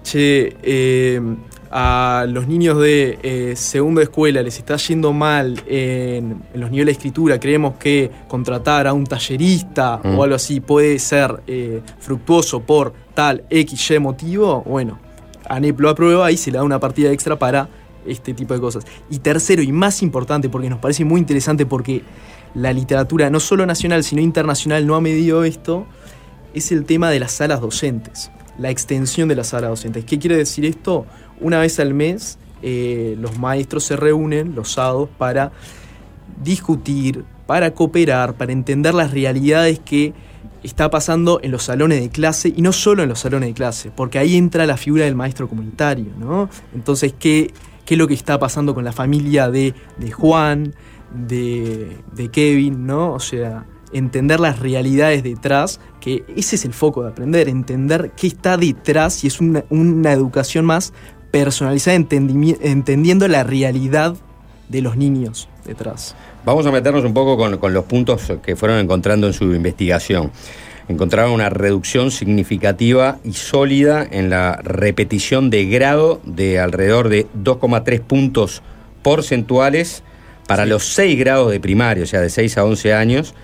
che, 0.03 0.57
eh, 0.61 1.21
a 1.71 2.25
los 2.27 2.47
niños 2.47 2.79
de 2.79 3.19
eh, 3.23 3.55
segundo 3.55 3.99
de 3.99 4.05
escuela 4.05 4.41
les 4.41 4.57
está 4.57 4.77
yendo 4.77 5.13
mal 5.13 5.61
en, 5.67 6.43
en 6.53 6.61
los 6.61 6.71
niveles 6.71 6.95
de 6.95 6.97
escritura, 6.99 7.39
creemos 7.39 7.75
que 7.77 8.11
contratar 8.27 8.87
a 8.87 8.93
un 8.93 9.05
tallerista 9.05 9.45
Mm. 10.03 10.17
o 10.17 10.23
algo 10.23 10.35
así 10.35 10.59
puede 10.59 10.99
ser 10.99 11.41
eh, 11.47 11.81
fructuoso 11.99 12.61
por 12.61 12.93
tal 13.13 13.43
X, 13.49 13.91
Y 13.91 13.99
motivo, 13.99 14.63
bueno, 14.63 14.99
ANEP 15.47 15.79
lo 15.79 15.89
aprueba 15.89 16.31
y 16.31 16.37
se 16.37 16.51
le 16.51 16.57
da 16.57 16.63
una 16.63 16.79
partida 16.79 17.11
extra 17.11 17.37
para 17.37 17.69
este 18.05 18.33
tipo 18.33 18.53
de 18.53 18.59
cosas. 18.59 18.85
Y 19.09 19.19
tercero 19.19 19.61
y 19.61 19.71
más 19.71 20.01
importante, 20.01 20.49
porque 20.49 20.69
nos 20.69 20.79
parece 20.79 21.05
muy 21.05 21.19
interesante 21.19 21.65
porque 21.65 22.03
la 22.53 22.71
literatura, 22.73 23.29
no 23.29 23.39
solo 23.39 23.65
nacional, 23.65 24.03
sino 24.03 24.21
internacional, 24.21 24.85
no 24.85 24.95
ha 24.95 25.01
medido 25.01 25.43
esto, 25.43 25.85
es 26.53 26.71
el 26.71 26.85
tema 26.85 27.09
de 27.09 27.19
las 27.19 27.31
salas 27.31 27.61
docentes, 27.61 28.31
la 28.57 28.69
extensión 28.69 29.27
de 29.27 29.35
las 29.35 29.47
salas 29.47 29.69
docentes. 29.69 30.05
¿Qué 30.05 30.19
quiere 30.19 30.37
decir 30.37 30.65
esto? 30.65 31.05
Una 31.39 31.59
vez 31.59 31.79
al 31.79 31.93
mes 31.93 32.37
eh, 32.61 33.15
los 33.19 33.37
maestros 33.37 33.83
se 33.83 33.95
reúnen 33.95 34.55
los 34.55 34.73
sábados 34.73 35.09
para 35.17 35.51
discutir, 36.41 37.23
para 37.45 37.73
cooperar, 37.73 38.35
para 38.35 38.51
entender 38.51 38.93
las 38.93 39.11
realidades 39.11 39.79
que 39.79 40.13
está 40.63 40.89
pasando 40.89 41.39
en 41.43 41.51
los 41.51 41.63
salones 41.63 42.01
de 42.01 42.09
clase 42.09 42.51
y 42.55 42.61
no 42.61 42.73
solo 42.73 43.03
en 43.03 43.09
los 43.09 43.19
salones 43.19 43.49
de 43.49 43.53
clase, 43.53 43.91
porque 43.95 44.17
ahí 44.17 44.35
entra 44.35 44.65
la 44.65 44.77
figura 44.77 45.05
del 45.05 45.15
maestro 45.15 45.47
comunitario, 45.47 46.07
¿no? 46.17 46.49
Entonces, 46.73 47.13
¿qué, 47.17 47.53
qué 47.85 47.93
es 47.93 47.97
lo 47.97 48.07
que 48.07 48.15
está 48.15 48.39
pasando 48.39 48.73
con 48.73 48.83
la 48.83 48.91
familia 48.91 49.49
de, 49.49 49.75
de 49.97 50.11
Juan, 50.11 50.73
de, 51.13 51.97
de 52.13 52.29
Kevin, 52.29 52.87
¿no? 52.87 53.13
O 53.13 53.19
sea, 53.19 53.65
entender 53.93 54.39
las 54.39 54.59
realidades 54.59 55.23
detrás, 55.23 55.79
que 56.01 56.25
ese 56.35 56.55
es 56.55 56.65
el 56.65 56.73
foco 56.73 57.03
de 57.03 57.09
aprender, 57.09 57.47
entender 57.47 58.11
qué 58.17 58.27
está 58.27 58.57
detrás 58.57 59.23
y 59.23 59.27
es 59.27 59.39
una, 59.39 59.63
una 59.69 60.11
educación 60.11 60.65
más 60.65 60.93
personalizada, 61.35 61.97
entendiendo 61.97 63.27
la 63.27 63.43
realidad 63.43 64.15
de 64.69 64.81
los 64.81 64.95
niños 64.95 65.49
detrás. 65.65 66.15
Vamos 66.45 66.65
a 66.65 66.71
meternos 66.71 67.03
un 67.03 67.13
poco 67.13 67.35
con, 67.35 67.57
con 67.57 67.73
los 67.73 67.83
puntos 67.83 68.31
que 68.41 68.55
fueron 68.55 68.79
encontrando 68.79 69.27
en 69.27 69.33
su 69.33 69.43
investigación. 69.53 70.31
Encontraron 70.87 71.33
una 71.33 71.49
reducción 71.49 72.09
significativa 72.09 73.17
y 73.25 73.33
sólida 73.33 74.07
en 74.09 74.29
la 74.29 74.61
repetición 74.63 75.49
de 75.49 75.65
grado 75.65 76.21
de 76.23 76.61
alrededor 76.61 77.09
de 77.09 77.27
2,3 77.43 77.99
puntos 77.99 78.61
porcentuales 79.03 80.03
para 80.47 80.65
los 80.65 80.85
6 80.85 81.19
grados 81.19 81.51
de 81.51 81.59
primaria, 81.59 82.05
o 82.05 82.07
sea, 82.07 82.21
de 82.21 82.29
6 82.29 82.57
a 82.59 82.63
11 82.63 82.93
años. 82.93 83.35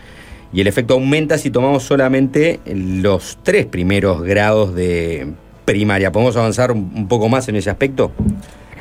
Y 0.53 0.61
el 0.61 0.67
efecto 0.67 0.93
aumenta 0.93 1.37
si 1.37 1.51
tomamos 1.51 1.83
solamente 1.83 2.61
los 2.65 3.37
tres 3.43 3.65
primeros 3.65 4.21
grados 4.21 4.75
de 4.75 5.33
primaria. 5.65 6.11
¿Podemos 6.11 6.35
avanzar 6.35 6.71
un, 6.71 7.07
poco 7.07 7.29
más 7.29 7.47
en 7.47 7.55
ese 7.55 7.69
aspecto? 7.69 8.11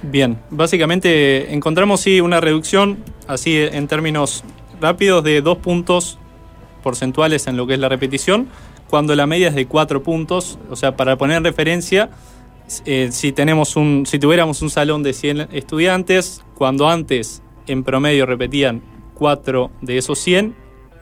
Bien, 0.03 0.39
básicamente 0.51 1.53
encontramos 1.53 2.01
sí 2.01 2.21
una 2.21 2.41
reducción, 2.41 2.99
así 3.27 3.57
en 3.57 3.87
términos 3.87 4.45
rápidos, 4.81 5.23
de 5.25 5.43
dos 5.43 5.59
puntos 5.59 6.19
porcentuales 6.83 7.47
en 7.47 7.57
lo 7.57 7.67
que 7.67 7.75
es 7.75 7.81
la 7.81 7.89
repetición, 7.89 8.49
cuando 8.89 9.15
la 9.15 9.27
media 9.27 9.49
es 9.49 9.55
de 9.55 9.67
cuatro 9.67 10.03
puntos. 10.03 10.59
O 10.71 10.77
sea, 10.77 10.97
para 10.97 11.17
poner 11.17 11.37
en 11.37 11.45
referencia, 11.45 12.11
eh, 12.87 13.09
si, 13.13 13.33
tenemos 13.33 13.77
un, 13.77 14.07
si 14.07 14.19
tuviéramos 14.19 14.63
un 14.63 14.71
salón 14.71 15.03
de 15.03 15.13
100 15.13 15.49
estudiantes, 15.53 16.43
cuando 16.55 16.89
antes 16.89 17.43
en 17.67 17.85
promedio 17.85 18.27
repetían 18.27 18.83
cuatro 19.15 19.71
de 19.81 19.99
esos 19.99 20.19
100, 20.19 20.55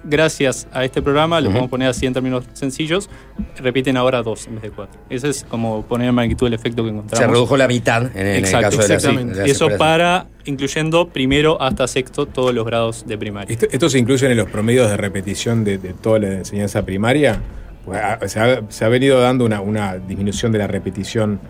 gracias 0.05 0.66
a 0.72 0.84
este 0.84 1.03
programa, 1.03 1.40
lo 1.40 1.49
Ujú. 1.49 1.53
podemos 1.55 1.70
poner 1.70 1.88
así 1.88 2.07
en 2.07 2.14
términos 2.14 2.44
sencillos, 2.53 3.11
repiten 3.59 3.96
ahora 3.96 4.22
dos 4.22 4.46
en 4.46 4.55
vez 4.55 4.62
de 4.62 4.70
cuatro. 4.70 5.01
Ese 5.11 5.28
es 5.28 5.44
como 5.49 5.82
poner 5.84 6.09
en 6.09 6.14
magnitud 6.14 6.46
el 6.46 6.55
efecto 6.55 6.82
que 6.84 6.90
encontramos. 6.90 7.18
Se 7.18 7.26
redujo 7.30 7.57
la 7.57 7.68
mitad 7.68 8.05
en, 8.16 8.26
en 8.26 8.44
el 8.44 8.51
caso 8.51 8.78
de 8.78 8.94
exactamente. 8.94 9.34
de 9.34 9.40
las 9.42 9.51
Eso 9.51 9.68
para, 9.76 10.26
incluyendo 10.44 11.09
primero 11.09 11.61
hasta 11.61 11.86
sexto, 11.88 12.26
todos 12.26 12.55
los 12.55 12.64
grados 12.64 13.07
de 13.07 13.18
primaria. 13.18 13.53
¿Esto, 13.53 13.66
esto 13.70 13.88
se 13.90 13.99
incluye 13.99 14.30
en 14.30 14.36
los 14.36 14.49
promedios 14.49 14.88
de 14.90 14.96
repetición 14.96 15.64
de, 15.64 15.78
de 15.78 15.92
toda 15.94 16.18
la 16.20 16.28
enseñanza 16.34 16.84
primaria? 16.84 17.40
Pues, 17.84 18.01
ah, 18.03 18.18
se, 18.26 18.38
ha, 18.40 18.61
se 18.68 18.84
ha 18.84 18.88
venido 18.88 19.20
dando 19.20 19.44
una, 19.44 19.61
una 19.61 19.96
disminución 19.96 20.53
de 20.53 20.59
la 20.59 20.66
repetición 20.66 21.40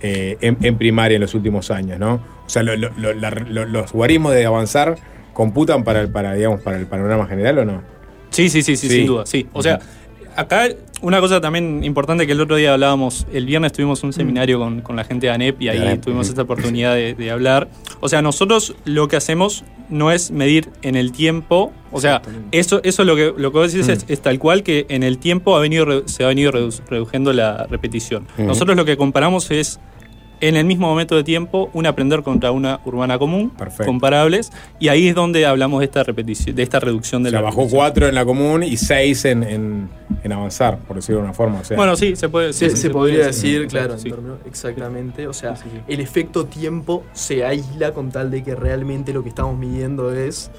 eh, 0.00 0.38
en, 0.40 0.56
en 0.62 0.78
primaria 0.78 1.16
en 1.16 1.20
los 1.20 1.34
últimos 1.34 1.70
años, 1.70 1.98
¿no? 1.98 2.14
O 2.46 2.48
sea, 2.48 2.62
lo- 2.62 2.76
lo- 2.76 2.90
lo- 2.96 3.12
la- 3.12 3.30
lo- 3.30 3.66
los 3.66 3.92
guarismos 3.92 4.32
de 4.32 4.46
avanzar 4.46 4.96
computan 5.40 5.84
para 5.84 6.02
el, 6.02 6.08
para, 6.10 6.34
digamos, 6.34 6.60
para 6.60 6.76
el 6.76 6.86
panorama 6.86 7.26
general 7.26 7.58
o 7.60 7.64
no? 7.64 7.82
Sí, 8.28 8.50
sí, 8.50 8.62
sí, 8.62 8.76
sí, 8.76 8.88
Sí. 8.88 8.96
sin 8.96 9.06
duda, 9.06 9.24
sí. 9.24 9.46
O 9.54 9.62
sea, 9.62 9.80
acá 10.36 10.68
una 11.00 11.18
cosa 11.20 11.40
también 11.40 11.82
importante 11.82 12.26
que 12.26 12.32
el 12.32 12.40
otro 12.42 12.56
día 12.56 12.74
hablábamos, 12.74 13.26
el 13.32 13.46
viernes 13.46 13.72
tuvimos 13.72 14.02
un 14.04 14.12
seminario 14.12 14.58
con, 14.58 14.82
con 14.82 14.96
la 14.96 15.04
gente 15.04 15.28
de 15.28 15.32
ANEP 15.32 15.62
y 15.62 15.68
ahí 15.70 15.78
ANEP, 15.78 16.02
tuvimos 16.02 16.26
ujú. 16.26 16.32
esta 16.32 16.42
oportunidad 16.42 16.94
de, 16.94 17.14
de 17.14 17.30
hablar. 17.30 17.68
O 18.00 18.08
sea, 18.10 18.20
nosotros 18.20 18.74
lo 18.84 19.08
que 19.08 19.16
hacemos 19.16 19.64
no 19.88 20.12
es 20.12 20.30
medir 20.30 20.68
en 20.82 20.94
el 20.96 21.10
tiempo, 21.10 21.72
o 21.90 22.00
sea, 22.02 22.20
eso, 22.52 22.80
eso 22.84 23.04
lo 23.04 23.16
que, 23.16 23.32
lo 23.34 23.50
que 23.50 23.58
vos 23.58 23.72
decís 23.72 23.88
es, 23.88 24.04
es 24.08 24.20
tal 24.20 24.38
cual 24.38 24.62
que 24.62 24.84
en 24.90 25.02
el 25.02 25.16
tiempo 25.18 25.56
ha 25.56 25.60
venido, 25.60 26.06
se 26.06 26.22
ha 26.22 26.28
venido 26.28 26.52
redu- 26.52 26.80
reduciendo 26.88 27.32
la 27.32 27.66
repetición. 27.66 28.26
Nosotros 28.36 28.76
lo 28.76 28.84
que 28.84 28.96
comparamos 28.98 29.50
es 29.50 29.80
en 30.40 30.56
el 30.56 30.64
mismo 30.64 30.86
momento 30.88 31.14
de 31.16 31.22
tiempo, 31.24 31.68
un 31.74 31.86
aprender 31.86 32.22
contra 32.22 32.50
una 32.50 32.80
urbana 32.86 33.18
común, 33.18 33.52
comparables, 33.84 34.52
y 34.78 34.88
ahí 34.88 35.08
es 35.08 35.14
donde 35.14 35.44
hablamos 35.46 35.80
de 35.80 35.84
esta 35.86 36.02
repetición, 36.02 36.56
de 36.56 36.62
esta 36.62 36.80
reducción 36.80 37.22
de 37.22 37.28
O 37.28 37.30
sea, 37.32 37.40
la 37.40 37.44
bajó 37.44 37.58
repetición. 37.58 37.78
cuatro 37.78 38.08
en 38.08 38.14
la 38.14 38.24
común 38.24 38.62
y 38.62 38.76
seis 38.76 39.24
en, 39.26 39.42
en, 39.42 39.88
en 40.24 40.32
avanzar, 40.32 40.78
por 40.78 40.96
decirlo 40.96 41.18
de 41.20 41.24
una 41.24 41.34
forma. 41.34 41.60
o 41.60 41.64
sea. 41.64 41.76
Bueno, 41.76 41.94
sí, 41.96 42.16
se 42.16 42.28
puede. 42.28 42.52
Se, 42.52 42.70
sí, 42.70 42.76
se 42.76 42.90
podría 42.90 43.26
decir, 43.26 43.66
claro, 43.68 43.98
sí. 43.98 44.08
en 44.08 44.14
términos- 44.14 44.38
exactamente. 44.46 45.26
O 45.28 45.32
sea, 45.32 45.54
el 45.86 46.00
efecto 46.00 46.46
tiempo 46.46 47.04
se 47.12 47.44
aísla 47.44 47.92
con 47.92 48.10
tal 48.10 48.30
de 48.30 48.42
que 48.42 48.54
realmente 48.54 49.12
lo 49.12 49.22
que 49.22 49.28
estamos 49.28 49.58
midiendo 49.58 50.12
es 50.14 50.50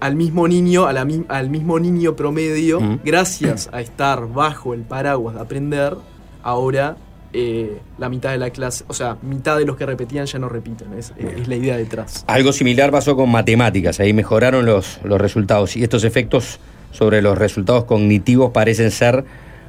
al 0.00 0.16
mismo 0.16 0.48
niño, 0.48 0.86
a 0.86 0.92
la 0.92 1.04
mi- 1.04 1.24
al 1.28 1.48
mismo 1.48 1.78
niño 1.78 2.14
promedio, 2.16 2.78
Ujú. 2.78 2.98
gracias 3.04 3.70
a 3.72 3.80
estar 3.80 4.26
bajo 4.32 4.74
el 4.74 4.82
paraguas 4.82 5.34
de 5.36 5.40
aprender, 5.40 5.96
ahora 6.42 6.96
eh, 7.34 7.78
la 7.98 8.08
mitad 8.08 8.30
de 8.30 8.38
la 8.38 8.50
clase, 8.50 8.84
o 8.88 8.94
sea, 8.94 9.16
mitad 9.22 9.58
de 9.58 9.66
los 9.66 9.76
que 9.76 9.84
repetían 9.84 10.24
ya 10.26 10.38
no 10.38 10.48
repiten. 10.48 10.94
Es, 10.96 11.12
es 11.18 11.48
la 11.48 11.56
idea 11.56 11.76
detrás. 11.76 12.24
Algo 12.28 12.52
similar 12.52 12.90
pasó 12.90 13.16
con 13.16 13.28
matemáticas, 13.30 14.00
ahí 14.00 14.12
mejoraron 14.12 14.64
los, 14.64 15.00
los 15.04 15.20
resultados 15.20 15.76
y 15.76 15.82
estos 15.82 16.04
efectos 16.04 16.60
sobre 16.92 17.20
los 17.22 17.36
resultados 17.36 17.84
cognitivos 17.84 18.52
parecen 18.52 18.90
ser 18.92 19.24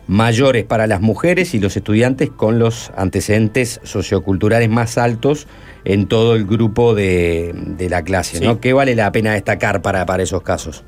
mayores 0.07 0.63
para 0.66 0.86
las 0.86 1.01
mujeres 1.01 1.55
y 1.55 1.59
los 1.59 1.76
estudiantes 1.76 2.30
con 2.30 2.59
los 2.59 2.91
antecedentes 2.95 3.80
socioculturales 3.84 4.70
más 4.70 4.99
altos 4.99 5.47
en 5.84 6.05
todo 6.07 6.36
el 6.36 6.45
grupo 6.45 6.93
de, 6.93 7.51
de 7.55 7.89
la 7.89 8.03
clase. 8.03 8.38
Sí. 8.38 8.43
¿no? 8.45 8.59
¿Qué 8.59 8.74
vale 8.74 8.93
la 8.95 9.11
pena 9.11 9.34
destacar 9.34 9.82
para, 9.82 10.05
para 10.05 10.22
esos 10.22 10.43
casos? 10.43 10.84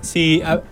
Sí, 0.00 0.40
a- 0.42 0.62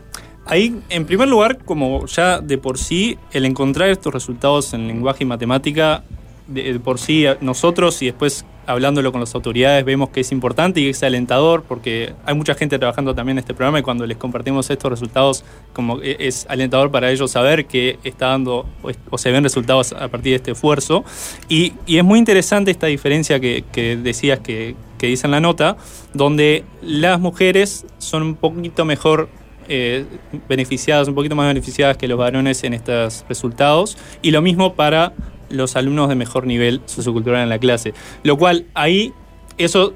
ahí, 0.49 0.81
en 0.89 1.05
primer 1.05 1.29
lugar, 1.29 1.59
como 1.65 2.07
ya 2.07 2.41
de 2.41 2.59
por 2.59 2.79
sí, 2.79 3.19
el 3.33 3.45
encontrar 3.45 3.91
estos 3.91 4.13
resultados 4.13 4.75
en 4.75 4.89
lenguaje 4.89 5.25
y 5.25 5.27
matemática, 5.27 6.03
de, 6.49 6.81
por 6.81 6.99
sí, 6.99 7.27
nosotros 7.41 8.01
y 8.03 8.07
después 8.07 8.45
hablándolo 8.67 9.13
con 9.13 9.21
las 9.21 9.35
autoridades, 9.35 9.85
vemos 9.85 10.11
que 10.11 10.21
es 10.21 10.33
importante 10.33 10.81
y 10.81 10.89
es 10.89 11.03
alentador 11.03 11.63
porque 11.63 12.15
hay 12.27 12.35
mucha 12.35 12.55
gente 12.55 12.79
trabajando 12.79 13.15
también 13.15 13.37
en 13.37 13.41
este 13.41 13.55
programa 13.55 13.79
y 13.79 13.83
cuando 13.83 14.07
les 14.07 14.17
compartimos 14.17 14.69
estos 14.69 14.91
resultados, 14.91 15.45
como 15.73 16.01
e- 16.03 16.17
es 16.21 16.47
alentador 16.49 16.91
para 16.91 17.11
ellos 17.11 17.31
saber 17.31 17.67
que 17.67 17.99
está 18.05 18.29
dando 18.29 18.67
o 19.11 19.19
se 19.19 19.31
ven 19.31 19.45
resultados 19.45 19.93
a 19.93 20.09
partir 20.09 20.33
de 20.33 20.37
este 20.37 20.51
esfuerzo. 20.53 21.05
Y, 21.49 21.75
y 21.87 21.99
es 21.99 22.05
muy 22.05 22.19
interesante 22.19 22.70
esta 22.70 22.87
diferencia 22.89 23.41
que, 23.41 23.65
que 23.73 23.97
decías 23.97 24.41
que, 24.41 24.75
que 24.99 25.07
dice 25.07 25.27
en 25.27 25.31
la 25.31 25.41
nota, 25.41 25.77
donde 26.12 26.65
las 26.83 27.20
mujeres 27.20 27.87
son 27.99 28.23
un 28.23 28.35
poquito 28.35 28.85
mejor 28.85 29.29
eh, 29.69 30.05
beneficiadas, 30.49 31.09
un 31.09 31.15
poquito 31.15 31.36
más 31.36 31.47
beneficiadas 31.47 31.97
que 31.97 32.09
los 32.09 32.19
varones 32.19 32.65
en 32.65 32.74
estos 32.74 33.24
resultados. 33.28 33.97
Y 34.23 34.31
lo 34.31 34.43
mismo 34.43 34.74
para 34.74 35.12
los 35.51 35.77
alumnos 35.77 36.09
de 36.09 36.15
mejor 36.15 36.47
nivel 36.47 36.81
sociocultural 36.86 37.43
en 37.43 37.49
la 37.49 37.59
clase. 37.59 37.95
Lo 38.23 38.36
cual 38.36 38.66
ahí, 38.74 39.12
eso 39.57 39.95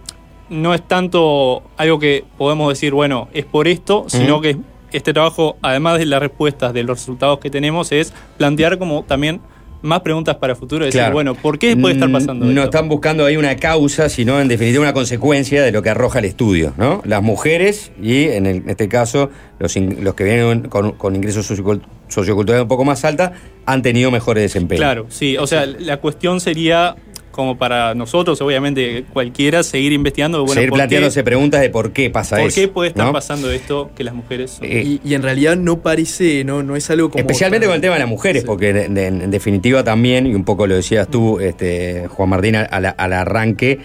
no 0.48 0.74
es 0.74 0.86
tanto 0.86 1.62
algo 1.76 1.98
que 1.98 2.24
podemos 2.36 2.68
decir, 2.68 2.92
bueno, 2.92 3.28
es 3.32 3.44
por 3.44 3.68
esto, 3.68 4.04
sino 4.08 4.40
que 4.40 4.58
este 4.92 5.12
trabajo, 5.12 5.56
además 5.62 5.98
de 5.98 6.06
las 6.06 6.20
respuestas 6.20 6.72
de 6.72 6.82
los 6.82 6.98
resultados 6.98 7.38
que 7.38 7.50
tenemos, 7.50 7.92
es 7.92 8.12
plantear 8.36 8.78
como 8.78 9.04
también 9.04 9.40
más 9.82 10.00
preguntas 10.00 10.36
para 10.36 10.54
futuro. 10.54 10.84
Decir, 10.84 11.00
Claro. 11.00 11.12
bueno, 11.14 11.34
¿por 11.34 11.58
qué 11.58 11.76
puede 11.76 11.94
estar 11.94 12.10
pasando 12.10 12.46
Mm, 12.46 12.54
No 12.54 12.62
esto? 12.62 12.76
están 12.76 12.88
buscando 12.88 13.24
ahí 13.26 13.36
una 13.36 13.56
causa, 13.56 14.08
sino 14.08 14.40
en 14.40 14.48
definitiva 14.48 14.82
una 14.82 14.92
consecuencia 14.92 15.62
de 15.62 15.72
lo 15.72 15.82
que 15.82 15.90
arroja 15.90 16.20
el 16.20 16.24
estudio, 16.26 16.72
¿no? 16.76 17.02
Las 17.04 17.22
mujeres 17.22 17.92
y 18.00 18.24
en, 18.28 18.46
el- 18.46 18.56
en 18.58 18.70
este 18.70 18.88
caso 18.88 19.30
los, 19.58 19.76
in- 19.76 20.02
los 20.04 20.14
que 20.14 20.24
vienen 20.24 20.62
con, 20.68 20.92
con 20.92 21.14
ingresos 21.16 21.50
sociocult- 21.50 21.82
socioculturales 22.08 22.62
un 22.62 22.68
poco 22.68 22.84
más 22.84 23.04
alta 23.04 23.32
han 23.66 23.82
tenido 23.82 24.10
mejores 24.10 24.42
desempeños. 24.42 24.80
Claro, 24.80 25.06
sí. 25.08 25.36
O 25.36 25.46
sea, 25.46 25.66
la 25.66 25.98
cuestión 25.98 26.40
sería 26.40 26.96
como 27.32 27.58
para 27.58 27.94
nosotros, 27.96 28.40
obviamente, 28.40 29.04
cualquiera, 29.12 29.64
seguir 29.64 29.92
investigando. 29.92 30.38
Bueno, 30.42 30.54
Seguir 30.54 30.68
¿por 30.70 30.76
qué- 30.76 30.80
planteándose 30.82 31.24
preguntas 31.24 31.60
de 31.60 31.70
por 31.70 31.92
qué 31.92 32.08
pasa 32.10 32.36
¿Por 32.36 32.46
eso. 32.48 32.60
qué 32.60 32.68
puede 32.68 32.90
estar 32.90 33.06
¿no? 33.06 33.12
pasando 33.12 33.50
esto 33.50 33.90
que 33.96 34.04
las 34.04 34.14
mujeres 34.14 34.52
son- 34.52 34.66
Eh, 34.66 34.82
Y, 34.86 35.00
y 35.10 35.14
en 35.14 35.22
realidad 35.22 35.56
no 35.56 35.80
parece, 35.80 36.44
no, 36.44 36.62
no 36.62 36.76
es 36.76 36.88
algo 36.90 37.10
como. 37.10 37.20
Especialmente 37.20 37.66
con 37.66 37.74
el 37.74 37.80
tema 37.80 37.94
de 37.94 38.00
las 38.00 38.08
mujeres, 38.08 38.44
porque 38.44 38.72
de- 38.72 38.88
de- 38.88 39.06
en 39.08 39.30
definitiva 39.32 39.82
también, 39.82 40.26
y 40.28 40.34
un 40.36 40.44
poco 40.44 40.66
lo 40.68 40.76
decías 40.76 41.08
tú, 41.08 41.40
este, 41.40 42.06
Juan 42.08 42.28
Martín, 42.28 42.54
al, 42.54 42.68
al- 42.70 42.94
al 42.96 43.12
arranque, 43.12 43.80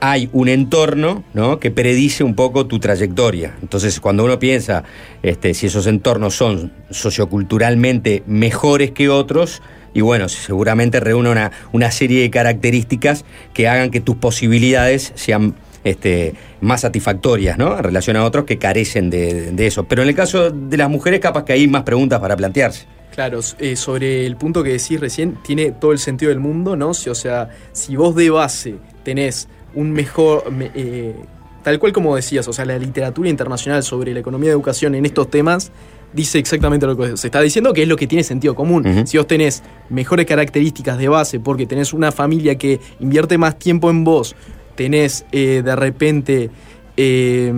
hay 0.00 0.28
un 0.34 0.48
entorno 0.48 1.24
¿no? 1.32 1.58
que 1.58 1.70
predice 1.70 2.22
un 2.22 2.34
poco 2.34 2.66
tu 2.66 2.78
trayectoria. 2.78 3.54
Entonces, 3.62 3.98
cuando 3.98 4.24
uno 4.24 4.38
piensa 4.38 4.84
este, 5.22 5.54
si 5.54 5.66
esos 5.66 5.86
entornos 5.86 6.34
son 6.34 6.70
socioculturalmente 6.90 8.22
mejores 8.26 8.90
que 8.92 9.08
otros, 9.08 9.62
y 9.96 10.02
bueno, 10.02 10.28
seguramente 10.28 11.00
reúne 11.00 11.30
una, 11.30 11.50
una 11.72 11.90
serie 11.90 12.20
de 12.20 12.30
características 12.30 13.24
que 13.54 13.66
hagan 13.68 13.90
que 13.90 14.00
tus 14.00 14.16
posibilidades 14.16 15.12
sean 15.14 15.54
este, 15.84 16.34
más 16.60 16.82
satisfactorias, 16.82 17.56
¿no? 17.58 17.76
En 17.78 17.84
relación 17.84 18.16
a 18.16 18.24
otros 18.24 18.44
que 18.44 18.58
carecen 18.58 19.08
de, 19.08 19.52
de 19.52 19.66
eso. 19.66 19.84
Pero 19.84 20.02
en 20.02 20.08
el 20.08 20.14
caso 20.14 20.50
de 20.50 20.76
las 20.76 20.90
mujeres, 20.90 21.20
capaz 21.20 21.44
que 21.44 21.52
hay 21.54 21.66
más 21.68 21.82
preguntas 21.84 22.20
para 22.20 22.36
plantearse. 22.36 22.84
Claro, 23.14 23.40
eh, 23.58 23.76
sobre 23.76 24.26
el 24.26 24.36
punto 24.36 24.62
que 24.62 24.72
decís 24.72 25.00
recién, 25.00 25.38
tiene 25.42 25.72
todo 25.72 25.92
el 25.92 25.98
sentido 25.98 26.28
del 26.28 26.40
mundo, 26.40 26.76
¿no? 26.76 26.92
Si, 26.92 27.08
o 27.08 27.14
sea, 27.14 27.48
si 27.72 27.96
vos 27.96 28.14
de 28.14 28.28
base 28.28 28.74
tenés 29.02 29.48
un 29.74 29.92
mejor. 29.92 30.50
me- 30.52 30.70
eh, 30.74 31.14
tal 31.62 31.78
cual 31.78 31.92
como 31.92 32.14
decías, 32.14 32.46
o 32.48 32.52
sea, 32.52 32.64
la 32.64 32.78
literatura 32.78 33.28
internacional 33.28 33.82
sobre 33.82 34.12
la 34.12 34.20
economía 34.20 34.50
de 34.50 34.54
educación 34.54 34.94
en 34.94 35.06
estos 35.06 35.30
temas 35.30 35.72
dice 36.16 36.38
exactamente 36.38 36.86
lo 36.86 36.96
que 36.96 37.16
se 37.16 37.28
está 37.28 37.40
diciendo, 37.40 37.72
que 37.72 37.82
es 37.82 37.88
lo 37.88 37.96
que 37.96 38.06
tiene 38.08 38.24
sentido 38.24 38.54
común. 38.56 39.06
Si 39.06 39.18
vos 39.18 39.26
tenés 39.26 39.62
mejores 39.90 40.26
características 40.26 40.98
de 40.98 41.08
base, 41.08 41.38
porque 41.38 41.66
tenés 41.66 41.92
una 41.92 42.10
familia 42.10 42.56
que 42.56 42.80
invierte 42.98 43.38
más 43.38 43.58
tiempo 43.58 43.90
en 43.90 44.02
vos, 44.02 44.34
tenés 44.74 45.24
eh, 45.30 45.62
de 45.64 45.76
repente 45.76 46.50
eh, 46.96 47.52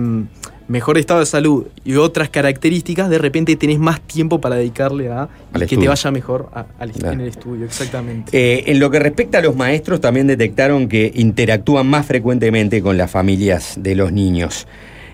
mejor 0.67 0.97
estado 0.99 1.21
de 1.21 1.25
salud 1.25 1.65
y 1.83 1.95
otras 1.95 2.29
características, 2.29 3.09
de 3.09 3.17
repente 3.17 3.55
tenés 3.55 3.79
más 3.79 4.01
tiempo 4.01 4.39
para 4.39 4.55
dedicarle 4.57 5.09
a 5.09 5.21
Al 5.23 5.29
que 5.53 5.63
estudio. 5.65 5.81
te 5.81 5.87
vaya 5.87 6.11
mejor 6.11 6.49
a- 6.53 6.65
Claro. 6.65 7.13
en 7.13 7.21
el 7.21 7.27
estudio, 7.29 7.65
exactamente. 7.65 8.29
Eh, 8.37 8.65
en 8.67 8.79
lo 8.79 8.91
que 8.91 8.99
respecta 8.99 9.39
a 9.39 9.41
los 9.41 9.55
maestros, 9.55 9.99
también 9.99 10.27
detectaron 10.27 10.87
que 10.87 11.11
interactúan 11.15 11.87
más 11.87 12.05
frecuentemente 12.05 12.81
con 12.83 12.97
las 12.97 13.09
familias 13.09 13.75
de 13.79 13.95
los 13.95 14.11
niños. 14.11 14.67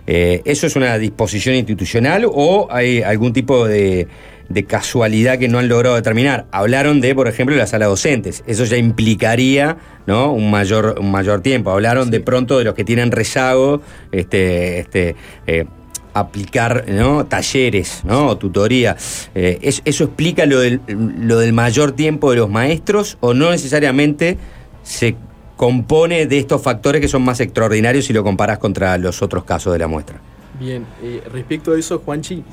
Eh, 0.08 0.42
¿Eso 0.46 0.68
es 0.68 0.76
una 0.76 0.98
disposición 0.98 1.56
institucional 1.56 2.26
o 2.32 2.68
hay 2.70 3.02
algún 3.02 3.34
tipo 3.34 3.68
de, 3.68 4.08
de 4.50 4.64
casualidad 4.66 5.40
que 5.40 5.48
no 5.48 5.60
han 5.60 5.68
logrado 5.68 5.96
determinar? 5.96 6.46
Hablaron 6.52 7.02
de, 7.02 7.16
por 7.16 7.28
ejemplo, 7.28 7.56
la 7.56 7.68
sala 7.68 7.88
docentes. 7.88 8.44
Eso 8.48 8.66
ya 8.66 8.78
implicaría 8.78 9.78
¿no? 10.06 10.32
un, 10.32 10.52
mayor, 10.52 10.98
un 11.00 11.12
mayor 11.12 11.42
tiempo. 11.42 11.72
Hablaron 11.72 12.12
de 12.12 12.20
pronto 12.20 12.58
de 12.60 12.66
los 12.66 12.74
que 12.76 12.84
tienen 12.84 13.12
rezago, 13.12 13.82
este, 14.12 14.80
este, 14.80 15.16
eh, 15.48 15.66
aplicar 16.14 16.86
¿no? 16.88 17.26
talleres 17.26 18.02
¿no? 18.06 18.28
o 18.28 18.38
tutoría. 18.38 18.96
Eh, 19.34 19.58
¿es- 19.62 19.82
¿Eso 19.86 20.06
explica 20.06 20.46
lo 20.46 20.60
del, 20.60 20.80
lo 20.88 21.40
del 21.40 21.52
mayor 21.52 21.92
tiempo 21.94 22.32
de 22.32 22.38
los 22.38 22.50
maestros 22.50 23.18
o 23.20 23.34
no 23.34 23.52
necesariamente 23.52 24.38
se 24.84 25.16
compone 25.56 26.26
de 26.26 26.38
estos 26.38 26.62
factores 26.62 27.02
que 27.02 27.08
son 27.08 27.24
más 27.24 27.40
extraordinarios 27.40 28.06
si 28.06 28.14
lo 28.14 28.24
comparas 28.24 28.58
contra 28.58 28.98
los 28.98 29.22
otros 29.22 29.44
casos 29.44 29.74
de 29.74 29.80
la 29.80 29.88
muestra? 29.88 30.20
Bien, 30.60 30.86
eh, 31.02 31.22
respecto 31.32 31.74
a 31.74 31.80
eso, 31.80 32.00
Juanchi, 32.00 32.44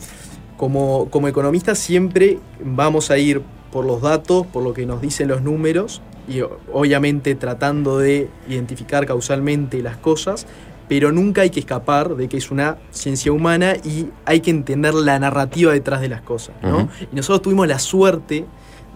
como, 0.56 1.08
como 1.10 1.28
economista 1.28 1.74
siempre 1.74 2.38
vamos 2.64 3.10
a 3.10 3.18
ir 3.18 3.42
por 3.72 3.84
los 3.84 4.02
datos, 4.02 4.46
por 4.46 4.62
lo 4.62 4.74
que 4.74 4.86
nos 4.86 5.00
dicen 5.00 5.28
los 5.28 5.42
números, 5.42 6.02
y 6.28 6.40
obviamente 6.72 7.34
tratando 7.34 7.98
de 7.98 8.28
identificar 8.48 9.06
causalmente 9.06 9.82
las 9.82 9.96
cosas, 9.96 10.46
pero 10.88 11.10
nunca 11.10 11.42
hay 11.42 11.50
que 11.50 11.60
escapar 11.60 12.16
de 12.16 12.28
que 12.28 12.36
es 12.36 12.50
una 12.50 12.76
ciencia 12.90 13.32
humana 13.32 13.74
y 13.82 14.08
hay 14.24 14.40
que 14.40 14.50
entender 14.50 14.94
la 14.94 15.18
narrativa 15.18 15.72
detrás 15.72 16.00
de 16.00 16.08
las 16.08 16.20
cosas. 16.20 16.54
¿no? 16.62 16.88
Y 17.10 17.16
nosotros 17.16 17.42
tuvimos 17.42 17.66
la 17.66 17.78
suerte 17.78 18.44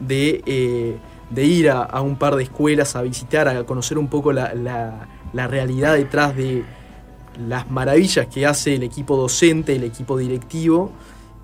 de, 0.00 0.42
eh, 0.46 0.96
de 1.30 1.44
ir 1.44 1.70
a, 1.70 1.82
a 1.82 2.00
un 2.02 2.16
par 2.16 2.36
de 2.36 2.44
escuelas 2.44 2.94
a 2.96 3.02
visitar, 3.02 3.48
a 3.48 3.64
conocer 3.64 3.98
un 3.98 4.08
poco 4.08 4.32
la, 4.32 4.54
la- 4.54 5.08
la 5.32 5.46
realidad 5.48 5.94
detrás 5.94 6.36
de 6.36 6.64
las 7.48 7.70
maravillas 7.70 8.26
que 8.28 8.46
hace 8.46 8.74
el 8.76 8.82
equipo 8.84 9.16
docente, 9.16 9.74
el 9.76 9.84
equipo 9.84 10.16
directivo, 10.16 10.92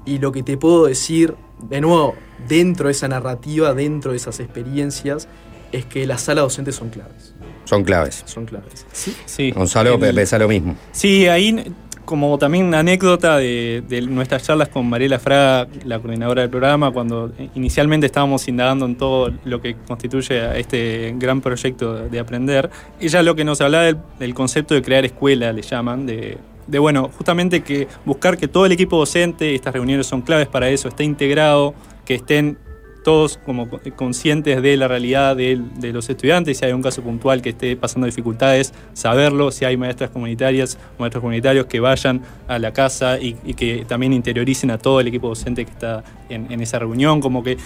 y 0.06 0.18
lo 0.18 0.32
que 0.32 0.42
te 0.42 0.56
puedo 0.56 0.86
decir, 0.86 1.34
de 1.60 1.80
nuevo, 1.80 2.14
dentro 2.48 2.86
de 2.86 2.92
esa 2.92 3.08
narrativa, 3.08 3.74
dentro 3.74 4.12
de 4.12 4.16
esas 4.16 4.40
experiencias, 4.40 5.28
es 5.72 5.84
que 5.84 6.06
las 6.06 6.22
salas 6.22 6.44
docentes 6.44 6.76
son 6.76 6.88
claves. 6.90 7.34
Son 7.64 7.84
claves. 7.84 8.22
Son 8.26 8.46
claves. 8.46 8.86
Sí. 9.26 9.50
Gonzalo 9.52 9.94
El- 9.94 10.14
piensa 10.14 10.38
lo 10.38 10.48
mismo. 10.48 10.76
Sí, 10.92 11.26
ahí 11.28 11.72
como 12.12 12.36
también 12.36 12.74
anécdota 12.74 13.38
de, 13.38 14.06
nuestras 14.06 14.42
charlas 14.42 14.68
con 14.68 14.86
Mariela 14.86 15.18
Fraga, 15.18 15.66
la 15.86 15.98
coordinadora 15.98 16.42
del 16.42 16.50
programa, 16.50 16.90
cuando 16.90 17.32
inicialmente 17.54 18.04
estábamos 18.04 18.46
indagando 18.48 18.84
en 18.84 18.96
todo 18.96 19.32
lo 19.46 19.62
que 19.62 19.76
constituye 19.76 20.42
a 20.42 20.58
este 20.58 21.14
gran 21.16 21.40
proyecto 21.40 21.94
de, 21.94 22.10
de 22.10 22.20
aprender, 22.20 22.68
ella 23.00 23.22
lo 23.22 23.34
que 23.34 23.46
nos 23.46 23.62
hablaba 23.62 23.84
del, 23.84 23.96
del 24.18 24.34
concepto 24.34 24.74
de 24.74 24.82
crear 24.82 25.06
escuela, 25.06 25.54
le 25.54 25.62
llaman, 25.62 26.04
de, 26.04 26.36
de, 26.66 26.78
bueno, 26.78 27.10
justamente 27.16 27.62
que 27.62 27.88
buscar 28.04 28.36
que 28.36 28.46
todo 28.46 28.66
el 28.66 28.72
equipo 28.72 28.98
docente, 28.98 29.54
estas 29.54 29.72
reuniones 29.72 30.06
son 30.06 30.20
claves 30.20 30.48
para 30.48 30.68
eso, 30.68 30.88
esté 30.88 31.04
integrado, 31.04 31.72
que 32.04 32.16
estén 32.16 32.58
todos 33.02 33.38
como 33.44 33.68
co- 33.68 33.80
conscientes 33.96 34.62
de 34.62 34.76
la 34.76 34.88
realidad 34.88 35.36
de, 35.36 35.60
los 35.92 36.08
estudiantes, 36.08 36.58
si 36.58 36.64
hay 36.64 36.72
un 36.72 36.82
caso 36.82 37.02
puntual 37.02 37.42
que 37.42 37.50
esté 37.50 37.76
pasando 37.76 38.06
dificultades, 38.06 38.72
saberlo, 38.92 39.50
si 39.50 39.64
hay 39.64 39.76
maestras 39.76 40.10
comunitarias, 40.10 40.78
maestros 40.98 41.20
comunitarios 41.20 41.66
que 41.66 41.80
vayan 41.80 42.22
a 42.48 42.58
la 42.58 42.72
casa 42.72 43.18
y, 43.18 43.34
que 43.54 43.84
también 43.86 44.12
interioricen 44.12 44.70
a 44.70 44.78
todo 44.78 45.00
el 45.00 45.06
equipo 45.08 45.28
docente 45.28 45.64
que 45.64 45.70
está 45.70 46.02
en, 46.28 46.60
esa 46.62 46.78
reunión, 46.78 47.20
como 47.20 47.42
que 47.42 47.58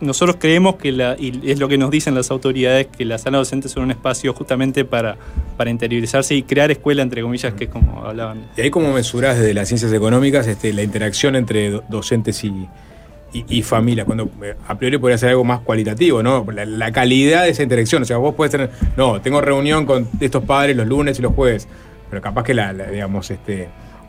nosotros 0.00 0.36
creemos 0.38 0.76
que, 0.76 0.92
la, 0.92 1.16
y 1.18 1.40
es 1.50 1.58
lo 1.58 1.68
que 1.68 1.76
nos 1.78 1.90
dicen 1.90 2.14
las 2.14 2.30
autoridades, 2.30 2.86
que 2.86 3.04
las 3.04 3.22
salas 3.22 3.40
docentes 3.40 3.72
son 3.72 3.84
un 3.84 3.90
espacio 3.90 4.32
justamente 4.32 4.84
para, 4.84 5.16
interiorizarse 5.66 6.34
y 6.34 6.42
crear 6.42 6.70
escuela, 6.70 7.02
entre 7.02 7.22
comillas, 7.22 7.52
que 7.54 7.64
es 7.64 7.70
como 7.70 8.04
hablaban. 8.04 8.46
Y 8.56 8.62
ahí 8.62 8.70
como 8.70 8.92
mesurás 8.92 9.38
desde 9.38 9.52
las 9.54 9.68
ciencias 9.68 9.92
económicas 9.92 10.46
este, 10.46 10.72
la 10.72 10.82
interacción 10.82 11.36
entre 11.36 11.70
do- 11.70 11.84
docentes 11.88 12.42
y, 12.44 12.66
y- 13.32 13.62
familia, 13.62 14.04
cuando 14.04 14.28
eh, 14.42 14.56
a 14.66 14.76
priori 14.76 14.98
podría 14.98 15.18
ser 15.18 15.30
algo 15.30 15.44
más 15.44 15.60
cualitativo, 15.60 16.22
¿no? 16.22 16.46
La, 16.50 16.92
calidad 16.92 17.44
de 17.44 17.50
esa 17.50 17.62
interacción. 17.62 18.02
O 18.02 18.04
sea, 18.04 18.16
vos 18.16 18.34
puedes 18.34 18.50
tener, 18.50 18.70
no, 18.96 19.20
tengo 19.20 19.40
reunión 19.40 19.86
con 19.86 20.08
estos 20.20 20.44
padres 20.44 20.76
los 20.76 20.86
lunes 20.86 21.18
y 21.18 21.22
los 21.22 21.34
jueves, 21.34 21.68
pero 22.08 22.22
capaz 22.22 22.42
que 22.44 22.54
la, 22.54 22.72
digamos, 22.72 23.30
este, 23.30 23.68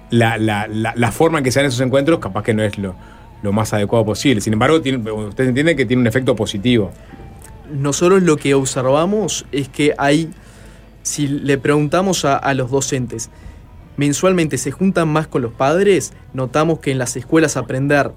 la, 0.10 0.38
la, 0.38 1.11
forma 1.11 1.39
en 1.39 1.43
que 1.43 1.52
se 1.52 1.60
dan 1.60 1.68
esos 1.68 1.81
encuentros, 1.81 2.19
capaz 2.19 2.43
que 2.43 2.53
no 2.53 2.64
es 2.64 2.77
lo, 2.77 2.95
lo 3.41 3.53
más 3.53 3.73
adecuado 3.73 4.06
posible. 4.06 4.41
Sin 4.41 4.53
embargo, 4.53 4.81
tiene, 4.81 5.11
ustedes 5.11 5.49
entienden 5.49 5.77
que 5.77 5.85
tiene 5.85 6.02
un 6.02 6.07
efecto 6.07 6.35
positivo. 6.35 6.91
Nosotros 7.72 8.22
lo 8.23 8.38
que 8.38 8.53
observamos 8.53 9.45
es 9.52 9.69
que 9.69 9.93
hay, 9.98 10.30
si 11.03 11.27
le 11.27 11.57
preguntamos 11.57 12.26
a, 12.26 12.53
los 12.53 12.69
docentes, 12.69 13.30
mensualmente 13.98 14.57
se 14.57 14.72
juntan 14.72 15.07
más 15.07 15.27
con 15.27 15.41
los 15.41 15.53
padres, 15.53 16.14
notamos 16.34 16.80
que 16.80 16.91
en 16.91 16.98
las 16.98 17.15
escuelas 17.15 17.56
aprender, 17.56 18.11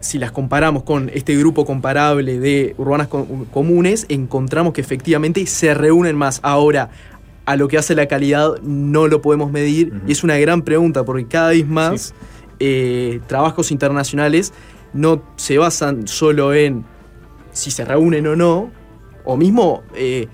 si 0.00 0.18
las 0.18 0.30
comparamos 0.32 0.84
con 0.84 1.10
este 1.12 1.36
grupo 1.36 1.64
comparable 1.64 2.38
de 2.38 2.74
urbanas 2.78 3.08
co- 3.08 3.26
comunes, 3.52 4.06
encontramos 4.08 4.72
que 4.72 4.80
efectivamente 4.80 5.44
se 5.46 5.74
reúnen 5.74 6.16
más. 6.16 6.40
Ahora, 6.42 6.90
a 7.44 7.56
lo 7.56 7.68
que 7.68 7.76
hace 7.76 7.94
la 7.94 8.06
calidad 8.06 8.60
no 8.62 9.08
lo 9.08 9.20
podemos 9.20 9.50
medir 9.50 9.92
y 10.06 10.12
es 10.12 10.24
una 10.24 10.38
gran 10.38 10.62
pregunta 10.62 11.04
porque 11.04 11.26
cada 11.26 11.50
vez 11.50 11.66
más 11.66 12.14
eh, 12.60 13.20
trabajos 13.26 13.70
internacionales 13.70 14.52
no 14.92 15.22
se 15.36 15.58
basan 15.58 16.06
solo 16.06 16.54
en 16.54 16.84
si 17.52 17.70
se 17.70 17.84
reúnen 17.84 18.26
o 18.28 18.36
no, 18.36 18.70
o 19.24 19.36
mismo 19.36 19.82
eh, 19.94 20.28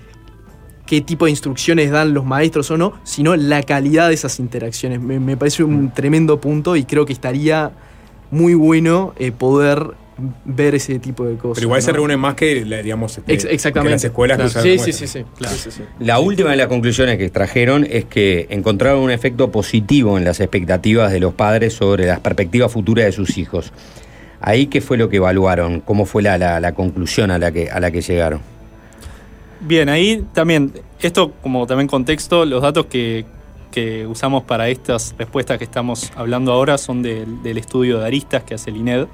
qué 0.85 1.01
tipo 1.01 1.25
de 1.25 1.31
instrucciones 1.31 1.89
dan 1.91 2.13
los 2.13 2.25
maestros 2.25 2.69
o 2.71 2.77
no, 2.77 2.93
sino 3.03 3.35
la 3.35 3.63
calidad 3.63 4.07
de 4.09 4.13
esas 4.13 4.39
interacciones. 4.39 5.01
Me, 5.01 5.19
me 5.19 5.35
parece 5.35 5.63
un 5.63 5.91
tremendo 5.93 6.39
punto 6.39 6.75
y 6.75 6.83
creo 6.85 7.05
que 7.05 7.13
estaría 7.13 7.71
muy 8.31 8.53
bueno 8.55 9.13
eh, 9.19 9.31
poder 9.31 9.91
ver 10.45 10.75
ese 10.75 10.99
tipo 10.99 11.25
de 11.25 11.35
cosas. 11.35 11.55
Pero 11.55 11.65
igual 11.67 11.81
se 11.81 11.91
reúnen 11.91 12.19
más 12.19 12.35
que, 12.35 12.63
digamos, 12.83 13.17
este, 13.17 13.33
Ex- 13.33 13.45
exactamente. 13.45 13.89
que 13.89 13.95
las 13.95 14.03
escuelas 14.03 14.37
que 14.37 14.43
Claro. 14.43 14.49
usan 14.59 14.63
Sí, 14.63 14.77
sí, 14.79 14.93
sí, 14.93 15.07
sí. 15.07 15.25
Claro. 15.37 15.55
Sí, 15.55 15.61
sí, 15.63 15.71
sí. 15.77 15.83
La 15.99 16.19
última 16.19 16.51
de 16.51 16.57
las 16.57 16.67
conclusiones 16.67 17.17
que 17.17 17.25
extrajeron 17.25 17.87
es 17.89 18.05
que 18.05 18.45
encontraron 18.51 19.01
un 19.01 19.09
efecto 19.11 19.51
positivo 19.51 20.17
en 20.17 20.23
las 20.25 20.39
expectativas 20.39 21.11
de 21.11 21.19
los 21.19 21.33
padres 21.33 21.73
sobre 21.73 22.05
las 22.05 22.19
perspectivas 22.19 22.71
futuras 22.71 23.05
de 23.05 23.11
sus 23.13 23.37
hijos. 23.39 23.73
Ahí, 24.41 24.67
¿qué 24.67 24.79
fue 24.81 24.97
lo 24.97 25.09
que 25.09 25.17
evaluaron? 25.17 25.81
¿Cómo 25.81 26.05
fue 26.05 26.21
la, 26.21 26.37
la- 26.37 26.59
la 26.59 26.73
conclusión 26.73 27.31
a 27.31 27.39
la, 27.39 27.51
que, 27.51 27.69
a 27.71 27.79
la 27.79 27.89
que 27.91 28.01
llegaron? 28.01 28.41
Bien, 29.61 29.89
ahí 29.89 30.23
también, 30.33 30.71
esto 30.99 31.31
como 31.41 31.67
también 31.67 31.87
contexto, 31.87 32.45
los 32.45 32.61
datos 32.63 32.87
que, 32.87 33.25
que 33.71 34.05
usamos 34.05 34.43
para 34.43 34.69
estas 34.69 35.15
respuestas 35.17 35.57
que 35.57 35.63
estamos 35.63 36.11
hablando 36.15 36.51
ahora 36.51 36.77
son 36.77 37.01
del, 37.01 37.57
estudio 37.57 37.99
de 37.99 38.05
aristas 38.05 38.43
que 38.43 38.53
hace 38.53 38.69
el 38.69 38.77
INED, 38.77 39.07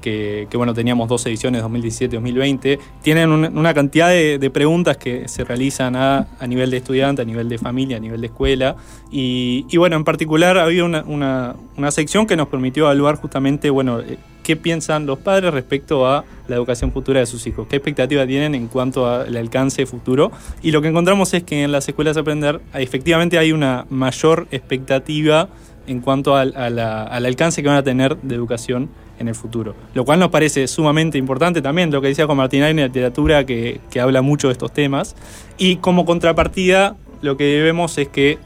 que, 0.00 0.46
que, 0.50 0.56
bueno, 0.56 0.74
teníamos 0.74 1.08
dos 1.08 1.24
ediciones, 1.26 1.62
2017-2020. 1.62 2.78
Tienen 3.02 3.30
un- 3.30 3.56
una 3.58 3.74
cantidad 3.74 4.08
de, 4.08 4.38
de 4.38 4.50
preguntas 4.50 4.96
que 4.96 5.28
se 5.28 5.44
realizan 5.44 5.96
a, 5.96 6.26
a 6.38 6.46
nivel 6.46 6.70
de 6.70 6.78
estudiante, 6.78 7.22
a 7.22 7.24
nivel 7.24 7.48
de 7.48 7.58
familia, 7.58 7.96
a 7.96 8.00
nivel 8.00 8.20
de 8.20 8.26
escuela. 8.28 8.76
Y, 9.10 9.66
y, 9.70 9.76
bueno, 9.76 9.96
en 9.96 10.04
particular 10.04 10.58
había 10.58 10.84
una, 10.84 11.02
una- 11.06 11.56
una 11.76 11.90
sección 11.90 12.26
que 12.26 12.36
nos 12.36 12.48
permitió 12.48 12.84
evaluar 12.84 13.16
justamente, 13.16 13.70
bueno, 13.70 14.00
eh, 14.00 14.18
qué 14.42 14.56
piensan 14.56 15.04
los 15.04 15.18
padres 15.18 15.52
respecto 15.52 16.06
a 16.06 16.24
la 16.48 16.56
educación 16.56 16.90
futura 16.90 17.20
de 17.20 17.26
sus 17.26 17.46
hijos, 17.46 17.66
qué 17.68 17.76
expectativa 17.76 18.26
tienen 18.26 18.54
en 18.54 18.68
cuanto 18.68 19.06
al 19.06 19.36
alcance 19.36 19.84
futuro. 19.84 20.32
Y 20.62 20.70
lo 20.70 20.80
que 20.80 20.88
encontramos 20.88 21.34
es 21.34 21.42
que 21.42 21.62
en 21.64 21.70
las 21.72 21.86
escuelas 21.86 22.14
de 22.14 22.22
aprender 22.22 22.60
efectivamente 22.72 23.36
hay 23.36 23.52
una 23.52 23.84
mayor 23.90 24.46
expectativa 24.50 25.48
en 25.86 26.00
cuanto 26.00 26.34
al, 26.36 26.54
a 26.56 26.70
la- 26.70 27.02
al 27.04 27.26
alcance 27.26 27.62
que 27.62 27.68
van 27.68 27.76
a 27.76 27.82
tener 27.82 28.16
de 28.18 28.34
educación 28.34 28.88
en 29.18 29.28
el 29.28 29.34
futuro. 29.34 29.74
Lo 29.94 30.04
cual 30.04 30.20
nos 30.20 30.30
parece 30.30 30.66
sumamente 30.68 31.18
importante 31.18 31.62
también, 31.62 31.90
lo 31.90 32.00
que 32.00 32.08
decía 32.08 32.26
con 32.26 32.36
Martín 32.36 32.62
hay 32.62 32.72
una 32.72 32.86
literatura 32.86 33.44
que, 33.44 33.80
que 33.90 34.00
habla 34.00 34.22
mucho 34.22 34.48
de 34.48 34.52
estos 34.52 34.72
temas. 34.72 35.16
Y 35.56 35.76
como 35.76 36.04
contrapartida, 36.04 36.96
lo 37.20 37.36
que 37.36 37.62
vemos 37.62 37.98
es 37.98 38.08
que 38.08 38.38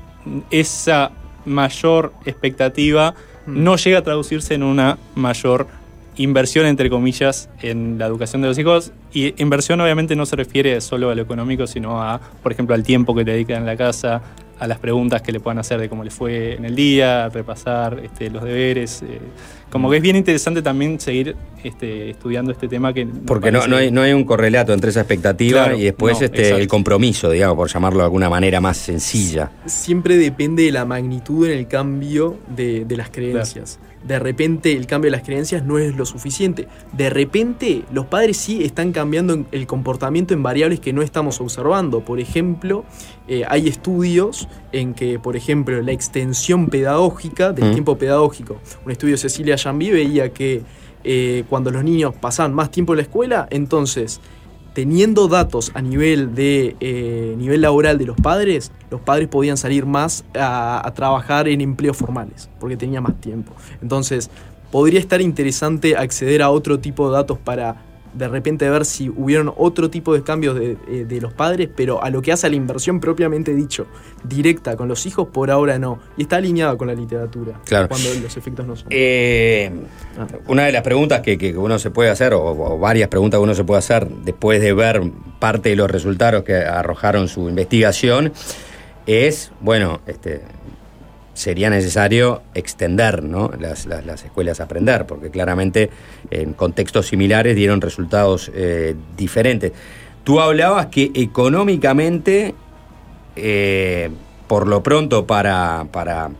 esa 0.51 1.13
mayor 1.45 2.13
expectativa 2.25 3.15
no 3.47 3.77
llega 3.77 3.99
a 3.99 4.03
traducirse 4.03 4.55
en 4.55 4.63
una 4.63 4.99
mayor 5.15 5.67
inversión, 6.17 6.67
entre 6.67 6.91
comillas, 6.91 7.49
en 7.63 7.99
la 7.99 8.07
educación 8.07 8.43
de 8.43 8.49
los 8.49 8.59
hijos. 8.59 8.93
Y 9.13 9.35
inversión 9.43 9.81
obviamente 9.81 10.17
no 10.17 10.27
se 10.27 10.37
refiere 10.37 10.81
solo 10.81 11.11
a 11.11 11.15
lo 11.15 11.23
económico, 11.23 11.67
sino 11.67 12.03
a, 12.03 12.21
por 12.43 12.53
ejemplo, 12.53 12.75
al 12.75 12.83
tiempo 12.83 13.15
que 13.15 13.25
te 13.25 13.33
dedican 13.33 13.59
en 13.59 13.67
la 13.67 13.77
casa, 13.77 14.23
a 14.59 14.67
las 14.67 14.79
preguntas 14.79 15.23
que 15.23 15.33
le 15.33 15.41
puedan 15.41 15.59
hacer 15.59 15.81
de 15.81 15.89
cómo 15.89 16.05
le 16.05 16.11
fue 16.11 16.55
en 16.55 16.65
el 16.65 16.77
día, 16.77 17.29
repasar 17.31 18.01
este, 18.05 18.31
los 18.31 18.45
deberes. 18.45 19.03
eh, 19.03 19.19
como 19.71 19.91
que 19.91 19.97
es 19.97 20.03
bien 20.03 20.17
interesante 20.17 20.61
también 20.63 21.01
seguir 21.01 21.35
este, 21.65 22.11
estudiando 22.11 22.53
este 22.53 22.69
tema 22.69 22.93
que... 22.93 23.07
Porque 23.07 23.51
no, 23.51 23.61
parece- 23.61 23.71
no, 23.71 23.77
hay, 23.79 23.91
no 23.91 24.03
hay 24.03 24.13
un 24.13 24.25
correlato 24.25 24.73
entre 24.75 24.91
esa 24.91 25.01
expectativa 25.01 25.65
Claro, 25.65 25.79
y 25.79 25.83
después 25.85 26.21
no, 26.21 26.27
este, 26.27 26.51
el 26.51 26.69
compromiso, 26.69 27.31
digamos, 27.31 27.57
por 27.57 27.69
llamarlo 27.71 28.01
de 28.01 28.05
alguna 28.05 28.29
manera 28.29 28.61
más 28.61 28.77
sencilla. 28.77 29.51
siempre 29.67 30.17
depende 30.19 30.63
de 30.65 30.73
la 30.73 30.85
magnitud 30.85 31.47
en 31.49 31.59
el 31.59 31.67
cambio 31.69 32.37
de, 32.55 32.85
de 32.85 32.97
las 32.99 33.09
creencias. 33.11 33.79
De 34.05 34.19
repente 34.19 34.73
el 34.73 34.87
cambio 34.87 35.11
de 35.11 35.17
las 35.17 35.25
creencias 35.27 35.65
no 35.65 35.79
es 35.79 35.97
lo 35.97 36.05
suficiente. 36.07 36.69
De 36.93 37.09
repente 37.11 37.85
los 37.93 38.07
padres 38.07 38.37
sí 38.37 38.65
están 38.65 38.93
cambiando 38.93 39.45
el 39.53 39.67
comportamiento 39.67 40.35
en 40.35 40.43
variables 40.43 40.81
que 40.81 40.93
no 40.93 41.03
estamos 41.03 41.41
observando. 41.41 42.01
Por 42.01 42.19
ejemplo, 42.21 42.85
eh, 43.29 43.45
hay 43.49 43.69
estudios 43.69 44.49
en 44.73 44.95
que, 44.95 45.19
por 45.19 45.37
ejemplo, 45.37 45.81
la 45.83 45.93
extensión 45.93 46.67
pedagógica 46.69 47.53
del 47.53 47.71
Mm. 47.71 47.73
tiempo 47.73 47.97
pedagógico. 47.97 48.59
Un 48.85 48.93
estudio 48.93 49.15
de 49.15 49.19
Cecilia 49.19 49.57
Jambi 49.57 49.91
veía 49.91 50.33
que 50.33 50.63
eh, 51.05 51.43
cuando 51.49 51.73
los 51.73 51.83
niños 51.83 52.15
pasaban 52.15 52.55
más 52.55 52.71
tiempo 52.71 52.93
en 52.93 52.99
la 52.99 53.03
escuela, 53.03 53.49
entonces 53.51 54.21
teniendo 54.73 55.29
datos 55.29 55.71
a 55.75 55.83
nivel 55.83 56.35
de 56.35 56.77
eh, 56.81 57.35
nivel 57.37 57.61
laboral 57.61 57.99
de 57.99 58.07
los 58.07 58.17
padres, 58.17 58.73
los 58.91 59.01
padres 59.01 59.29
podían 59.29 59.57
salir 59.57 59.87
más 59.87 60.25
a, 60.35 60.87
a 60.87 60.95
trabajar 60.95 61.49
en 61.49 61.61
empleos 61.61 61.97
formales, 61.97 62.49
porque 62.59 62.77
tenía 62.77 63.01
más 63.01 63.21
tiempo. 63.21 63.53
Entonces, 63.81 64.31
podría 64.71 65.01
estar 65.01 65.21
interesante 65.21 65.97
acceder 65.97 66.43
a 66.43 66.51
otro 66.51 66.81
tipo 66.81 67.09
de 67.09 67.17
datos 67.17 67.39
para 67.39 67.77
de 68.15 68.29
repente 68.29 68.69
ver 68.69 68.85
si 68.85 69.09
hubieron 69.09 69.53
otro 69.57 69.89
tipo 69.91 70.15
de 70.15 70.23
cambios 70.23 70.59
de, 70.59 70.77
eh, 70.89 71.05
de 71.09 71.21
los 71.21 71.33
padres, 71.33 71.69
pero 71.75 72.03
a 72.03 72.11
lo 72.11 72.21
que 72.23 72.33
hace 72.33 72.47
a 72.47 72.51
la 72.51 72.57
inversión 72.57 73.01
propiamente 73.01 73.55
dicho, 73.55 73.87
directa 74.25 74.77
con 74.77 74.89
los 74.89 75.07
hijos, 75.07 75.29
por 75.29 75.51
ahora 75.51 75.79
no. 75.79 75.99
Y 76.17 76.23
está 76.23 76.37
alineado 76.37 76.77
con 76.77 76.89
la 76.89 76.95
literatura, 76.95 77.61
Claro. 77.65 77.89
cuando 77.89 78.09
los 78.23 78.37
efectos 78.37 78.67
no 78.67 78.77
son. 78.77 78.89
Eh, 78.91 79.71
una 80.49 80.65
de 80.65 80.73
las 80.73 80.83
preguntas 80.83 81.21
que, 81.21 81.39
que 81.39 81.57
uno 81.57 81.79
se 81.79 81.91
puede 81.91 82.11
hacer, 82.11 82.35
o, 82.35 82.43
o 82.45 82.79
varias 82.79 83.09
preguntas 83.09 83.39
que 83.39 83.45
uno 83.45 83.55
se 83.55 83.65
puede 83.65 83.79
hacer 83.79 84.07
después 84.09 84.61
de 84.61 84.73
ver 84.73 85.03
parte 85.39 85.71
de 85.71 85.77
los 85.77 85.91
resultados 85.91 86.43
que 86.45 86.55
arrojaron 86.57 87.29
su 87.29 87.49
investigación, 87.49 88.33
es, 89.07 89.51
bueno, 89.61 90.01
este, 90.07 90.43
sería 91.35 91.71
necesario 91.71 92.43
extender 92.55 93.23
¿no? 93.23 93.51
las, 93.59 93.87
las- 93.87 94.05
las 94.05 94.25
escuelas 94.25 94.61
a 94.61 94.65
aprender, 94.65 95.07
porque 95.07 95.31
claramente 95.31 95.91
en 96.31 96.53
contextos 96.53 97.07
similares 97.07 97.57
dieron 97.57 97.81
resultados 97.81 98.51
eh, 98.55 98.95
diferentes. 99.17 99.73
Tú 100.25 100.41
hablabas 100.41 100.87
que 100.87 101.11
económicamente, 101.15 102.55
eh, 103.37 104.11
por 104.47 104.67
lo 104.69 104.83
pronto, 104.83 105.27
para, 105.27 105.87
para, 105.91 106.31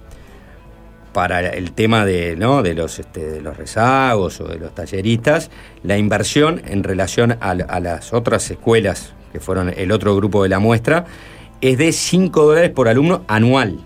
para 1.13 1.41
el 1.41 1.73
tema 1.73 2.05
de, 2.05 2.37
¿no? 2.37 2.63
de, 2.63 2.75
los, 2.75 2.99
este, 2.99 3.21
de 3.31 3.41
los 3.41 3.57
rezagos 3.57 4.41
o 4.41 4.45
de 4.45 4.59
los 4.59 4.75
talleristas, 4.75 5.51
la 5.83 5.97
inversión 5.99 6.61
en 6.67 6.83
relación 6.85 7.33
a, 7.41 7.51
a 7.53 7.81
las 7.81 8.13
otras 8.13 8.51
escuelas, 8.51 9.15
que 9.33 9.41
fueron 9.41 9.73
el 9.75 9.91
otro 9.93 10.15
grupo 10.15 10.43
de 10.43 10.51
la 10.51 10.59
muestra, 10.59 11.07
es 11.63 11.79
de 11.79 11.93
5 11.93 12.45
dólares 12.45 12.71
por 12.71 12.89
alumno 12.89 13.25
anual. 13.29 13.79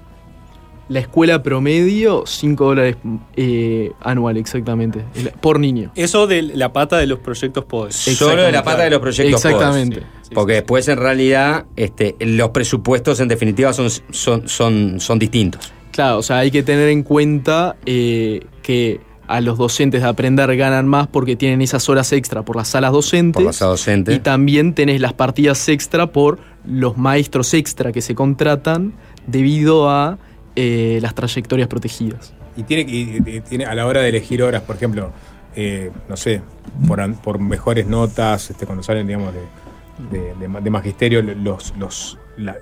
La 0.88 1.00
escuela 1.00 1.42
promedio, 1.42 2.24
5 2.26 2.64
dólares 2.64 2.96
eh, 3.34 3.92
anual, 4.00 4.36
exactamente, 4.36 5.04
por 5.40 5.58
niño. 5.58 5.90
Eso 5.96 6.26
de 6.26 6.42
la 6.42 6.72
pata 6.72 6.98
de 6.98 7.06
los 7.06 7.18
proyectos 7.18 7.64
PODES. 7.64 7.96
Solo 7.96 8.42
de 8.42 8.52
la 8.52 8.62
pata 8.62 8.84
de 8.84 8.90
los 8.90 9.00
proyectos 9.00 9.44
Exactamente. 9.44 10.00
PODES. 10.00 10.30
Porque 10.32 10.52
después 10.54 10.86
en 10.88 10.98
realidad 10.98 11.66
este, 11.74 12.14
los 12.20 12.50
presupuestos 12.50 13.18
en 13.20 13.28
definitiva 13.28 13.72
son, 13.72 13.88
son, 14.10 14.48
son, 14.48 15.00
son 15.00 15.18
distintos. 15.18 15.72
Claro, 15.90 16.18
o 16.18 16.22
sea, 16.22 16.38
hay 16.38 16.50
que 16.50 16.62
tener 16.62 16.88
en 16.90 17.02
cuenta 17.02 17.76
eh, 17.86 18.44
que 18.62 19.00
a 19.28 19.40
los 19.40 19.58
docentes 19.58 20.02
de 20.02 20.08
aprender 20.08 20.54
ganan 20.56 20.86
más 20.86 21.06
porque 21.06 21.36
tienen 21.36 21.62
esas 21.62 21.88
horas 21.88 22.12
extra 22.12 22.42
por 22.42 22.56
las 22.56 22.68
salas 22.68 22.92
docentes. 22.92 23.34
Por 23.34 23.44
las 23.44 23.56
salas 23.56 23.80
docentes. 23.80 24.14
Y 24.14 24.18
también 24.20 24.74
tenés 24.74 25.00
las 25.00 25.14
partidas 25.14 25.68
extra 25.68 26.12
por 26.12 26.38
los 26.64 26.96
maestros 26.96 27.54
extra 27.54 27.92
que 27.92 28.00
se 28.00 28.14
contratan 28.14 28.94
debido 29.26 29.90
a 29.90 30.18
eh, 30.56 30.98
las 31.02 31.14
trayectorias 31.14 31.68
protegidas. 31.68 32.32
Y 32.56 32.62
tiene, 32.64 32.90
y- 32.90 33.22
y 33.24 33.40
tiene 33.40 33.66
a 33.66 33.74
la 33.74 33.86
hora 33.86 34.00
de 34.00 34.08
elegir 34.08 34.42
horas, 34.42 34.62
por 34.62 34.76
ejemplo, 34.76 35.12
eh, 35.54 35.90
no 36.08 36.16
sé, 36.16 36.42
por, 36.88 37.14
por 37.20 37.38
mejores 37.38 37.86
notas, 37.86 38.50
este, 38.50 38.66
cuando 38.66 38.82
salen, 38.82 39.06
digamos, 39.06 39.32
de, 39.34 40.18
de- 40.18 40.34
de 40.34 40.48
ma- 40.48 40.60
de 40.60 40.70
magisterio, 40.70 41.22
los, 41.22 41.74
los, 41.78 42.18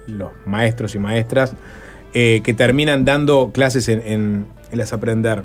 los 0.07 0.31
maestros 0.47 0.95
y 0.95 0.99
maestras 0.99 1.55
eh, 2.13 2.41
que 2.45 2.55
terminan 2.55 3.05
dando 3.05 3.51
clases 3.53 3.89
en, 3.89 4.03
en- 4.05 4.47
las 4.73 4.93
aprender. 4.93 5.41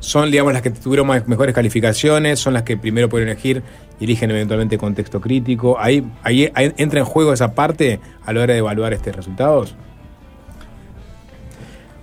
son, 0.00 0.30
digamos, 0.32 0.52
las 0.52 0.62
que 0.62 0.70
tuvieron 0.70 1.06
mejores 1.26 1.54
calificaciones, 1.54 2.40
son 2.40 2.52
las 2.54 2.62
que 2.64 2.76
primero 2.76 3.08
pueden 3.08 3.28
elegir 3.28 3.62
y 4.00 4.04
eligen 4.04 4.30
eventualmente 4.32 4.76
contexto 4.78 5.20
crítico. 5.20 5.78
Ahí, 5.78 6.04
ahí 6.24 6.50
entra 6.54 6.98
en 7.00 7.06
juego 7.06 7.32
esa 7.32 7.54
parte 7.54 8.00
a 8.24 8.32
la 8.32 8.40
hora 8.42 8.52
de 8.54 8.58
evaluar 8.58 8.92
estos 8.92 9.14
resultados. 9.14 9.76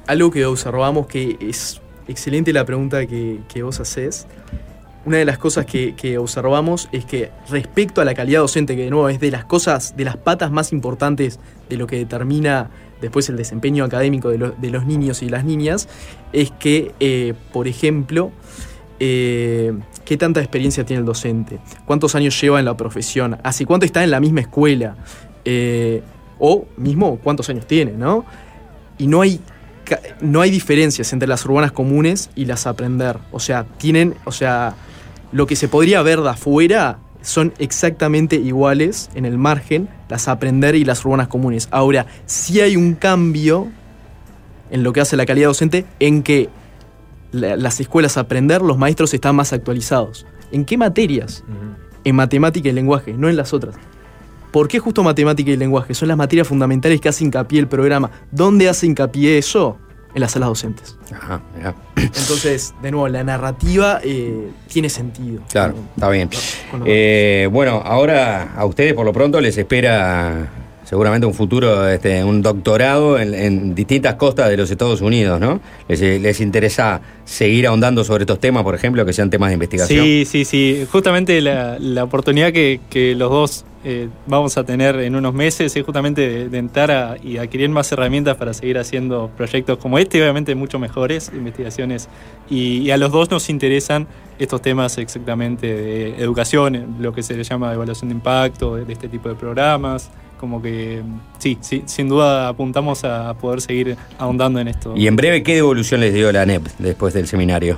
Algo 0.09 0.31
que 0.31 0.43
observamos 0.47 1.05
que 1.05 1.37
es 1.39 1.79
excelente 2.07 2.51
la 2.51 2.65
pregunta 2.65 3.05
que, 3.05 3.41
que 3.47 3.61
vos 3.61 3.79
haces. 3.79 4.25
Una 5.05 5.17
de 5.17 5.25
las 5.25 5.37
cosas 5.37 5.67
que, 5.67 5.93
que 5.93 6.17
observamos 6.17 6.89
es 6.91 7.05
que 7.05 7.29
respecto 7.47 8.01
a 8.01 8.05
la 8.05 8.15
calidad 8.15 8.39
docente, 8.39 8.75
que 8.75 8.85
de 8.85 8.89
nuevo 8.89 9.07
es 9.09 9.19
de 9.19 9.29
las 9.29 9.45
cosas, 9.45 9.95
de 9.95 10.05
las 10.05 10.17
patas 10.17 10.49
más 10.51 10.73
importantes 10.73 11.39
de 11.69 11.77
lo 11.77 11.85
que 11.85 11.97
determina 11.97 12.71
después 13.01 13.29
el 13.29 13.37
desempeño 13.37 13.83
académico 13.85 14.29
de, 14.29 14.39
lo- 14.39 14.49
de 14.49 14.71
los 14.71 14.87
niños 14.87 15.21
y 15.21 15.29
las 15.29 15.45
niñas, 15.45 15.87
es 16.33 16.49
que, 16.49 16.91
eh, 16.99 17.35
por 17.53 17.67
ejemplo, 17.67 18.31
eh, 18.99 19.73
qué 20.05 20.17
tanta 20.17 20.39
experiencia 20.39 20.85
tiene 20.87 21.01
el 21.01 21.05
docente, 21.05 21.59
cuántos 21.85 22.15
años 22.15 22.41
lleva 22.41 22.57
en 22.57 22.65
la 22.65 22.75
profesión, 22.75 23.37
hace 23.43 23.63
cuánto 23.67 23.85
está 23.85 24.03
en 24.03 24.09
la 24.09 24.19
misma 24.19 24.41
escuela, 24.41 24.95
eh, 25.45 26.01
o 26.39 26.65
mismo 26.77 27.19
cuántos 27.23 27.47
años 27.51 27.67
tiene, 27.67 27.91
¿no? 27.91 28.25
Y 28.97 29.05
no 29.05 29.21
hay 29.21 29.39
no 30.21 30.41
hay 30.41 30.51
diferencias 30.51 31.13
entre 31.13 31.27
las 31.27 31.45
urbanas 31.45 31.71
comunes 31.71 32.29
y 32.35 32.45
las 32.45 32.67
aprender. 32.67 33.17
O 33.31 33.39
sea, 33.39 33.65
tienen, 33.77 34.15
o 34.25 34.31
sea, 34.31 34.75
lo 35.31 35.45
que 35.47 35.55
se 35.55 35.67
podría 35.67 36.01
ver 36.01 36.21
de 36.21 36.29
afuera 36.29 36.99
son 37.21 37.53
exactamente 37.59 38.35
iguales 38.37 39.09
en 39.13 39.25
el 39.25 39.37
margen, 39.37 39.89
las 40.07 40.27
aprender 40.27 40.75
y 40.75 40.85
las 40.85 41.03
urbanas 41.05 41.27
comunes. 41.27 41.67
Ahora, 41.71 42.05
sí 42.25 42.61
hay 42.61 42.75
un 42.77 42.93
cambio 42.95 43.67
en 44.71 44.83
lo 44.83 44.93
que 44.93 45.01
hace 45.01 45.17
la 45.17 45.25
calidad 45.25 45.47
docente 45.47 45.85
en 45.99 46.23
que 46.23 46.49
la- 47.31 47.55
las 47.57 47.79
escuelas 47.79 48.17
aprender, 48.17 48.61
los 48.61 48.77
maestros 48.77 49.13
están 49.13 49.35
más 49.35 49.51
actualizados. 49.53 50.25
¿En 50.51 50.65
qué 50.65 50.77
materias? 50.77 51.43
En 52.03 52.15
matemática 52.15 52.69
y 52.69 52.71
lenguaje, 52.71 53.13
no 53.13 53.29
en 53.29 53.35
las 53.35 53.53
otras. 53.53 53.75
¿Por 54.51 54.67
qué 54.67 54.79
justo 54.79 55.03
matemática 55.03 55.51
y 55.51 55.57
lenguaje? 55.57 55.93
Son 55.93 56.07
las 56.07 56.17
materias 56.17 56.47
fundamentales 56.47 56.99
que 56.99 57.09
hace 57.09 57.23
hincapié 57.23 57.59
el 57.59 57.67
programa. 57.67 58.09
¿Dónde 58.31 58.67
hace 58.69 58.87
hincapié 58.87 59.37
eso? 59.37 59.77
En 60.13 60.21
las 60.21 60.31
salas 60.31 60.49
docentes. 60.49 60.97
Ajá, 61.13 61.39
mirá. 61.55 61.75
Entonces, 61.95 62.73
de 62.81 62.89
nuevo, 62.89 63.07
la 63.09 63.23
narrativa 63.23 63.99
eh, 64.03 64.49
tiene 64.67 64.89
sentido. 64.89 65.43
Claro, 65.51 65.75
está 65.93 66.09
bien. 66.09 66.29
Eh, 66.85 67.47
bueno, 67.51 67.81
ahora 67.85 68.53
a 68.55 68.65
ustedes 68.65 68.95
por 68.95 69.05
lo 69.05 69.13
pronto 69.13 69.39
les 69.39 69.55
espera 69.55 70.49
seguramente 70.89 71.27
un 71.27 71.35
futuro, 71.35 71.87
este, 71.87 72.23
un 72.23 72.41
doctorado 72.41 73.19
en, 73.19 73.75
distintas 73.75 74.15
costas 74.15 74.49
de 74.49 74.57
los 74.57 74.71
Estados 74.71 75.01
Unidos, 75.01 75.39
¿no? 75.39 75.61
Les, 75.87 76.41
interesa 76.41 76.99
seguir 77.25 77.67
ahondando 77.67 78.03
sobre 78.03 78.23
estos 78.23 78.39
temas, 78.39 78.63
por 78.63 78.73
ejemplo, 78.73 79.05
que 79.05 79.13
sean 79.13 79.29
temas 79.29 79.49
de 79.49 79.53
investigación. 79.53 80.03
Sí, 80.03 80.25
sí, 80.25 80.45
sí. 80.45 80.87
Justamente 80.91 81.41
la, 81.41 81.77
la 81.77 82.03
oportunidad 82.03 82.51
que, 82.51 82.79
que 82.89 83.13
los 83.13 83.29
dos 83.29 83.65
eh, 83.83 84.09
vamos 84.25 84.57
a 84.57 84.63
tener 84.63 84.95
en 84.95 85.15
unos 85.15 85.31
meses 85.35 85.75
es 85.75 85.85
justamente 85.85 86.49
de, 86.49 86.57
entrar 86.57 86.89
a- 86.89 87.17
y 87.23 87.37
adquirir 87.37 87.69
más 87.69 87.91
herramientas 87.91 88.35
para 88.35 88.55
seguir 88.55 88.79
haciendo 88.79 89.29
proyectos 89.37 89.77
como 89.77 89.99
este, 89.99 90.19
obviamente 90.23 90.55
mucho 90.55 90.79
mejores, 90.79 91.31
investigaciones. 91.35 92.09
Y, 92.49 92.79
y 92.79 92.89
a 92.89 92.97
los 92.97 93.11
dos 93.11 93.29
nos 93.29 93.47
interesan 93.51 94.07
estos 94.39 94.63
temas 94.63 94.97
exactamente 94.97 95.67
de 95.67 96.15
educación, 96.17 96.95
lo 96.99 97.13
que 97.13 97.21
se 97.21 97.35
le 97.35 97.43
llama 97.43 97.73
evaluación 97.75 98.09
de 98.09 98.15
impacto, 98.15 98.75
de 98.75 98.91
este 98.91 99.07
tipo 99.07 99.29
de 99.29 99.35
programas. 99.35 100.09
Como 100.39 100.61
que 100.61 101.01
sí, 101.37 101.57
sí, 101.61 101.83
sin 101.85 102.07
duda 102.09 102.47
apuntamos 102.47 103.03
a 103.03 103.33
poder 103.35 103.61
seguir 103.61 103.97
ahondando 104.17 104.59
en 104.59 104.67
esto. 104.69 104.93
Y 104.95 105.07
en 105.07 105.15
breve, 105.15 105.43
¿qué 105.43 105.55
devolución 105.55 105.99
les 105.99 106.13
dio 106.13 106.31
la 106.31 106.45
NEP 106.45 106.65
después 106.79 107.13
del 107.13 107.27
seminario? 107.27 107.77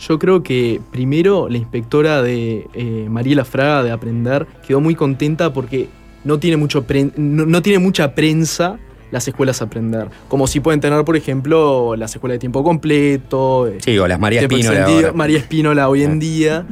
Yo 0.00 0.18
creo 0.18 0.42
que 0.42 0.80
primero 0.92 1.48
la 1.48 1.56
inspectora 1.58 2.22
de 2.22 2.68
eh, 2.74 3.06
Mariela 3.08 3.44
Fraga 3.44 3.82
de 3.82 3.90
Aprender 3.90 4.46
quedó 4.66 4.80
muy 4.80 4.94
contenta 4.94 5.52
porque 5.52 5.88
no 6.24 6.38
tiene, 6.38 6.56
mucho 6.56 6.86
pren- 6.86 7.12
no, 7.16 7.46
no 7.46 7.62
tiene 7.62 7.78
mucha 7.78 8.14
prensa 8.14 8.78
las 9.10 9.26
escuelas 9.26 9.62
Aprender. 9.62 10.08
Como 10.28 10.46
si 10.46 10.60
pueden 10.60 10.80
tener, 10.80 11.02
por 11.04 11.16
ejemplo, 11.16 11.96
las 11.96 12.14
escuelas 12.14 12.34
de 12.34 12.40
tiempo 12.40 12.62
completo. 12.62 13.70
Sí, 13.78 13.98
o 13.98 14.06
las 14.06 14.20
María 14.20 14.40
Espínola. 14.42 15.12
María 15.14 15.38
Espínola 15.38 15.88
hoy 15.88 16.02
en 16.02 16.18
día. 16.18 16.66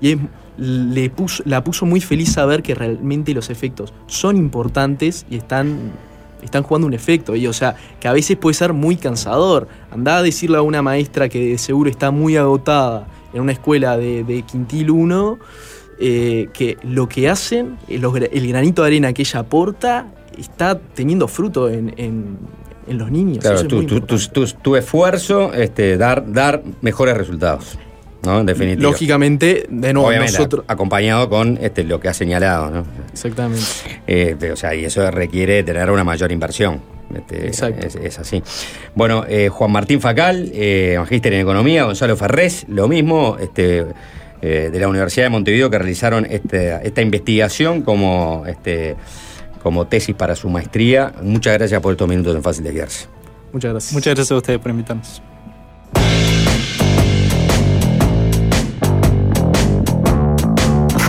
Y 0.00 0.12
es- 0.12 0.18
le 0.60 1.08
puso, 1.10 1.42
la 1.46 1.64
puso 1.64 1.86
muy 1.86 2.00
feliz 2.00 2.32
saber 2.32 2.62
que 2.62 2.74
realmente 2.74 3.32
los 3.34 3.48
efectos 3.50 3.92
son 4.06 4.36
importantes 4.36 5.24
y 5.30 5.36
están, 5.36 5.90
están 6.42 6.62
jugando 6.62 6.86
un 6.86 6.92
efecto. 6.94 7.34
Y, 7.34 7.46
o 7.46 7.52
sea, 7.52 7.74
que 7.98 8.08
a 8.08 8.12
veces 8.12 8.36
puede 8.36 8.54
ser 8.54 8.72
muy 8.74 8.96
cansador. 8.96 9.68
Andá 9.90 10.18
a 10.18 10.22
decirle 10.22 10.58
a 10.58 10.62
una 10.62 10.82
maestra 10.82 11.28
que 11.30 11.52
de 11.52 11.58
seguro 11.58 11.88
está 11.88 12.10
muy 12.10 12.36
agotada 12.36 13.06
en 13.32 13.40
una 13.40 13.52
escuela 13.52 13.96
de, 13.96 14.22
de 14.24 14.42
Quintil 14.42 14.90
1 14.90 15.38
eh, 15.98 16.48
que 16.52 16.76
lo 16.82 17.08
que 17.08 17.28
hacen, 17.28 17.76
eh, 17.88 18.00
el 18.32 18.48
granito 18.48 18.82
de 18.82 18.88
arena 18.88 19.12
que 19.12 19.22
ella 19.22 19.40
aporta, 19.40 20.06
está 20.38 20.78
teniendo 20.78 21.26
fruto 21.28 21.68
en, 21.68 21.92
en- 21.96 22.38
en 22.86 22.98
los 22.98 23.10
niños. 23.10 23.38
Claro, 23.38 23.60
es 23.60 24.56
tu 24.62 24.74
esfuerzo, 24.76 25.52
este, 25.54 25.96
dar, 25.96 26.32
dar 26.32 26.62
mejores 26.80 27.16
resultados. 27.16 27.78
¿No? 28.22 28.40
En 28.40 28.46
definitiva. 28.46 28.82
Lógicamente, 28.82 29.66
de 29.68 29.92
nuevo, 29.92 30.08
Obviamente, 30.08 30.32
nosotros. 30.34 30.64
acompañado 30.68 31.28
con 31.28 31.58
este, 31.60 31.84
lo 31.84 32.00
que 32.00 32.08
ha 32.08 32.14
señalado, 32.14 32.70
¿no? 32.70 32.84
Exactamente. 33.12 33.64
Eh, 34.06 34.36
o 34.52 34.56
sea, 34.56 34.74
y 34.74 34.84
eso 34.84 35.10
requiere 35.10 35.62
tener 35.62 35.90
una 35.90 36.04
mayor 36.04 36.30
inversión. 36.32 36.80
Este, 37.14 37.46
Exacto. 37.48 37.86
Es, 37.86 37.96
es 37.96 38.18
así. 38.20 38.42
Bueno, 38.94 39.24
eh, 39.28 39.48
Juan 39.48 39.72
Martín 39.72 40.00
Facal, 40.00 40.50
eh, 40.54 40.94
magíster 40.98 41.32
en 41.34 41.40
economía, 41.40 41.84
Gonzalo 41.84 42.16
Ferrés, 42.16 42.66
lo 42.68 42.86
mismo, 42.86 43.36
este, 43.40 43.84
eh, 44.42 44.70
de 44.72 44.78
la 44.78 44.86
Universidad 44.86 45.26
de 45.26 45.30
Montevideo 45.30 45.68
que 45.70 45.78
realizaron 45.78 46.24
este- 46.30 46.78
esta 46.86 47.02
investigación 47.02 47.82
como, 47.82 48.44
este, 48.46 48.94
como 49.62 49.86
tesis 49.88 50.14
para 50.14 50.36
su 50.36 50.48
maestría. 50.48 51.12
Muchas 51.22 51.54
gracias 51.58 51.80
por 51.80 51.92
estos 51.92 52.08
minutos 52.08 52.36
en 52.36 52.42
Fácil 52.42 52.62
de 52.64 52.72
Guiarse. 52.72 53.06
Muchas 53.52 53.72
gracias. 53.72 53.92
Muchas 53.92 54.14
gracias 54.14 54.30
a 54.30 54.36
ustedes 54.36 54.58
por 54.60 54.70
invitarnos. 54.70 55.20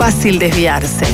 Fácil 0.04 0.40
desviarse. 0.40 1.06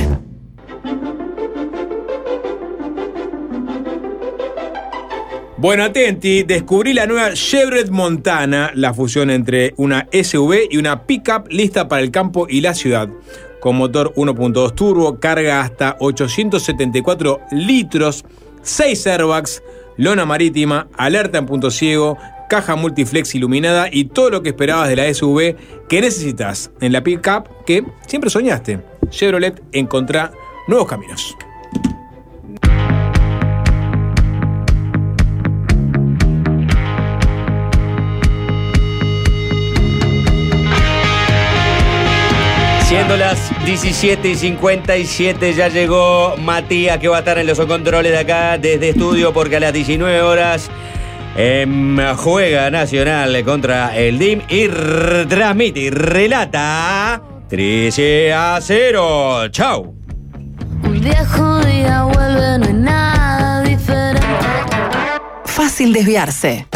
Bueno, 5.59 5.85
atenti, 5.85 6.43
descubrí 6.45 6.95
la 6.95 7.07
nueva 7.07 7.35
Chevrolet 7.35 7.91
Montana, 7.91 8.71
la 8.75 8.95
fusión 8.95 9.29
entre 9.29 9.75
una 9.77 10.09
SUV 10.11 10.69
y 10.71 10.79
una 10.79 11.05
pickup 11.05 11.49
lista 11.51 11.87
para 11.87 12.01
el 12.01 12.11
campo 12.11 12.47
y 12.49 12.63
la 12.63 12.73
ciudad. 12.73 13.11
Con 13.61 13.77
motor 13.77 14.15
1.2 14.15 14.75
turbo, 14.75 15.21
carga 15.21 15.61
hasta 15.61 15.97
874 16.01 17.41
litros, 17.51 18.25
6 18.63 19.07
airbags, 19.07 19.63
lona 19.99 20.25
marítima, 20.25 20.89
alerta 20.97 21.37
en 21.37 21.45
punto 21.45 21.71
ciego, 21.71 22.17
caja 22.49 22.75
multiflex 22.75 23.35
iluminada 23.35 23.89
y 23.93 24.07
todo 24.07 24.31
lo 24.31 24.43
que 24.43 24.49
esperabas 24.51 24.89
de 24.89 24.97
la 24.97 25.13
SUV 25.13 25.57
que 25.89 26.01
necesitas 26.01 26.71
en 26.81 26.93
la 26.93 27.03
pickup 27.05 27.65
que 27.65 27.85
siempre 28.07 28.31
soñaste. 28.31 28.81
Chevrolet 29.11 29.63
encontrá 29.73 30.33
nuevos 30.67 30.89
caminos. 30.89 31.37
Siendo 42.89 43.19
las 43.19 43.53
17 43.67 44.31
y 44.31 44.35
57 44.35 45.53
ya 45.53 45.69
llegó 45.69 46.39
Matías 46.39 46.99
que 46.99 47.09
va 47.09 47.17
a 47.17 47.19
estar 47.19 47.39
en 47.39 47.47
los 47.47 47.61
controles 47.61 48.13
de 48.13 48.19
acá 48.19 48.57
desde 48.57 48.89
estudio 48.89 49.35
porque 49.35 49.57
a 49.57 49.61
las 49.61 49.75
19 49.75 50.23
horas 50.23 50.71
em, 51.37 51.99
juega 52.17 52.71
Nacional 52.71 53.45
contra 53.45 53.97
el 53.97 54.19
DIM 54.19 54.43
y 54.49 54.69
transmite 55.29 55.81
y 55.81 55.91
relata 55.91 57.23
13 57.49 58.33
a 58.33 58.59
0. 58.61 59.49
Chau. 59.51 59.95
Un 60.85 61.01
viejo 61.01 61.61
día 61.61 62.05
vuelve, 62.05 62.59
no 62.59 62.67
hay 62.67 62.73
nada 62.73 63.63
diferente. 63.63 64.27
Fácil 65.45 65.93
desviarse. 65.93 66.67